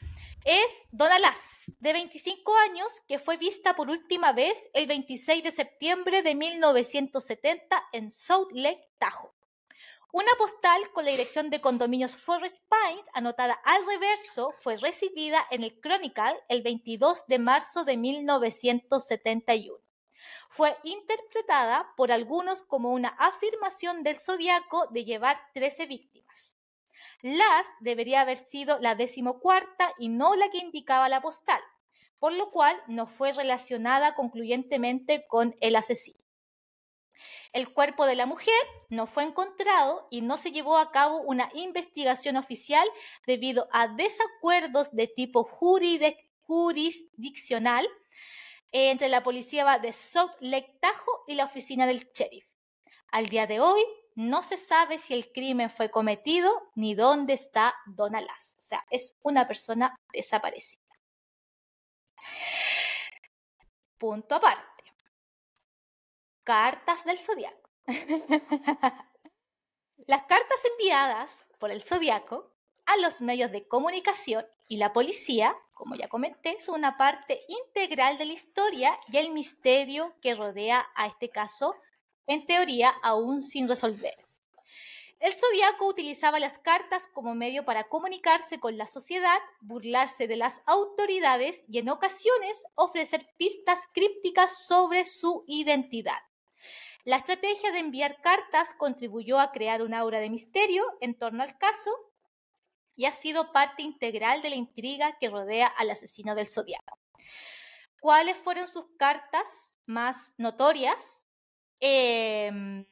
es 0.47 0.81
Donna 0.91 1.19
Lass, 1.19 1.65
de 1.79 1.91
25 1.91 2.55
años, 2.69 2.87
que 3.05 3.19
fue 3.19 3.35
vista 3.35 3.75
por 3.75 3.89
última 3.89 4.31
vez 4.31 4.69
el 4.73 4.87
26 4.87 5.43
de 5.43 5.51
septiembre 5.51 6.21
de 6.21 6.35
1970 6.35 7.83
en 7.91 8.09
Salt 8.11 8.51
Lake, 8.53 8.89
Tahoe. 8.97 9.33
Una 10.13 10.31
postal 10.37 10.89
con 10.93 11.03
la 11.03 11.11
dirección 11.11 11.49
de 11.49 11.59
condominios 11.59 12.15
Forest 12.15 12.63
Pines, 12.69 13.03
anotada 13.13 13.55
al 13.65 13.85
reverso, 13.85 14.53
fue 14.61 14.77
recibida 14.77 15.45
en 15.51 15.65
el 15.65 15.81
Chronicle 15.81 16.39
el 16.47 16.61
22 16.61 17.27
de 17.27 17.39
marzo 17.39 17.83
de 17.83 17.97
1971. 17.97 19.77
Fue 20.49 20.77
interpretada 20.85 21.93
por 21.97 22.13
algunos 22.13 22.63
como 22.63 22.93
una 22.93 23.09
afirmación 23.09 24.01
del 24.01 24.17
zodiaco 24.17 24.87
de 24.91 25.03
llevar 25.03 25.37
13 25.53 25.87
víctimas. 25.87 26.56
Las 27.21 27.67
debería 27.79 28.21
haber 28.21 28.37
sido 28.37 28.79
la 28.79 28.95
decimocuarta 28.95 29.93
y 29.97 30.09
no 30.09 30.35
la 30.35 30.49
que 30.49 30.59
indicaba 30.59 31.09
la 31.09 31.21
postal, 31.21 31.59
por 32.19 32.33
lo 32.33 32.51
cual 32.51 32.79
no 32.87 33.07
fue 33.07 33.33
relacionada 33.33 34.13
concluyentemente 34.15 35.25
con 35.27 35.55
el 35.61 35.75
asesino. 35.75 36.23
El 37.53 37.73
cuerpo 37.73 38.05
de 38.05 38.15
la 38.15 38.27
mujer 38.27 38.53
no 38.89 39.07
fue 39.07 39.23
encontrado 39.23 40.07
y 40.11 40.21
no 40.21 40.37
se 40.37 40.51
llevó 40.51 40.77
a 40.77 40.91
cabo 40.91 41.21
una 41.21 41.49
investigación 41.55 42.37
oficial 42.37 42.87
debido 43.25 43.67
a 43.71 43.87
desacuerdos 43.87 44.91
de 44.91 45.07
tipo 45.07 45.43
jurisdiccional 45.43 47.89
entre 48.71 49.09
la 49.09 49.23
policía 49.23 49.79
de 49.79 49.91
South 49.93 50.35
Lake 50.39 50.77
y 51.27 51.33
la 51.35 51.45
oficina 51.45 51.87
del 51.87 52.09
sheriff. 52.11 52.45
Al 53.11 53.27
día 53.27 53.47
de 53.47 53.59
hoy 53.59 53.81
no 54.17 54.43
se 54.43 54.57
sabe 54.57 54.97
si 54.97 55.13
el 55.13 55.31
crimen 55.31 55.69
fue 55.69 55.89
cometido 55.89 56.71
ni 56.75 56.95
dónde 56.95 57.33
está 57.33 57.73
Donna 57.85 58.19
Lass. 58.19 58.57
O 58.59 58.61
sea, 58.61 58.85
es 58.89 59.17
una 59.23 59.47
persona 59.47 59.95
desaparecida. 60.11 60.83
Punto 63.97 64.35
aparte 64.35 64.77
cartas 66.47 67.03
del 67.03 67.19
zodiaco. 67.19 67.69
Las 70.07 70.23
cartas 70.23 70.59
enviadas 70.71 71.45
por 71.59 71.71
el 71.71 71.81
zodiaco 71.81 72.53
a 72.85 72.95
los 73.01 73.19
medios 73.19 73.51
de 73.51 73.67
comunicación 73.67 74.45
y 74.69 74.77
la 74.77 74.93
policía, 74.93 75.57
como 75.73 75.95
ya 75.95 76.07
comenté, 76.07 76.61
son 76.61 76.75
una 76.75 76.95
parte 76.95 77.41
integral 77.49 78.17
de 78.17 78.27
la 78.27 78.31
historia 78.31 78.97
y 79.11 79.17
el 79.17 79.33
misterio 79.33 80.15
que 80.21 80.35
rodea 80.35 80.87
a 80.95 81.07
este 81.07 81.29
caso, 81.29 81.75
en 82.27 82.45
teoría 82.45 82.89
aún 83.01 83.41
sin 83.41 83.67
resolver. 83.67 84.15
El 85.19 85.33
zodiaco 85.33 85.87
utilizaba 85.87 86.39
las 86.39 86.59
cartas 86.59 87.07
como 87.11 87.33
medio 87.33 87.65
para 87.65 87.85
comunicarse 87.85 88.59
con 88.59 88.77
la 88.77 88.85
sociedad, 88.85 89.39
burlarse 89.61 90.27
de 90.27 90.35
las 90.35 90.61
autoridades 90.67 91.65
y 91.67 91.79
en 91.79 91.89
ocasiones 91.89 92.65
ofrecer 92.75 93.27
pistas 93.37 93.79
crípticas 93.93 94.65
sobre 94.67 95.05
su 95.05 95.43
identidad. 95.47 96.19
La 97.03 97.17
estrategia 97.17 97.71
de 97.71 97.79
enviar 97.79 98.21
cartas 98.21 98.73
contribuyó 98.77 99.39
a 99.39 99.51
crear 99.51 99.81
un 99.81 99.95
aura 99.95 100.19
de 100.19 100.29
misterio 100.29 100.85
en 101.01 101.17
torno 101.17 101.41
al 101.41 101.57
caso 101.57 101.89
y 102.95 103.05
ha 103.05 103.11
sido 103.11 103.51
parte 103.51 103.81
integral 103.81 104.41
de 104.41 104.49
la 104.49 104.55
intriga 104.55 105.17
que 105.17 105.29
rodea 105.29 105.67
al 105.67 105.89
asesino 105.89 106.35
del 106.35 106.47
zodiaco. 106.47 106.99
¿Cuáles 107.99 108.37
fueron 108.37 108.67
sus 108.67 108.85
cartas 108.97 109.77
más 109.87 110.35
notorias? 110.37 111.26
Em, 111.79 112.85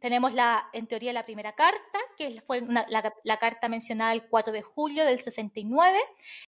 tenemos 0.00 0.32
la, 0.32 0.68
en 0.72 0.86
teoría 0.86 1.12
la 1.12 1.26
primera 1.26 1.54
carta, 1.54 1.98
que 2.16 2.40
fue 2.46 2.62
la, 2.62 3.36
carta 3.38 3.68
mencionada 3.68 4.12
el 4.12 4.26
4 4.28 4.52
de 4.52 4.62
julio 4.62 5.04
del 5.04 5.20
69, 5.20 5.98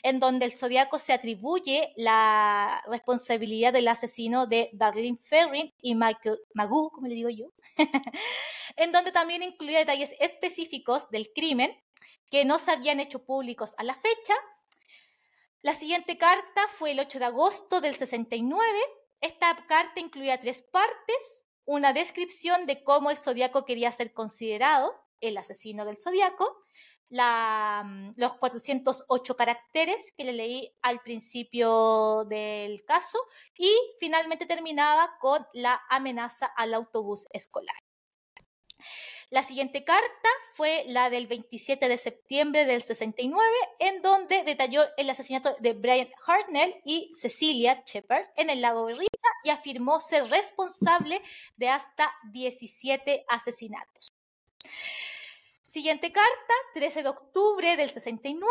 en 0.05 0.21
donde 0.21 0.47
el 0.47 0.57
zodiaco 0.57 1.01
se 1.01 1.13
atribuye 1.13 1.93
la 1.97 2.81
responsabilidad 2.89 3.73
del 3.73 3.89
asesino 3.89 4.47
de 4.47 4.71
Darlene 4.73 5.19
Ferrin 5.21 5.75
y 5.83 5.97
Michael 5.97 6.39
Magoo, 6.55 6.91
como 6.91 7.09
le 7.09 7.15
digo 7.15 7.29
yo, 7.29 7.53
en 8.77 8.93
donde 8.93 9.11
también 9.11 9.43
incluía 9.43 9.81
detalles 9.81 10.15
específicos 10.21 11.11
del 11.11 11.33
crimen 11.35 11.77
que 12.31 12.45
no 12.45 12.61
se 12.61 12.71
habían 12.71 13.01
hecho 13.01 13.25
públicos 13.25 13.75
a 13.79 13.83
la 13.83 13.95
fecha. 13.95 14.35
La 15.63 15.75
siguiente 15.75 16.17
carta 16.17 16.63
fue 16.79 16.93
el 16.93 17.01
8 17.01 17.19
de 17.19 17.25
agosto 17.25 17.81
del 17.81 17.97
69. 17.97 18.65
Esta 19.21 19.57
carta 19.67 19.99
incluía 20.01 20.39
tres 20.39 20.63
partes 20.63 21.50
una 21.65 21.93
descripción 21.93 22.67
de 22.67 22.83
cómo 22.83 23.11
el 23.11 23.19
zodiaco 23.19 23.65
quería 23.65 23.93
ser 23.93 24.13
considerado, 24.13 24.95
el 25.21 25.37
asesino 25.37 25.85
del 25.85 25.99
zodiaco, 25.99 26.65
mm, 27.11 28.13
los 28.17 28.35
408 28.35 29.37
caracteres 29.37 30.13
que 30.17 30.25
le 30.25 30.33
leí 30.33 30.75
al 30.83 31.01
principio 31.01 32.25
del 32.29 32.85
caso 32.85 33.19
y 33.57 33.73
finalmente 33.99 34.47
terminaba 34.47 35.17
con 35.21 35.47
la 35.53 35.81
amenaza 35.89 36.47
al 36.47 36.75
autobús 36.75 37.27
escolar. 37.33 37.77
La 39.31 39.45
siguiente 39.45 39.85
carta 39.85 40.29
fue 40.55 40.85
la 40.89 41.09
del 41.09 41.29
27 41.29 41.89
de 41.89 41.97
septiembre 41.99 42.67
del 42.67 42.83
69, 42.83 43.41
en 43.79 44.03
donde 44.03 44.43
detalló 44.43 44.83
el 44.97 45.09
asesinato 45.09 45.55
de 45.61 45.73
Brian 45.73 46.09
Hartnell 46.27 46.75
y 46.85 47.13
Cecilia 47.15 47.81
Shepard 47.87 48.27
en 48.37 48.51
el 48.51 48.61
lago 48.61 48.87
Berriza 48.87 49.29
y 49.45 49.51
afirmó 49.51 50.01
ser 50.01 50.29
responsable 50.29 51.23
de 51.57 51.69
hasta 51.69 52.11
17 52.33 53.25
asesinatos. 53.29 54.09
Siguiente 55.65 56.11
carta, 56.11 56.55
13 56.75 57.05
de 57.05 57.09
octubre 57.11 57.77
del 57.77 57.89
69. 57.89 58.45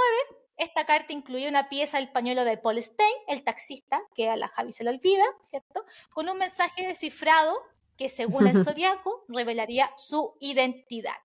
Esta 0.56 0.86
carta 0.86 1.12
incluía 1.12 1.50
una 1.50 1.68
pieza 1.68 1.98
del 1.98 2.10
pañuelo 2.10 2.46
de 2.46 2.56
Paul 2.56 2.82
Stein, 2.82 3.16
el 3.28 3.44
taxista, 3.44 4.02
que 4.16 4.30
a 4.30 4.38
la 4.38 4.48
Javi 4.48 4.72
se 4.72 4.86
le 4.86 4.92
olvida, 4.92 5.26
¿cierto? 5.44 5.86
Con 6.14 6.30
un 6.30 6.38
mensaje 6.38 6.88
descifrado 6.88 7.62
que 8.00 8.08
según 8.08 8.48
el 8.48 8.64
zodiaco 8.64 9.26
revelaría 9.28 9.92
su 9.98 10.38
identidad. 10.40 11.18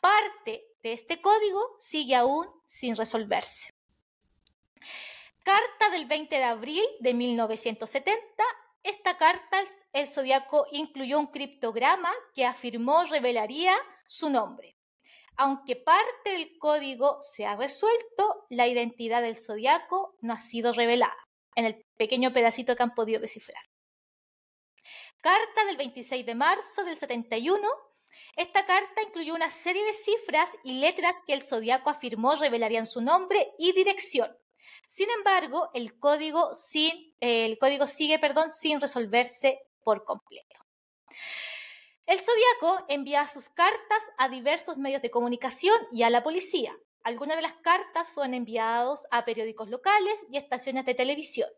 Parte 0.00 0.64
de 0.82 0.94
este 0.94 1.20
código 1.20 1.76
sigue 1.78 2.16
aún 2.16 2.48
sin 2.64 2.96
resolverse. 2.96 3.74
Carta 5.42 5.90
del 5.92 6.06
20 6.06 6.34
de 6.34 6.44
abril 6.44 6.84
de 7.00 7.12
1970. 7.12 8.42
Esta 8.82 9.18
carta, 9.18 9.62
el 9.92 10.06
zodiaco 10.06 10.66
incluyó 10.72 11.18
un 11.18 11.26
criptograma 11.26 12.10
que 12.34 12.46
afirmó 12.46 13.04
revelaría 13.04 13.76
su 14.06 14.30
nombre. 14.30 14.78
Aunque 15.36 15.76
parte 15.76 16.30
del 16.30 16.56
código 16.58 17.18
se 17.20 17.44
ha 17.44 17.56
resuelto, 17.56 18.46
la 18.48 18.66
identidad 18.68 19.20
del 19.20 19.36
zodiaco 19.36 20.16
no 20.22 20.32
ha 20.32 20.40
sido 20.40 20.72
revelada 20.72 21.28
en 21.56 21.66
el 21.66 21.84
pequeño 21.98 22.32
pedacito 22.32 22.74
que 22.74 22.82
han 22.82 22.94
podido 22.94 23.20
descifrar. 23.20 23.69
Carta 25.20 25.66
del 25.66 25.76
26 25.76 26.24
de 26.24 26.34
marzo 26.34 26.82
del 26.82 26.96
71. 26.96 27.68
Esta 28.36 28.64
carta 28.64 29.02
incluyó 29.02 29.34
una 29.34 29.50
serie 29.50 29.84
de 29.84 29.92
cifras 29.92 30.56
y 30.64 30.72
letras 30.72 31.14
que 31.26 31.34
el 31.34 31.42
zodiaco 31.42 31.90
afirmó 31.90 32.36
revelarían 32.36 32.86
su 32.86 33.02
nombre 33.02 33.52
y 33.58 33.72
dirección. 33.72 34.34
Sin 34.86 35.10
embargo, 35.10 35.68
el 35.74 35.98
código, 35.98 36.52
el 37.20 37.58
código 37.58 37.86
sigue 37.86 38.18
perdón, 38.18 38.48
sin 38.50 38.80
resolverse 38.80 39.60
por 39.84 40.04
completo. 40.04 40.56
El 42.06 42.18
zodiaco 42.18 42.86
envía 42.88 43.28
sus 43.28 43.50
cartas 43.50 44.02
a 44.16 44.30
diversos 44.30 44.78
medios 44.78 45.02
de 45.02 45.10
comunicación 45.10 45.76
y 45.92 46.02
a 46.02 46.08
la 46.08 46.22
policía. 46.22 46.74
Algunas 47.02 47.36
de 47.36 47.42
las 47.42 47.54
cartas 47.54 48.10
fueron 48.10 48.32
enviadas 48.32 49.06
a 49.10 49.26
periódicos 49.26 49.68
locales 49.68 50.14
y 50.30 50.38
estaciones 50.38 50.86
de 50.86 50.94
televisión 50.94 51.50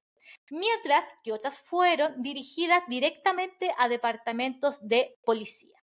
mientras 0.51 1.15
que 1.23 1.33
otras 1.33 1.59
fueron 1.59 2.23
dirigidas 2.23 2.83
directamente 2.89 3.73
a 3.79 3.89
departamentos 3.89 4.79
de 4.87 5.17
policía. 5.25 5.77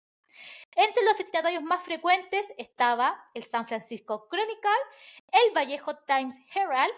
Entre 0.76 1.04
los 1.04 1.18
destinatarios 1.18 1.64
más 1.64 1.84
frecuentes 1.84 2.54
estaba 2.58 3.24
el 3.34 3.44
San 3.44 3.68
Francisco 3.68 4.28
Chronicle, 4.30 4.70
el 5.32 5.54
Vallejo 5.54 5.96
Times 5.98 6.40
Herald, 6.54 6.94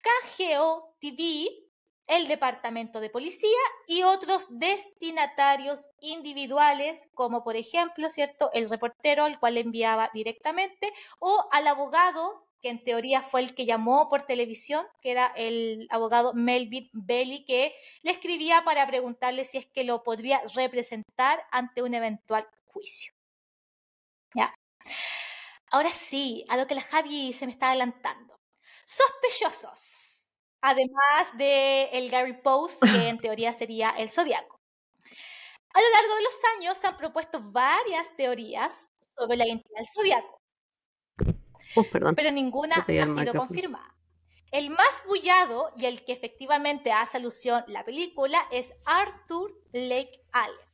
KGO 0.00 0.96
TV, 1.00 1.68
el 2.06 2.26
Departamento 2.26 3.00
de 3.00 3.10
Policía 3.10 3.58
y 3.86 4.02
otros 4.02 4.46
destinatarios 4.48 5.90
individuales, 6.00 7.08
como 7.14 7.44
por 7.44 7.56
ejemplo, 7.56 8.08
¿cierto?, 8.08 8.50
el 8.54 8.70
reportero 8.70 9.24
al 9.24 9.38
cual 9.38 9.58
enviaba 9.58 10.10
directamente 10.14 10.92
o 11.18 11.46
al 11.52 11.66
abogado 11.66 12.47
que 12.60 12.70
en 12.70 12.82
teoría 12.82 13.22
fue 13.22 13.40
el 13.40 13.54
que 13.54 13.66
llamó 13.66 14.08
por 14.08 14.22
televisión, 14.22 14.86
que 15.00 15.10
era 15.12 15.26
el 15.36 15.86
abogado 15.90 16.32
Melvin 16.34 16.90
Belly, 16.92 17.44
que 17.44 17.74
le 18.02 18.10
escribía 18.10 18.62
para 18.64 18.86
preguntarle 18.86 19.44
si 19.44 19.58
es 19.58 19.66
que 19.66 19.84
lo 19.84 20.02
podría 20.02 20.42
representar 20.54 21.44
ante 21.50 21.82
un 21.82 21.94
eventual 21.94 22.48
juicio. 22.66 23.12
Ya. 24.34 24.54
Ahora 25.70 25.90
sí, 25.90 26.44
a 26.48 26.56
lo 26.56 26.66
que 26.66 26.74
la 26.74 26.82
Javi 26.82 27.32
se 27.32 27.46
me 27.46 27.52
está 27.52 27.68
adelantando. 27.68 28.36
Sospechosos. 28.84 30.26
Además 30.60 31.36
de 31.36 31.84
el 31.92 32.10
Gary 32.10 32.40
Post, 32.42 32.82
que 32.82 33.08
en 33.08 33.18
teoría 33.18 33.52
sería 33.52 33.90
el 33.90 34.08
zodiaco. 34.08 34.58
A 35.74 35.80
lo 35.80 35.90
largo 35.90 36.14
de 36.16 36.22
los 36.22 36.34
años 36.56 36.78
se 36.78 36.86
han 36.86 36.96
propuesto 36.96 37.40
varias 37.40 38.16
teorías 38.16 38.92
sobre 39.16 39.36
la 39.36 39.46
identidad 39.46 39.76
del 39.76 39.86
zodiaco 39.86 40.37
Oh, 41.74 41.84
pero 41.90 42.30
ninguna 42.30 42.76
ha 42.76 42.84
sido 42.84 43.34
confirmada. 43.34 43.94
El 44.50 44.70
más 44.70 45.02
bullado 45.06 45.70
y 45.76 45.84
el 45.84 46.04
que 46.04 46.12
efectivamente 46.12 46.90
hace 46.90 47.18
alusión 47.18 47.64
la 47.66 47.84
película 47.84 48.40
es 48.50 48.74
Arthur 48.86 49.52
Lake 49.72 50.22
Allen. 50.32 50.68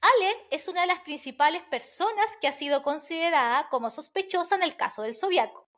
Allen 0.00 0.36
es 0.50 0.66
una 0.66 0.80
de 0.80 0.88
las 0.88 1.00
principales 1.00 1.62
personas 1.62 2.36
que 2.40 2.48
ha 2.48 2.52
sido 2.52 2.82
considerada 2.82 3.68
como 3.68 3.90
sospechosa 3.90 4.56
en 4.56 4.64
el 4.64 4.74
caso 4.74 5.02
del 5.02 5.14
Zodíaco. 5.14 5.68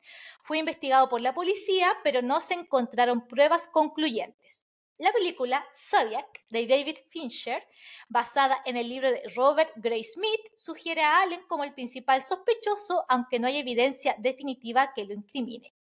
Fue 0.43 0.59
investigado 0.59 1.09
por 1.11 1.21
la 1.21 1.35
policía, 1.35 1.95
pero 2.03 2.23
no 2.23 2.41
se 2.41 2.55
encontraron 2.55 3.29
pruebas 3.29 3.67
concluyentes. 3.67 4.67
La 5.03 5.13
película 5.13 5.67
Zodiac 5.75 6.45
de 6.49 6.65
David 6.65 6.97
Fincher, 7.09 7.67
basada 8.09 8.63
en 8.65 8.77
el 8.77 8.89
libro 8.89 9.11
de 9.11 9.21
Robert 9.35 9.73
Gray 9.75 10.05
Smith, 10.05 10.41
sugiere 10.57 11.03
a 11.03 11.23
Allen 11.23 11.43
como 11.49 11.65
el 11.65 11.75
principal 11.75 12.23
sospechoso, 12.23 13.05
aunque 13.09 13.41
no 13.41 13.49
hay 13.49 13.57
evidencia 13.57 14.15
definitiva 14.21 14.93
que 14.95 15.05
lo 15.05 15.15
incrimine. 15.15 15.75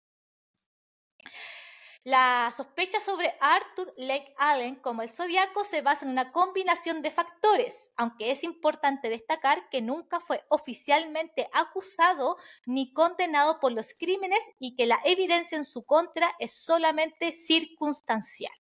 La 2.04 2.52
sospecha 2.58 3.00
sobre 3.00 3.38
Arthur 3.40 3.94
Lake 3.96 4.34
Allen 4.40 4.78
como 4.78 5.04
el 5.04 5.12
zodiaco 5.12 5.66
se 5.66 5.84
basa 5.84 6.06
en 6.06 6.10
una 6.14 6.32
combinación 6.32 7.04
de 7.04 7.12
factores, 7.12 7.92
aunque 7.98 8.32
es 8.32 8.44
importante 8.44 9.08
destacar 9.08 9.70
que 9.70 9.84
nunca 9.84 10.20
fue 10.20 10.44
oficialmente 10.50 11.48
acusado 11.54 12.38
ni 12.66 12.92
condenado 12.92 13.60
por 13.60 13.72
los 13.72 13.94
crímenes 13.94 14.40
y 14.58 14.76
que 14.76 14.88
la 14.88 14.98
evidencia 15.06 15.60
en 15.60 15.66
su 15.66 15.86
contra 15.86 16.34
es 16.40 16.56
solamente 16.56 17.34
circunstancial. 17.34 18.61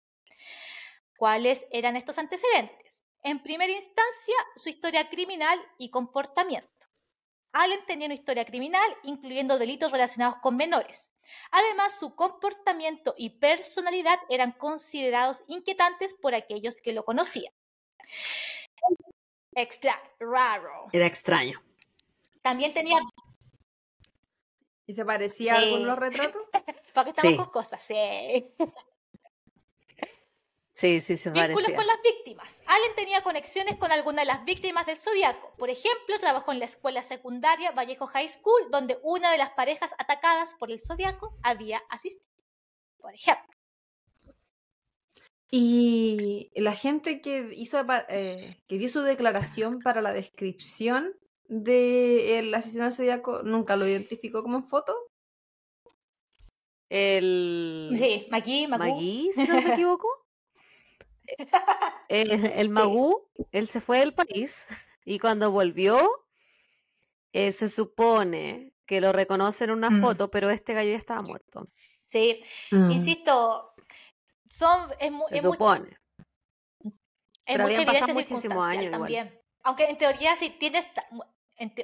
¿Cuáles 1.21 1.67
eran 1.69 1.97
estos 1.97 2.17
antecedentes? 2.17 3.05
En 3.21 3.43
primera 3.43 3.71
instancia, 3.71 4.33
su 4.55 4.69
historia 4.69 5.07
criminal 5.07 5.59
y 5.77 5.91
comportamiento. 5.91 6.87
Allen 7.51 7.85
tenía 7.85 8.07
una 8.07 8.15
historia 8.15 8.43
criminal, 8.43 8.89
incluyendo 9.03 9.59
delitos 9.59 9.91
relacionados 9.91 10.39
con 10.41 10.57
menores. 10.57 11.11
Además, 11.51 11.99
su 11.99 12.15
comportamiento 12.15 13.13
y 13.15 13.37
personalidad 13.37 14.17
eran 14.31 14.53
considerados 14.53 15.43
inquietantes 15.45 16.15
por 16.15 16.33
aquellos 16.33 16.81
que 16.81 16.91
lo 16.91 17.05
conocían. 17.05 17.53
Extra 19.53 20.01
raro. 20.19 20.87
Era 20.91 21.05
extraño. 21.05 21.61
También 22.41 22.73
tenía. 22.73 22.97
¿Y 24.87 24.95
se 24.95 25.05
parecía 25.05 25.53
a 25.53 25.57
algunos 25.59 25.99
retratos? 25.99 26.47
Porque 26.95 27.11
estamos 27.11 27.37
con 27.37 27.51
cosas, 27.51 27.83
sí. 27.83 28.55
Sí, 30.73 31.01
sí, 31.01 31.17
se 31.17 31.31
Vínculos 31.31 31.71
con 31.75 31.85
las 31.85 32.01
víctimas. 32.01 32.61
Allen 32.65 32.95
tenía 32.95 33.21
conexiones 33.21 33.75
con 33.75 33.91
algunas 33.91 34.23
de 34.23 34.27
las 34.27 34.45
víctimas 34.45 34.85
del 34.85 34.97
Zodíaco. 34.97 35.53
Por 35.57 35.69
ejemplo, 35.69 36.17
trabajó 36.19 36.53
en 36.53 36.59
la 36.59 36.65
escuela 36.65 37.03
secundaria 37.03 37.71
Vallejo 37.71 38.07
High 38.07 38.29
School, 38.29 38.71
donde 38.71 38.97
una 39.03 39.31
de 39.31 39.37
las 39.37 39.51
parejas 39.51 39.93
atacadas 39.97 40.53
por 40.53 40.71
el 40.71 40.79
Zodíaco 40.79 41.37
había 41.43 41.81
asistido. 41.89 42.31
Por 42.97 43.13
ejemplo. 43.13 43.51
Y 45.53 46.49
la 46.55 46.73
gente 46.73 47.19
que 47.19 47.49
hizo 47.53 47.85
eh, 48.07 48.61
que 48.67 48.77
dio 48.77 48.87
su 48.87 49.01
declaración 49.01 49.79
para 49.79 50.01
la 50.01 50.13
descripción 50.13 51.13
del 51.49 52.53
asesinato 52.53 52.85
del 52.85 52.95
Zodíaco 52.95 53.43
nunca 53.43 53.75
lo 53.75 53.85
identificó 53.85 54.41
como 54.43 54.63
foto. 54.63 54.95
El. 56.87 57.93
Sí, 57.97 58.27
Magui, 58.31 58.67
Magui, 58.67 59.31
si 59.33 59.43
no 59.43 59.55
me 59.55 59.73
equivoco. 59.73 60.07
El, 62.09 62.69
Magú, 62.69 63.27
él 63.51 63.67
se 63.67 63.81
fue 63.81 63.99
del 63.99 64.13
país 64.13 64.67
y 65.05 65.19
cuando 65.19 65.51
volvió, 65.51 66.27
eh, 67.33 67.51
se 67.51 67.69
supone 67.69 68.73
que 68.85 69.01
lo 69.01 69.11
reconoce 69.11 69.63
en 69.63 69.71
una 69.71 69.89
mm. 69.89 70.01
foto, 70.01 70.31
pero 70.31 70.49
este 70.49 70.73
gallo 70.73 70.91
ya 70.91 70.97
estaba 70.97 71.21
muerto. 71.21 71.69
Sí, 72.05 72.41
mm. 72.71 72.91
insisto, 72.91 73.73
son, 74.49 74.91
es, 74.99 75.11
se 75.29 75.39
supone. 75.39 75.97
pero 77.45 77.63
habían 77.63 77.85
pasado 77.85 78.13
muchísimos 78.13 78.65
años 78.65 78.91
también. 78.91 79.39
Aunque 79.63 79.85
en 79.85 79.97
teoría 79.97 80.35
si 80.35 80.49
tienes 80.49 80.85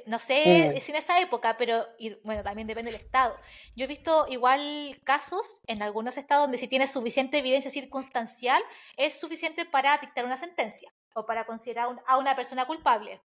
no 0.06 0.18
sé 0.18 0.72
mm. 0.74 0.80
si 0.80 0.90
en 0.92 0.96
esa 0.96 1.20
época, 1.20 1.56
pero 1.56 1.86
bueno, 2.24 2.42
también 2.42 2.66
depende 2.66 2.90
del 2.90 3.00
estado. 3.00 3.36
Yo 3.76 3.84
he 3.84 3.88
visto 3.88 4.26
igual 4.28 5.00
casos 5.04 5.60
en 5.66 5.82
algunos 5.82 6.16
estados 6.16 6.44
donde 6.44 6.58
si 6.58 6.68
tienes 6.68 6.90
suficiente 6.90 7.38
evidencia 7.38 7.70
circunstancial 7.70 8.62
es 8.96 9.18
suficiente 9.18 9.64
para 9.64 9.98
dictar 9.98 10.24
una 10.24 10.36
sentencia 10.36 10.92
o 11.14 11.26
para 11.26 11.44
considerar 11.46 11.88
a 12.06 12.16
una 12.18 12.34
persona 12.36 12.66
culpable. 12.66 13.22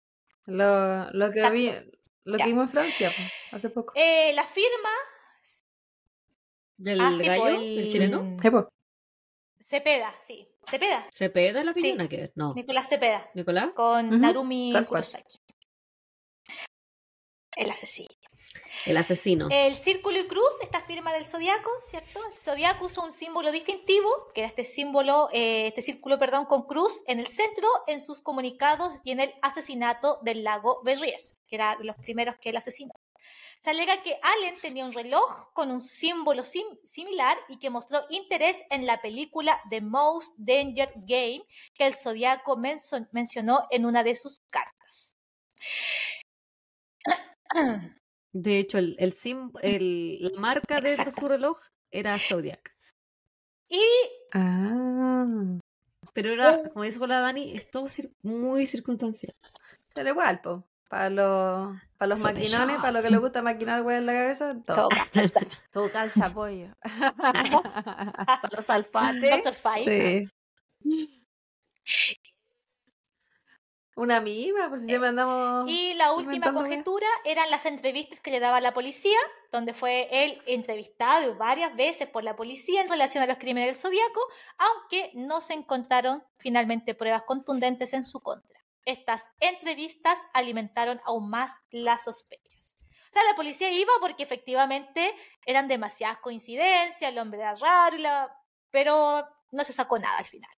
Lo, 0.46 1.10
lo 1.12 1.30
que, 1.30 1.50
vi, 1.50 1.72
lo 2.24 2.38
que 2.38 2.44
vimos 2.44 2.64
en 2.64 2.70
Francia 2.70 3.10
hace 3.52 3.68
poco. 3.70 3.92
Eh, 3.94 4.32
la 4.34 4.44
firma 4.44 4.90
del 6.78 7.00
ah, 7.00 7.12
gallo, 7.18 7.48
el, 7.48 7.88
chileno. 7.90 8.36
Cepeda, 9.60 10.14
sí. 10.20 10.48
Cepeda. 10.62 11.06
¿Cepeda 11.12 11.64
la 11.64 11.72
firma? 11.72 12.08
No. 12.36 12.54
Nicolás 12.54 12.88
Cepeda. 12.88 13.28
¿Nicolás? 13.34 13.72
Con 13.72 14.20
Narumi 14.20 14.72
Kurosaki. 14.88 15.38
El 17.58 17.72
asesino. 17.72 18.08
El 18.86 18.96
asesino. 18.96 19.48
El 19.50 19.74
círculo 19.74 20.20
y 20.20 20.28
cruz, 20.28 20.48
esta 20.62 20.80
firma 20.82 21.12
del 21.12 21.26
zodiaco, 21.26 21.70
¿cierto? 21.82 22.24
El 22.24 22.32
zodiaco 22.32 22.86
usó 22.86 23.02
un 23.02 23.10
símbolo 23.10 23.50
distintivo, 23.50 24.08
que 24.32 24.42
era 24.42 24.48
este 24.48 24.64
símbolo, 24.64 25.28
eh, 25.32 25.66
este 25.66 25.82
círculo, 25.82 26.20
perdón, 26.20 26.44
con 26.44 26.62
cruz 26.62 27.02
en 27.08 27.18
el 27.18 27.26
centro, 27.26 27.66
en 27.88 28.00
sus 28.00 28.22
comunicados 28.22 28.96
y 29.02 29.10
en 29.10 29.18
el 29.20 29.34
asesinato 29.42 30.20
del 30.22 30.44
lago 30.44 30.80
Berries, 30.84 31.36
que 31.48 31.56
era 31.56 31.74
de 31.76 31.84
los 31.84 31.96
primeros 31.96 32.36
que 32.36 32.50
él 32.50 32.56
asesinó. 32.56 32.92
Se 33.58 33.70
alega 33.70 34.04
que 34.04 34.20
Allen 34.22 34.54
tenía 34.60 34.84
un 34.84 34.92
reloj 34.92 35.52
con 35.52 35.72
un 35.72 35.80
símbolo 35.80 36.44
similar 36.44 37.36
y 37.48 37.58
que 37.58 37.70
mostró 37.70 38.04
interés 38.08 38.62
en 38.70 38.86
la 38.86 39.02
película 39.02 39.60
The 39.68 39.80
Most 39.80 40.36
Danger 40.38 40.92
Game 40.94 41.42
que 41.74 41.86
el 41.86 41.94
zodiaco 41.94 42.56
mencionó 42.56 43.66
en 43.72 43.84
una 43.84 44.04
de 44.04 44.14
sus 44.14 44.42
cartas. 44.48 45.16
De 48.32 48.58
hecho, 48.58 48.78
el, 48.78 48.96
el, 49.62 50.18
la 50.20 50.40
marca 50.40 50.80
de, 50.80 51.10
su 51.10 51.28
reloj 51.28 51.58
era 51.90 52.18
Zodiac. 52.18 52.74
Y. 53.68 53.82
Ah. 54.32 55.26
Pero 56.12 56.32
era, 56.32 56.68
como 56.70 56.84
dice 56.84 57.04
la 57.06 57.20
Dani, 57.20 57.56
es 57.56 57.70
todo 57.70 57.86
muy 58.22 58.66
circunstancial. 58.66 59.34
Pero 59.94 60.10
igual, 60.10 60.40
po. 60.40 60.64
Para 60.88 61.10
los, 61.10 61.76
para 61.98 62.08
los 62.08 62.22
maquinones, 62.22 62.78
para 62.78 62.92
lo 62.92 63.02
que 63.02 63.10
les 63.10 63.20
gusta 63.20 63.42
maquinar 63.42 63.82
güey 63.82 63.98
en 63.98 64.06
la 64.06 64.14
cabeza, 64.14 64.56
todo, 64.64 64.88
calza. 65.12 65.40
todo 65.70 65.92
calza 65.92 66.30
pollo. 66.34 66.68
para 67.18 68.48
los 68.50 68.70
alfates. 68.70 70.30
Sí. 70.82 71.24
Una 73.98 74.20
misma, 74.20 74.68
pues 74.68 74.82
si 74.82 74.94
eh, 74.94 74.98
mandamos. 75.00 75.68
Y 75.68 75.92
la 75.94 76.12
última 76.12 76.54
conjetura 76.54 77.08
eran 77.24 77.50
las 77.50 77.66
entrevistas 77.66 78.20
que 78.20 78.30
le 78.30 78.38
daba 78.38 78.60
la 78.60 78.72
policía, 78.72 79.18
donde 79.50 79.74
fue 79.74 80.06
él 80.12 80.40
entrevistado 80.46 81.34
varias 81.34 81.74
veces 81.74 82.08
por 82.08 82.22
la 82.22 82.36
policía 82.36 82.80
en 82.80 82.88
relación 82.88 83.24
a 83.24 83.26
los 83.26 83.38
crímenes 83.38 83.66
del 83.66 83.74
zodiaco, 83.74 84.20
aunque 84.56 85.10
no 85.14 85.40
se 85.40 85.54
encontraron 85.54 86.22
finalmente 86.36 86.94
pruebas 86.94 87.24
contundentes 87.24 87.92
en 87.92 88.04
su 88.04 88.20
contra. 88.20 88.60
Estas 88.84 89.28
entrevistas 89.40 90.20
alimentaron 90.32 91.00
aún 91.04 91.28
más 91.28 91.62
las 91.72 92.04
sospechas. 92.04 92.76
O 93.08 93.12
sea, 93.12 93.24
la 93.24 93.34
policía 93.34 93.68
iba 93.72 93.92
porque 94.00 94.22
efectivamente 94.22 95.12
eran 95.44 95.66
demasiadas 95.66 96.18
coincidencias, 96.18 97.10
el 97.10 97.18
hombre 97.18 97.40
era 97.40 97.56
raro, 97.56 98.30
pero 98.70 99.26
no 99.50 99.64
se 99.64 99.72
sacó 99.72 99.98
nada 99.98 100.18
al 100.18 100.24
final. 100.24 100.52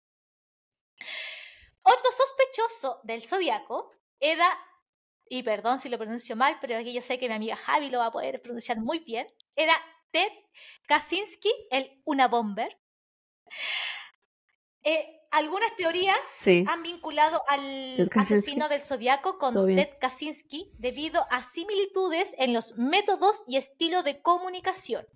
Otro 1.90 2.12
sospechoso 2.12 3.00
del 3.04 3.24
zodiaco 3.24 3.92
era, 4.20 4.48
y 5.28 5.44
perdón 5.44 5.80
si 5.80 5.90
lo 5.90 5.98
pronuncio 5.98 6.36
mal, 6.36 6.58
pero 6.62 6.78
aquí 6.78 6.94
yo 6.94 7.02
sé 7.02 7.18
que 7.18 7.28
mi 7.28 7.36
amiga 7.36 7.56
Javi 7.56 7.90
lo 7.90 8.00
va 8.00 8.08
a 8.08 8.12
poder 8.12 8.42
pronunciar 8.42 8.80
muy 8.80 9.00
bien, 9.00 9.28
era 9.56 9.74
Ted 10.12 10.32
Kaczynski, 10.88 11.52
el 11.72 12.02
Una 12.06 12.28
Bomber. 12.28 12.80
Eh, 14.84 15.20
algunas 15.32 15.76
teorías 15.76 16.18
han 16.68 16.84
vinculado 16.84 17.42
al 17.48 18.10
asesino 18.16 18.70
del 18.70 18.82
zodiaco 18.82 19.38
con 19.38 19.54
Ted 19.68 19.98
Kaczynski 20.00 20.72
debido 20.78 21.26
a 21.30 21.44
similitudes 21.44 22.36
en 22.38 22.54
los 22.54 22.78
métodos 22.78 23.44
y 23.48 23.58
estilo 23.58 24.04
de 24.04 24.22
comunicación. 24.22 25.08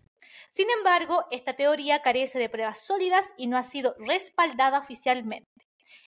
Sin 0.50 0.70
embargo, 0.70 1.26
esta 1.32 1.54
teoría 1.54 2.02
carece 2.02 2.38
de 2.38 2.50
pruebas 2.50 2.80
sólidas 2.86 3.34
y 3.38 3.48
no 3.48 3.58
ha 3.58 3.64
sido 3.64 3.96
respaldada 3.98 4.80
oficialmente. 4.80 5.63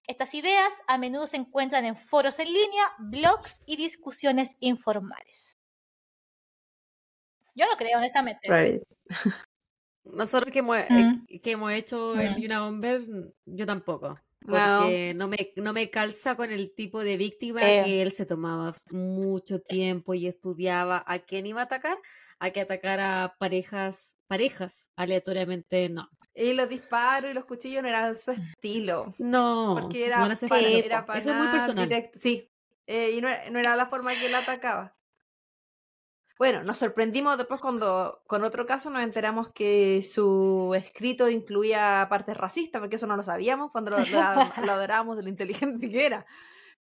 Estas 0.07 0.35
ideas 0.35 0.73
a 0.87 0.99
menudo 0.99 1.27
se 1.27 1.37
encuentran 1.37 1.85
en 1.85 1.97
foros 1.97 2.39
en 2.39 2.53
línea, 2.53 2.93
blogs 2.99 3.61
y 3.67 3.77
discusiones 3.77 4.57
informales. 4.61 5.59
Yo 7.55 7.67
no 7.67 7.77
creo, 7.77 7.99
honestamente. 7.99 8.83
Nosotros 10.05 10.53
que 10.53 10.61
hemos, 10.61 10.79
eh, 10.79 11.41
que 11.43 11.51
hemos 11.53 11.73
hecho 11.73 12.19
el 12.19 12.37
Yuna 12.37 12.63
Bomber, 12.63 13.03
yo 13.45 13.67
tampoco. 13.67 14.21
Porque 14.41 15.13
no. 15.17 15.27
me, 15.27 15.53
no 15.57 15.73
me 15.73 15.91
calza 15.91 16.37
con 16.37 16.53
el 16.53 16.73
tipo 16.75 17.03
de 17.03 17.17
víctima 17.17 17.59
que 17.59 18.03
él 18.03 18.13
se 18.13 18.27
tomaba 18.27 18.73
mucho 18.91 19.61
tiempo 19.61 20.15
y 20.15 20.29
estudiaba 20.29 21.03
a 21.05 21.19
quién 21.19 21.47
iba 21.47 21.63
a 21.63 21.65
atacar 21.65 21.99
hay 22.39 22.53
que 22.53 22.61
atacar 22.61 23.01
a 23.01 23.35
parejas, 23.39 24.17
parejas 24.27 24.91
aleatoriamente, 24.97 25.89
no. 25.89 26.09
Y 26.37 26.53
los 26.53 26.69
disparos 26.69 27.31
y 27.31 27.35
los 27.35 27.47
cuchillos 27.47 27.83
no 27.83 27.89
eran 27.89 28.21
su 28.21 28.33
estilo. 28.33 29.15
No, 29.19 29.79
porque 29.81 30.05
era, 30.05 30.19
no 30.19 30.27
era 30.27 31.07
Eso 31.15 31.31
es 31.31 31.37
muy 31.37 31.49
personal. 31.49 32.11
sí, 32.15 32.51
eh, 32.87 33.13
y 33.13 33.21
no, 33.23 33.29
era 33.29 33.75
la 33.75 33.87
forma 33.87 34.13
que 34.13 34.27
él 34.27 34.35
atacaba. 34.35 34.95
Bueno, 36.39 36.63
nos 36.63 36.77
sorprendimos 36.77 37.39
después 37.39 37.63
cuando 37.63 38.23
con 38.27 38.45
otro 38.45 38.67
caso 38.67 38.91
nos 38.91 39.03
enteramos 39.03 39.51
que 39.55 40.03
su 40.03 40.75
escrito 40.77 41.31
incluía 41.31 42.07
partes 42.11 42.37
racistas, 42.37 42.81
porque 42.81 42.97
eso 42.97 43.07
no 43.07 43.17
lo 43.17 43.23
sabíamos 43.23 43.73
cuando 43.73 43.93
lo, 43.93 43.97
lo 43.99 44.73
adorábamos 44.73 45.17
de 45.17 45.23
lo 45.23 45.31
inteligente 45.31 45.89
que 45.89 46.05
era. 46.05 46.27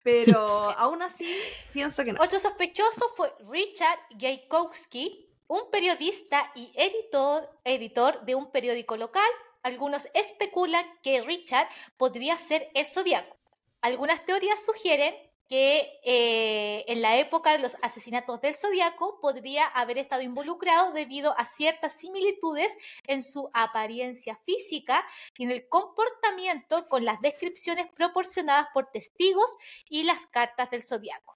Pero 0.02 0.39
aún 0.78 1.02
así, 1.02 1.28
pienso 1.73 2.05
que 2.05 2.12
no. 2.12 2.23
Otro 2.23 2.40
sospechoso 2.40 3.06
fue 3.16 3.32
Richard 3.48 3.98
Gajkowski, 4.10 5.26
un 5.48 5.70
periodista 5.70 6.51
y 6.55 6.73
editor, 6.74 8.24
de 8.24 8.35
un 8.35 8.51
periódico 8.51 8.97
local. 8.97 9.28
Algunos 9.62 10.09
especulan 10.14 10.85
que 11.02 11.23
Richard 11.23 11.68
podría 11.97 12.39
ser 12.39 12.70
el 12.74 12.86
zodiaco. 12.86 13.36
Algunas 13.81 14.24
teorías 14.24 14.64
sugieren 14.64 15.14
que 15.48 16.01
eh, 16.05 16.85
en 16.89 17.01
la 17.02 17.18
época 17.18 17.52
de 17.52 17.59
los 17.59 17.77
asesinatos 17.82 18.40
del 18.40 18.55
zodiaco 18.55 19.20
podría 19.20 19.64
haber 19.66 19.98
estado 19.98 20.23
involucrado 20.23 20.93
debido 20.93 21.39
a 21.39 21.47
ciertas 21.47 21.93
similitudes 21.93 22.77
en 23.06 23.23
su 23.23 23.48
apariencia 23.52 24.36
física 24.44 25.06
y 25.36 25.44
en 25.44 25.52
el 25.52 25.68
comportamiento 25.68 26.89
con 26.89 27.05
las 27.05 27.20
descripciones 27.20 27.86
proporcionadas 27.93 28.66
por 28.74 28.90
testigos 28.90 29.56
y 29.89 30.02
las 30.02 30.27
cartas 30.27 30.70
del 30.70 30.82
zodiaco. 30.82 31.36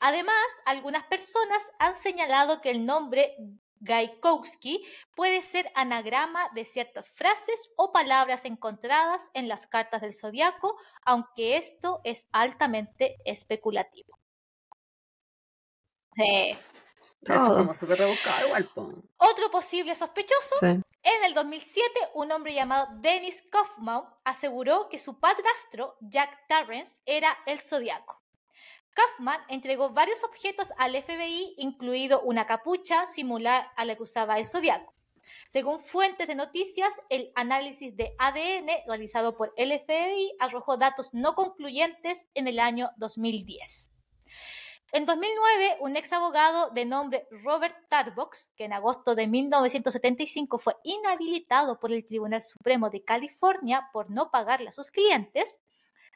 Además, 0.00 0.46
algunas 0.66 1.04
personas 1.04 1.70
han 1.78 1.94
señalado 1.94 2.60
que 2.60 2.70
el 2.70 2.86
nombre 2.86 3.36
Gaikowski 3.80 4.82
puede 5.14 5.42
ser 5.42 5.70
anagrama 5.74 6.48
de 6.54 6.64
ciertas 6.64 7.10
frases 7.10 7.70
o 7.76 7.92
palabras 7.92 8.44
encontradas 8.44 9.30
en 9.34 9.48
las 9.48 9.66
cartas 9.66 10.00
del 10.00 10.14
zodiaco, 10.14 10.76
aunque 11.04 11.56
esto 11.56 12.00
es 12.04 12.26
altamente 12.32 13.16
especulativo. 13.24 14.18
Otro 19.16 19.50
posible 19.50 19.94
sospechoso. 19.94 20.56
En 20.62 21.24
el 21.24 21.34
2007, 21.34 21.90
un 22.14 22.32
hombre 22.32 22.54
llamado 22.54 22.88
Dennis 23.00 23.42
Kaufman 23.50 24.04
aseguró 24.24 24.88
que 24.88 24.98
su 24.98 25.18
padrastro, 25.20 25.96
Jack 26.00 26.46
Tarrance, 26.48 27.00
era 27.04 27.36
el 27.46 27.58
zodiaco. 27.58 28.23
Kaufman 28.94 29.40
entregó 29.48 29.90
varios 29.90 30.24
objetos 30.24 30.72
al 30.78 30.96
FBI, 30.96 31.54
incluido 31.58 32.22
una 32.22 32.46
capucha 32.46 33.06
similar 33.06 33.70
a 33.76 33.84
la 33.84 33.96
que 33.96 34.02
usaba 34.02 34.38
el 34.38 34.46
zodiaco. 34.46 34.94
Según 35.46 35.80
fuentes 35.80 36.26
de 36.26 36.34
noticias, 36.34 36.94
el 37.08 37.32
análisis 37.34 37.96
de 37.96 38.14
ADN 38.18 38.68
realizado 38.86 39.36
por 39.36 39.52
el 39.56 39.72
FBI 39.72 40.36
arrojó 40.38 40.76
datos 40.76 41.12
no 41.12 41.34
concluyentes 41.34 42.28
en 42.34 42.48
el 42.48 42.58
año 42.58 42.90
2010. 42.96 43.90
En 44.92 45.06
2009, 45.06 45.78
un 45.80 45.96
ex 45.96 46.12
abogado 46.12 46.70
de 46.70 46.84
nombre 46.84 47.26
Robert 47.42 47.74
Tarbox, 47.88 48.52
que 48.56 48.66
en 48.66 48.72
agosto 48.72 49.16
de 49.16 49.26
1975 49.26 50.58
fue 50.58 50.76
inhabilitado 50.84 51.80
por 51.80 51.90
el 51.90 52.04
Tribunal 52.04 52.42
Supremo 52.42 52.90
de 52.90 53.02
California 53.02 53.88
por 53.92 54.10
no 54.10 54.30
pagarle 54.30 54.68
a 54.68 54.72
sus 54.72 54.92
clientes, 54.92 55.60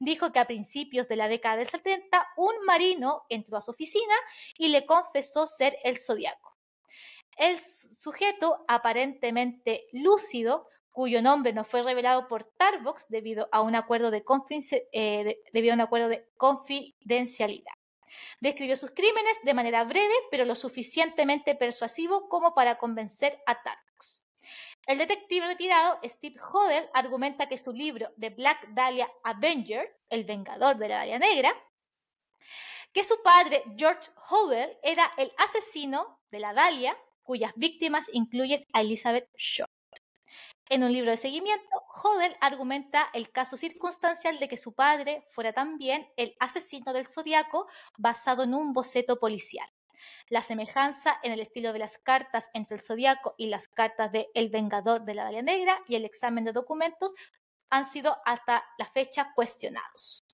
dijo 0.00 0.32
que 0.32 0.38
a 0.38 0.46
principios 0.46 1.08
de 1.08 1.16
la 1.16 1.28
década 1.28 1.56
del 1.56 1.68
70 1.68 2.28
un 2.36 2.54
marino 2.66 3.24
entró 3.28 3.56
a 3.56 3.62
su 3.62 3.70
oficina 3.70 4.14
y 4.56 4.68
le 4.68 4.86
confesó 4.86 5.46
ser 5.46 5.76
el 5.84 5.96
zodiaco. 5.98 6.56
El 7.36 7.58
sujeto, 7.58 8.64
aparentemente 8.66 9.86
lúcido, 9.92 10.66
cuyo 10.90 11.22
nombre 11.22 11.52
no 11.52 11.62
fue 11.62 11.82
revelado 11.84 12.26
por 12.26 12.42
Tarbox 12.42 13.06
debido 13.08 13.48
a 13.52 13.60
un 13.60 13.76
acuerdo 13.76 14.10
de, 14.10 14.24
eh, 14.92 15.42
confidencialidad. 16.36 17.72
Describió 18.40 18.76
sus 18.76 18.90
crímenes 18.90 19.38
de 19.44 19.54
manera 19.54 19.84
breve, 19.84 20.14
pero 20.30 20.44
lo 20.44 20.56
suficientemente 20.56 21.54
persuasivo 21.54 22.28
como 22.28 22.54
para 22.54 22.78
convencer 22.78 23.40
a 23.46 23.62
Tarbox. 23.62 23.87
El 24.88 24.96
detective 24.96 25.46
retirado 25.46 26.00
Steve 26.02 26.40
Hodel 26.40 26.88
argumenta 26.94 27.46
que 27.46 27.58
su 27.58 27.74
libro 27.74 28.10
The 28.18 28.30
Black 28.30 28.68
Dahlia 28.70 29.06
Avenger, 29.22 30.00
El 30.08 30.24
Vengador 30.24 30.78
de 30.78 30.88
la 30.88 30.96
Dahlia 30.96 31.18
Negra, 31.18 31.54
que 32.94 33.04
su 33.04 33.20
padre 33.22 33.62
George 33.76 34.10
Hodel 34.30 34.78
era 34.82 35.12
el 35.18 35.30
asesino 35.36 36.22
de 36.30 36.40
la 36.40 36.54
Dahlia, 36.54 36.96
cuyas 37.22 37.52
víctimas 37.54 38.06
incluyen 38.14 38.64
a 38.72 38.80
Elizabeth 38.80 39.28
Short. 39.36 39.70
En 40.70 40.82
un 40.82 40.90
libro 40.94 41.10
de 41.10 41.18
seguimiento, 41.18 41.84
Hodel 42.02 42.34
argumenta 42.40 43.10
el 43.12 43.30
caso 43.30 43.58
circunstancial 43.58 44.38
de 44.38 44.48
que 44.48 44.56
su 44.56 44.72
padre 44.72 45.26
fuera 45.32 45.52
también 45.52 46.10
el 46.16 46.34
asesino 46.40 46.94
del 46.94 47.06
zodiaco 47.06 47.66
basado 47.98 48.44
en 48.44 48.54
un 48.54 48.72
boceto 48.72 49.18
policial. 49.18 49.68
La 50.28 50.42
semejanza 50.42 51.18
en 51.22 51.32
el 51.32 51.40
estilo 51.40 51.72
de 51.72 51.78
las 51.78 51.98
cartas 51.98 52.50
entre 52.54 52.76
el 52.76 52.82
zodiaco 52.82 53.34
y 53.38 53.46
las 53.46 53.68
cartas 53.68 54.12
de 54.12 54.28
El 54.34 54.50
Vengador 54.50 55.04
de 55.04 55.14
la 55.14 55.24
Dalia 55.24 55.42
Negra 55.42 55.82
y 55.88 55.94
el 55.96 56.04
examen 56.04 56.44
de 56.44 56.52
documentos 56.52 57.14
han 57.70 57.84
sido 57.84 58.16
hasta 58.24 58.64
la 58.78 58.86
fecha 58.86 59.32
cuestionados. 59.34 60.24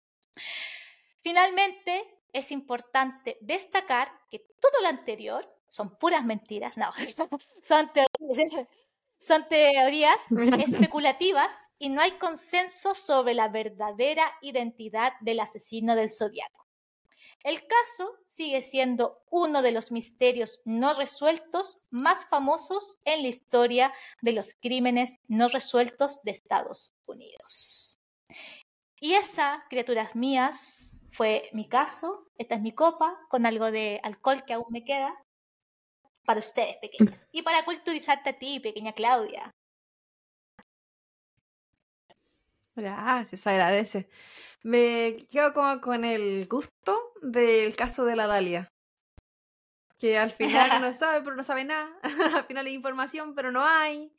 Finalmente, 1.22 2.20
es 2.32 2.50
importante 2.50 3.38
destacar 3.40 4.12
que 4.30 4.40
todo 4.60 4.82
lo 4.82 4.88
anterior 4.88 5.48
son 5.68 5.96
puras 5.98 6.24
mentiras, 6.24 6.76
no, 6.76 6.92
son 7.62 7.90
teorías, 7.92 8.68
son 9.18 9.48
teorías 9.48 10.20
especulativas 10.68 11.70
y 11.78 11.88
no 11.88 12.02
hay 12.02 12.12
consenso 12.18 12.94
sobre 12.94 13.34
la 13.34 13.48
verdadera 13.48 14.24
identidad 14.42 15.14
del 15.20 15.40
asesino 15.40 15.96
del 15.96 16.10
zodiaco. 16.10 16.63
El 17.44 17.60
caso 17.66 18.18
sigue 18.26 18.62
siendo 18.62 19.22
uno 19.30 19.60
de 19.60 19.70
los 19.70 19.92
misterios 19.92 20.62
no 20.64 20.94
resueltos 20.94 21.84
más 21.90 22.24
famosos 22.24 22.98
en 23.04 23.20
la 23.20 23.28
historia 23.28 23.92
de 24.22 24.32
los 24.32 24.54
crímenes 24.54 25.20
no 25.28 25.48
resueltos 25.48 26.22
de 26.22 26.30
Estados 26.30 26.94
Unidos. 27.06 28.00
Y 28.98 29.12
esa, 29.12 29.62
criaturas 29.68 30.16
mías, 30.16 30.86
fue 31.10 31.50
mi 31.52 31.68
caso. 31.68 32.30
Esta 32.38 32.54
es 32.54 32.62
mi 32.62 32.72
copa 32.72 33.14
con 33.28 33.44
algo 33.44 33.70
de 33.70 34.00
alcohol 34.02 34.46
que 34.46 34.54
aún 34.54 34.66
me 34.70 34.82
queda 34.82 35.14
para 36.24 36.40
ustedes, 36.40 36.78
pequeñas. 36.78 37.28
Y 37.30 37.42
para 37.42 37.62
culturizarte 37.66 38.30
a 38.30 38.38
ti, 38.38 38.58
pequeña 38.58 38.94
Claudia. 38.94 39.50
Gracias, 42.74 43.46
agradece. 43.46 44.08
Me 44.64 45.26
quedo 45.30 45.52
como 45.52 45.78
con 45.82 46.06
el 46.06 46.48
gusto 46.48 47.12
del 47.20 47.76
caso 47.76 48.06
de 48.06 48.16
la 48.16 48.26
Dalia. 48.26 48.72
Que 49.98 50.16
al 50.16 50.30
final 50.30 50.80
no 50.80 50.90
sabe, 50.94 51.20
pero 51.22 51.36
no 51.36 51.42
sabe 51.42 51.64
nada. 51.64 51.90
al 52.34 52.44
final 52.44 52.66
hay 52.66 52.72
información, 52.72 53.34
pero 53.34 53.52
no 53.52 53.62
hay. 53.62 54.10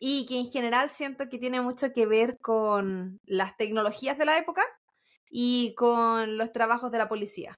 Y 0.00 0.26
que 0.26 0.40
en 0.40 0.50
general 0.50 0.90
siento 0.90 1.28
que 1.28 1.38
tiene 1.38 1.60
mucho 1.60 1.92
que 1.92 2.06
ver 2.06 2.38
con 2.40 3.20
las 3.24 3.56
tecnologías 3.56 4.18
de 4.18 4.24
la 4.24 4.36
época 4.36 4.64
y 5.30 5.74
con 5.76 6.38
los 6.38 6.52
trabajos 6.52 6.90
de 6.90 6.98
la 6.98 7.08
policía. 7.08 7.54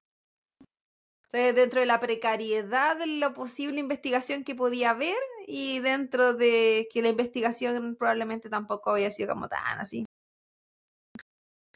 dentro 1.31 1.79
de 1.79 1.87
la 1.87 1.99
precariedad 1.99 2.97
de 2.97 3.07
la 3.07 3.33
posible 3.33 3.79
investigación 3.79 4.43
que 4.43 4.53
podía 4.53 4.91
haber 4.91 5.17
y 5.47 5.79
dentro 5.79 6.33
de 6.35 6.87
que 6.93 7.01
la 7.01 7.09
investigación 7.09 7.95
probablemente 7.97 8.49
tampoco 8.49 8.91
había 8.91 9.09
sido 9.09 9.33
como 9.33 9.47
tan 9.47 9.79
así. 9.79 10.05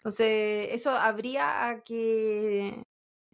Entonces, 0.06 0.68
eso 0.72 0.92
habría 0.92 1.68
a 1.68 1.84
que 1.84 2.86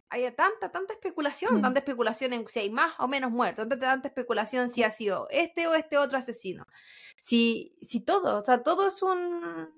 haya 0.08 0.34
tanta, 0.34 0.72
tanta 0.72 0.94
especulación, 0.94 1.60
tanta 1.60 1.80
especulación 1.80 2.32
en 2.32 2.48
si 2.48 2.60
hay 2.60 2.70
más 2.70 2.94
o 2.98 3.06
menos 3.06 3.30
muertos, 3.30 3.68
tanta, 3.68 3.86
tanta 3.86 4.08
especulación 4.08 4.70
si 4.70 4.82
ha 4.82 4.90
sido 4.90 5.28
este 5.28 5.66
o 5.66 5.74
este 5.74 5.98
otro 5.98 6.16
asesino. 6.16 6.64
Si, 7.20 7.78
si 7.82 8.00
todo, 8.00 8.40
o 8.40 8.44
sea, 8.44 8.62
todo 8.62 8.86
es 8.86 9.02
un... 9.02 9.70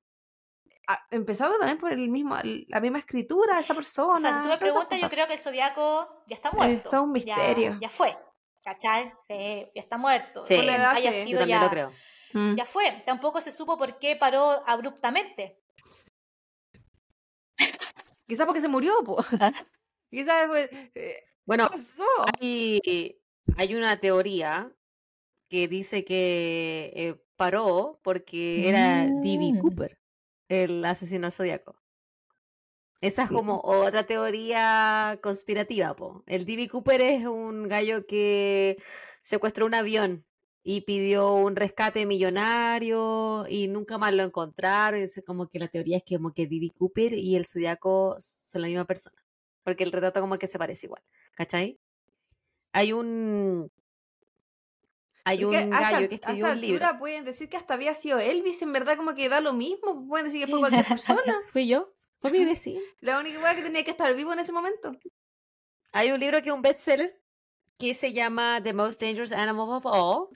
empezando 1.11 1.59
también 1.59 1.79
por 1.79 1.91
el 1.91 2.09
mismo, 2.11 2.37
la 2.69 2.79
misma 2.79 3.01
escritura 3.01 3.57
de 3.57 3.63
esa 3.63 3.75
persona. 3.75 4.15
O 4.15 4.19
sea, 4.19 4.37
si 4.37 4.43
tú 4.45 4.49
me 4.51 4.59
preguntas, 4.59 5.01
yo 5.01 5.11
creo 5.11 5.27
que 5.27 5.33
el 5.33 5.41
Zodíaco 5.41 6.23
ya 6.29 6.37
está 6.37 6.53
muerto. 6.53 6.85
Está 6.85 7.01
un 7.01 7.11
misterio. 7.11 7.77
Ya, 7.81 7.89
fue, 7.89 8.17
¿cachai? 8.63 9.13
Sí, 9.29 9.69
ya 9.75 9.83
está 9.83 9.99
muerto. 9.99 10.45
Sí, 10.45 10.55
haya 10.55 11.13
sido 11.13 11.45
ya, 11.45 11.69
creo. 11.69 11.93
Mm. 12.35 12.55
ya 12.55 12.65
fue. 12.65 13.03
Tampoco 13.05 13.41
se 13.41 13.51
supo 13.51 13.77
por 13.77 13.99
qué 13.99 14.15
paró 14.15 14.61
abruptamente. 14.65 15.64
Quizás 18.27 18.47
porque 18.47 18.61
se 18.61 18.69
murió, 18.69 18.95
po. 19.05 19.17
Quizás 20.11 20.49
eh, 20.55 21.25
bueno, 21.45 21.69
hay, 22.41 23.21
hay, 23.57 23.75
una 23.75 23.99
teoría 23.99 24.73
que 25.49 25.69
dice 25.69 26.05
que 26.05 26.93
eh, 26.95 27.17
paró 27.37 28.01
porque 28.03 28.69
era 28.69 29.07
D.B. 29.07 29.55
Mm. 29.55 29.59
Cooper, 29.59 29.99
el 30.49 30.85
asesino 30.85 31.31
zodiaco. 31.31 31.77
Esa 33.01 33.25
es 33.25 33.29
como 33.31 33.61
otra 33.63 34.05
teoría 34.05 35.19
conspirativa, 35.23 35.95
po. 35.95 36.23
El 36.27 36.47
D.B. 36.47 36.69
Cooper 36.69 37.03
es 37.03 37.27
un 37.27 37.69
gallo 37.69 38.05
que 38.07 38.79
secuestró 39.23 39.67
un 39.67 39.75
avión 39.75 40.25
y 40.67 40.81
pidió 40.81 41.35
un 41.35 41.57
rescate 41.57 42.07
millonario 42.07 43.45
y 43.51 43.69
nunca 43.69 43.99
más 43.99 44.15
lo 44.15 44.23
encontraron. 44.23 44.99
Es 44.99 45.23
como 45.27 45.47
que 45.47 45.59
la 45.59 45.69
teoría 45.69 45.99
es 45.99 46.03
que 46.03 46.17
como 46.17 46.33
que 46.33 46.47
D.B. 46.47 46.73
Cooper 46.79 47.13
y 47.13 47.37
el 47.37 47.45
Zodíaco 47.45 48.17
son 48.19 48.63
la 48.63 48.69
misma 48.69 48.87
persona. 48.87 49.23
Porque 49.63 49.85
el 49.85 49.93
retrato 49.93 50.23
como 50.23 50.39
que 50.39 50.47
se 50.47 50.59
parece 50.59 50.87
igual. 50.87 51.03
¿Cachai? 51.35 51.79
Hay 52.73 52.95
un... 52.95 53.71
Hay 55.27 55.45
un 55.45 55.71
gallo 55.71 56.09
que 56.09 56.17
escribió 56.17 56.51
un 56.51 56.61
libro. 56.61 56.87
pueden 56.99 57.25
decir 57.25 57.49
que 57.49 57.57
hasta 57.57 57.75
había 57.75 57.95
sido 57.95 58.19
Elvis, 58.19 58.61
en 58.61 58.73
verdad 58.73 58.97
como 58.97 59.15
que 59.15 59.29
da 59.29 59.41
lo 59.41 59.53
mismo. 59.53 60.07
Pueden 60.09 60.27
decir 60.27 60.45
que 60.45 60.51
fue 60.51 60.61
cualquier 60.61 60.87
persona. 60.89 61.43
Fui 61.53 61.67
yo. 61.67 61.93
Fue 62.21 62.31
mi 62.31 62.45
vecino. 62.45 62.81
La 63.01 63.21
única 63.21 63.39
cosa 63.39 63.55
que 63.55 63.63
tenía 63.63 63.85
que 63.85 63.91
estar 63.91 64.15
vivo 64.15 64.33
en 64.33 64.39
ese 64.39 64.53
momento. 64.53 64.93
Hay 65.93 66.11
un 66.11 66.21
libro 66.21 66.41
que 66.41 66.49
es 66.49 66.55
un 66.55 66.63
bestseller 66.63 67.21
que 67.79 67.93
se 67.93 68.15
llama 68.15 68.63
The 68.63 68.73
Most 68.73 69.01
Dangerous 69.01 69.33
Animal 69.33 69.69
of 69.71 69.87
All, 69.87 70.29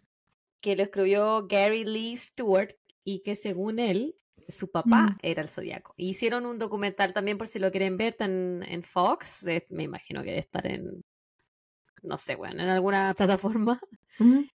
que 0.61 0.77
lo 0.77 0.83
escribió 0.83 1.47
Gary 1.47 1.85
Lee 1.85 2.17
Stewart 2.17 2.75
y 3.05 3.21
que 3.23 3.35
según 3.35 3.79
él, 3.79 4.17
su 4.49 4.71
papá 4.71 5.03
mm. 5.03 5.19
era 5.23 5.43
el 5.43 5.49
zodiaco. 5.49 5.95
Hicieron 5.97 6.47
un 6.47 6.59
documental 6.59 7.13
también 7.13 7.39
por 7.39 7.47
si 7.47 7.59
lo 7.59 7.71
quieren 7.71 7.97
ver, 7.97 8.15
tan 8.15 8.63
en 8.63 8.83
Fox, 8.83 9.47
me 9.69 9.83
imagino 9.85 10.23
que 10.23 10.31
debe 10.31 10.41
estar 10.41 10.67
en, 10.67 11.05
no 12.03 12.17
sé, 12.17 12.35
bueno, 12.35 12.63
en 12.63 12.69
alguna 12.69 13.15
plataforma. 13.17 13.81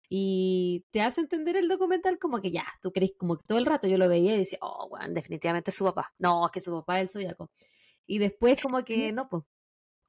Y 0.09 0.83
te 0.91 1.01
hace 1.01 1.21
entender 1.21 1.55
el 1.55 1.69
documental 1.69 2.19
como 2.19 2.41
que 2.41 2.51
ya, 2.51 2.65
tú 2.81 2.91
crees 2.91 3.13
como 3.17 3.37
que 3.37 3.45
todo 3.47 3.57
el 3.57 3.65
rato 3.65 3.87
yo 3.87 3.97
lo 3.97 4.09
veía 4.09 4.35
y 4.35 4.39
decía, 4.39 4.59
oh, 4.61 4.89
bueno, 4.89 5.13
definitivamente 5.13 5.71
es 5.71 5.77
su 5.77 5.85
papá. 5.85 6.13
No, 6.19 6.45
es 6.45 6.51
que 6.51 6.59
su 6.59 6.71
papá 6.71 6.97
es 6.97 7.03
el 7.03 7.09
zodiaco. 7.09 7.49
Y 8.05 8.17
después 8.17 8.61
como 8.61 8.83
que 8.83 9.13
no, 9.13 9.29
pues 9.29 9.43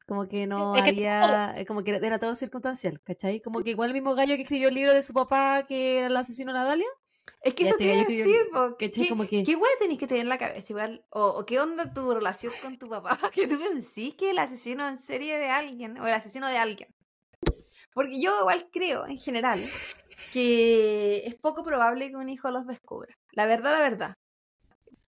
como 0.06 0.28
que 0.28 0.47
no 0.47 0.74
había, 0.74 1.55
eh, 1.56 1.64
como 1.64 1.82
que 1.82 1.93
era 1.93 2.18
todo 2.18 2.35
circunstancial, 2.35 3.01
¿cachai? 3.02 3.40
Como 3.40 3.62
que 3.62 3.70
igual 3.70 3.90
el 3.90 3.94
mismo 3.94 4.14
gallo 4.14 4.36
que 4.36 4.43
escribió 4.43 4.68
el 4.68 4.74
libro 4.74 4.93
de 4.93 5.02
su 5.02 5.12
papá 5.12 5.64
que 5.66 5.98
era 5.98 6.09
el 6.09 6.16
asesino 6.16 6.52
de 6.52 6.59
Nadalia. 6.59 6.86
Es 7.40 7.55
que 7.55 7.64
eso 7.64 7.76
te 7.76 7.85
iba 7.85 7.94
decir, 7.97 8.26
¿qué, 8.78 9.09
como 9.09 9.26
que... 9.26 9.44
¿qué 9.44 9.59
tenés 9.78 9.98
que 9.98 10.06
tener 10.06 10.22
en 10.22 10.28
la 10.28 10.36
cabeza 10.36 10.66
igual? 10.70 11.06
O, 11.09 11.44
qué 11.47 11.59
onda 11.59 11.93
tu 11.93 12.12
relación 12.12 12.52
con 12.60 12.78
tu 12.78 12.89
papá? 12.89 13.18
que 13.35 13.47
tú 13.47 13.59
pensís 13.59 14.14
que 14.14 14.31
el 14.31 14.39
asesino 14.39 14.86
en 14.86 14.98
serie 14.98 15.39
de 15.39 15.48
alguien, 15.48 15.98
o 15.98 16.06
el 16.06 16.12
asesino 16.12 16.51
de 16.51 16.59
alguien. 16.59 16.89
Porque 17.94 18.20
yo 18.20 18.40
igual 18.40 18.68
creo, 18.70 19.06
en 19.06 19.16
general, 19.16 19.66
que 20.32 21.22
es 21.26 21.35
poco 21.36 21.64
probable 21.64 22.10
que 22.10 22.16
un 22.16 22.28
hijo 22.28 22.51
los 22.51 22.66
descubra. 22.66 23.16
La 23.32 23.47
verdad, 23.47 23.72
la 23.72 23.81
verdad. 23.81 24.14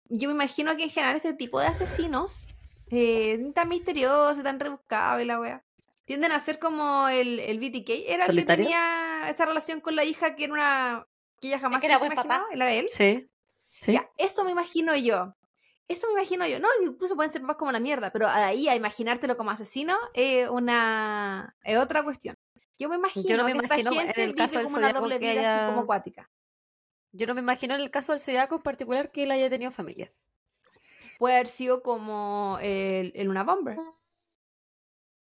Yo 0.09 0.29
me 0.29 0.35
imagino 0.35 0.77
que 0.77 0.85
en 0.85 0.91
general 0.91 1.17
este 1.17 1.35
tipo 1.35 1.59
de 1.59 1.67
asesinos 1.67 2.47
eh, 2.91 3.53
tan 3.55 3.69
misterioso, 3.69 4.43
tan 4.43 4.61
rebuscado 4.61 5.21
y 5.21 5.25
la 5.25 5.41
wea. 5.41 5.65
Tienden 6.05 6.33
a 6.33 6.41
ser 6.41 6.59
como 6.59 7.09
el, 7.09 7.41
el 7.41 7.59
BTK. 7.59 7.89
Era 8.07 8.27
el 8.27 8.37
que 8.37 8.43
tenía 8.43 9.29
esta 9.29 9.47
relación 9.47 9.81
con 9.81 9.97
la 9.97 10.05
hija 10.05 10.37
que 10.37 10.45
era 10.45 10.53
una. 10.53 11.07
que 11.41 11.49
ella 11.49 11.59
jamás 11.59 11.83
era 11.83 11.99
buen 11.99 12.15
papá. 12.15 12.47
¿Era 12.53 12.73
él? 12.73 12.87
Sí. 12.89 13.29
sí. 13.81 13.99
eso 14.19 14.45
me 14.45 14.51
imagino 14.51 14.95
yo. 14.97 15.35
Eso 15.89 16.07
me 16.09 16.21
imagino 16.21 16.47
yo. 16.47 16.61
No, 16.61 16.69
incluso 16.83 17.17
pueden 17.17 17.33
ser 17.33 17.43
papás 17.43 17.57
como 17.57 17.73
la 17.73 17.81
mierda, 17.81 18.11
pero 18.11 18.29
ahí 18.29 18.69
a 18.69 18.77
imaginártelo 18.77 19.37
como 19.37 19.51
asesino 19.51 19.97
es 20.13 20.49
una. 20.49 21.57
es 21.63 21.79
otra 21.79 22.03
cuestión. 22.03 22.37
Yo 22.79 22.89
me 22.89 22.97
imagino 22.97 23.29
yo 23.29 23.37
no 23.37 23.45
me 23.45 23.53
imagino 23.53 23.93
en 23.93 24.21
el 24.21 24.35
caso 24.35 24.59
del 24.59 24.69
zodiaco 24.69 25.09
que 25.09 25.29
haya... 25.31 25.69
como 25.69 25.83
acuática. 25.83 26.31
Yo 27.13 27.27
no 27.29 27.35
me 27.35 27.41
imagino 27.41 27.75
en 27.77 27.81
el 27.81 27.91
caso 27.91 28.13
del 28.13 28.21
zodiaco 28.21 28.57
en 28.57 28.63
particular 28.63 29.13
que 29.13 29.23
él 29.23 29.31
haya 29.31 29.49
tenido 29.49 29.71
familia 29.71 30.13
puede 31.19 31.35
haber 31.35 31.49
sido 31.49 31.83
como 31.83 32.59
el, 32.63 33.13
el 33.15 33.27
Luna 33.27 33.45
Bomber. 33.45 33.79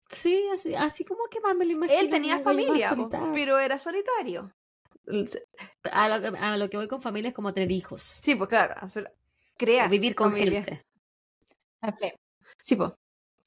Sí, 0.09 0.47
así, 0.53 0.75
así 0.75 1.05
como 1.05 1.25
que 1.31 1.41
más 1.41 1.57
me 1.57 1.65
lo 1.65 1.73
imagino. 1.73 1.99
Él 1.99 2.11
tenía 2.11 2.39
familia, 2.41 2.95
pero 3.33 3.59
era 3.59 3.79
solitario. 3.79 4.53
A 5.91 6.09
lo, 6.09 6.39
a 6.39 6.57
lo, 6.57 6.71
que 6.71 6.77
voy 6.77 6.87
con 6.87 7.01
familia 7.01 7.29
es 7.29 7.35
como 7.35 7.53
tener 7.53 7.73
hijos. 7.73 8.03
Sí, 8.03 8.35
pues 8.35 8.49
claro, 8.49 8.75
crear. 9.57 9.91
vivir 9.91 10.15
con 10.15 10.33
gente. 10.33 10.85
Sí, 12.63 12.77
pues. 12.77 12.93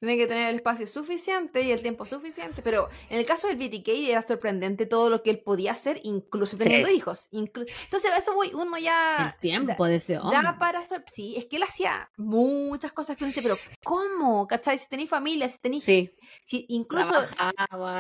Tiene 0.06 0.22
que 0.22 0.28
tener 0.28 0.50
el 0.50 0.56
espacio 0.58 0.86
suficiente 0.86 1.64
y 1.64 1.72
el 1.72 1.82
tiempo 1.82 2.06
suficiente, 2.06 2.62
pero 2.62 2.90
en 3.10 3.18
el 3.18 3.26
caso 3.26 3.48
del 3.48 3.58
BTK 3.58 3.88
era 3.88 4.22
sorprendente 4.22 4.86
todo 4.86 5.10
lo 5.10 5.24
que 5.24 5.32
él 5.32 5.40
podía 5.40 5.72
hacer, 5.72 6.00
incluso 6.04 6.58
teniendo 6.58 6.90
hijos. 6.90 7.28
Entonces, 7.32 8.12
eso 8.16 8.36
voy, 8.36 8.52
uno 8.54 8.78
ya... 8.78 9.34
El 9.34 9.40
tiempo 9.40 9.86
de 9.86 9.96
ese 9.96 10.20
hombre. 10.20 10.38
Da 10.44 10.60
para... 10.60 10.84
Sí, 11.12 11.36
es 11.36 11.46
que 11.46 11.56
él 11.56 11.64
hacía 11.64 12.12
muchas 12.18 12.92
cosas 12.92 13.18
que 13.18 13.24
uno 13.24 13.30
dice, 13.30 13.42
pero 13.42 13.58
¿cómo? 13.84 14.48
¿Cachai? 14.48 14.78
Si 14.78 14.88
tenéis 14.88 15.10
familia, 15.10 15.50
si 15.50 15.58
tenéis... 15.58 15.84
Sí. 15.84 16.16
Si 16.44 16.68
incluso... 16.70 17.14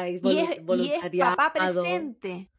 y, 0.08 0.30
y, 0.30 0.92
es, 0.92 1.20
papá 1.20 1.54
presente. 1.54 2.52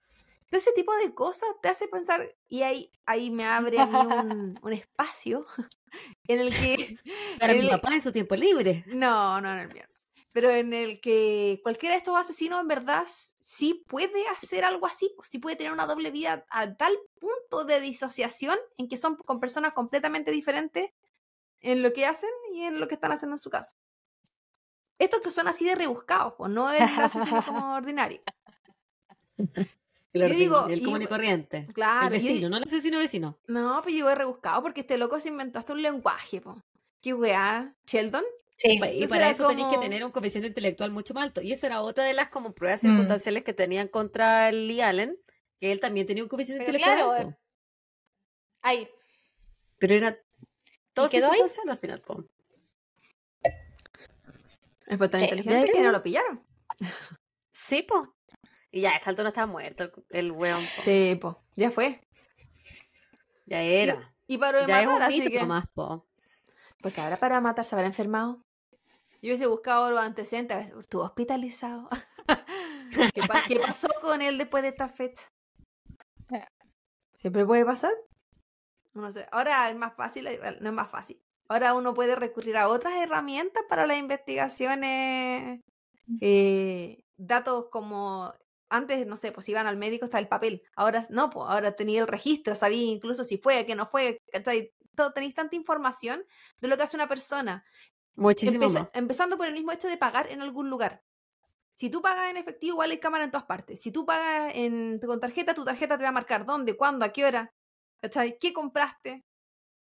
Entonces, 0.45 0.69
ese 0.69 0.73
tipo 0.73 0.93
de 0.97 1.15
cosas 1.15 1.49
te 1.63 1.69
hace 1.69 1.87
pensar, 1.87 2.35
y 2.49 2.63
ahí, 2.63 2.91
ahí 3.05 3.31
me 3.31 3.45
abre 3.45 3.79
a 3.79 3.87
mí 3.87 3.97
un, 3.97 4.59
un 4.63 4.73
espacio 4.73 5.47
en 6.27 6.41
el 6.41 6.51
que... 6.51 6.99
Para 7.41 7.55
mi 7.55 7.69
papá 7.69 7.95
en 7.95 8.03
su 8.03 8.13
tiempo 8.13 8.35
libre. 8.37 8.85
No, 8.89 9.41
no, 9.41 9.55
no, 9.55 9.61
el 9.61 9.73
mío. 9.73 9.85
pero 10.33 10.51
en 10.51 10.73
el 10.73 11.01
que 11.01 11.61
cualquiera 11.63 11.95
de 11.95 11.99
estos 11.99 12.17
asesinos 12.17 12.61
en 12.61 12.69
verdad 12.69 13.07
sí 13.41 13.85
puede 13.89 14.27
hacer 14.29 14.65
algo 14.65 14.87
así, 14.87 15.13
pues, 15.17 15.29
sí 15.29 15.39
puede 15.39 15.57
tener 15.57 15.73
una 15.73 15.87
doble 15.87 16.11
vida 16.11 16.45
a 16.51 16.75
tal 16.75 16.97
punto 17.19 17.65
de 17.65 17.81
disociación 17.81 18.59
en 18.77 18.89
que 18.89 18.97
son 18.97 19.17
con 19.17 19.41
personas 19.41 19.73
completamente 19.73 20.31
diferentes 20.31 20.91
en 21.61 21.83
lo 21.83 21.93
que 21.93 22.07
hacen 22.07 22.31
y 22.53 22.63
en 22.63 22.81
lo 22.81 22.89
que 22.89 22.95
están 22.95 23.13
haciendo 23.13 23.35
en 23.35 23.39
su 23.39 23.51
casa. 23.51 23.77
Estos 24.99 25.21
que 25.21 25.31
son 25.31 25.49
así 25.49 25.65
de 25.65 25.75
rebuscados, 25.75 26.35
pues 26.39 26.51
no 26.51 26.71
es 26.71 26.91
asesino 26.99 27.43
como 27.43 27.75
ordinario. 27.77 28.23
El, 30.23 30.37
digo, 30.37 30.67
el 30.69 30.83
común 30.83 31.03
y 31.03 31.07
corriente. 31.07 31.67
Claro. 31.75 32.07
El 32.07 32.13
vecino, 32.13 32.49
no 32.49 32.57
el 32.57 32.65
asesino 32.65 32.99
vecino. 32.99 33.39
No, 33.47 33.81
pues 33.83 33.95
yo 33.95 34.09
he 34.11 34.15
rebuscado 34.15 34.63
porque 34.63 34.81
este 34.81 34.99
loco 34.99 35.21
se 35.21 35.29
inventó 35.29 35.59
hasta 35.59 35.73
un 35.73 35.83
lenguaje, 35.83 36.41
po. 36.41 36.61
¿Qué 37.01 37.15
weá? 37.15 37.75
¿¿Sheldon? 37.87 38.25
Sí. 38.57 38.81
Y 38.95 39.07
para 39.07 39.29
eso 39.29 39.47
tenéis 39.47 39.69
que 39.69 39.79
tener 39.79 40.05
un 40.05 40.11
coeficiente 40.11 40.49
intelectual 40.49 40.91
mucho 40.91 41.13
más 41.15 41.25
alto. 41.25 41.43
Y 41.43 41.53
esa 41.53 41.67
era 41.67 41.83
otra 41.83 42.05
de 42.05 42.15
las 42.15 42.31
como 42.31 42.55
pruebas 42.55 42.83
mm. 42.83 42.89
circunstanciales 42.89 43.45
que 43.45 43.53
tenían 43.53 43.89
contra 43.89 44.51
Lee 44.51 44.81
Allen, 44.81 45.19
que 45.61 45.73
él 45.73 45.81
también 45.81 46.07
tenía 46.07 46.23
un 46.23 46.29
coeficiente 46.29 46.65
intelectual 46.65 46.99
alto. 46.99 47.29
Eh, 47.29 47.37
ahí. 48.63 48.89
Pero 49.79 49.95
era 49.95 50.19
todo 50.95 51.09
circunstancial 51.09 51.69
al 51.69 51.79
final, 51.79 52.01
po. 52.01 52.25
Es 54.87 54.99
tan 55.11 55.21
inteligente 55.21 55.73
que 55.73 55.83
no 55.83 55.93
lo 55.93 56.03
pillaron. 56.03 56.43
Sí, 57.53 57.83
po. 57.83 58.16
Y 58.77 58.83
ya, 58.83 58.91
esta 58.91 59.09
altura 59.09 59.31
estaba 59.31 59.47
muerto 59.47 59.91
el 60.11 60.33
weón. 60.33 60.63
Sí, 60.85 61.19
po. 61.19 61.43
Ya 61.55 61.71
fue. 61.71 62.07
Ya 63.47 63.63
era. 63.63 64.15
Y, 64.27 64.37
para 64.37 64.67
ya 64.67 64.85
matar, 64.85 65.11
es 65.11 65.19
un 65.19 65.25
mito 65.25 65.47
más, 65.47 65.67
po. 65.69 66.07
Porque 66.83 67.01
ahora 67.01 67.17
para 67.17 67.41
matar 67.41 67.65
se 67.65 67.75
habrá 67.75 67.87
enfermado. 67.87 68.45
Yo 69.23 69.31
hubiese 69.31 69.47
buscado 69.47 69.89
los 69.89 70.01
antecedentes. 70.01 70.75
Estuvo 70.79 71.05
hospitalizado. 71.05 71.89
¿Qué, 73.15 73.59
pasó 73.59 73.89
con 74.03 74.21
él 74.21 74.37
después 74.37 74.63
de 74.63 74.69
esta 74.69 74.91
fecha? 74.91 75.27
¿Siempre 77.15 77.47
puede 77.47 77.65
pasar? 77.65 77.95
No 78.93 79.11
sé. 79.11 79.27
Ahora 79.33 79.71
es 79.71 79.77
más 79.77 79.95
fácil, 79.95 80.29
no 80.61 80.69
es 80.69 80.75
más 80.75 80.91
fácil. 80.91 81.19
Ahora 81.49 81.73
uno 81.73 81.95
puede 81.95 82.15
recurrir 82.15 82.59
a 82.59 82.69
otras 82.69 82.93
herramientas 82.97 83.63
para 83.71 83.87
las 83.87 83.97
investigaciones. 83.97 85.63
Eh, 86.21 87.01
datos 87.17 87.69
como 87.71 88.35
antes, 88.69 89.07
no 89.07 89.17
sé, 89.17 89.33
pues 89.33 89.49
iban 89.49 89.67
al 89.67 89.77
médico 89.77 90.05
está 90.05 90.19
el 90.19 90.29
papel. 90.29 90.63
Ahora 90.75 91.07
no, 91.11 91.31
pues 91.31 91.47
ahora 91.49 91.73
tenía 91.73 92.01
el 92.01 92.09
registro, 92.09 92.55
sabía 92.55 92.83
incluso 92.83 93.25
si 93.25 93.39
fue, 93.39 93.67
que 93.67 93.75
no 93.75 93.87
fue, 93.87 94.21
¿cachai? 94.33 94.73
Todo, 94.95 95.13
tenéis 95.13 95.35
tanta 95.35 95.57
información 95.57 96.25
de 96.61 96.69
lo 96.69 96.77
que 96.77 96.83
hace 96.85 96.97
una 96.97 97.09
persona. 97.09 97.65
Muchísimo 98.15 98.67
Empezando 98.95 99.37
por 99.37 99.47
el 99.47 99.53
mismo 99.53 99.73
hecho 99.73 99.89
de 99.89 99.99
pagar 99.99 100.31
en 100.31 100.41
algún 100.41 100.71
lugar. 100.71 101.03
Si 101.75 101.91
tú 101.91 102.01
pagas 102.01 102.31
en 102.31 102.39
efectivo, 102.39 102.75
igual 102.75 102.91
hay 102.91 102.99
cámara 102.99 103.25
en 103.25 103.31
todas 103.31 103.45
partes. 103.45 103.83
Si 103.83 103.93
tú 103.93 104.07
pagas 104.07 104.53
en, 104.55 104.99
con 104.99 105.21
tarjeta, 105.21 105.53
tu 105.53 105.65
tarjeta 105.65 105.99
te 105.99 106.05
va 106.05 106.09
a 106.09 106.13
marcar 106.13 106.47
dónde, 106.47 106.77
cuándo, 106.77 107.05
a 107.05 107.11
qué 107.11 107.27
hora, 107.27 107.53
¿cachai? 108.01 108.39
¿Qué 108.39 108.55
compraste? 108.55 109.23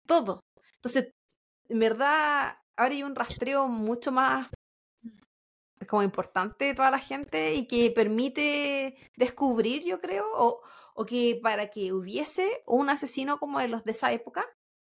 Todo. 0.07 0.45
Entonces, 0.75 1.13
en 1.67 1.79
verdad, 1.79 2.57
ahora 2.77 2.93
hay 2.93 3.03
un 3.03 3.15
rastreo 3.15 3.67
mucho 3.67 4.13
más 4.13 4.47
como 5.87 6.03
importante 6.03 6.73
toda 6.73 6.91
la 6.91 6.99
gente 6.99 7.53
y 7.53 7.67
que 7.67 7.91
permite 7.91 8.95
descubrir, 9.15 9.83
yo 9.83 9.99
creo, 9.99 10.25
o, 10.35 10.61
o 10.93 11.05
que 11.05 11.39
para 11.41 11.69
que 11.69 11.93
hubiese 11.93 12.63
un 12.65 12.89
asesino 12.89 13.39
como 13.39 13.59
de 13.59 13.67
los 13.67 13.83
de 13.83 13.91
esa 13.91 14.11
época, 14.11 14.45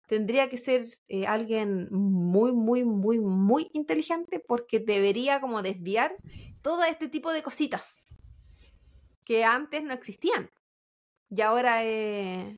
tendría 0.08 0.50
que 0.50 0.58
ser 0.58 0.86
eh, 1.08 1.26
alguien 1.26 1.88
muy, 1.92 2.52
muy, 2.52 2.84
muy, 2.84 3.20
muy 3.20 3.70
inteligente 3.74 4.40
porque 4.40 4.80
debería 4.80 5.42
como 5.42 5.62
desviar 5.62 6.16
todo 6.62 6.84
este 6.84 7.08
tipo 7.10 7.32
de 7.32 7.44
cositas 7.44 8.02
que 9.24 9.44
antes 9.44 9.84
no 9.84 9.94
existían. 9.94 10.52
Y 11.30 11.42
ahora 11.42 11.84
es 11.84 12.54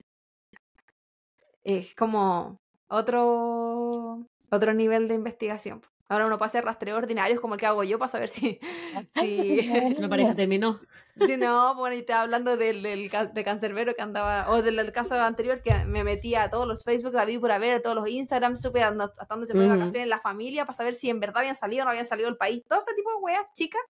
como 1.95 2.59
otro, 2.89 4.27
otro 4.49 4.73
nivel 4.73 5.07
de 5.07 5.15
investigación. 5.15 5.81
Ahora 6.09 6.25
uno 6.25 6.37
puede 6.37 6.47
hacer 6.47 6.63
rastreos 6.63 6.97
ordinarios 6.99 7.41
como 7.41 7.55
el 7.55 7.59
que 7.59 7.65
hago 7.65 7.83
yo 7.83 7.99
para 7.99 8.09
saber 8.09 8.29
si... 8.29 8.59
si 9.15 9.69
una 9.97 10.07
pareja 10.07 10.35
terminó. 10.35 10.79
Si 11.25 11.35
no, 11.35 11.75
bueno, 11.75 11.95
y 11.95 11.99
estaba 11.99 12.21
hablando 12.21 12.55
del, 12.55 12.81
del 12.81 13.09
de 13.09 13.43
cancerbero 13.43 13.93
que 13.93 14.01
andaba, 14.01 14.49
o 14.49 14.61
del, 14.61 14.91
caso 14.93 15.15
anterior 15.19 15.61
que 15.61 15.73
me 15.85 16.05
metía 16.05 16.43
a 16.43 16.49
todos 16.49 16.65
los 16.65 16.85
Facebook, 16.85 17.11
David 17.11 17.41
por 17.41 17.51
haber, 17.51 17.73
a 17.73 17.81
todos 17.81 17.95
los 17.95 18.07
Instagram, 18.07 18.55
supe 18.55 18.83
hasta 18.83 19.25
dónde 19.29 19.47
se 19.47 19.53
fue 19.53 19.63
de 19.63 19.69
vacaciones 19.69 20.03
en 20.03 20.09
la 20.09 20.21
familia 20.21 20.65
para 20.65 20.77
saber 20.77 20.93
si 20.93 21.09
en 21.09 21.19
verdad 21.19 21.39
habían 21.39 21.55
salido 21.55 21.81
o 21.81 21.85
no 21.85 21.91
habían 21.91 22.05
salido 22.05 22.29
del 22.29 22.37
país. 22.37 22.63
Todo 22.67 22.79
ese 22.79 22.93
tipo 22.95 23.09
de 23.09 23.17
weas, 23.17 23.45
chicas. 23.53 23.81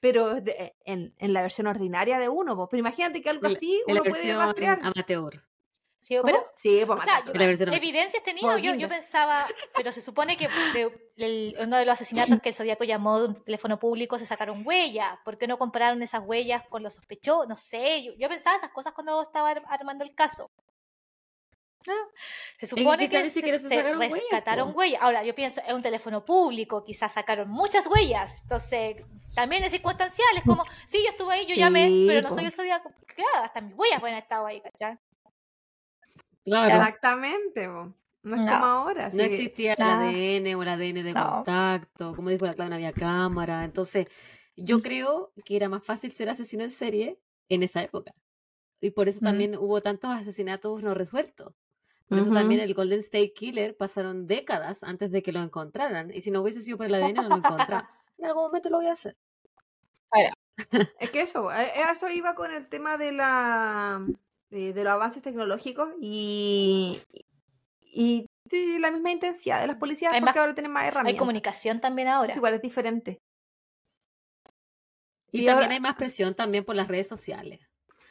Pero 0.00 0.36
en, 0.84 1.12
en, 1.18 1.32
la 1.32 1.42
versión 1.42 1.66
ordinaria 1.66 2.20
de 2.20 2.28
uno, 2.28 2.68
pero 2.68 2.78
imagínate 2.78 3.20
que 3.20 3.30
algo 3.30 3.48
así 3.48 3.82
uno 3.88 4.00
puede 4.04 4.32
rastrear. 4.32 4.78
amateur. 4.80 5.42
Sí, 6.00 6.16
pero, 6.24 6.38
sí, 6.56 6.82
pues, 6.86 7.00
o 7.00 7.04
sea, 7.04 7.22
evidencias 7.74 8.22
tenía, 8.22 8.56
yo, 8.58 8.74
yo 8.74 8.88
pensaba, 8.88 9.46
pero 9.76 9.92
se 9.92 10.00
supone 10.00 10.36
que 10.36 10.48
de, 10.72 11.54
uno 11.60 11.76
de 11.76 11.84
los 11.84 11.92
asesinatos 11.92 12.40
que 12.40 12.50
el 12.50 12.54
Zodíaco 12.54 12.84
llamó 12.84 13.18
de 13.18 13.26
un 13.26 13.44
teléfono 13.44 13.78
público 13.78 14.16
se 14.18 14.24
sacaron 14.24 14.62
huellas, 14.64 15.18
¿por 15.24 15.36
qué 15.38 15.46
no 15.48 15.58
compararon 15.58 16.02
esas 16.02 16.22
huellas 16.24 16.62
con 16.68 16.82
los 16.82 16.94
sospechosos? 16.94 17.48
No 17.48 17.56
sé, 17.56 18.04
yo, 18.04 18.12
yo 18.16 18.28
pensaba 18.28 18.56
esas 18.56 18.70
cosas 18.70 18.94
cuando 18.94 19.20
estaba 19.20 19.50
armando 19.50 20.04
el 20.04 20.14
caso. 20.14 20.50
Se 22.58 22.66
supone 22.66 23.08
que, 23.08 23.30
se, 23.30 23.82
rescataron 23.82 24.72
huellas. 24.74 25.00
Ahora, 25.00 25.22
yo 25.22 25.34
pienso, 25.34 25.60
es 25.66 25.72
un 25.72 25.82
teléfono 25.82 26.24
público, 26.24 26.84
quizás 26.84 27.12
sacaron 27.12 27.48
muchas 27.48 27.86
huellas. 27.86 28.42
Entonces, 28.42 28.96
también 29.34 29.62
es 29.64 29.70
circunstancial. 29.70 30.28
Es 30.36 30.42
como, 30.42 30.64
sí, 30.86 31.02
yo 31.04 31.10
estuve 31.10 31.34
ahí, 31.34 31.46
yo 31.46 31.54
llamé, 31.54 32.04
pero 32.06 32.28
no 32.28 32.34
soy 32.34 32.46
el 32.46 32.52
zodiaco. 32.52 32.92
Claro, 33.06 33.44
hasta 33.44 33.60
mis 33.60 33.74
huellas 33.74 34.00
pueden 34.00 34.16
haber 34.16 34.24
estado 34.24 34.46
ahí, 34.46 34.60
¿cachai? 34.60 34.98
Exactamente, 36.48 37.68
no 37.68 38.36
es 38.36 38.50
como 38.50 38.66
ahora. 38.66 39.10
No 39.12 39.22
existía 39.22 39.74
el 39.74 39.82
ADN 39.82 40.54
o 40.54 40.62
el 40.62 40.68
ADN 40.68 41.02
de 41.04 41.14
contacto, 41.14 42.14
como 42.14 42.30
dijo 42.30 42.46
la 42.46 42.54
clave, 42.54 42.70
no 42.70 42.76
había 42.76 42.92
cámara. 42.92 43.64
Entonces, 43.64 44.06
yo 44.56 44.82
creo 44.82 45.32
que 45.44 45.56
era 45.56 45.68
más 45.68 45.84
fácil 45.84 46.10
ser 46.10 46.28
asesino 46.28 46.64
en 46.64 46.70
serie 46.70 47.20
en 47.48 47.62
esa 47.62 47.82
época. 47.82 48.12
Y 48.80 48.90
por 48.90 49.08
eso 49.08 49.20
también 49.20 49.56
hubo 49.56 49.80
tantos 49.80 50.10
asesinatos 50.10 50.82
no 50.82 50.94
resueltos. 50.94 51.54
Por 52.08 52.18
eso 52.18 52.30
también 52.30 52.60
el 52.60 52.72
Golden 52.74 53.00
State 53.00 53.34
Killer 53.34 53.76
pasaron 53.76 54.26
décadas 54.26 54.82
antes 54.82 55.10
de 55.10 55.22
que 55.22 55.32
lo 55.32 55.42
encontraran. 55.42 56.10
Y 56.14 56.22
si 56.22 56.30
no 56.30 56.40
hubiese 56.40 56.62
sido 56.62 56.78
por 56.78 56.86
el 56.86 56.94
ADN, 56.94 57.14
no 57.14 57.28
lo 57.28 57.36
encontraba. 57.36 57.90
en 58.18 58.24
algún 58.24 58.44
momento 58.44 58.70
lo 58.70 58.78
voy 58.78 58.86
a 58.86 58.92
hacer. 58.92 59.16
Es 60.98 61.10
que 61.10 61.20
eso, 61.20 61.52
eh, 61.52 61.70
eso 61.92 62.08
iba 62.08 62.34
con 62.34 62.52
el 62.52 62.66
tema 62.68 62.96
de 62.96 63.12
la 63.12 64.04
de, 64.50 64.72
los 64.74 64.86
avances 64.86 65.22
tecnológicos 65.22 65.90
y, 66.00 67.00
y 67.80 68.26
de 68.44 68.78
la 68.78 68.90
misma 68.90 69.10
intensidad 69.10 69.60
de 69.60 69.66
las 69.66 69.76
policías 69.76 70.14
porque 70.20 70.38
ahora 70.38 70.54
tienen 70.54 70.72
más 70.72 70.84
herramientas. 70.84 71.14
Hay 71.14 71.18
comunicación 71.18 71.80
también 71.80 72.08
ahora. 72.08 72.30
Es 72.30 72.36
igual, 72.36 72.54
es 72.54 72.62
diferente. 72.62 73.20
Y, 75.30 75.44
también 75.44 75.72
hay 75.72 75.80
más 75.80 75.96
presión 75.96 76.34
también 76.34 76.64
por 76.64 76.74
las 76.74 76.88
redes 76.88 77.06
sociales. 77.06 77.60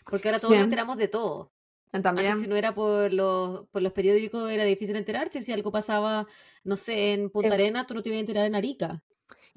Porque 0.06 0.30
ahora 0.30 0.40
todos 0.40 0.54
nos 0.54 0.64
enteramos 0.64 0.98
de 0.98 1.08
todo. 1.08 1.52
También. 1.90 2.38
si 2.38 2.48
no 2.48 2.56
era 2.56 2.76
por 2.76 3.12
los, 3.14 3.68
por 3.70 3.82
los 3.82 3.94
periódicos, 3.94 4.52
era 4.52 4.64
difícil 4.66 4.96
enterarse. 4.96 5.42
Si 5.42 5.52
algo 5.52 5.72
pasaba, 5.72 6.28
no 6.64 6.76
sé, 6.76 7.14
en 7.14 7.30
Punta 7.30 7.54
Arenas, 7.54 7.88
tú 7.88 7.96
no 7.96 8.02
te 8.02 8.10
ibas 8.10 8.18
a 8.18 8.20
enterar 8.22 8.46
en 8.46 8.56
Arica. 8.56 9.02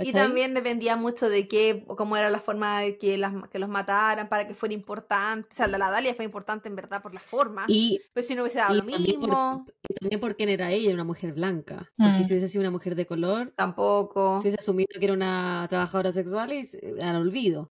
Y 0.02 0.12
también 0.12 0.54
dependía 0.54 0.96
mucho 0.96 1.28
de 1.28 1.48
qué, 1.48 1.84
cómo 1.86 2.16
era 2.16 2.30
la 2.30 2.40
forma 2.40 2.80
de 2.80 2.98
que, 2.98 3.18
las, 3.18 3.34
que 3.50 3.58
los 3.58 3.68
mataran 3.68 4.28
para 4.28 4.46
que 4.46 4.54
fuera 4.54 4.74
importante. 4.74 5.48
O 5.50 5.54
sea, 5.54 5.66
la 5.66 5.90
Dalia 5.90 6.14
fue 6.14 6.24
importante 6.24 6.68
en 6.68 6.76
verdad 6.76 7.02
por 7.02 7.14
la 7.14 7.20
forma. 7.20 7.64
Y, 7.68 8.00
pero 8.12 8.26
si 8.26 8.34
no 8.34 8.42
hubiese 8.42 8.58
dado 8.58 8.74
lo 8.74 8.84
mismo. 8.84 9.66
y 9.88 9.94
también 9.94 10.20
por 10.20 10.36
quién 10.36 10.48
era 10.48 10.70
ella, 10.70 10.92
una 10.92 11.04
mujer 11.04 11.32
blanca. 11.32 11.90
Porque 11.96 12.20
mm. 12.20 12.24
si 12.24 12.32
hubiese 12.32 12.48
sido 12.48 12.62
una 12.62 12.70
mujer 12.70 12.94
de 12.94 13.06
color. 13.06 13.52
Tampoco. 13.56 14.38
Si 14.40 14.44
hubiese 14.44 14.58
asumido 14.58 14.88
que 14.98 15.04
era 15.04 15.14
una 15.14 15.66
trabajadora 15.68 16.12
sexual, 16.12 16.52
y 16.52 16.62
al 17.02 17.16
olvido. 17.16 17.72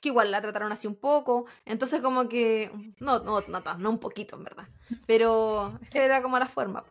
Que 0.00 0.10
igual 0.10 0.30
la 0.30 0.40
trataron 0.40 0.70
así 0.72 0.86
un 0.86 0.96
poco. 0.96 1.46
Entonces, 1.64 2.00
como 2.00 2.28
que. 2.28 2.70
No, 3.00 3.20
no, 3.20 3.40
no, 3.42 3.62
no 3.78 3.90
un 3.90 3.98
poquito, 3.98 4.36
en 4.36 4.44
verdad. 4.44 4.68
Pero 5.06 5.78
es 5.82 5.90
que 5.90 6.04
era 6.04 6.22
como 6.22 6.38
la 6.38 6.46
forma. 6.46 6.84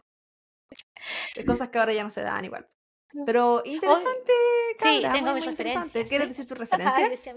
cosas 1.45 1.69
que 1.69 1.79
ahora 1.79 1.93
ya 1.93 2.03
no 2.03 2.09
se 2.09 2.21
dan 2.21 2.45
igual. 2.45 2.67
Pero 3.25 3.61
interesante, 3.65 4.33
Sí, 4.79 5.01
tengo 5.13 5.33
mis 5.33 5.45
referencias. 5.45 6.09
¿Quieres 6.09 6.29
decir 6.29 6.47
tus 6.47 6.57
referencias? 6.57 7.27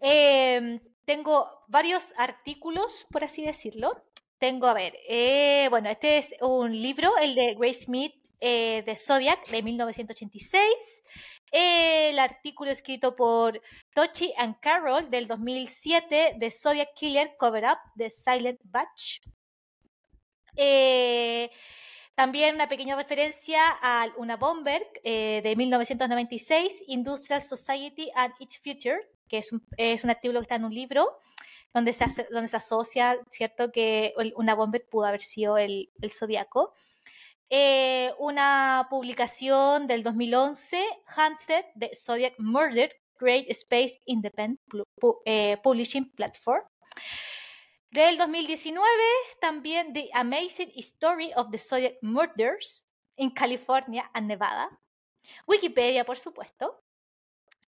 Em, 0.00 0.80
tengo 1.04 1.64
varios 1.68 2.12
artículos, 2.16 3.06
por 3.10 3.24
así 3.24 3.44
decirlo. 3.44 4.04
Tengo, 4.38 4.66
a 4.66 4.74
ver, 4.74 4.94
eh, 5.08 5.66
bueno, 5.68 5.90
este 5.90 6.16
es 6.16 6.34
un 6.40 6.80
libro, 6.80 7.16
el 7.18 7.34
de 7.34 7.54
Grace 7.54 7.82
Smith 7.82 8.14
eh, 8.40 8.82
de 8.86 8.96
Zodiac 8.96 9.46
de 9.48 9.62
1986. 9.62 11.02
el 11.52 12.18
artículo 12.18 12.70
escrito 12.70 13.16
por 13.16 13.60
Tochi 13.92 14.32
and 14.36 14.60
Carroll 14.60 15.10
del 15.10 15.26
2007 15.26 16.36
de 16.38 16.50
Zodiac 16.50 16.94
Killer 16.94 17.36
Cover 17.36 17.64
Up 17.64 17.78
de 17.96 18.08
Silent 18.08 18.60
Batch. 18.64 19.20
Eh, 20.56 21.50
También 22.20 22.54
una 22.56 22.68
pequeña 22.68 22.96
referencia 22.96 23.62
a 23.80 24.06
una 24.18 24.36
Bomberg 24.36 24.86
eh, 25.04 25.40
de 25.42 25.56
1996, 25.56 26.84
Industrial 26.88 27.40
Society 27.40 28.10
and 28.14 28.34
its 28.38 28.58
Future, 28.58 29.08
que 29.26 29.38
es 29.38 29.50
un, 29.52 29.66
es 29.78 30.04
un 30.04 30.10
artículo 30.10 30.38
que 30.38 30.42
está 30.42 30.56
en 30.56 30.66
un 30.66 30.74
libro 30.74 31.16
donde 31.72 31.94
se, 31.94 32.04
donde 32.30 32.48
se 32.48 32.58
asocia, 32.58 33.18
¿cierto?, 33.30 33.72
que 33.72 34.12
una 34.36 34.54
Bomberg 34.54 34.86
pudo 34.90 35.06
haber 35.06 35.22
sido 35.22 35.56
el, 35.56 35.88
el 36.02 36.10
Zodíaco. 36.10 36.74
Eh, 37.48 38.12
una 38.18 38.86
publicación 38.90 39.86
del 39.86 40.02
2011, 40.02 40.84
Hunted, 41.16 41.64
de 41.74 41.90
Zodiac 41.94 42.34
Murder, 42.36 42.90
Great 43.18 43.46
Space 43.48 43.98
Independent 44.04 44.60
eh, 45.24 45.56
Publishing 45.62 46.10
Platform. 46.10 46.64
Del 47.90 48.16
2019, 48.18 48.78
también 49.40 49.92
The 49.92 50.10
Amazing 50.14 50.70
Story 50.76 51.32
of 51.34 51.50
the 51.50 51.58
Zodiac 51.58 51.96
Murders 52.02 52.86
in 53.16 53.32
California 53.32 54.08
and 54.14 54.28
Nevada. 54.28 54.78
Wikipedia, 55.44 56.04
por 56.04 56.16
supuesto. 56.16 56.84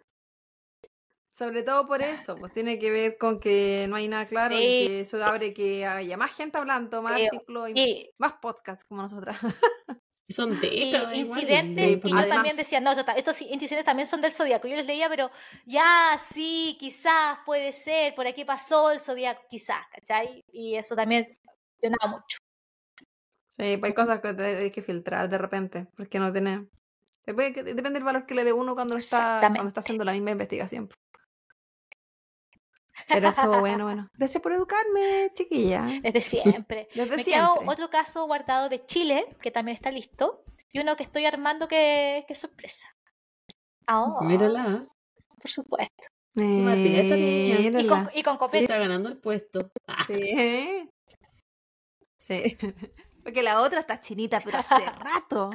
sobre 1.39 1.63
todo 1.63 1.87
por 1.87 2.03
eso, 2.03 2.35
pues 2.35 2.53
tiene 2.53 2.81
que 2.81 2.91
ver 2.91 3.17
con 3.17 3.39
que 3.39 3.87
no 3.89 3.95
hay 3.95 4.09
nada 4.09 4.27
claro 4.27 4.57
y 4.57 4.59
que 4.59 5.01
eso 5.01 5.25
abre 5.25 5.55
que 5.55 5.87
haya 5.87 6.17
más 6.17 6.33
gente 6.35 6.59
hablando, 6.59 7.01
más 7.01 7.13
artículos 7.13 7.71
y, 7.73 8.11
más 8.19 8.33
podcasts 8.43 8.85
como 8.85 9.03
nosotras. 9.03 9.39
Son 10.29 10.61
de 10.61 10.67
incidentes, 11.15 11.93
y 11.93 11.97
pues, 11.97 12.13
yo 12.13 12.29
también 12.29 12.55
decía, 12.55 12.81
no, 12.81 12.93
estos 12.93 13.41
incidentes 13.41 13.85
también 13.85 14.07
son 14.07 14.21
del 14.21 14.33
zodiaco. 14.33 14.69
Yo 14.69 14.77
les 14.77 14.85
leía, 14.85 15.09
pero 15.09 15.31
ya, 15.65 16.21
sí, 16.23 16.77
quizás 16.79 17.39
puede 17.47 17.73
ser, 17.73 18.15
por 18.15 18.27
aquí 18.27 18.45
pasó 18.45 18.91
el 18.91 19.01
zodiaco, 19.01 19.41
quizás, 19.49 19.81
¿cachai? 19.91 20.45
Y 20.53 20.75
eso 20.75 20.95
también 20.95 21.39
funcionaba 21.73 22.19
mucho. 22.19 22.39
Sí, 23.47 23.79
pues 23.79 23.85
hay 23.85 23.95
cosas 23.95 24.21
que 24.21 24.29
hay 24.29 24.71
que 24.71 24.83
filtrar 24.83 25.31
de 25.31 25.39
repente, 25.39 25.87
porque 25.97 26.19
no 26.19 26.31
tiene. 26.31 26.67
Depende 27.25 27.91
del 27.91 28.05
valor 28.05 28.27
que 28.27 28.35
le 28.35 28.45
dé 28.45 28.53
uno 28.53 28.75
cuando 28.75 28.97
está, 28.97 29.39
cuando 29.41 29.69
está 29.69 29.81
haciendo 29.81 30.05
la 30.05 30.13
misma 30.13 30.33
investigación. 30.33 30.91
Pero 33.07 33.29
estuvo 33.29 33.61
bueno, 33.61 33.85
bueno. 33.85 34.11
Gracias 34.15 34.43
por 34.43 34.53
educarme, 34.53 35.31
chiquilla. 35.35 35.85
Desde 36.03 36.21
siempre. 36.21 36.89
Desde 36.95 37.17
Me 37.17 37.23
siempre. 37.25 37.67
otro 37.67 37.91
caso 37.91 38.27
guardado 38.27 38.69
de 38.69 38.85
Chile, 38.85 39.27
que 39.41 39.51
también 39.51 39.75
está 39.77 39.91
listo, 39.91 40.43
y 40.73 40.81
uno 40.81 40.97
que 40.97 41.03
estoy 41.05 41.27
armando 41.27 41.69
que, 41.69 42.25
que 42.27 42.35
sorpresa. 42.35 42.89
Oh, 43.91 44.23
Mírala. 44.23 44.87
Por 45.41 45.51
supuesto. 45.51 46.05
Eh, 46.37 47.73
y, 47.81 47.87
con, 47.87 48.11
y 48.15 48.23
con 48.23 48.37
copete. 48.37 48.65
está 48.65 48.79
ganando 48.79 49.09
el 49.09 49.19
puesto. 49.19 49.71
Sí. 50.07 50.89
Sí. 52.29 52.59
Porque 53.25 53.43
la 53.43 53.63
otra 53.63 53.81
está 53.81 54.01
chinita, 54.01 54.41
pero 54.41 54.59
hace 54.59 54.75
rato. 54.91 55.51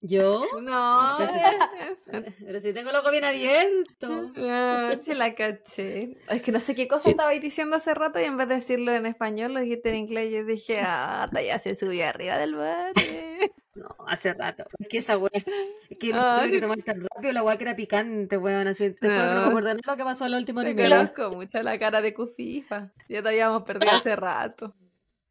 ¿Yo? 0.00 0.46
No. 0.62 1.18
Pero 2.40 2.60
si, 2.60 2.72
tengo 2.72 2.90
el 2.90 2.96
ojo 2.96 3.10
bien 3.10 3.24
abierto. 3.24 4.32
No, 4.34 5.00
sí 5.00 5.14
la 5.14 5.34
caché. 5.34 6.16
Es 6.30 6.42
que 6.42 6.52
no 6.52 6.60
sé 6.60 6.74
qué 6.74 6.86
cosa 6.86 7.10
estabais 7.10 7.42
diciendo 7.42 7.76
hace 7.76 7.94
rato 7.94 8.20
y 8.20 8.24
en 8.24 8.36
vez 8.36 8.48
de 8.48 8.56
decirlo 8.56 8.92
en 8.92 9.06
español 9.06 9.54
lo 9.54 9.60
dijiste 9.60 9.90
en 9.90 9.96
inglés 9.96 10.28
y 10.30 10.34
yo 10.34 10.44
dije, 10.44 10.80
ah, 10.82 11.28
ya 11.44 11.58
se 11.58 11.74
subió 11.74 12.06
arriba 12.06 12.38
del 12.38 12.54
bar. 12.54 12.92
No, 13.78 13.94
hace 14.08 14.32
rato. 14.32 14.64
Es 14.78 14.88
que 14.88 14.98
esa 14.98 15.16
weá. 15.18 15.30
Es 15.34 15.98
que 15.98 16.10
ah, 16.12 16.40
tuve 16.40 16.52
que 16.52 16.60
tomar 16.60 16.82
tan 16.82 17.00
rápido 17.00 17.32
la 17.32 17.44
weá 17.44 17.56
que 17.58 17.64
era 17.64 17.76
picante, 17.76 18.36
weón. 18.36 18.66
Así, 18.66 18.90
te 18.90 19.06
no. 19.06 19.34
no 19.34 19.40
me 19.42 19.46
acuerdo 19.48 19.68
de 19.68 19.80
lo 19.86 19.96
que 19.96 20.04
pasó 20.04 20.24
en 20.24 20.32
la 20.32 20.38
última 20.38 20.64
Me 20.64 20.74
conozco 20.74 21.30
mucho 21.30 21.62
la 21.62 21.78
cara 21.78 22.02
de 22.02 22.12
Cufifa. 22.12 22.90
Ya 23.08 23.22
te 23.22 23.28
habíamos 23.28 23.62
perdido 23.62 23.92
hace 23.92 24.16
rato. 24.16 24.74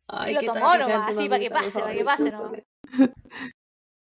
Ay, 0.08 0.36
si 0.38 0.46
lo 0.46 0.54
tomó 0.54 0.78
nomás, 0.78 1.10
así 1.10 1.28
para 1.28 1.40
que 1.40 1.50
pase, 1.50 1.80
para 1.80 1.94
que 1.94 2.04
pase 2.06 2.32
nomás. 2.32 2.62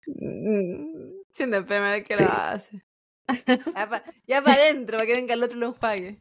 Mm, 0.09 1.21
siendo 1.33 1.59
el 1.59 1.67
primero 1.67 2.05
que 2.05 2.17
lo 2.17 2.31
hace. 2.31 2.83
Ya 4.27 4.43
para 4.43 4.55
adentro, 4.55 4.97
para 4.97 5.07
que 5.07 5.13
venga 5.13 5.35
el 5.35 5.43
otro 5.43 5.59
lo 5.59 5.67
enjuague. 5.67 6.19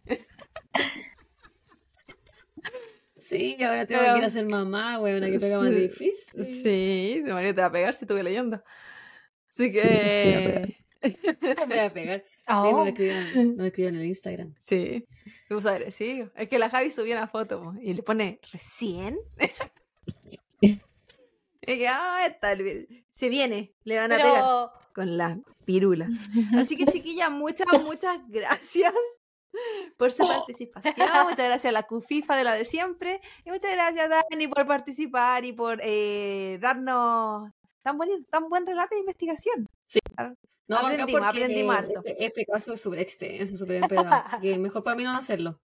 Sí, 3.17 3.57
ahora 3.61 3.85
tengo 3.85 4.01
que 4.01 4.19
ir 4.19 4.25
a 4.25 4.29
ser 4.29 4.45
mamá, 4.45 4.97
güey, 4.97 5.15
una 5.15 5.29
que 5.29 5.39
pega 5.39 5.59
más 5.59 5.73
difícil. 5.73 6.43
Sí, 6.43 7.23
tu 7.25 7.33
marido 7.33 7.55
te 7.55 7.61
va 7.61 7.67
a 7.67 7.71
pegar 7.71 7.93
si 7.93 8.05
estuve 8.05 8.23
leyendo. 8.23 8.61
Así 9.49 9.71
que. 9.71 10.77
Sí, 11.01 11.17
me 11.23 11.65
voy 11.65 11.77
a 11.79 11.93
pegar. 11.93 12.23
Oh. 12.49 12.63
Sí, 12.63 12.71
no 12.71 12.87
escribieron, 12.87 13.59
escribieron 13.59 13.95
en 13.95 14.01
el 14.03 14.07
Instagram. 14.07 14.55
Sí, 14.63 15.05
me 15.49 15.55
puso 15.57 15.67
agresivo. 15.67 16.31
Es 16.33 16.47
que 16.47 16.57
la 16.57 16.69
Javi 16.69 16.91
subió 16.91 17.13
una 17.13 17.27
foto 17.27 17.73
y 17.81 17.93
le 17.93 18.01
pone 18.03 18.39
¿recién? 18.53 19.19
Ah, 21.89 22.25
está, 22.25 22.55
se 23.11 23.29
viene, 23.29 23.73
le 23.83 23.97
van 23.97 24.11
a 24.11 24.17
pegar 24.17 24.71
con 24.93 25.17
la 25.17 25.37
pirula. 25.65 26.07
Así 26.57 26.77
que, 26.77 26.85
chiquilla, 27.03 27.29
muchas, 27.29 27.67
muchas 27.83 28.19
gracias 28.29 28.93
por 29.97 30.11
su 30.11 30.25
participación. 30.27 30.93
Muchas 31.29 31.47
gracias 31.47 31.65
a 31.65 31.71
la 31.71 31.83
CUFIFA 31.83 32.35
de 32.35 32.43
la 32.43 32.53
de 32.53 32.65
siempre. 32.65 33.21
Y 33.43 33.51
muchas 33.51 33.71
gracias, 33.73 34.09
Dani, 34.09 34.47
por 34.47 34.67
participar 34.67 35.45
y 35.45 35.51
por 35.51 35.79
eh, 35.81 36.57
darnos 36.61 37.51
tan 37.81 37.97
buen, 37.97 38.25
tan 38.25 38.49
buen 38.49 38.65
relato 38.65 38.95
de 38.95 39.01
investigación. 39.01 39.67
Sí. 39.87 39.99
No, 40.67 40.77
aprendimos, 40.77 41.23
aprendimos 41.23 41.75
harto. 41.75 42.01
Este, 42.03 42.25
este, 42.25 42.45
caso 42.45 42.73
es 42.73 42.81
súper 42.81 42.99
extenso, 42.99 43.55
súper 43.55 43.77
enredado. 43.83 44.23
así 44.27 44.41
que 44.41 44.57
mejor 44.59 44.83
para 44.83 44.95
mí 44.95 45.03
no 45.03 45.15
hacerlo. 45.15 45.59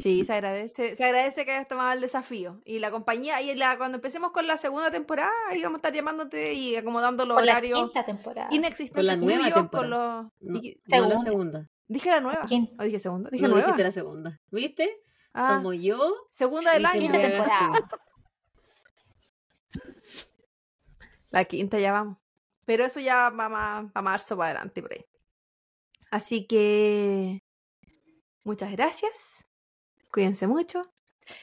Sí, 0.00 0.24
se 0.24 0.32
agradece, 0.34 0.96
se 0.96 1.04
agradece 1.04 1.44
que 1.44 1.52
hayas 1.52 1.68
tomado 1.68 1.92
el 1.92 2.00
desafío. 2.00 2.60
Y 2.64 2.78
la 2.78 2.90
compañía, 2.90 3.40
y 3.42 3.54
la, 3.54 3.76
cuando 3.78 3.96
empecemos 3.96 4.32
con 4.32 4.46
la 4.46 4.56
segunda 4.56 4.90
temporada, 4.90 5.32
ahí 5.48 5.62
vamos 5.62 5.76
a 5.76 5.78
estar 5.78 5.92
llamándote 5.92 6.54
y 6.54 6.76
acomodando 6.76 7.26
los 7.26 7.36
horarios. 7.38 7.78
La 7.78 7.84
quinta 7.86 8.04
temporada. 8.04 8.48
Inexistentes. 8.50 8.94
Con 8.94 9.06
la 9.06 9.16
nueva 9.16 9.52
temporada. 9.52 10.30
Con 10.38 10.50
los... 10.50 11.02
no, 11.02 11.08
la 11.08 11.18
segunda. 11.18 11.68
Dije 11.86 12.10
la 12.10 12.20
nueva. 12.20 12.42
¿Quién? 12.46 12.70
¿O 12.78 12.84
dije 12.84 12.98
segunda? 12.98 13.30
Dije 13.30 13.42
no, 13.42 13.50
nueva. 13.50 13.66
dijiste 13.66 13.82
la 13.82 13.90
segunda. 13.90 14.40
¿Viste? 14.50 15.02
Ah, 15.34 15.56
Como 15.56 15.72
yo. 15.72 16.14
Segunda 16.30 16.72
del 16.72 16.86
año. 16.86 17.00
Quinta 17.00 17.20
temporada. 17.20 17.72
La 21.30 21.44
quinta 21.44 21.78
ya 21.78 21.92
vamos. 21.92 22.18
Pero 22.64 22.84
eso 22.84 23.00
ya 23.00 23.30
va 23.30 23.48
más 23.48 23.90
a 23.94 24.02
marzo 24.02 24.36
para 24.36 24.50
adelante 24.50 24.82
por 24.82 24.92
ahí. 24.92 25.04
Así 26.10 26.46
que 26.46 27.44
muchas 28.42 28.72
gracias. 28.72 29.46
Cuídense 30.10 30.46
mucho. 30.46 30.82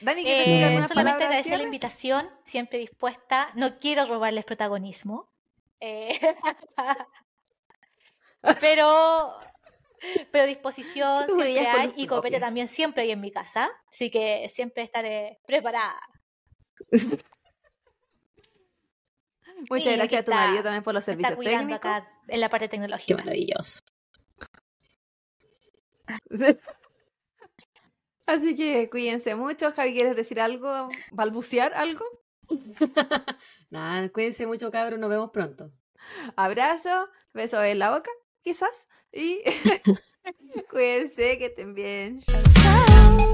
Dani, 0.00 0.22
eh, 0.26 0.80
solamente 0.86 1.24
agradecer 1.24 1.58
la 1.58 1.64
invitación, 1.64 2.28
siempre 2.44 2.78
dispuesta. 2.78 3.50
No 3.54 3.78
quiero 3.78 4.04
robarles 4.06 4.44
protagonismo. 4.44 5.30
Eh, 5.80 6.18
pero, 8.60 9.38
pero 10.30 10.46
disposición 10.46 11.26
siempre 11.26 11.66
hay 11.66 11.92
y 11.96 12.06
copete 12.06 12.38
también 12.40 12.68
siempre 12.68 13.04
hay 13.04 13.12
en 13.12 13.20
mi 13.20 13.30
casa. 13.30 13.70
Así 13.90 14.10
que 14.10 14.48
siempre 14.48 14.82
estaré 14.82 15.40
preparada. 15.46 16.00
Muchas 19.70 19.96
gracias 19.96 20.22
a 20.22 20.24
tu 20.24 20.30
marido 20.30 20.62
también 20.62 20.84
por 20.84 20.94
los 20.94 21.04
servicios 21.04 21.30
está 21.30 21.36
cuidando 21.36 21.74
acá 21.74 22.08
en 22.28 22.40
la 22.40 22.48
parte 22.48 22.68
tecnológica. 22.68 23.16
Qué 23.16 23.24
maravilloso. 23.24 23.80
Así 28.28 28.54
que 28.54 28.90
cuídense 28.90 29.34
mucho. 29.34 29.72
Javi, 29.72 29.94
¿quieres 29.94 30.14
decir 30.14 30.38
algo? 30.38 30.90
¿Balbucear 31.12 31.72
algo? 31.72 32.04
Nada, 33.70 34.06
cuídense 34.10 34.46
mucho, 34.46 34.70
cabros. 34.70 35.00
Nos 35.00 35.08
vemos 35.08 35.30
pronto. 35.30 35.72
Abrazo, 36.36 37.08
beso 37.32 37.62
en 37.64 37.78
la 37.78 37.90
boca, 37.90 38.10
quizás. 38.42 38.86
Y 39.12 39.40
cuídense, 40.70 41.38
que 41.38 41.46
estén 41.46 41.72
bien. 41.74 42.20
Chao. 42.22 43.28